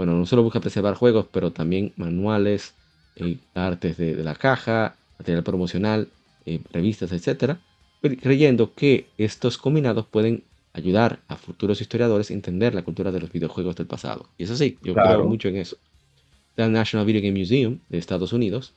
bueno, 0.00 0.14
no 0.16 0.24
solo 0.24 0.42
busca 0.42 0.60
preservar 0.60 0.94
juegos, 0.94 1.26
pero 1.30 1.52
también 1.52 1.92
manuales, 1.96 2.74
eh, 3.16 3.36
artes 3.52 3.98
de, 3.98 4.14
la 4.24 4.34
caja, 4.34 4.96
material 5.18 5.44
promocional, 5.44 6.08
eh, 6.46 6.62
revistas, 6.72 7.12
etc. 7.12 7.58
Creyendo 8.00 8.72
que 8.74 9.12
estos 9.18 9.58
combinados 9.58 10.06
pueden 10.06 10.49
ayudar 10.72 11.20
a 11.28 11.36
futuros 11.36 11.80
historiadores 11.80 12.30
a 12.30 12.34
entender 12.34 12.74
la 12.74 12.82
cultura 12.82 13.10
de 13.10 13.20
los 13.20 13.32
videojuegos 13.32 13.76
del 13.76 13.86
pasado. 13.86 14.28
Y 14.38 14.44
eso 14.44 14.56
sí, 14.56 14.78
yo 14.82 14.94
creo 14.94 15.24
mucho 15.24 15.48
en 15.48 15.56
eso. 15.56 15.76
Está 16.50 16.66
el 16.66 16.72
National 16.72 17.06
Video 17.06 17.22
Game 17.22 17.38
Museum 17.38 17.78
de 17.88 17.98
Estados 17.98 18.32
Unidos, 18.32 18.72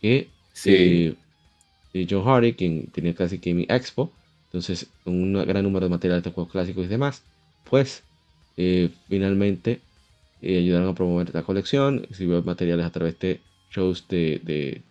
que 0.00 0.28
sí. 0.52 1.16
eh, 1.94 2.06
John 2.08 2.24
Hardy, 2.24 2.52
quien 2.52 2.86
tenía 2.86 3.14
casi 3.14 3.38
Gaming 3.38 3.66
Expo, 3.68 4.12
entonces 4.46 4.86
un 5.04 5.32
gran 5.32 5.64
número 5.64 5.86
de 5.86 5.90
materiales 5.90 6.24
de 6.24 6.30
juegos 6.30 6.52
clásicos 6.52 6.84
y 6.84 6.88
demás, 6.88 7.22
pues 7.68 8.02
eh, 8.56 8.90
finalmente 9.08 9.80
ayudaron 10.42 10.88
a 10.88 10.94
promover 10.94 11.26
esta 11.26 11.42
colección, 11.42 12.06
exhibió 12.08 12.42
materiales 12.42 12.86
a 12.86 12.90
través 12.90 13.18
de 13.18 13.40
shows 13.70 14.06
de, 14.08 14.40
de, 14.44 14.82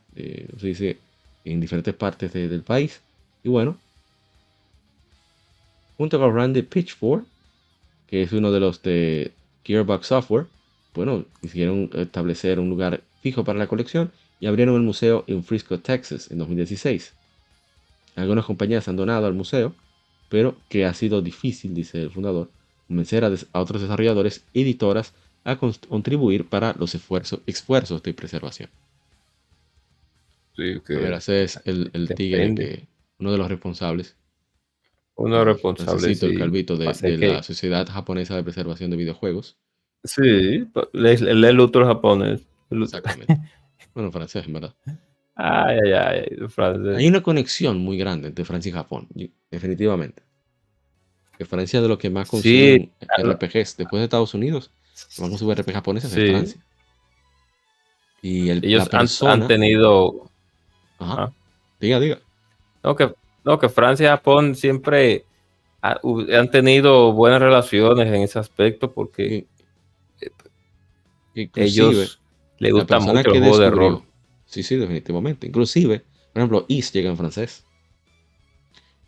se 0.60 0.68
dice, 0.68 0.98
en 1.46 1.60
diferentes 1.62 1.94
partes 1.94 2.34
del 2.34 2.62
país. 2.62 3.02
Y 3.44 3.50
bueno, 3.50 3.78
junto 5.98 6.20
con 6.20 6.36
Randy 6.36 6.64
Pitchford, 6.64 7.26
que 8.08 8.24
es 8.24 8.32
uno 8.34 8.52
de 8.52 8.60
los 8.60 8.82
de 8.82 9.34
Gearbox 9.64 10.08
Software, 10.08 10.48
bueno, 10.94 11.26
quisieron 11.42 11.90
establecer 11.94 12.60
un 12.60 12.70
lugar 12.70 13.04
fijo 13.22 13.44
para 13.44 13.60
la 13.60 13.68
colección 13.68 14.12
y 14.40 14.48
abrieron 14.48 14.76
el 14.76 14.82
museo 14.82 15.24
en 15.28 15.44
Frisco, 15.44 15.80
Texas, 15.80 16.32
en 16.32 16.40
2016. 16.40 17.16
Algunas 18.16 18.46
compañías 18.46 18.88
han 18.88 18.98
donado 18.98 19.28
al 19.28 19.34
museo, 19.34 19.76
pero 20.30 20.58
que 20.70 20.86
ha 20.86 20.94
sido 20.94 21.22
difícil, 21.22 21.74
dice 21.74 22.02
el 22.02 22.12
fundador, 22.12 22.52
convencer 22.88 23.24
a, 23.26 23.32
a 23.54 23.62
otros 23.62 23.82
desarrolladores, 23.82 24.46
editoras, 24.54 25.14
a 25.44 25.58
contribuir 25.58 26.50
para 26.50 26.74
los 26.74 26.96
esfuerzos, 26.96 27.42
esfuerzos 27.46 28.04
de 28.04 28.14
preservación. 28.14 28.70
Sí, 30.56 30.82
que 30.86 30.98
ver, 30.98 31.14
ese 31.14 31.44
es 31.44 31.62
el, 31.66 31.90
el 31.94 32.14
tigre, 32.14 32.90
uno 33.20 33.32
de 33.32 33.38
los 33.38 33.48
responsables. 33.48 34.18
Uno 35.18 35.40
de 35.40 35.46
los 35.46 35.56
responsables. 35.56 36.24
el 36.24 36.38
calvito 36.38 36.78
de, 36.78 36.86
la 37.18 37.44
Sociedad 37.44 37.88
Japonesa 37.88 38.36
de 38.36 38.44
Preservación 38.44 38.92
de 38.92 38.98
Videojuegos. 38.98 39.58
Sí, 40.04 40.68
el, 40.94 41.44
el 41.44 41.60
otro 41.60 41.86
japonés. 41.86 42.42
Exactamente. 42.70 43.38
bueno, 43.94 44.12
francés, 44.12 44.46
en 44.46 44.54
verdad. 44.54 44.76
Ay, 45.36 45.80
ay, 45.84 45.94
ay, 45.94 46.48
francés. 46.50 46.98
Hay 46.98 47.08
una 47.08 47.22
conexión 47.22 47.80
muy 47.80 47.98
grande 47.98 48.30
entre 48.30 48.46
Francia 48.46 48.70
y 48.70 48.74
Japón, 48.74 49.08
definitivamente. 49.52 50.24
Que 51.38 51.46
Francia 51.46 51.78
es 51.78 51.84
de 51.84 51.90
lo 51.90 51.98
que 51.98 52.10
más 52.10 52.30
consume 52.30 52.92
RPGs 53.18 53.78
después 53.78 54.00
de 54.00 54.06
Estados 54.06 54.34
Unidos 54.34 54.72
Vamos 55.20 55.42
a 55.42 55.54
RPG 55.54 55.74
japonesas 55.74 56.16
en 56.16 56.28
Francia. 56.30 56.62
Y 58.22 58.50
el, 58.50 58.66
Ellos 58.66 58.90
han, 59.22 59.48
tenido. 59.48 60.30
Ajá. 60.98 61.32
Diga, 61.80 62.00
diga. 62.00 62.20
No 62.84 62.96
que, 62.96 63.14
no, 63.48 63.58
que 63.60 63.70
Francia 63.70 64.06
y 64.06 64.10
Japón 64.10 64.56
siempre 64.56 65.26
ha- 65.82 66.00
han 66.38 66.52
tenido 66.52 67.14
buenas 67.14 67.42
relaciones 67.42 68.08
en 68.08 68.16
ese 68.22 68.40
aspecto 68.40 68.92
porque 68.92 69.48
Inclusive, 71.36 71.88
ellos 71.90 72.22
les 72.58 72.74
gusta 72.74 73.00
mucho 73.00 73.20
el 73.32 73.40
juego 73.40 73.58
de 73.60 73.70
rol. 73.70 74.04
Sí, 74.46 74.64
sí, 74.64 74.76
definitivamente. 74.76 75.46
Inclusive, 75.48 76.00
por 76.34 76.40
ejemplo, 76.42 76.66
is 76.68 76.92
llega 76.92 77.10
en 77.10 77.18
francés. 77.18 77.64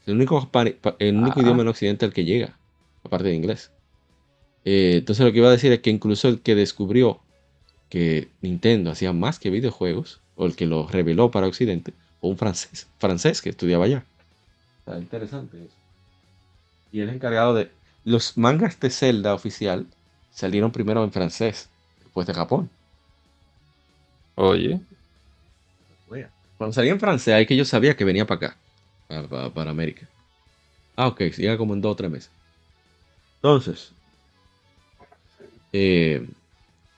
Es 0.01 0.07
el 0.07 0.15
único, 0.15 0.49
el 0.99 1.15
único 1.17 1.39
Ah. 1.39 1.41
idioma 1.43 1.61
en 1.63 1.67
occidente 1.69 2.05
al 2.05 2.13
que 2.13 2.25
llega, 2.25 2.57
aparte 3.03 3.29
de 3.29 3.35
inglés. 3.35 3.71
Eh, 4.65 4.95
entonces 4.97 5.25
lo 5.25 5.31
que 5.31 5.39
iba 5.39 5.47
a 5.47 5.51
decir 5.51 5.71
es 5.71 5.79
que 5.79 5.89
incluso 5.89 6.27
el 6.27 6.41
que 6.41 6.53
descubrió 6.55 7.21
que 7.89 8.29
Nintendo 8.41 8.91
hacía 8.91 9.13
más 9.13 9.39
que 9.39 9.49
videojuegos, 9.49 10.21
o 10.35 10.45
el 10.45 10.55
que 10.55 10.67
lo 10.67 10.87
reveló 10.87 11.31
para 11.31 11.47
Occidente, 11.47 11.93
fue 12.21 12.29
un 12.29 12.37
francés, 12.37 12.87
francés 12.99 13.41
que 13.41 13.49
estudiaba 13.49 13.85
allá. 13.85 14.05
Está 14.89 14.97
interesante 14.99 15.63
eso. 15.63 15.77
Y 16.91 17.01
el 17.01 17.09
encargado 17.09 17.55
de... 17.55 17.71
Los 18.03 18.37
mangas 18.37 18.79
de 18.79 18.89
Zelda 18.91 19.33
oficial 19.33 19.87
salieron 20.29 20.71
primero 20.71 21.03
en 21.03 21.11
francés, 21.11 21.69
después 21.99 22.27
de 22.27 22.33
Japón. 22.33 22.69
Oye, 24.35 24.79
Cuando 26.57 26.73
salía 26.73 26.91
en 26.91 26.99
francés, 26.99 27.33
ahí 27.33 27.45
que 27.47 27.55
yo 27.57 27.65
sabía 27.65 27.95
que 27.95 28.05
venía 28.05 28.27
para 28.27 28.47
acá, 28.47 28.57
para, 29.07 29.27
para- 29.27 29.49
para 29.53 29.71
América. 29.71 30.07
Ah, 30.97 31.07
ok, 31.09 31.21
llega 31.37 31.57
como 31.57 31.73
en 31.75 31.81
dos 31.81 31.93
o 31.93 31.97
tres 31.97 32.11
meses. 32.11 32.31
Entonces, 33.43 33.93
eh, 35.71 36.27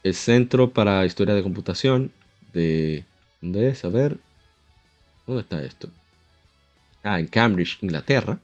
el 0.03 0.15
Centro 0.15 0.73
para 0.73 1.05
Historia 1.05 1.35
de 1.35 1.43
Computación 1.43 2.11
de... 2.53 3.05
¿Dónde 3.41 3.69
es? 3.69 3.85
A 3.85 3.89
ver. 3.89 4.19
¿Dónde 5.26 5.41
está 5.41 5.63
esto? 5.63 5.89
Ah, 7.03 7.19
en 7.19 7.28
Cambridge, 7.28 7.78
Inglaterra. 7.84 8.41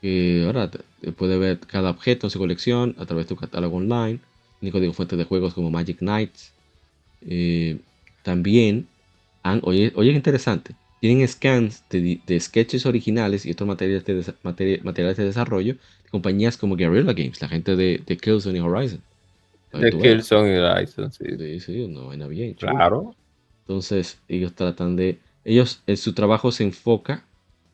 Que 0.00 0.42
ahora 0.46 0.70
puede 1.16 1.38
ver 1.38 1.60
cada 1.60 1.90
objeto 1.90 2.26
en 2.26 2.30
su 2.30 2.38
colección 2.38 2.94
a 2.98 3.06
través 3.06 3.26
de 3.26 3.34
tu 3.34 3.36
catálogo 3.36 3.76
online. 3.76 4.20
Tiene 4.58 4.72
código 4.72 4.92
fuente 4.92 5.16
de 5.16 5.24
juegos 5.24 5.54
como 5.54 5.70
Magic 5.70 5.98
Knights. 5.98 6.56
Eh, 7.22 7.84
también, 8.22 8.90
han, 9.42 9.60
oye, 9.64 9.92
oye, 9.96 10.12
interesante. 10.12 10.76
Tienen 11.00 11.28
scans 11.28 11.86
de, 11.90 12.22
de 12.26 12.40
sketches 12.40 12.86
originales 12.86 13.46
y 13.46 13.52
otros 13.52 13.68
materiales 13.68 14.04
de, 14.06 14.20
desa- 14.20 14.38
materiales 14.82 15.16
de 15.18 15.24
desarrollo 15.26 15.74
de 15.74 16.10
compañías 16.10 16.58
como 16.58 16.76
Guerrilla 16.76 17.12
Games, 17.14 17.40
la 17.42 17.48
gente 17.48 17.76
de, 17.76 18.02
de 18.06 18.16
Killzone 18.18 18.58
y 18.58 18.62
Horizon. 18.62 19.04
De. 19.72 19.90
Killzone 19.92 20.54
y 20.54 20.58
Horizon, 20.58 21.12
sí. 21.12 21.24
Sí, 21.38 21.60
sí, 21.60 21.80
una 21.82 22.02
vaina 22.02 22.26
bien. 22.28 22.56
Claro. 22.56 23.14
Entonces, 23.66 24.22
ellos 24.28 24.54
tratan 24.54 24.96
de. 24.96 25.20
Ellos, 25.44 25.82
en 25.86 25.96
su 25.96 26.12
trabajo 26.12 26.52
se 26.52 26.64
enfoca, 26.64 27.24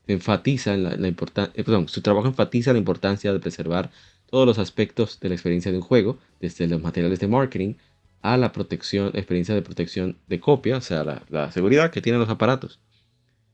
enfatiza 0.06 0.74
en 0.74 0.84
la, 0.84 0.96
la 0.96 1.08
importancia. 1.08 1.64
perdón, 1.64 1.88
su 1.88 2.00
trabajo 2.00 2.26
enfatiza 2.28 2.72
la 2.72 2.78
importancia 2.78 3.32
de 3.32 3.40
preservar 3.40 3.90
todos 4.30 4.46
los 4.46 4.58
aspectos 4.58 5.20
de 5.20 5.28
la 5.28 5.34
experiencia 5.34 5.70
de 5.70 5.78
un 5.78 5.84
juego, 5.84 6.18
desde 6.40 6.66
los 6.66 6.82
materiales 6.82 7.20
de 7.20 7.28
marketing 7.28 7.74
a 8.20 8.36
la 8.36 8.52
protección, 8.52 9.08
experiencia 9.14 9.54
de 9.54 9.62
protección 9.62 10.18
de 10.26 10.40
copia, 10.40 10.76
o 10.78 10.80
sea, 10.80 11.04
la, 11.04 11.52
seguridad 11.52 11.90
que 11.90 12.02
tienen 12.02 12.20
los 12.20 12.28
aparatos, 12.28 12.80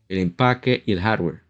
el 0.09 0.19
empaque 0.19 0.83
y 0.87 0.93
el 0.93 1.01
hardware. 1.01 1.43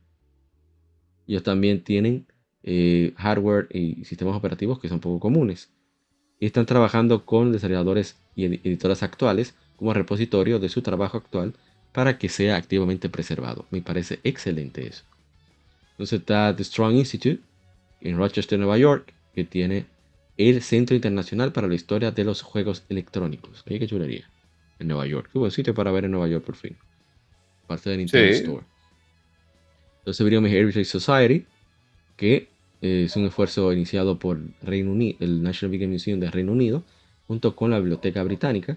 Ellos 1.26 1.42
también 1.42 1.82
tienen 1.82 2.26
eh, 2.62 3.14
hardware 3.16 3.68
y 3.70 4.04
sistemas 4.04 4.36
operativos 4.36 4.78
que 4.78 4.88
son 4.88 5.00
poco 5.00 5.20
comunes. 5.20 5.70
Y 6.38 6.46
están 6.46 6.66
trabajando 6.66 7.24
con 7.24 7.52
desarrolladores 7.52 8.18
y 8.34 8.44
edi- 8.44 8.60
editoras 8.64 9.02
actuales 9.02 9.54
como 9.76 9.94
repositorio 9.94 10.58
de 10.58 10.68
su 10.68 10.82
trabajo 10.82 11.16
actual 11.16 11.54
para 11.94 12.18
que 12.18 12.28
sea 12.28 12.56
activamente 12.56 13.08
preservado. 13.08 13.66
Me 13.70 13.80
parece 13.80 14.18
excelente 14.24 14.86
eso. 14.86 15.04
Entonces 15.92 16.18
está 16.20 16.54
The 16.54 16.64
Strong 16.64 16.96
Institute 16.96 17.40
en 18.00 18.16
Rochester, 18.18 18.58
Nueva 18.58 18.76
York, 18.76 19.14
que 19.32 19.44
tiene 19.44 19.86
el 20.36 20.60
Centro 20.60 20.96
Internacional 20.96 21.52
para 21.52 21.68
la 21.68 21.76
Historia 21.76 22.10
de 22.10 22.24
los 22.24 22.42
Juegos 22.42 22.84
Electrónicos. 22.88 23.62
Oye, 23.68 23.78
qué 23.78 23.86
chulería. 23.86 24.28
En 24.80 24.88
Nueva 24.88 25.06
York. 25.06 25.30
Qué 25.32 25.38
buen 25.38 25.52
sitio 25.52 25.72
para 25.72 25.92
ver 25.92 26.04
en 26.04 26.10
Nueva 26.10 26.26
York 26.26 26.44
por 26.44 26.56
fin. 26.56 26.76
Parte 27.68 27.90
de 27.90 27.98
Nintendo 27.98 28.32
Sí. 28.34 28.40
Store. 28.42 28.64
Entonces 30.00 30.26
Video 30.26 30.44
Heritage 30.44 30.84
Society, 30.84 31.46
que 32.16 32.48
eh, 32.82 33.04
es 33.04 33.14
un 33.16 33.24
esfuerzo 33.26 33.72
iniciado 33.72 34.18
por 34.18 34.40
Reino 34.62 34.90
Unido, 34.90 35.16
el 35.20 35.44
National 35.44 35.70
Video 35.70 35.88
Museum 35.88 36.18
de 36.18 36.28
Reino 36.30 36.50
Unido, 36.50 36.82
junto 37.28 37.54
con 37.54 37.70
la 37.70 37.78
Biblioteca 37.78 38.22
Británica, 38.24 38.76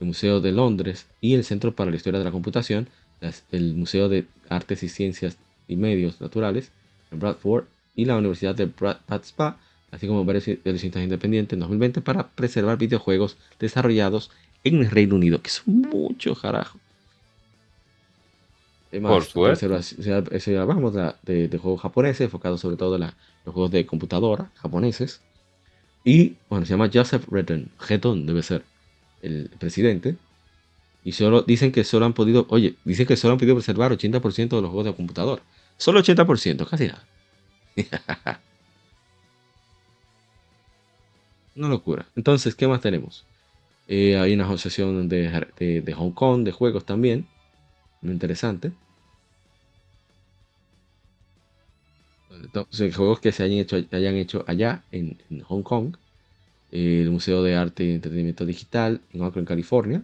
el 0.00 0.06
Museo 0.06 0.40
de 0.40 0.52
Londres 0.52 1.06
y 1.20 1.34
el 1.34 1.44
Centro 1.44 1.72
para 1.74 1.90
la 1.90 1.96
Historia 1.96 2.18
de 2.18 2.24
la 2.24 2.30
Computación, 2.30 2.88
las- 3.20 3.44
el 3.52 3.74
Museo 3.74 4.08
de 4.08 4.26
Artes 4.48 4.82
y 4.82 4.88
Ciencias 4.88 5.36
y 5.66 5.76
Medios 5.76 6.20
Naturales 6.20 6.70
en 7.10 7.18
Bradford 7.20 7.64
y 7.96 8.04
la 8.04 8.16
Universidad 8.16 8.54
de 8.54 8.66
Brad, 8.66 8.98
Bad 9.08 9.22
Spa, 9.24 9.58
así 9.90 10.06
como 10.06 10.24
varios 10.24 10.44
de 10.46 10.58
los 10.64 10.74
institutos 10.74 11.02
independientes 11.02 11.54
en 11.54 11.60
2020 11.60 12.00
para 12.00 12.28
preservar 12.28 12.78
videojuegos 12.78 13.36
desarrollados 13.58 14.30
en 14.64 14.76
el 14.80 14.90
Reino 14.90 15.16
Unido, 15.16 15.40
que 15.42 15.50
son 15.50 15.64
muchos, 15.90 16.40
carajo. 16.40 16.78
Además, 18.90 19.12
Por 19.12 19.24
suerte. 19.24 19.68
ya 20.00 20.62
hablamos 20.62 20.94
de, 20.94 21.12
de- 21.22 21.48
de 21.48 21.58
juegos 21.58 21.80
japoneses, 21.82 22.22
enfocados 22.22 22.60
sobre 22.60 22.76
todo 22.76 22.94
en 22.94 23.02
la- 23.02 23.14
los 23.44 23.52
juegos 23.54 23.70
de 23.70 23.84
computadora 23.84 24.50
japoneses. 24.56 25.20
Y, 26.04 26.36
bueno, 26.48 26.64
se 26.64 26.70
llama 26.70 26.90
Joseph 26.92 27.26
Redon, 27.30 27.68
Redon 27.86 28.24
debe 28.24 28.42
ser 28.42 28.62
el 29.20 29.50
presidente. 29.58 30.18
Y 31.02 31.12
solo 31.12 31.42
dicen 31.42 31.72
que 31.72 31.84
solo 31.84 32.06
han 32.06 32.14
podido, 32.14 32.46
oye, 32.50 32.80
dicen 32.84 33.06
que 33.06 33.16
solo 33.16 33.32
han 33.34 33.38
podido 33.38 33.56
preservar 33.56 33.92
80% 33.92 34.56
de 34.56 34.62
los 34.62 34.70
juegos 34.70 34.86
de 34.86 34.96
computador. 34.96 35.42
Solo 35.78 36.00
80%, 36.00 36.66
casi 36.66 36.88
nada. 36.88 37.08
Una 41.54 41.68
locura. 41.68 42.10
Entonces, 42.14 42.54
¿qué 42.54 42.66
más 42.68 42.80
tenemos? 42.80 43.28
Eh, 43.86 44.18
hay 44.18 44.34
una 44.34 44.46
asociación 44.46 45.08
de, 45.08 45.82
de- 45.84 45.94
Hong 45.94 46.12
Kong 46.12 46.44
de 46.44 46.52
juegos 46.52 46.86
también. 46.86 47.26
Muy 48.02 48.12
interesante. 48.14 48.72
Juegos 52.94 53.20
que 53.20 53.32
se 53.32 53.42
hayan 53.42 53.58
hecho, 53.58 53.76
hayan 53.92 54.14
hecho 54.16 54.44
allá 54.46 54.86
en 54.90 55.18
Hong 55.44 55.62
Kong. 55.62 55.96
El 56.70 57.10
Museo 57.10 57.42
de 57.42 57.54
Arte 57.56 57.84
y 57.84 57.92
Entretenimiento 57.92 58.44
Digital 58.44 59.00
en 59.12 59.22
Oakland, 59.22 59.48
California. 59.48 60.02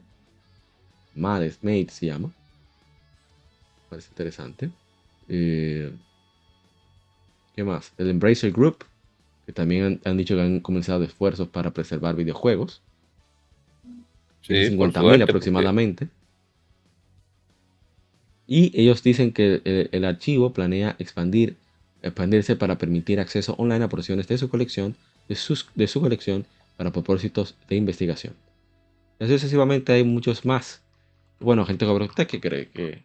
Mades, 1.15 1.59
Made 1.63 1.89
se 1.91 2.07
llama. 2.07 2.33
Parece 3.91 4.09
interesante. 4.11 4.71
Eh, 5.29 5.93
¿Qué 7.55 7.63
más? 7.65 7.93
El 7.99 8.11
Embracer 8.11 8.51
Group, 8.53 8.85
que 9.47 9.53
también 9.53 9.85
han, 9.85 10.01
han 10.05 10.17
dicho 10.17 10.35
que 10.35 10.43
han 10.43 10.61
comenzado 10.61 11.05
esfuerzos 11.05 11.49
para 11.49 11.73
preservar 11.73 12.17
videojuegos. 12.17 12.83
Sí, 14.43 14.55
50.000 14.55 14.77
por 14.77 14.93
suerte, 14.93 15.19
porque- 15.19 15.23
aproximadamente. 15.25 16.09
Y 18.47 18.79
ellos 18.79 19.03
dicen 19.03 19.33
que 19.33 19.63
el, 19.65 19.89
el 19.93 20.05
archivo 20.05 20.53
planea 20.53 20.97
expandir, 20.99 21.57
expandirse 22.03 22.57
para 22.57 22.77
permitir 22.77 23.19
acceso 23.21 23.55
online 23.57 23.85
a 23.85 23.89
porciones 23.89 24.29
de 24.29 24.37
su 24.37 24.49
colección, 24.51 24.97
de, 25.29 25.35
sus, 25.35 25.69
de 25.75 25.87
su 25.87 26.01
colección 26.01 26.47
para 26.77 26.93
propósitos 26.93 27.55
de 27.69 27.77
investigación. 27.77 28.35
Así 29.21 29.33
sucesivamente 29.33 29.93
hay 29.93 30.05
muchos 30.05 30.45
más. 30.45 30.83
Bueno, 31.41 31.65
gente 31.67 31.87
como 31.87 32.05
usted 32.05 32.27
que 32.27 32.41
cree 32.41 32.71
que 32.71 33.05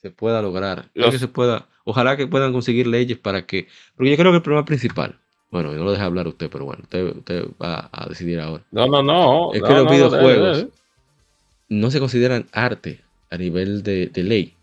se 0.00 0.10
pueda 0.10 0.42
lograr, 0.42 0.90
Los- 0.94 1.12
que 1.12 1.18
se 1.18 1.28
pueda, 1.28 1.68
ojalá 1.84 2.16
que 2.16 2.26
puedan 2.26 2.52
conseguir 2.52 2.86
leyes 2.86 3.18
para 3.18 3.46
que, 3.46 3.68
porque 3.96 4.10
yo 4.10 4.16
creo 4.16 4.32
que 4.32 4.36
el 4.36 4.42
problema 4.42 4.64
principal, 4.64 5.18
bueno, 5.50 5.72
no 5.72 5.84
lo 5.84 5.92
deja 5.92 6.04
hablar 6.04 6.26
usted, 6.26 6.50
pero 6.50 6.64
bueno, 6.64 6.82
usted, 6.82 7.16
usted 7.16 7.44
va 7.62 7.88
a 7.92 8.08
decidir 8.08 8.40
ahora. 8.40 8.64
No, 8.72 8.86
no, 8.86 9.02
no. 9.02 9.52
Es 9.52 9.60
no, 9.62 9.68
que 9.68 9.74
los 9.74 9.84
no, 9.84 9.90
videojuegos 9.90 10.66
no 11.68 11.90
se 11.90 12.00
consideran 12.00 12.46
arte 12.52 13.00
a 13.30 13.36
nivel 13.36 13.82
de, 13.82 14.06
de 14.06 14.22
ley. 14.22 14.54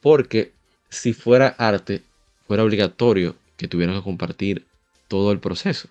Porque 0.00 0.52
si 0.90 1.12
fuera 1.12 1.54
arte, 1.58 2.02
fuera 2.46 2.64
obligatorio 2.64 3.36
que 3.56 3.68
tuvieran 3.68 3.96
que 3.96 4.02
compartir 4.02 4.64
todo 5.12 5.30
el 5.32 5.40
proceso. 5.40 5.88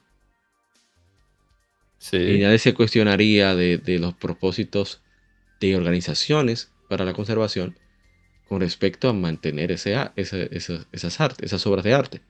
Y 2.27 2.37
Sí. 2.37 2.39
nadie 2.39 2.57
se 2.57 2.73
cuestionaría 2.73 3.55
de, 3.55 3.77
de 3.77 3.99
los 3.99 4.15
propósitos 4.15 5.01
de 5.59 5.75
organizaciones 5.77 6.71
para 6.89 7.05
la 7.05 7.13
conservación 7.13 7.75
con 8.49 8.61
respecto 8.61 9.09
a 9.09 9.13
mantener 9.13 9.71
ese, 9.71 9.95
esa- 10.15 10.85
esas, 10.91 11.21
artes, 11.21 11.45
esas 11.45 11.67
obras 11.67 11.83
de 11.85 11.93
arte. 11.93 12.21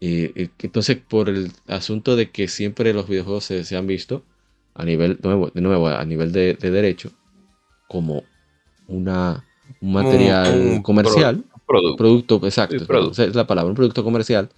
Y, 0.00 0.42
y 0.42 0.50
entonces, 0.62 0.96
por 0.96 1.28
el 1.28 1.52
asunto 1.66 2.16
de 2.16 2.30
que 2.30 2.48
siempre 2.48 2.94
los 2.94 3.08
videojuegos 3.08 3.44
se, 3.44 3.64
se 3.64 3.76
han 3.76 3.86
visto 3.86 4.22
a 4.74 4.84
nivel, 4.84 5.16
de 5.20 5.28
nuevo, 5.28 5.50
de 5.50 5.60
nuevo, 5.60 5.88
a 5.88 6.04
nivel 6.04 6.32
de, 6.32 6.54
de 6.54 6.70
derecho, 6.70 7.10
como 7.88 8.24
una, 8.88 9.44
un 9.80 9.92
material 9.92 10.54
un 10.76 10.82
comercial, 10.82 11.44
Producto. 11.66 11.96
producto, 11.96 12.40
exacto, 12.44 12.86
producto. 12.86 13.22
es 13.22 13.34
la 13.34 13.46
palabra, 13.46 13.70
un 13.70 13.76
producto 13.76 14.02
comercial. 14.04 14.48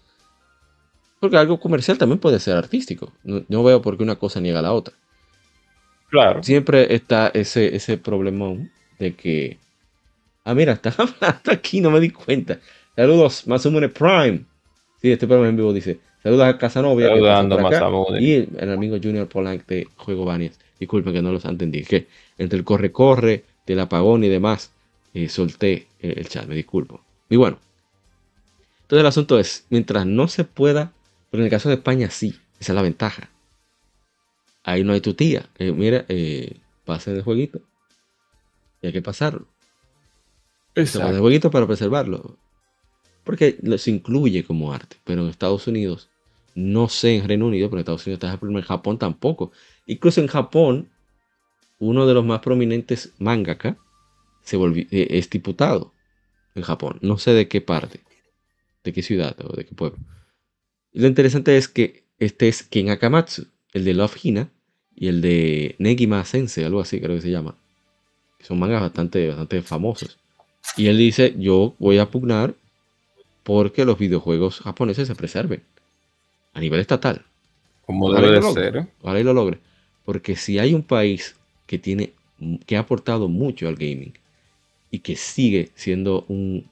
Porque 1.22 1.36
algo 1.36 1.60
comercial 1.60 1.96
también 1.96 2.18
puede 2.18 2.40
ser 2.40 2.56
artístico. 2.56 3.12
No, 3.22 3.44
no 3.48 3.62
veo 3.62 3.80
por 3.80 3.96
qué 3.96 4.02
una 4.02 4.16
cosa 4.16 4.40
niega 4.40 4.58
a 4.58 4.62
la 4.62 4.72
otra. 4.72 4.92
Claro. 6.10 6.42
Siempre 6.42 6.94
está 6.94 7.30
ese, 7.32 7.74
ese 7.74 7.96
problemón 7.96 8.72
de 8.98 9.14
que 9.14 9.58
Ah, 10.44 10.54
mira, 10.54 10.72
está 10.72 10.90
hablando 10.98 11.52
aquí, 11.52 11.80
no 11.80 11.90
me 11.90 12.00
di 12.00 12.10
cuenta. 12.10 12.58
Saludos, 12.96 13.46
Masumune 13.46 13.88
Prime. 13.88 14.44
Sí, 15.00 15.12
este 15.12 15.26
programa 15.26 15.48
en 15.48 15.56
vivo 15.56 15.72
dice. 15.72 16.00
Saludos 16.22 16.46
a 16.46 16.58
Casanova. 16.58 17.00
Saludando 17.00 17.58
a. 17.58 18.20
Y 18.20 18.32
el, 18.32 18.48
el 18.58 18.72
amigo 18.72 18.96
Junior 19.02 19.28
Polanc 19.28 19.66
de 19.66 19.88
Juego 19.96 20.24
Banias. 20.24 20.58
Disculpen 20.78 21.12
que 21.12 21.22
no 21.22 21.32
los 21.32 21.44
entendí. 21.44 21.82
Que 21.82 22.06
entre 22.38 22.58
el 22.58 22.64
corre-corre, 22.64 23.44
del 23.66 23.80
apagón 23.80 24.24
y 24.24 24.28
demás, 24.28 24.72
eh, 25.14 25.28
solté 25.28 25.86
el 26.00 26.28
chat, 26.28 26.46
me 26.46 26.54
disculpo. 26.54 27.00
Y 27.28 27.36
bueno. 27.36 27.58
Entonces 28.82 29.00
el 29.00 29.06
asunto 29.06 29.38
es, 29.38 29.66
mientras 29.70 30.04
no 30.06 30.28
se 30.28 30.44
pueda, 30.44 30.92
pero 31.32 31.42
en 31.42 31.46
el 31.46 31.50
caso 31.50 31.70
de 31.70 31.76
España 31.76 32.10
sí, 32.10 32.38
esa 32.60 32.72
es 32.72 32.76
la 32.76 32.82
ventaja. 32.82 33.30
Ahí 34.64 34.84
no 34.84 34.92
hay 34.92 35.00
tu 35.00 35.14
tía. 35.14 35.48
Eh, 35.58 35.72
mira, 35.72 36.04
eh, 36.10 36.58
pasen 36.84 37.16
el 37.16 37.22
jueguito. 37.22 37.62
Y 38.82 38.88
hay 38.88 38.92
que 38.92 39.00
pasarlo. 39.00 39.46
Se 40.76 40.98
pasa 40.98 41.08
el 41.08 41.20
jueguito 41.20 41.50
para 41.50 41.66
preservarlo. 41.66 42.36
Porque 43.24 43.56
se 43.78 43.90
incluye 43.90 44.44
como 44.44 44.74
arte. 44.74 44.98
Pero 45.04 45.22
en 45.22 45.30
Estados 45.30 45.66
Unidos, 45.66 46.10
no 46.54 46.90
sé 46.90 47.16
en 47.16 47.26
Reino 47.26 47.46
Unido, 47.46 47.70
pero 47.70 47.78
en 47.78 47.80
Estados 47.80 48.06
Unidos 48.06 48.18
está 48.18 48.30
el 48.30 48.38
problema. 48.38 48.60
En 48.60 48.66
Japón 48.66 48.98
tampoco. 48.98 49.52
Incluso 49.86 50.20
en 50.20 50.26
Japón, 50.26 50.90
uno 51.78 52.06
de 52.06 52.12
los 52.12 52.26
más 52.26 52.40
prominentes 52.40 53.14
mangaka 53.18 53.78
se 54.42 54.58
volvió, 54.58 54.84
eh, 54.90 55.06
es 55.12 55.30
diputado 55.30 55.94
en 56.54 56.62
Japón. 56.62 56.98
No 57.00 57.16
sé 57.16 57.32
de 57.32 57.48
qué 57.48 57.62
parte, 57.62 58.00
de 58.84 58.92
qué 58.92 59.02
ciudad 59.02 59.34
o 59.42 59.56
de 59.56 59.64
qué 59.64 59.74
pueblo. 59.74 59.98
Y 60.92 61.00
lo 61.00 61.06
interesante 61.08 61.56
es 61.56 61.68
que 61.68 62.04
este 62.18 62.48
es 62.48 62.62
Ken 62.62 62.90
Akamatsu, 62.90 63.46
el 63.72 63.84
de 63.84 63.94
Love 63.94 64.16
Hina 64.24 64.50
y 64.94 65.08
el 65.08 65.20
de 65.20 65.74
Negima 65.78 66.24
Sensei, 66.24 66.64
algo 66.64 66.80
así 66.80 67.00
creo 67.00 67.16
que 67.16 67.22
se 67.22 67.30
llama. 67.30 67.56
Son 68.40 68.58
mangas 68.58 68.80
bastante, 68.82 69.28
bastante 69.28 69.62
famosos. 69.62 70.18
Y 70.76 70.86
él 70.88 70.98
dice, 70.98 71.34
yo 71.38 71.74
voy 71.78 71.98
a 71.98 72.10
pugnar 72.10 72.54
porque 73.42 73.84
los 73.84 73.98
videojuegos 73.98 74.60
japoneses 74.60 75.08
se 75.08 75.14
preserven 75.14 75.62
a 76.54 76.60
nivel 76.60 76.80
estatal. 76.80 77.24
Como 77.86 78.06
Ojalá 78.06 78.28
debe 78.28 78.32
de 78.32 78.40
lo 78.40 78.52
ser. 78.52 78.74
logre. 78.74 78.80
¿eh? 78.80 78.86
Ojalá 79.00 79.20
y 79.20 79.24
lo 79.24 79.32
logre. 79.34 79.58
Porque 80.04 80.36
si 80.36 80.58
hay 80.58 80.74
un 80.74 80.82
país 80.82 81.36
que 81.66 81.78
tiene, 81.78 82.12
que 82.66 82.76
ha 82.76 82.80
aportado 82.80 83.28
mucho 83.28 83.68
al 83.68 83.76
gaming 83.76 84.12
y 84.90 85.00
que 85.00 85.16
sigue 85.16 85.70
siendo 85.74 86.24
un, 86.28 86.68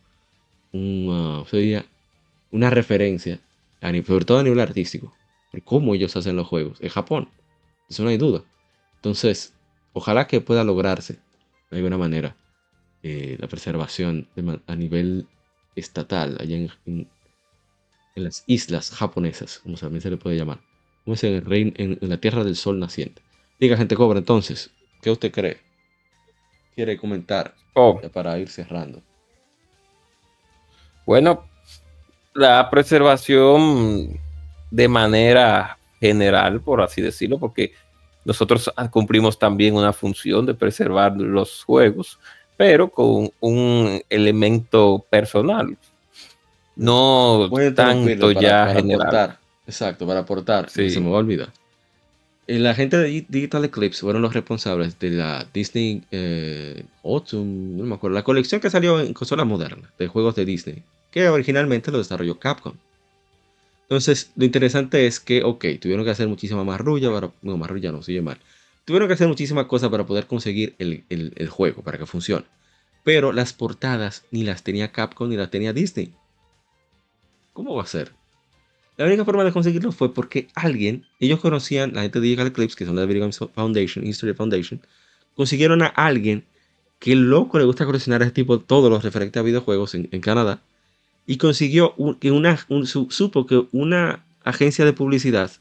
diría, 1.52 1.84
una 2.50 2.70
referencia, 2.70 3.40
sobre 4.06 4.24
todo 4.24 4.38
a 4.38 4.42
nivel 4.42 4.60
artístico, 4.60 5.18
por 5.50 5.62
cómo 5.64 5.94
ellos 5.94 6.16
hacen 6.16 6.36
los 6.36 6.46
juegos, 6.48 6.78
es 6.80 6.92
Japón. 6.92 7.32
Eso 7.88 8.02
no 8.04 8.10
hay 8.10 8.18
duda. 8.18 8.44
Entonces, 8.96 9.56
ojalá 9.92 10.26
que 10.26 10.40
pueda 10.40 10.64
lograrse 10.64 11.22
de 11.70 11.76
alguna 11.78 11.98
manera 11.98 12.38
eh, 13.02 13.36
la 13.40 13.48
preservación 13.48 14.30
de 14.36 14.62
a 14.66 14.76
nivel 14.76 15.30
estatal 15.76 16.36
allá 16.40 16.56
en, 16.56 16.70
en- 16.86 17.12
en 18.14 18.24
las 18.24 18.44
islas 18.46 18.90
japonesas, 18.90 19.58
como 19.58 19.76
también 19.76 20.00
se 20.00 20.10
le 20.10 20.16
puede 20.16 20.36
llamar. 20.36 20.62
Como 21.04 21.14
es 21.14 21.24
en, 21.24 21.34
el 21.34 21.44
rein- 21.44 21.74
en, 21.76 21.98
en 22.00 22.08
la 22.08 22.20
tierra 22.20 22.44
del 22.44 22.54
sol 22.56 22.78
naciente. 22.78 23.22
Diga, 23.58 23.76
gente 23.76 23.96
cobra, 23.96 24.18
entonces, 24.20 24.70
¿qué 25.00 25.10
usted 25.10 25.32
cree? 25.32 25.60
¿Quiere 26.74 26.96
comentar 26.96 27.54
Oh, 27.76 28.00
para 28.12 28.36
ir 28.40 28.48
cerrando? 28.48 29.04
Bueno, 31.04 31.49
la 32.40 32.68
preservación 32.70 34.18
de 34.70 34.88
manera 34.88 35.78
general, 36.00 36.60
por 36.60 36.80
así 36.80 37.00
decirlo, 37.02 37.38
porque 37.38 37.72
nosotros 38.24 38.70
cumplimos 38.90 39.38
también 39.38 39.74
una 39.74 39.92
función 39.92 40.46
de 40.46 40.54
preservar 40.54 41.16
los 41.16 41.64
juegos, 41.64 42.18
pero 42.56 42.88
con 42.90 43.30
un 43.40 44.02
elemento 44.10 45.04
personal, 45.10 45.76
no 46.76 47.48
tanto 47.74 48.28
para- 48.34 48.40
ya 48.40 48.50
para 48.66 48.74
general. 48.74 49.00
aportar. 49.02 49.38
Exacto, 49.66 50.06
para 50.06 50.20
aportar. 50.20 50.70
Sí. 50.70 50.90
Se 50.90 51.00
me 51.00 51.10
va 51.10 51.16
a 51.16 51.20
olvidar. 51.20 51.48
Eh, 52.46 52.58
La 52.58 52.74
gente 52.74 52.96
de 52.96 53.08
Di- 53.08 53.26
Digital 53.28 53.64
Eclipse 53.64 54.00
fueron 54.00 54.22
los 54.22 54.32
responsables 54.34 54.98
de 54.98 55.10
la 55.10 55.46
Disney 55.52 56.02
eh, 56.10 56.84
Autumn, 57.04 57.76
no 57.76 57.84
me 57.84 57.94
acuerdo, 57.94 58.14
la 58.16 58.24
colección 58.24 58.60
que 58.60 58.70
salió 58.70 59.00
en 59.00 59.12
consolas 59.14 59.46
modernas 59.46 59.90
de 59.98 60.08
juegos 60.08 60.34
de 60.34 60.44
Disney, 60.44 60.82
que 61.10 61.28
originalmente 61.28 61.90
lo 61.90 61.98
desarrolló 61.98 62.38
Capcom. 62.38 62.74
Entonces, 63.82 64.30
lo 64.36 64.44
interesante 64.44 65.06
es 65.06 65.18
que, 65.18 65.42
ok, 65.42 65.64
tuvieron 65.80 66.04
que 66.04 66.12
hacer 66.12 66.28
muchísima 66.28 66.62
marrulla 66.62 67.10
para. 67.10 67.32
No, 67.42 67.56
marrulla 67.56 67.90
no, 67.90 68.00
mal. 68.22 68.38
Tuvieron 68.84 69.08
que 69.08 69.14
hacer 69.14 69.26
muchísimas 69.26 69.66
cosas 69.66 69.90
para 69.90 70.06
poder 70.06 70.26
conseguir 70.26 70.76
el, 70.78 71.48
juego, 71.48 71.82
para 71.82 71.98
que 71.98 72.06
funcione. 72.06 72.46
Pero 73.02 73.32
las 73.32 73.52
portadas 73.52 74.24
ni 74.30 74.44
las 74.44 74.62
tenía 74.62 74.92
Capcom 74.92 75.28
ni 75.28 75.36
las 75.36 75.50
tenía 75.50 75.72
Disney. 75.72 76.12
¿Cómo 77.52 77.74
va 77.74 77.82
a 77.82 77.86
ser? 77.86 78.12
La 78.96 79.06
única 79.06 79.24
forma 79.24 79.42
de 79.42 79.52
conseguirlo 79.52 79.90
fue 79.90 80.14
porque 80.14 80.48
alguien, 80.54 81.06
ellos 81.18 81.40
conocían, 81.40 81.92
la 81.94 82.02
gente 82.02 82.20
de 82.20 82.26
Digital 82.26 82.48
Eclipse, 82.48 82.76
que 82.76 82.84
son 82.84 82.94
la 82.94 83.00
de 83.02 83.08
Video 83.08 83.28
Foundation, 83.32 84.06
History 84.06 84.34
Foundation, 84.34 84.80
consiguieron 85.34 85.82
a 85.82 85.86
alguien 85.86 86.44
que 87.00 87.16
loco 87.16 87.58
le 87.58 87.64
gusta 87.64 87.86
coleccionar 87.86 88.22
este 88.22 88.34
tipo 88.34 88.60
todos 88.60 88.88
los 88.90 89.02
referentes 89.02 89.40
a 89.40 89.42
videojuegos 89.42 89.94
en 89.94 90.20
Canadá 90.20 90.62
y 91.32 91.38
consiguió 91.38 91.94
que 92.20 92.32
una, 92.32 92.58
un- 92.68 92.86
su- 92.88 93.08
supo 93.10 93.46
que 93.46 93.64
una 93.70 94.26
agencia 94.42 94.84
de 94.84 94.92
publicidad 94.92 95.52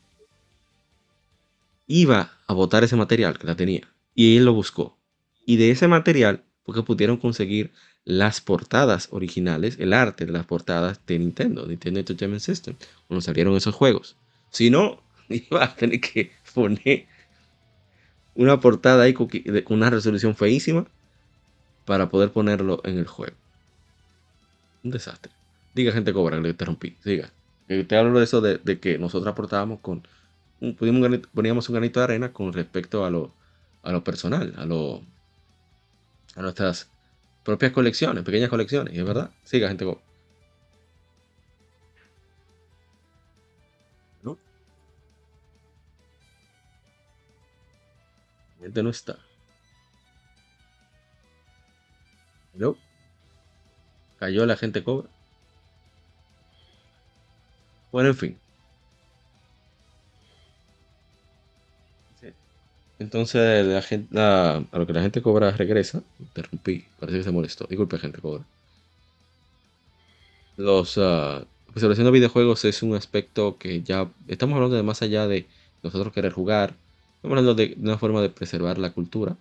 iba 1.87 2.31
a 2.47 2.53
votar 2.53 2.83
ese 2.83 2.95
material 2.95 3.37
que 3.37 3.47
la 3.47 3.55
tenía 3.55 3.87
y 4.15 4.37
él 4.37 4.45
lo 4.45 4.53
buscó 4.53 4.97
y 5.45 5.57
de 5.57 5.71
ese 5.71 5.87
material 5.87 6.43
porque 6.63 6.83
pudieron 6.83 7.17
conseguir 7.17 7.71
las 8.05 8.41
portadas 8.41 9.09
originales, 9.11 9.77
el 9.79 9.93
arte 9.93 10.25
de 10.25 10.31
las 10.31 10.45
portadas 10.45 11.01
de 11.05 11.19
Nintendo, 11.19 11.65
Nintendo 11.67 11.99
Entertainment 11.99 12.41
System, 12.41 12.75
cuando 13.07 13.21
salieron 13.21 13.55
esos 13.55 13.75
juegos. 13.75 14.17
Si 14.51 14.69
no, 14.71 15.03
iba 15.29 15.63
a 15.63 15.75
tener 15.75 15.99
que 16.01 16.31
poner 16.53 17.05
una 18.33 18.59
portada 18.59 19.03
ahí 19.03 19.13
con 19.13 19.29
una 19.69 19.89
resolución 19.91 20.35
feísima 20.35 20.87
para 21.85 22.09
poder 22.09 22.31
ponerlo 22.31 22.81
en 22.85 22.97
el 22.97 23.07
juego. 23.07 23.37
Un 24.83 24.91
desastre. 24.91 25.31
Diga 25.73 25.91
gente 25.91 26.13
cobra, 26.13 26.37
que 26.37 26.43
le 26.43 26.49
interrumpí. 26.49 26.95
Siga. 27.03 27.31
Eh, 27.67 27.83
Te 27.83 27.95
hablo 27.97 28.17
de 28.17 28.25
eso 28.25 28.41
de, 28.41 28.79
que 28.79 28.97
nosotros 28.97 29.31
aportábamos 29.31 29.79
con. 29.81 30.07
poníamos 31.33 31.69
un 31.69 31.73
granito 31.73 31.99
de 31.99 32.03
arena 32.03 32.33
con 32.33 32.53
respecto 32.53 33.05
a 33.05 33.09
lo, 33.09 33.31
a 33.83 33.91
lo 33.91 34.03
personal, 34.03 34.53
a 34.57 34.65
lo. 34.65 35.03
a 36.35 36.41
nuestras 36.41 36.89
propias 37.43 37.71
colecciones, 37.71 38.23
pequeñas 38.23 38.49
colecciones, 38.49 38.95
es 38.97 39.05
verdad. 39.05 39.31
Siga, 39.43 39.67
gente 39.69 39.85
cobra. 39.85 40.01
¿No? 44.23 44.37
Gente 48.59 48.83
no 48.83 48.89
está. 48.89 49.17
¿No? 52.53 52.77
Cayó 54.19 54.45
la 54.45 54.55
gente 54.55 54.83
cobra. 54.83 55.09
Bueno, 57.91 58.10
en 58.10 58.16
fin. 58.16 58.41
Entonces, 62.99 63.66
la 63.66 63.82
gente, 63.82 64.14
la- 64.16 64.57
a 64.72 64.78
lo 64.78 64.86
que 64.88 64.94
la 64.94 65.02
gente 65.02 65.22
cobra 65.22 65.52
regresa. 65.52 66.03
Interrumpí, 66.20 66.91
parece 66.98 67.20
que 67.20 67.24
se 67.24 67.32
molestó. 67.32 67.66
Disculpe, 67.68 67.98
gente 67.98 68.22
cobra. 68.22 68.48
Los. 70.56 70.98
la 70.98 71.48
preservación 71.74 72.06
de 72.06 72.11
videojuegos 72.11 72.66
es 72.66 72.84
un 72.84 72.95
aspecto 72.95 73.57
que 73.57 73.82
ya. 73.84 74.14
Estamos 74.28 74.56
hablando 74.56 74.76
de 74.76 74.84
más 74.84 75.02
allá 75.02 75.28
de 75.28 75.49
nosotros 75.82 76.14
querer 76.14 76.32
jugar. 76.34 76.80
Estamos 77.16 77.38
hablando 77.38 77.56
de, 77.56 77.68
de 77.76 77.82
una 77.82 77.98
forma 77.98 78.22
de 78.22 78.30
preservar 78.30 78.78
la 78.78 78.94
cultura 78.94 79.38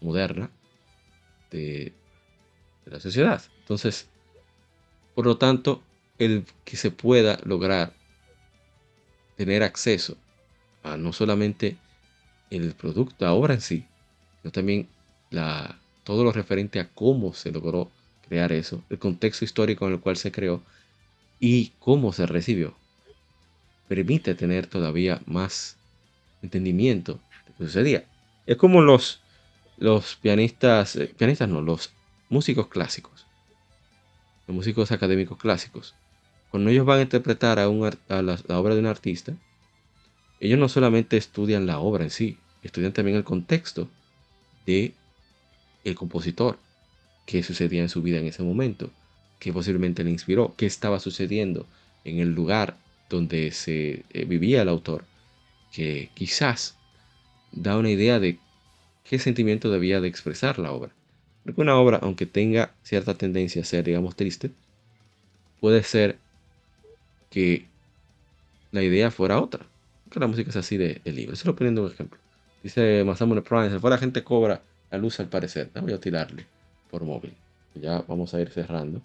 moderna 0.00 0.52
de, 1.50 2.00
de 2.84 2.92
la 2.92 3.00
sociedad. 3.00 3.42
Entonces, 3.60 4.12
por 5.14 5.26
lo 5.26 5.38
tanto, 5.38 5.89
el 6.20 6.44
que 6.64 6.76
se 6.76 6.90
pueda 6.90 7.40
lograr 7.44 7.92
tener 9.36 9.62
acceso 9.62 10.16
a 10.82 10.96
no 10.96 11.12
solamente 11.12 11.76
el 12.50 12.74
producto, 12.74 13.24
la 13.24 13.32
obra 13.32 13.54
en 13.54 13.62
sí, 13.62 13.86
sino 14.42 14.52
también 14.52 14.88
la, 15.30 15.78
todo 16.04 16.22
lo 16.22 16.30
referente 16.30 16.78
a 16.78 16.88
cómo 16.88 17.32
se 17.32 17.50
logró 17.50 17.90
crear 18.28 18.52
eso, 18.52 18.84
el 18.90 18.98
contexto 18.98 19.44
histórico 19.44 19.86
en 19.86 19.94
el 19.94 20.00
cual 20.00 20.16
se 20.16 20.30
creó 20.30 20.62
y 21.40 21.72
cómo 21.78 22.12
se 22.12 22.26
recibió, 22.26 22.76
permite 23.88 24.34
tener 24.34 24.66
todavía 24.66 25.22
más 25.24 25.78
entendimiento 26.42 27.14
de 27.14 27.50
lo 27.50 27.56
que 27.56 27.64
sucedía. 27.64 28.04
Es 28.46 28.56
como 28.56 28.82
los, 28.82 29.22
los 29.78 30.16
pianistas, 30.16 30.96
eh, 30.96 31.14
pianistas 31.16 31.48
no, 31.48 31.62
los 31.62 31.92
músicos 32.28 32.68
clásicos, 32.68 33.26
los 34.46 34.54
músicos 34.54 34.92
académicos 34.92 35.38
clásicos. 35.38 35.94
Cuando 36.50 36.70
ellos 36.70 36.84
van 36.84 36.98
a 36.98 37.02
interpretar 37.02 37.58
a, 37.58 37.68
un 37.68 37.80
la 38.08 38.58
obra 38.58 38.74
de 38.74 38.80
un 38.80 38.86
artista, 38.86 39.34
ellos 40.40 40.58
no 40.58 40.68
solamente 40.68 41.16
estudian 41.16 41.66
la 41.66 41.78
obra 41.78 42.04
en 42.04 42.10
sí, 42.10 42.38
estudian 42.62 42.92
también 42.92 43.16
el 43.16 43.24
contexto 43.24 43.88
de 44.66 44.94
el 45.84 45.94
compositor, 45.94 46.58
qué 47.26 47.42
sucedía 47.42 47.82
en 47.82 47.88
su 47.88 48.02
vida 48.02 48.18
en 48.18 48.26
ese 48.26 48.42
momento, 48.42 48.90
qué 49.38 49.52
posiblemente 49.52 50.02
le 50.02 50.10
inspiró, 50.10 50.54
qué 50.56 50.66
estaba 50.66 50.98
sucediendo 50.98 51.66
en 52.04 52.18
el 52.18 52.34
lugar 52.34 52.76
donde 53.08 53.52
se 53.52 54.04
eh, 54.10 54.24
vivía 54.24 54.62
el 54.62 54.68
autor, 54.68 55.04
que 55.72 56.10
quizás 56.14 56.76
da 57.52 57.76
una 57.76 57.90
idea 57.90 58.18
de 58.18 58.38
qué 59.04 59.18
sentimiento 59.18 59.70
debía 59.70 60.00
de 60.00 60.08
expresar 60.08 60.58
la 60.58 60.72
obra. 60.72 60.92
Porque 61.44 61.60
una 61.60 61.76
obra, 61.76 61.98
aunque 62.02 62.26
tenga 62.26 62.74
cierta 62.82 63.14
tendencia 63.14 63.62
a 63.62 63.64
ser, 63.64 63.84
digamos, 63.84 64.16
triste, 64.16 64.50
puede 65.60 65.82
ser 65.82 66.18
que 67.30 67.66
la 68.72 68.82
idea 68.82 69.10
fuera 69.10 69.40
otra. 69.40 69.66
Que 70.10 70.20
la 70.20 70.26
música 70.26 70.50
es 70.50 70.56
así 70.56 70.76
de, 70.76 71.00
libro. 71.04 71.36
Solo 71.36 71.56
poniendo 71.56 71.84
un 71.84 71.90
ejemplo. 71.90 72.18
Dice 72.62 73.04
Masamune 73.04 73.42
Prime, 73.42 73.70
se 73.70 73.78
fue 73.78 73.90
la 73.90 73.98
gente 73.98 74.22
cobra 74.22 74.60
la 74.90 74.98
luz 74.98 75.18
al 75.20 75.28
parecer. 75.28 75.70
Voy 75.80 75.92
a 75.92 76.00
tirarle 76.00 76.46
por 76.90 77.04
móvil. 77.04 77.34
Ya 77.74 78.04
vamos 78.06 78.34
a 78.34 78.40
ir 78.40 78.50
cerrando. 78.50 79.00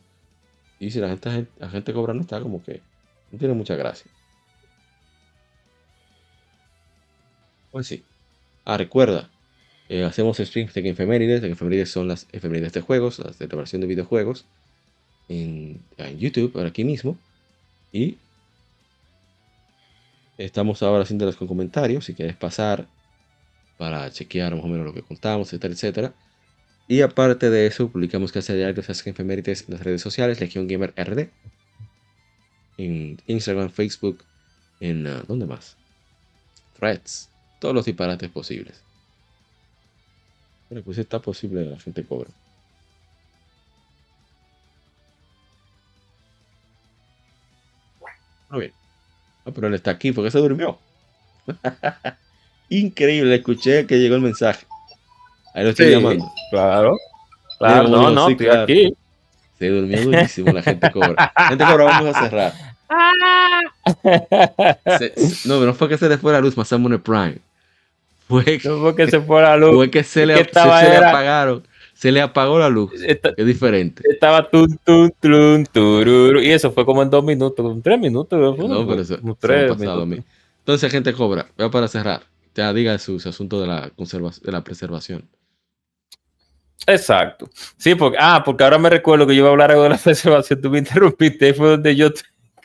Y 0.79 0.91
si 0.91 0.99
la 0.99 1.07
gente, 1.07 1.47
la 1.59 1.69
gente 1.69 1.93
cobra 1.93 2.13
no 2.13 2.21
está 2.21 2.41
como 2.41 2.61
que 2.63 2.81
no 3.31 3.39
tiene 3.39 3.53
mucha 3.53 3.75
gracia. 3.75 4.11
Pues 7.71 7.87
sí. 7.87 8.03
Ah, 8.65 8.77
recuerda, 8.77 9.29
eh, 9.89 10.03
hacemos 10.03 10.37
streams 10.37 10.73
de 10.73 10.89
efemérides. 10.89 11.41
De 11.41 11.51
efemérides 11.51 11.91
son 11.91 12.07
las 12.07 12.27
efemérides 12.31 12.73
de 12.73 12.81
juegos, 12.81 13.19
las 13.19 13.37
de 13.37 13.45
celebración 13.45 13.81
de 13.81 13.87
videojuegos. 13.87 14.45
En, 15.29 15.81
en 15.97 16.17
YouTube, 16.17 16.51
por 16.51 16.65
aquí 16.65 16.83
mismo. 16.83 17.17
Y 17.95 18.17
estamos 20.37 20.83
ahora 20.83 21.03
haciéndolas 21.03 21.37
con 21.37 21.47
comentarios. 21.47 22.03
Si 22.03 22.13
quieres 22.13 22.35
pasar 22.35 22.89
para 23.77 24.11
chequear 24.11 24.53
más 24.53 24.65
o 24.65 24.67
menos 24.67 24.85
lo 24.85 24.93
que 24.93 25.01
contamos, 25.01 25.47
etcétera, 25.47 25.73
etcétera. 25.73 26.13
Y 26.89 26.99
aparte 26.99 27.49
de 27.49 27.67
eso, 27.67 27.89
publicamos 27.89 28.33
casi 28.33 28.51
diario 28.51 28.83
las 28.85 29.07
efemérides 29.07 29.63
en 29.69 29.75
las 29.75 29.83
redes 29.85 30.01
sociales, 30.01 30.41
Legión 30.41 30.67
Gamer 30.67 30.93
RD. 30.97 31.29
En 32.77 33.21
Instagram, 33.27 33.69
Facebook, 33.69 34.25
en... 34.81 35.07
Uh, 35.07 35.23
¿Dónde 35.25 35.45
más? 35.45 35.77
Threads. 36.77 37.29
Todos 37.61 37.73
los 37.73 37.85
disparates 37.85 38.29
posibles. 38.29 38.83
Bueno, 40.69 40.83
pues 40.83 40.97
está 40.97 41.21
posible 41.21 41.63
la 41.63 41.79
gente 41.79 42.03
cobra. 42.03 42.29
Bien. 48.59 48.73
Ah, 49.45 49.51
pero 49.53 49.67
él 49.67 49.73
está 49.73 49.91
aquí 49.91 50.11
porque 50.11 50.31
se 50.31 50.39
durmió. 50.39 50.77
Increíble, 52.69 53.35
escuché 53.35 53.85
que 53.85 53.99
llegó 53.99 54.15
el 54.15 54.21
mensaje. 54.21 54.65
Ahí 55.53 55.63
lo 55.63 55.69
estoy 55.69 55.91
llamando. 55.91 56.25
Claro. 56.49 56.97
Claro, 57.59 57.87
no, 57.87 58.09
no, 58.09 58.29
estoy 58.29 58.47
aquí. 58.47 58.95
Se 59.57 59.69
durmió 59.69 60.01
durísimo, 60.01 60.51
la 60.51 60.61
gente 60.61 60.91
cobra. 60.91 61.31
Gente 61.47 61.63
cobra, 61.63 61.85
vamos 61.85 62.15
a 62.15 62.21
cerrar. 62.29 62.53
no, 65.45 65.59
pero 65.59 65.65
no 65.65 65.73
fue 65.73 65.87
que 65.87 65.97
se 65.97 66.09
le 66.09 66.17
fue 66.17 66.33
la 66.33 66.41
luz, 66.41 66.57
Masamune 66.57 66.99
Prime. 66.99 67.37
Fue 68.27 68.43
que, 68.43 68.67
no 68.67 68.79
fue 68.79 68.95
que 68.95 69.07
se 69.07 69.21
fue 69.21 69.41
la 69.41 69.55
luz. 69.55 69.75
Fue 69.75 69.89
que 69.91 70.03
se, 70.03 70.25
le, 70.25 70.35
se, 70.37 70.43
se 70.43 70.89
le 70.89 70.97
apagaron. 70.97 71.63
Se 71.95 72.11
le 72.11 72.21
apagó 72.21 72.59
la 72.59 72.69
luz. 72.69 72.91
es 72.93 73.45
diferente. 73.45 74.03
Estaba 74.07 74.49
tum, 74.49 74.67
tum, 74.83 75.09
tum, 75.19 75.63
tururu, 75.65 76.41
Y 76.41 76.51
eso 76.51 76.71
fue 76.71 76.85
como 76.85 77.01
en 77.01 77.09
dos 77.09 77.23
minutos, 77.23 77.81
tres 77.81 77.99
minutos. 77.99 78.57
No, 78.59 78.85
pero 78.85 79.01
eso, 79.01 79.17
tres 79.39 79.71
pasado 79.71 80.05
minutos. 80.05 80.29
Entonces, 80.59 80.91
gente 80.91 81.13
cobra. 81.13 81.47
Voy 81.57 81.69
para 81.69 81.87
cerrar. 81.87 82.23
Ya 82.53 82.73
diga 82.73 82.97
su, 82.99 83.15
asunto 83.15 83.61
de 83.61 83.67
la, 83.67 83.91
de 83.97 84.51
la 84.51 84.63
preservación. 84.63 85.27
Exacto. 86.85 87.49
Sí, 87.77 87.95
porque, 87.95 88.17
ah, 88.19 88.43
porque 88.43 88.63
ahora 88.63 88.77
me 88.77 88.89
recuerdo 88.89 89.25
que 89.25 89.33
yo 89.33 89.39
iba 89.39 89.47
a 89.47 89.51
hablar 89.51 89.71
algo 89.71 89.83
de 89.83 89.89
la 89.89 89.97
preservación, 90.03 90.61
tú 90.61 90.69
me 90.69 90.79
interrumpiste, 90.79 91.53
fue 91.53 91.69
donde 91.69 91.95
yo 91.95 92.09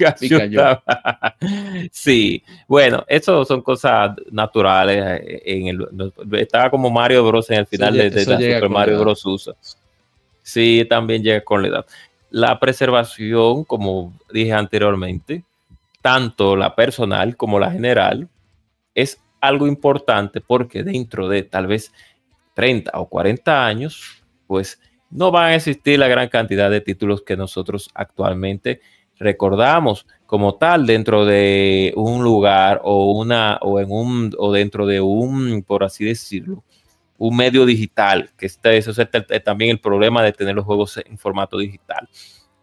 Sí, 1.92 2.42
bueno, 2.66 3.04
eso 3.08 3.44
son 3.44 3.62
cosas 3.62 4.12
naturales. 4.30 5.20
Eh, 5.22 5.42
en 5.44 5.68
el, 5.68 6.12
estaba 6.38 6.70
como 6.70 6.90
Mario 6.90 7.26
Bros. 7.26 7.50
en 7.50 7.58
el 7.58 7.66
final 7.66 7.94
de, 7.94 8.10
la 8.10 8.38
Super 8.38 8.68
Mario 8.68 9.00
Bros. 9.00 9.24
USA. 9.24 9.54
Sí, 10.42 10.86
también 10.88 11.22
llega 11.22 11.42
con 11.42 11.62
la 11.62 11.68
edad. 11.68 11.86
La 12.30 12.58
preservación, 12.58 13.64
como 13.64 14.12
dije 14.32 14.52
anteriormente, 14.52 15.44
tanto 16.02 16.56
la 16.56 16.74
personal 16.74 17.36
como 17.36 17.58
la 17.58 17.70
general, 17.70 18.28
es 18.94 19.20
algo 19.40 19.66
importante 19.66 20.40
porque 20.40 20.82
dentro 20.82 21.28
de 21.28 21.42
tal 21.42 21.66
vez 21.66 21.92
30 22.54 22.92
o 22.94 23.08
40 23.08 23.66
años, 23.66 24.22
pues 24.46 24.78
no 25.10 25.30
van 25.30 25.46
a 25.46 25.54
existir 25.54 25.98
la 25.98 26.08
gran 26.08 26.28
cantidad 26.28 26.70
de 26.70 26.80
títulos 26.80 27.22
que 27.22 27.36
nosotros 27.36 27.90
actualmente 27.94 28.80
recordamos 29.20 30.06
como 30.26 30.54
tal 30.54 30.86
dentro 30.86 31.26
de 31.26 31.92
un 31.94 32.24
lugar 32.24 32.80
o 32.82 33.12
una 33.12 33.58
o 33.60 33.78
en 33.78 33.90
un 33.90 34.34
o 34.38 34.50
dentro 34.50 34.86
de 34.86 35.00
un 35.00 35.62
por 35.62 35.84
así 35.84 36.04
decirlo 36.06 36.64
un 37.18 37.36
medio 37.36 37.66
digital 37.66 38.30
que 38.38 38.46
está 38.46 38.72
eso 38.72 38.90
es 38.90 39.08
también 39.44 39.70
el 39.70 39.78
problema 39.78 40.22
de 40.22 40.32
tener 40.32 40.54
los 40.54 40.64
juegos 40.64 40.98
en 41.04 41.18
formato 41.18 41.58
digital 41.58 42.08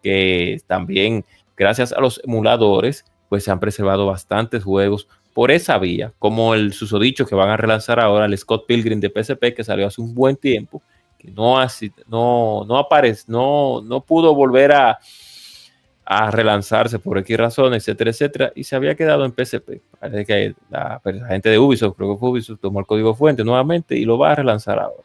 que 0.01 0.59
también 0.65 1.23
gracias 1.55 1.93
a 1.93 2.01
los 2.01 2.19
emuladores 2.23 3.05
pues 3.29 3.43
se 3.43 3.51
han 3.51 3.59
preservado 3.59 4.07
bastantes 4.07 4.63
juegos 4.63 5.07
por 5.34 5.51
esa 5.51 5.77
vía, 5.77 6.13
como 6.17 6.55
el 6.55 6.73
susodicho 6.73 7.27
que 7.27 7.35
van 7.35 7.49
a 7.49 7.57
relanzar 7.57 7.99
ahora, 7.99 8.25
el 8.25 8.35
Scott 8.35 8.65
Pilgrim 8.65 8.99
de 8.99 9.11
PSP, 9.11 9.53
que 9.53 9.63
salió 9.63 9.85
hace 9.85 10.01
un 10.01 10.15
buen 10.15 10.35
tiempo, 10.35 10.81
que 11.19 11.29
no, 11.29 11.63
no, 12.07 12.65
no 12.65 12.77
aparece, 12.79 13.25
no, 13.27 13.81
no 13.84 14.01
pudo 14.01 14.34
volver 14.34 14.71
a, 14.71 14.97
a 16.09 16.31
relanzarse 16.31 16.99
por 16.99 17.17
X 17.17 17.38
razones, 17.38 17.84
etcétera, 17.84 18.11
etcétera, 18.11 18.53
y 18.55 18.63
se 18.63 18.77
había 18.77 18.95
quedado 18.95 19.25
en 19.25 19.34
PSP. 19.34 19.81
Parece 19.99 20.25
que 20.25 20.55
la, 20.69 21.01
gente 21.27 21.49
de 21.49 21.59
Ubisoft, 21.59 21.97
creo 21.97 22.13
que 22.13 22.19
fue 22.19 22.29
Ubisoft, 22.29 22.61
tomó 22.61 22.79
el 22.79 22.85
código 22.85 23.13
fuente 23.13 23.43
nuevamente 23.43 23.97
y 23.97 24.05
lo 24.05 24.17
va 24.17 24.31
a 24.31 24.35
relanzar 24.35 24.79
ahora. 24.79 25.03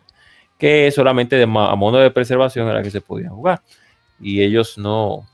Que 0.56 0.92
solamente 0.92 1.34
de, 1.34 1.42
a 1.42 1.46
modo 1.46 1.98
de 1.98 2.12
preservación 2.12 2.68
era 2.68 2.84
que 2.84 2.92
se 2.92 3.00
podía 3.00 3.30
jugar. 3.30 3.62
Y 4.20 4.42
ellos 4.42 4.78
no, 4.78 5.26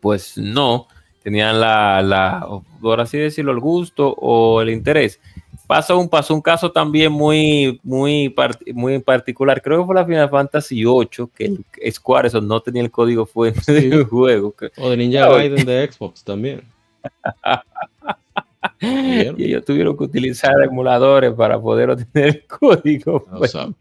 pues 0.00 0.36
no 0.36 0.88
tenían 1.22 1.60
la, 1.60 2.02
la, 2.02 2.44
por 2.80 3.00
así 3.00 3.18
decirlo, 3.18 3.52
el 3.52 3.60
gusto 3.60 4.08
o 4.08 4.60
el 4.60 4.70
interés. 4.70 5.20
Pasó 5.66 5.98
un, 5.98 6.08
pasó 6.08 6.34
un 6.34 6.40
caso 6.40 6.70
también 6.70 7.10
muy, 7.10 7.80
muy, 7.82 8.32
muy 8.72 8.98
particular. 9.00 9.60
Creo 9.60 9.80
que 9.80 9.86
fue 9.86 9.94
la 9.96 10.04
Final 10.04 10.30
Fantasy 10.30 10.84
VIII, 10.84 11.28
que 11.34 11.44
el 11.44 11.64
Square 11.92 12.28
eso 12.28 12.40
no 12.40 12.60
tenía 12.60 12.82
el 12.82 12.90
código 12.90 13.26
fuente 13.26 13.72
del 13.72 14.04
juego. 14.04 14.54
O 14.76 14.90
de 14.90 14.96
Ninja 14.96 15.28
Gaiden 15.28 15.66
de 15.66 15.90
Xbox 15.90 16.22
también. 16.22 16.62
y 18.80 19.44
ellos 19.44 19.64
tuvieron 19.64 19.96
que 19.96 20.04
utilizar 20.04 20.52
emuladores 20.62 21.32
para 21.32 21.60
poder 21.60 21.90
obtener 21.90 22.28
el 22.28 22.46
código. 22.46 23.26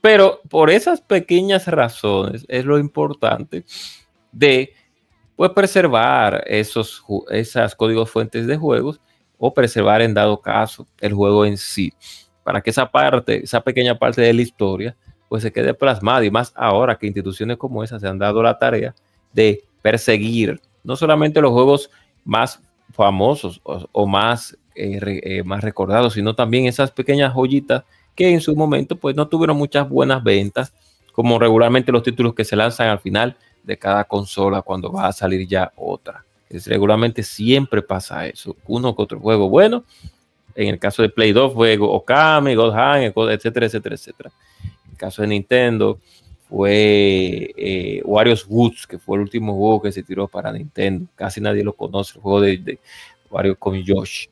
Pero 0.00 0.40
por 0.48 0.70
esas 0.70 1.00
pequeñas 1.00 1.66
razones 1.66 2.44
es 2.48 2.64
lo 2.64 2.78
importante 2.78 3.64
de 4.32 4.72
pues 5.36 5.50
preservar 5.50 6.42
esos 6.46 7.04
esas 7.30 7.74
códigos 7.74 8.10
fuentes 8.10 8.46
de 8.46 8.56
juegos 8.56 9.00
o 9.44 9.52
preservar 9.52 10.00
en 10.02 10.14
dado 10.14 10.40
caso 10.40 10.86
el 11.00 11.12
juego 11.14 11.44
en 11.44 11.56
sí, 11.56 11.92
para 12.44 12.60
que 12.60 12.70
esa 12.70 12.88
parte, 12.88 13.42
esa 13.42 13.60
pequeña 13.60 13.98
parte 13.98 14.20
de 14.20 14.32
la 14.32 14.40
historia, 14.40 14.96
pues 15.28 15.42
se 15.42 15.50
quede 15.50 15.74
plasmada 15.74 16.24
y 16.24 16.30
más 16.30 16.52
ahora 16.54 16.96
que 16.96 17.08
instituciones 17.08 17.56
como 17.56 17.82
esas 17.82 18.00
se 18.00 18.06
han 18.06 18.20
dado 18.20 18.40
la 18.40 18.56
tarea 18.56 18.94
de 19.32 19.64
perseguir 19.82 20.60
no 20.84 20.94
solamente 20.94 21.40
los 21.40 21.50
juegos 21.50 21.90
más 22.24 22.60
famosos 22.92 23.60
o, 23.64 24.06
más, 24.06 24.56
eh, 24.76 25.00
eh, 25.24 25.42
más 25.42 25.64
recordados, 25.64 26.14
sino 26.14 26.36
también 26.36 26.66
esas 26.66 26.92
pequeñas 26.92 27.34
joyitas 27.34 27.82
que 28.14 28.30
en 28.30 28.40
su 28.40 28.54
momento 28.54 28.94
pues 28.94 29.16
no 29.16 29.26
tuvieron 29.26 29.56
muchas 29.56 29.88
buenas 29.88 30.22
ventas, 30.22 30.72
como 31.12 31.40
regularmente 31.40 31.90
los 31.90 32.04
títulos 32.04 32.34
que 32.34 32.44
se 32.44 32.54
lanzan 32.54 32.90
al 32.90 33.00
final 33.00 33.36
de 33.64 33.76
cada 33.76 34.04
consola 34.04 34.62
cuando 34.62 34.92
va 34.92 35.08
a 35.08 35.12
salir 35.12 35.48
ya 35.48 35.72
otra. 35.74 36.24
Es, 36.52 36.66
regularmente 36.66 37.22
siempre 37.22 37.82
pasa 37.82 38.26
eso. 38.26 38.56
Uno 38.66 38.94
que 38.94 39.02
otro 39.02 39.20
juego 39.20 39.48
bueno. 39.48 39.84
En 40.54 40.68
el 40.68 40.78
caso 40.78 41.02
de 41.02 41.08
Play 41.08 41.32
2 41.32 41.54
fue 41.54 41.78
Okami, 41.80 42.54
God 42.54 42.74
Hand, 42.74 43.12
etcétera, 43.30 43.66
etcétera, 43.66 43.94
etcétera. 43.94 44.32
En 44.62 44.90
el 44.92 44.96
caso 44.96 45.22
de 45.22 45.28
Nintendo 45.28 45.98
fue 46.48 47.54
eh, 47.56 48.02
Woods, 48.04 48.86
que 48.86 48.98
fue 48.98 49.16
el 49.16 49.22
último 49.22 49.54
juego 49.54 49.82
que 49.82 49.92
se 49.92 50.02
tiró 50.02 50.28
para 50.28 50.52
Nintendo. 50.52 51.06
Casi 51.14 51.40
nadie 51.40 51.64
lo 51.64 51.72
conoce, 51.72 52.14
el 52.16 52.22
juego 52.22 52.40
de, 52.42 52.58
de 52.58 52.78
con 53.58 53.82
Yoshi. 53.82 54.28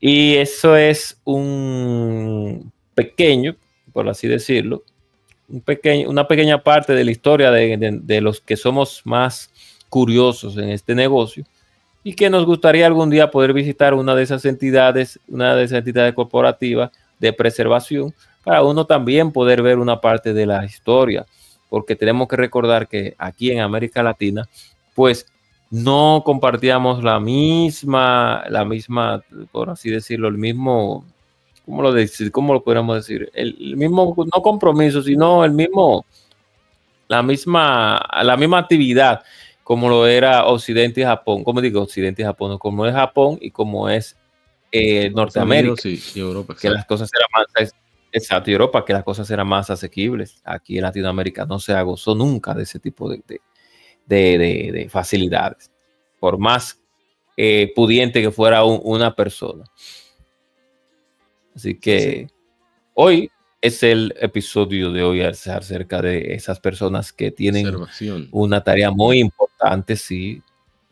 Y 0.00 0.34
eso 0.34 0.76
es 0.76 1.20
un 1.22 2.72
pequeño, 2.94 3.54
por 3.92 4.08
así 4.08 4.26
decirlo, 4.26 4.82
una 6.06 6.26
pequeña 6.26 6.62
parte 6.62 6.94
de 6.94 7.04
la 7.04 7.10
historia 7.10 7.50
de, 7.50 8.20
los 8.20 8.40
que 8.40 8.56
somos 8.56 9.02
más 9.04 9.51
curiosos 9.92 10.56
en 10.56 10.70
este 10.70 10.94
negocio 10.94 11.44
y 12.02 12.14
que 12.14 12.30
nos 12.30 12.46
gustaría 12.46 12.86
algún 12.86 13.10
día 13.10 13.30
poder 13.30 13.52
visitar 13.52 13.92
una 13.92 14.14
de 14.14 14.22
esas 14.22 14.42
entidades, 14.46 15.20
una 15.28 15.54
de 15.54 15.64
esas 15.64 15.80
entidades 15.80 16.14
corporativas 16.14 16.90
de 17.18 17.30
preservación 17.34 18.14
para 18.42 18.62
uno 18.62 18.86
también 18.86 19.32
poder 19.32 19.60
ver 19.60 19.76
una 19.76 20.00
parte 20.00 20.32
de 20.32 20.46
la 20.46 20.64
historia, 20.64 21.26
porque 21.68 21.94
tenemos 21.94 22.26
que 22.26 22.36
recordar 22.36 22.88
que 22.88 23.14
aquí 23.18 23.50
en 23.50 23.60
América 23.60 24.02
Latina, 24.02 24.48
pues 24.94 25.26
no 25.70 26.22
compartíamos 26.24 27.04
la 27.04 27.20
misma, 27.20 28.44
la 28.48 28.64
misma, 28.64 29.22
por 29.50 29.68
así 29.68 29.90
decirlo, 29.90 30.28
el 30.28 30.38
mismo, 30.38 31.04
¿cómo 31.66 31.82
lo, 31.82 31.92
decir? 31.92 32.32
¿Cómo 32.32 32.54
lo 32.54 32.64
podríamos 32.64 32.96
decir? 32.96 33.30
El, 33.34 33.76
mismo, 33.76 34.14
no 34.16 34.40
compromiso, 34.40 35.02
sino 35.02 35.44
el 35.44 35.52
mismo, 35.52 36.06
la 37.08 37.22
misma, 37.22 38.00
la 38.22 38.38
misma 38.38 38.58
actividad 38.58 39.22
como 39.62 39.88
lo 39.88 40.06
era 40.06 40.46
Occidente 40.46 41.00
y 41.00 41.04
Japón, 41.04 41.44
como 41.44 41.60
digo, 41.60 41.82
Occidente 41.82 42.22
y 42.22 42.24
Japón, 42.24 42.58
como 42.58 42.86
es 42.86 42.94
Japón 42.94 43.38
y 43.40 43.50
como 43.50 43.88
es 43.88 44.16
eh, 44.72 45.10
Norteamérica, 45.10 45.88
y, 45.88 46.00
Europa, 46.18 46.56
que 46.60 46.70
las 46.70 46.84
cosas 46.86 47.10
eran 47.14 47.28
más, 47.34 47.74
exacto, 48.10 48.50
y 48.50 48.54
Europa, 48.54 48.84
que 48.84 48.92
las 48.92 49.04
cosas 49.04 49.30
eran 49.30 49.46
más 49.46 49.70
asequibles. 49.70 50.40
Aquí 50.44 50.76
en 50.78 50.82
Latinoamérica 50.82 51.44
no 51.44 51.58
se 51.58 51.80
gozó 51.82 52.14
nunca 52.14 52.54
de 52.54 52.64
ese 52.64 52.80
tipo 52.80 53.08
de, 53.08 53.22
de, 54.06 54.88
facilidades, 54.90 55.70
por 56.18 56.38
más 56.38 56.80
eh, 57.36 57.72
pudiente 57.74 58.20
que 58.20 58.30
fuera 58.30 58.64
una 58.64 59.14
persona. 59.14 59.64
Así 61.54 61.78
que 61.78 62.28
hoy 62.94 63.30
es 63.62 63.84
el 63.84 64.12
episodio 64.20 64.90
de 64.90 65.04
hoy 65.04 65.22
acerca 65.22 66.02
de 66.02 66.34
esas 66.34 66.58
personas 66.58 67.12
que 67.12 67.30
tienen 67.30 67.72
una 68.32 68.62
tarea 68.62 68.90
muy 68.90 69.20
importante, 69.20 69.94
sí, 69.94 70.42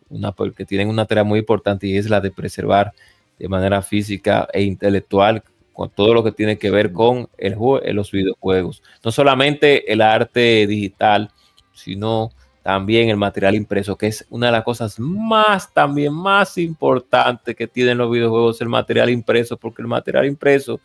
una, 0.08 0.32
que 0.56 0.64
tienen 0.64 0.88
una 0.88 1.04
tarea 1.04 1.24
muy 1.24 1.40
importante 1.40 1.88
y 1.88 1.96
es 1.96 2.08
la 2.08 2.20
de 2.20 2.30
preservar 2.30 2.92
de 3.40 3.48
manera 3.48 3.82
física 3.82 4.48
e 4.52 4.62
intelectual 4.62 5.42
con 5.72 5.90
todo 5.90 6.14
lo 6.14 6.22
que 6.22 6.30
tiene 6.30 6.58
que 6.58 6.70
ver 6.70 6.92
con 6.92 7.28
el 7.38 7.56
juego, 7.56 7.84
los 7.92 8.12
videojuegos. 8.12 8.84
No 9.04 9.10
solamente 9.10 9.92
el 9.92 10.00
arte 10.00 10.64
digital, 10.68 11.32
sino 11.72 12.30
también 12.62 13.08
el 13.08 13.16
material 13.16 13.56
impreso, 13.56 13.96
que 13.96 14.06
es 14.06 14.24
una 14.30 14.46
de 14.46 14.52
las 14.52 14.62
cosas 14.62 15.00
más, 15.00 15.72
también 15.72 16.12
más 16.12 16.56
importantes 16.56 17.56
que 17.56 17.66
tienen 17.66 17.98
los 17.98 18.12
videojuegos, 18.12 18.60
el 18.60 18.68
material 18.68 19.10
impreso, 19.10 19.56
porque 19.56 19.82
el 19.82 19.88
material 19.88 20.26
impreso 20.26 20.80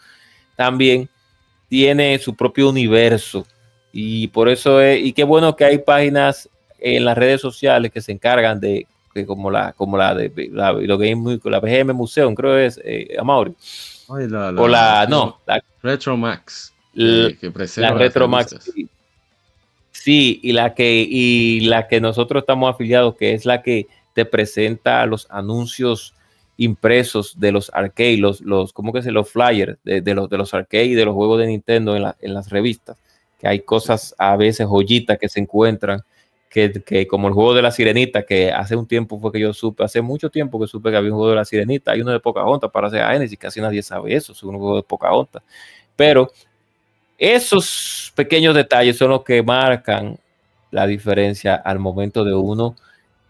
también 0.56 1.10
tiene 1.68 2.18
su 2.20 2.36
propio 2.36 2.70
universo. 2.70 3.46
Y 3.92 4.28
por 4.28 4.50
eso 4.50 4.82
es, 4.82 5.04
y 5.04 5.14
qué 5.14 5.24
bueno 5.24 5.56
que 5.56 5.66
hay 5.66 5.78
páginas 5.78 6.50
en 6.80 7.06
las 7.06 7.18
redes 7.18 7.42
sociales 7.42 7.92
que 7.92 8.02
se 8.02 8.12
encargan 8.12 8.60
de 8.60 8.88
que 9.14 9.26
como 9.26 9.50
la, 9.50 9.72
como 9.72 9.98
la 9.98 10.14
de 10.14 10.50
la, 10.52 10.74
lo 10.74 11.00
que 11.00 11.16
la 11.46 11.60
BGM 11.60 11.94
Museum, 11.94 12.36
creo 12.36 12.58
es 12.58 12.80
eh, 12.84 13.16
Amaury. 13.18 13.56
o 14.08 14.18
la, 14.68 15.08
no, 15.08 15.40
la 15.48 15.64
Retromax. 15.82 16.74
La, 16.94 17.32
que 17.34 17.52
la 17.78 17.94
Retromax. 17.94 18.72
Sí, 19.92 20.40
y 20.44 20.52
la 20.52 20.74
que 20.76 21.08
y 21.10 21.62
la 21.62 21.88
que 21.88 22.02
nosotros 22.02 22.42
estamos 22.42 22.74
afiliados, 22.74 23.16
que 23.16 23.34
es 23.34 23.46
la 23.46 23.62
que 23.62 23.88
te 24.14 24.26
presenta 24.26 25.06
los 25.06 25.26
anuncios 25.30 26.14
impresos 26.57 27.40
de 27.40 27.52
los 27.52 27.69
arcades, 27.73 28.19
los, 28.19 28.41
los 28.41 28.73
¿cómo 28.73 28.94
que 28.94 29.02
se 29.02 29.11
los 29.11 29.30
flyers 29.30 29.77
de, 29.84 30.02
de, 30.02 30.14
los 30.14 30.30
de 30.30 30.38
los 30.38 30.53
arcades 30.53 30.88
y 30.88 30.94
de 30.94 31.06
los 31.06 31.14
juegos 31.14 31.40
de 31.40 31.48
Nintendo 31.48 31.95
en, 31.95 32.03
la, 32.03 32.15
en 32.22 32.34
las 32.34 32.49
revistas, 32.49 32.98
que 33.40 33.48
hay 33.48 33.60
cosas 33.61 34.15
a 34.18 34.36
veces 34.36 34.68
joyitas 34.68 35.18
que 35.18 35.30
se 35.30 35.40
encuentran 35.40 36.02
que, 36.56 37.06
como 37.07 37.27
el 37.27 37.34
juego 37.34 37.53
de 37.53 37.61
la 37.61 37.69
sirenita, 37.69 38.23
que 38.23 38.49
hace 38.52 38.77
un 38.77 38.88
tiempo 38.88 39.19
fue 39.19 39.32
que 39.32 39.40
yo 39.40 39.53
supe, 39.53 39.84
hace 39.84 40.02
mucho 40.02 40.30
tiempo 40.30 40.60
que 40.60 40.68
supe 40.68 40.90
que 40.90 40.95
había 40.95 41.11
un 41.11 41.18
juego 41.18 41.32
de 41.32 41.36
la 41.36 41.44
sirenita, 41.45 41.91
hay 41.91 42.02
uno 42.02 42.11
de 42.11 42.19
Pocahontas 42.22 42.72
para 42.72 42.88
hacer 42.88 43.06
Genesis, 43.06 43.38
casi 43.38 43.60
nadie 43.60 43.84
sabe 43.84 44.15
eso, 44.15 44.32
es 44.32 44.41
un 44.41 44.57
juego 44.57 44.77
de 44.77 44.84
Pocahontas. 44.84 45.44
Pero 45.98 46.32
esos 47.18 48.14
pequeños 48.15 48.56
detalles 48.56 48.98
son 48.98 49.10
los 49.10 49.23
que 49.23 49.44
marcan 49.44 50.18
la 50.72 50.88
diferencia 50.88 51.56
al 51.56 51.80
momento 51.80 52.23
de 52.23 52.34
uno 52.34 52.76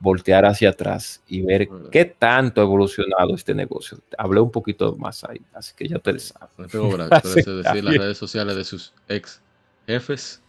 voltear 0.05 0.45
hacia 0.45 0.69
atrás 0.69 1.21
y 1.27 1.41
ver 1.41 1.67
qué 1.91 2.05
tanto 2.05 2.61
ha 2.61 2.63
evolucionado 2.63 3.35
este 3.35 3.53
negocio. 3.53 3.97
Hablé 4.17 4.39
un 4.39 4.51
poquito 4.51 4.95
más 4.95 5.23
ahí, 5.23 5.41
así 5.53 5.73
que 5.75 5.87
ya 5.87 5.99
te 5.99 6.17
sabes. 6.19 6.51
decir 7.45 7.83
las 7.83 7.97
redes 7.97 8.17
sociales 8.17 8.55
de 8.55 8.63
sus 8.63 8.93
ex 9.09 9.41
jefes 9.87 10.41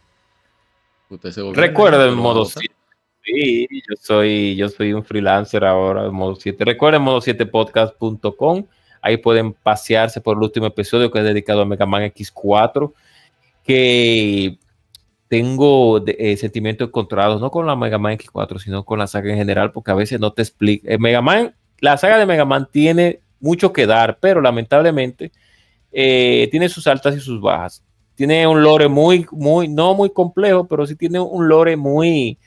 Recuerden 1.53 2.15
modo 2.15 2.45
7. 2.45 2.73
Sí, 3.23 3.67
yo 3.71 3.95
soy, 3.99 4.55
yo 4.55 4.69
soy 4.69 4.93
un 4.93 5.03
freelancer 5.03 5.63
ahora 5.65 6.05
en 6.05 6.13
modo 6.13 6.35
7. 6.35 6.63
Recuerden 6.63 7.01
modo7podcast.com. 7.01 8.65
Ahí 9.01 9.17
pueden 9.17 9.53
pasearse 9.53 10.21
por 10.21 10.37
el 10.37 10.43
último 10.43 10.65
episodio 10.65 11.11
que 11.11 11.19
es 11.19 11.25
dedicado 11.25 11.61
a 11.61 11.65
Mega 11.65 11.85
Man 11.85 12.03
X4. 12.03 12.93
Que 13.63 14.57
tengo 15.27 16.03
eh, 16.05 16.37
sentimientos 16.37 16.87
encontrados, 16.87 17.41
no 17.41 17.51
con 17.51 17.67
la 17.67 17.75
Mega 17.75 17.97
Man 17.97 18.17
X4, 18.17 18.59
sino 18.59 18.85
con 18.85 18.99
la 18.99 19.07
saga 19.07 19.31
en 19.31 19.37
general, 19.37 19.71
porque 19.71 19.91
a 19.91 19.95
veces 19.95 20.19
no 20.19 20.31
te 20.33 20.41
explica. 20.41 20.91
Eh, 20.91 20.97
Mega 20.97 21.21
Man, 21.21 21.55
la 21.79 21.97
saga 21.97 22.17
de 22.17 22.25
Mega 22.25 22.45
Man 22.45 22.67
tiene 22.71 23.21
mucho 23.39 23.73
que 23.73 23.85
dar, 23.85 24.19
pero 24.19 24.41
lamentablemente 24.41 25.31
eh, 25.91 26.47
tiene 26.51 26.69
sus 26.69 26.87
altas 26.87 27.15
y 27.15 27.19
sus 27.19 27.41
bajas 27.41 27.83
tiene 28.17 28.47
un 28.47 28.63
lore 28.63 28.87
muy, 28.87 29.27
muy, 29.31 29.67
no 29.67 29.93
muy 29.93 30.09
complejo, 30.09 30.67
pero 30.67 30.87
sí 30.87 30.95
tiene 30.95 31.19
un 31.19 31.47
lore 31.47 31.77
muy, 31.77 32.39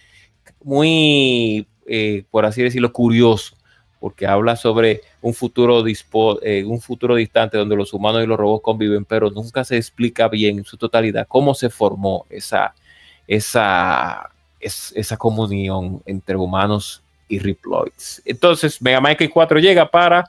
muy, 0.65 1.69
eh, 1.87 2.25
por 2.29 2.45
así 2.45 2.61
decirlo, 2.61 2.93
curioso, 2.93 3.55
porque 4.01 4.27
habla 4.27 4.57
sobre 4.57 5.03
un 5.21 5.35
futuro, 5.35 5.85
eh, 6.43 6.65
un 6.65 6.81
futuro 6.81 7.15
distante 7.15 7.59
donde 7.59 7.77
los 7.77 7.93
humanos 7.93 8.25
y 8.25 8.27
los 8.27 8.39
robots 8.39 8.65
conviven, 8.65 9.05
pero 9.05 9.31
nunca 9.31 9.63
se 9.63 9.77
explica 9.77 10.27
bien 10.27 10.59
en 10.59 10.65
su 10.65 10.79
totalidad 10.79 11.29
cómo 11.29 11.55
se 11.55 11.69
formó 11.69 12.27
esa, 12.31 12.75
esa, 13.29 14.31
esa 14.59 15.17
comunión 15.19 16.03
entre 16.07 16.35
humanos 16.37 17.03
y 17.29 17.39
Reploids. 17.39 18.23
Entonces, 18.25 18.81
Mega 18.81 19.03
Man 19.03 19.15
X4 19.17 19.61
llega 19.61 19.91
para 19.91 20.29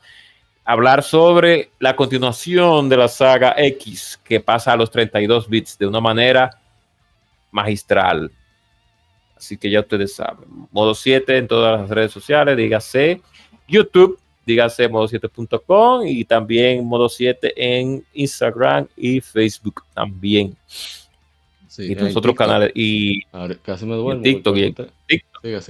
hablar 0.66 1.02
sobre 1.02 1.72
la 1.80 1.96
continuación 1.96 2.90
de 2.90 2.98
la 2.98 3.08
saga 3.08 3.56
X 3.58 4.20
que 4.24 4.42
pasa 4.42 4.74
a 4.74 4.76
los 4.76 4.92
32 4.92 5.50
bits 5.50 5.78
de 5.78 5.88
una 5.88 6.02
manera 6.02 6.60
magistral. 7.52 8.32
Así 9.36 9.58
que 9.58 9.72
ya 9.72 9.80
ustedes 9.80 10.14
saben. 10.14 10.46
Modo 10.72 10.94
7 10.94 11.38
en 11.38 11.48
todas 11.48 11.82
las 11.82 11.90
redes 11.90 12.12
sociales, 12.12 12.56
dígase 12.58 13.22
YouTube, 13.72 14.20
dígase 14.46 14.90
modo7.com 14.90 16.06
y 16.06 16.26
también 16.26 16.86
modo 16.86 17.10
7 17.10 17.54
en 17.56 18.06
Instagram 18.14 18.88
y 18.96 19.22
Facebook 19.22 19.84
también. 19.94 20.56
y 21.78 21.96
tus 21.96 22.16
otros 22.16 22.36
canales. 22.36 22.72
Y, 22.76 23.24
casi 23.64 23.86
me 23.86 23.96
duele. 23.96 24.22
TikTok. 24.22 24.56
TikTok. 25.08 25.64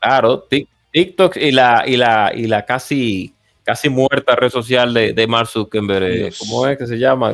Claro, 0.00 0.48
TikTok 0.90 1.36
y 1.36 1.52
la, 1.52 1.84
y 1.86 1.96
la, 1.96 2.32
y 2.34 2.46
la 2.46 2.64
casi 2.64 3.34
casi 3.64 3.88
muerta 3.88 4.34
red 4.34 4.50
social 4.50 4.92
de, 4.92 5.12
de 5.12 5.26
Mark 5.26 5.48
Zuckerberg. 5.48 6.34
¿Cómo 6.38 6.66
es 6.66 6.78
que 6.78 6.86
se 6.86 6.98
llama? 6.98 7.32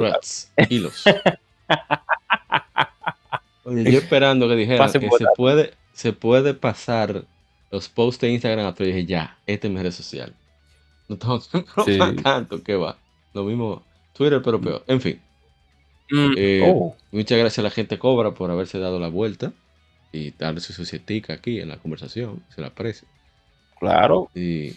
Hilos. 0.69 1.05
yo 3.65 3.99
esperando 3.99 4.49
que 4.49 4.57
dijera 4.57 4.87
que 4.87 5.01
se 5.01 5.27
puede, 5.37 5.73
se 5.93 6.13
puede 6.13 6.55
pasar 6.55 7.25
los 7.71 7.89
posts 7.89 8.21
de 8.21 8.31
Instagram 8.31 8.67
a 8.67 8.73
dije, 8.73 9.05
ya, 9.05 9.39
esta 9.47 9.67
es 9.67 9.73
mi 9.73 9.83
red 9.83 9.93
social. 9.93 10.35
No, 11.09 11.17
tanto 12.23 12.63
que 12.63 12.77
va. 12.77 12.99
Lo 13.35 13.45
mismo 13.45 13.83
Twitter, 14.15 14.41
pero 14.43 14.61
peor. 14.61 14.85
En 14.87 15.01
fin. 15.01 15.21
Mm, 16.11 16.35
eh, 16.37 16.63
oh. 16.67 16.97
Muchas 17.13 17.39
gracias 17.39 17.59
a 17.59 17.63
la 17.63 17.71
gente 17.71 17.99
Cobra 17.99 18.33
por 18.33 18.51
haberse 18.51 18.79
dado 18.79 18.99
la 18.99 19.09
vuelta 19.09 19.53
y 20.13 20.31
darle 20.33 20.61
su 20.61 20.73
societica 20.73 21.35
aquí 21.35 21.61
en 21.61 21.69
la 21.69 21.77
conversación. 21.77 22.43
Se 22.55 22.61
la 22.61 22.69
aprecia. 22.69 23.07
Claro. 23.79 24.31
Y 24.35 24.77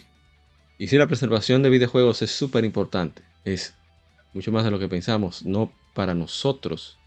y 0.82 0.88
sí, 0.88 0.98
la 0.98 1.06
preservación 1.06 1.62
de 1.62 1.70
videojuegos 1.70 2.22
es 2.22 2.32
súper 2.32 2.64
importante. 2.64 3.22
Es 3.44 3.72
mucho 4.32 4.50
más 4.50 4.64
de 4.64 4.72
lo 4.72 4.80
que 4.80 4.88
pensamos, 4.88 5.44
no 5.44 5.72
para 5.94 6.12
nosotros, 6.12 6.98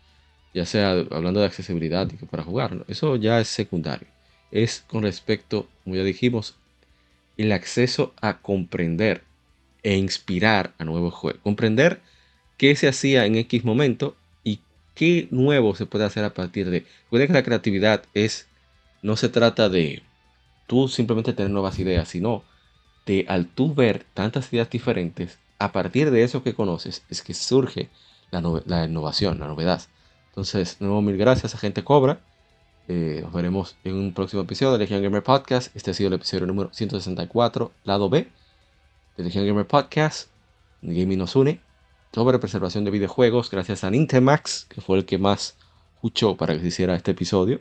ya 0.54 0.66
sea 0.66 0.92
hablando 0.92 1.42
de 1.42 1.48
accesibilidad 1.48 2.10
y 2.10 2.16
que 2.16 2.26
para 2.26 2.44
jugar. 2.44 2.86
Eso 2.88 3.18
ya 3.18 3.42
es 3.42 3.50
secundario. 3.50 4.08
Es 4.52 4.84
con 4.88 5.04
respecto, 5.04 5.68
como 5.84 5.96
ya 5.96 6.04
dijimos, 6.04 6.56
el 7.38 7.52
acceso 7.52 8.14
a 8.22 8.40
comprender 8.40 9.24
e 9.84 9.98
inspirar 9.98 10.74
a 10.78 10.86
nuevos 10.86 11.14
juegos. 11.14 11.42
Comprender 11.44 12.02
qué 12.58 12.76
se 12.76 12.88
hacía 12.88 13.26
en 13.26 13.36
X 13.36 13.64
momento 13.66 14.16
y 14.44 14.60
qué 14.94 15.28
nuevo 15.32 15.76
se 15.76 15.86
puede 15.86 16.06
hacer 16.06 16.24
a 16.24 16.34
partir 16.34 16.70
de. 16.70 16.86
Recuerda 17.06 17.28
que 17.28 17.34
la 17.34 17.44
creatividad 17.44 18.04
es, 18.14 18.48
no 19.02 19.18
se 19.18 19.30
trata 19.30 19.70
de 19.70 20.04
tú 20.68 20.88
simplemente 20.88 21.34
tener 21.34 21.52
nuevas 21.52 21.78
ideas, 21.80 22.08
sino 22.08 22.44
de 23.06 23.26
al 23.28 23.48
tú 23.48 23.74
ver 23.74 24.06
tantas 24.14 24.52
ideas 24.52 24.70
diferentes, 24.70 25.38
a 25.60 25.72
partir 25.72 26.12
de 26.12 26.24
eso 26.24 26.44
que 26.44 26.54
conoces, 26.54 27.04
es 27.10 27.22
que 27.22 27.34
surge 27.34 27.90
la, 28.32 28.86
innovación, 28.86 29.40
la 29.40 29.48
novedad. 29.48 29.82
Entonces, 30.30 30.78
nuevo 30.82 31.02
mil 31.02 31.18
gracias 31.18 31.56
a 31.56 31.58
Gente 31.58 31.84
Cobra. 31.84 32.20
Eh, 32.88 33.22
nos 33.24 33.34
veremos 33.34 33.76
en 33.84 33.96
un 33.96 34.14
próximo 34.14 34.44
episodio 34.44 34.74
de 34.74 34.78
Legion 34.78 35.02
Gamer 35.02 35.24
Podcast. 35.24 35.76
Este 35.76 35.90
ha 35.90 35.94
sido 35.96 36.10
el 36.10 36.14
episodio 36.14 36.46
número 36.46 36.70
164, 36.72 37.72
lado 37.84 38.10
B 38.10 38.28
de 39.18 39.24
Legion 39.24 39.48
Gamer 39.48 39.66
Podcast. 39.66 40.30
Gaming 40.84 41.18
nos 41.18 41.36
une. 41.36 41.62
sobre 42.14 42.38
preservación 42.38 42.86
de 42.86 42.92
videojuegos, 42.92 43.50
gracias 43.50 43.84
a 43.84 43.90
Nintemax, 43.90 44.66
que 44.66 44.82
fue 44.82 45.00
el 45.00 45.06
que 45.06 45.18
más 45.18 45.58
escuchó 45.96 46.38
para 46.38 46.54
que 46.54 46.60
se 46.62 46.68
hiciera 46.68 46.96
este 46.96 47.12
episodio. 47.12 47.60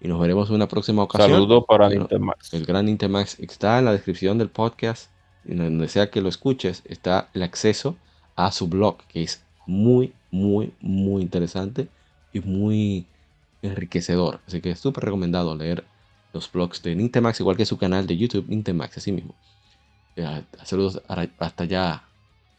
Y 0.00 0.06
nos 0.06 0.20
veremos 0.20 0.48
en 0.48 0.54
una 0.54 0.68
próxima 0.68 1.02
ocasión. 1.02 1.32
Saludos 1.32 1.64
para 1.66 1.86
Bueno, 1.86 2.02
Nintemax. 2.02 2.54
El 2.54 2.64
gran 2.64 2.86
Nintemax 2.86 3.40
está 3.40 3.80
en 3.80 3.86
la 3.86 3.92
descripción 3.92 4.38
del 4.38 4.48
podcast. 4.48 5.10
Y 5.44 5.54
donde 5.54 5.88
sea 5.88 6.10
que 6.10 6.20
lo 6.20 6.28
escuches, 6.28 6.82
está 6.84 7.28
el 7.34 7.42
acceso 7.42 7.96
a 8.36 8.52
su 8.52 8.68
blog, 8.68 8.98
que 9.08 9.24
es 9.24 9.42
muy, 9.66 10.12
muy, 10.30 10.72
muy 10.80 11.22
interesante 11.22 11.88
y 12.32 12.40
muy 12.40 13.06
enriquecedor. 13.62 14.40
Así 14.46 14.60
que 14.60 14.70
es 14.70 14.80
súper 14.80 15.04
recomendado 15.04 15.54
leer 15.56 15.84
los 16.32 16.50
blogs 16.50 16.82
de 16.82 16.94
Nintemax, 16.94 17.40
igual 17.40 17.56
que 17.56 17.66
su 17.66 17.78
canal 17.78 18.06
de 18.06 18.16
YouTube, 18.16 18.48
Nintemax, 18.48 18.98
así 18.98 19.12
mismo. 19.12 19.34
Ya, 20.16 20.44
Saludos 20.64 21.02
hasta 21.38 21.64
allá, 21.64 22.04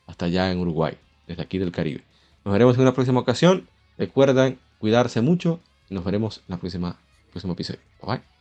hasta 0.07 0.25
allá 0.25 0.51
en 0.51 0.59
Uruguay, 0.59 0.97
desde 1.27 1.41
aquí 1.43 1.57
del 1.57 1.71
Caribe. 1.71 2.03
Nos 2.43 2.53
veremos 2.53 2.75
en 2.75 2.81
una 2.81 2.93
próxima 2.93 3.19
ocasión. 3.19 3.67
Recuerden 3.97 4.59
cuidarse 4.79 5.21
mucho 5.21 5.59
y 5.89 5.95
nos 5.95 6.03
veremos 6.03 6.39
en 6.39 6.45
la 6.47 6.57
próxima 6.57 6.97
próximo 7.31 7.53
episodio. 7.53 7.79
Bye. 8.01 8.17
bye. 8.17 8.40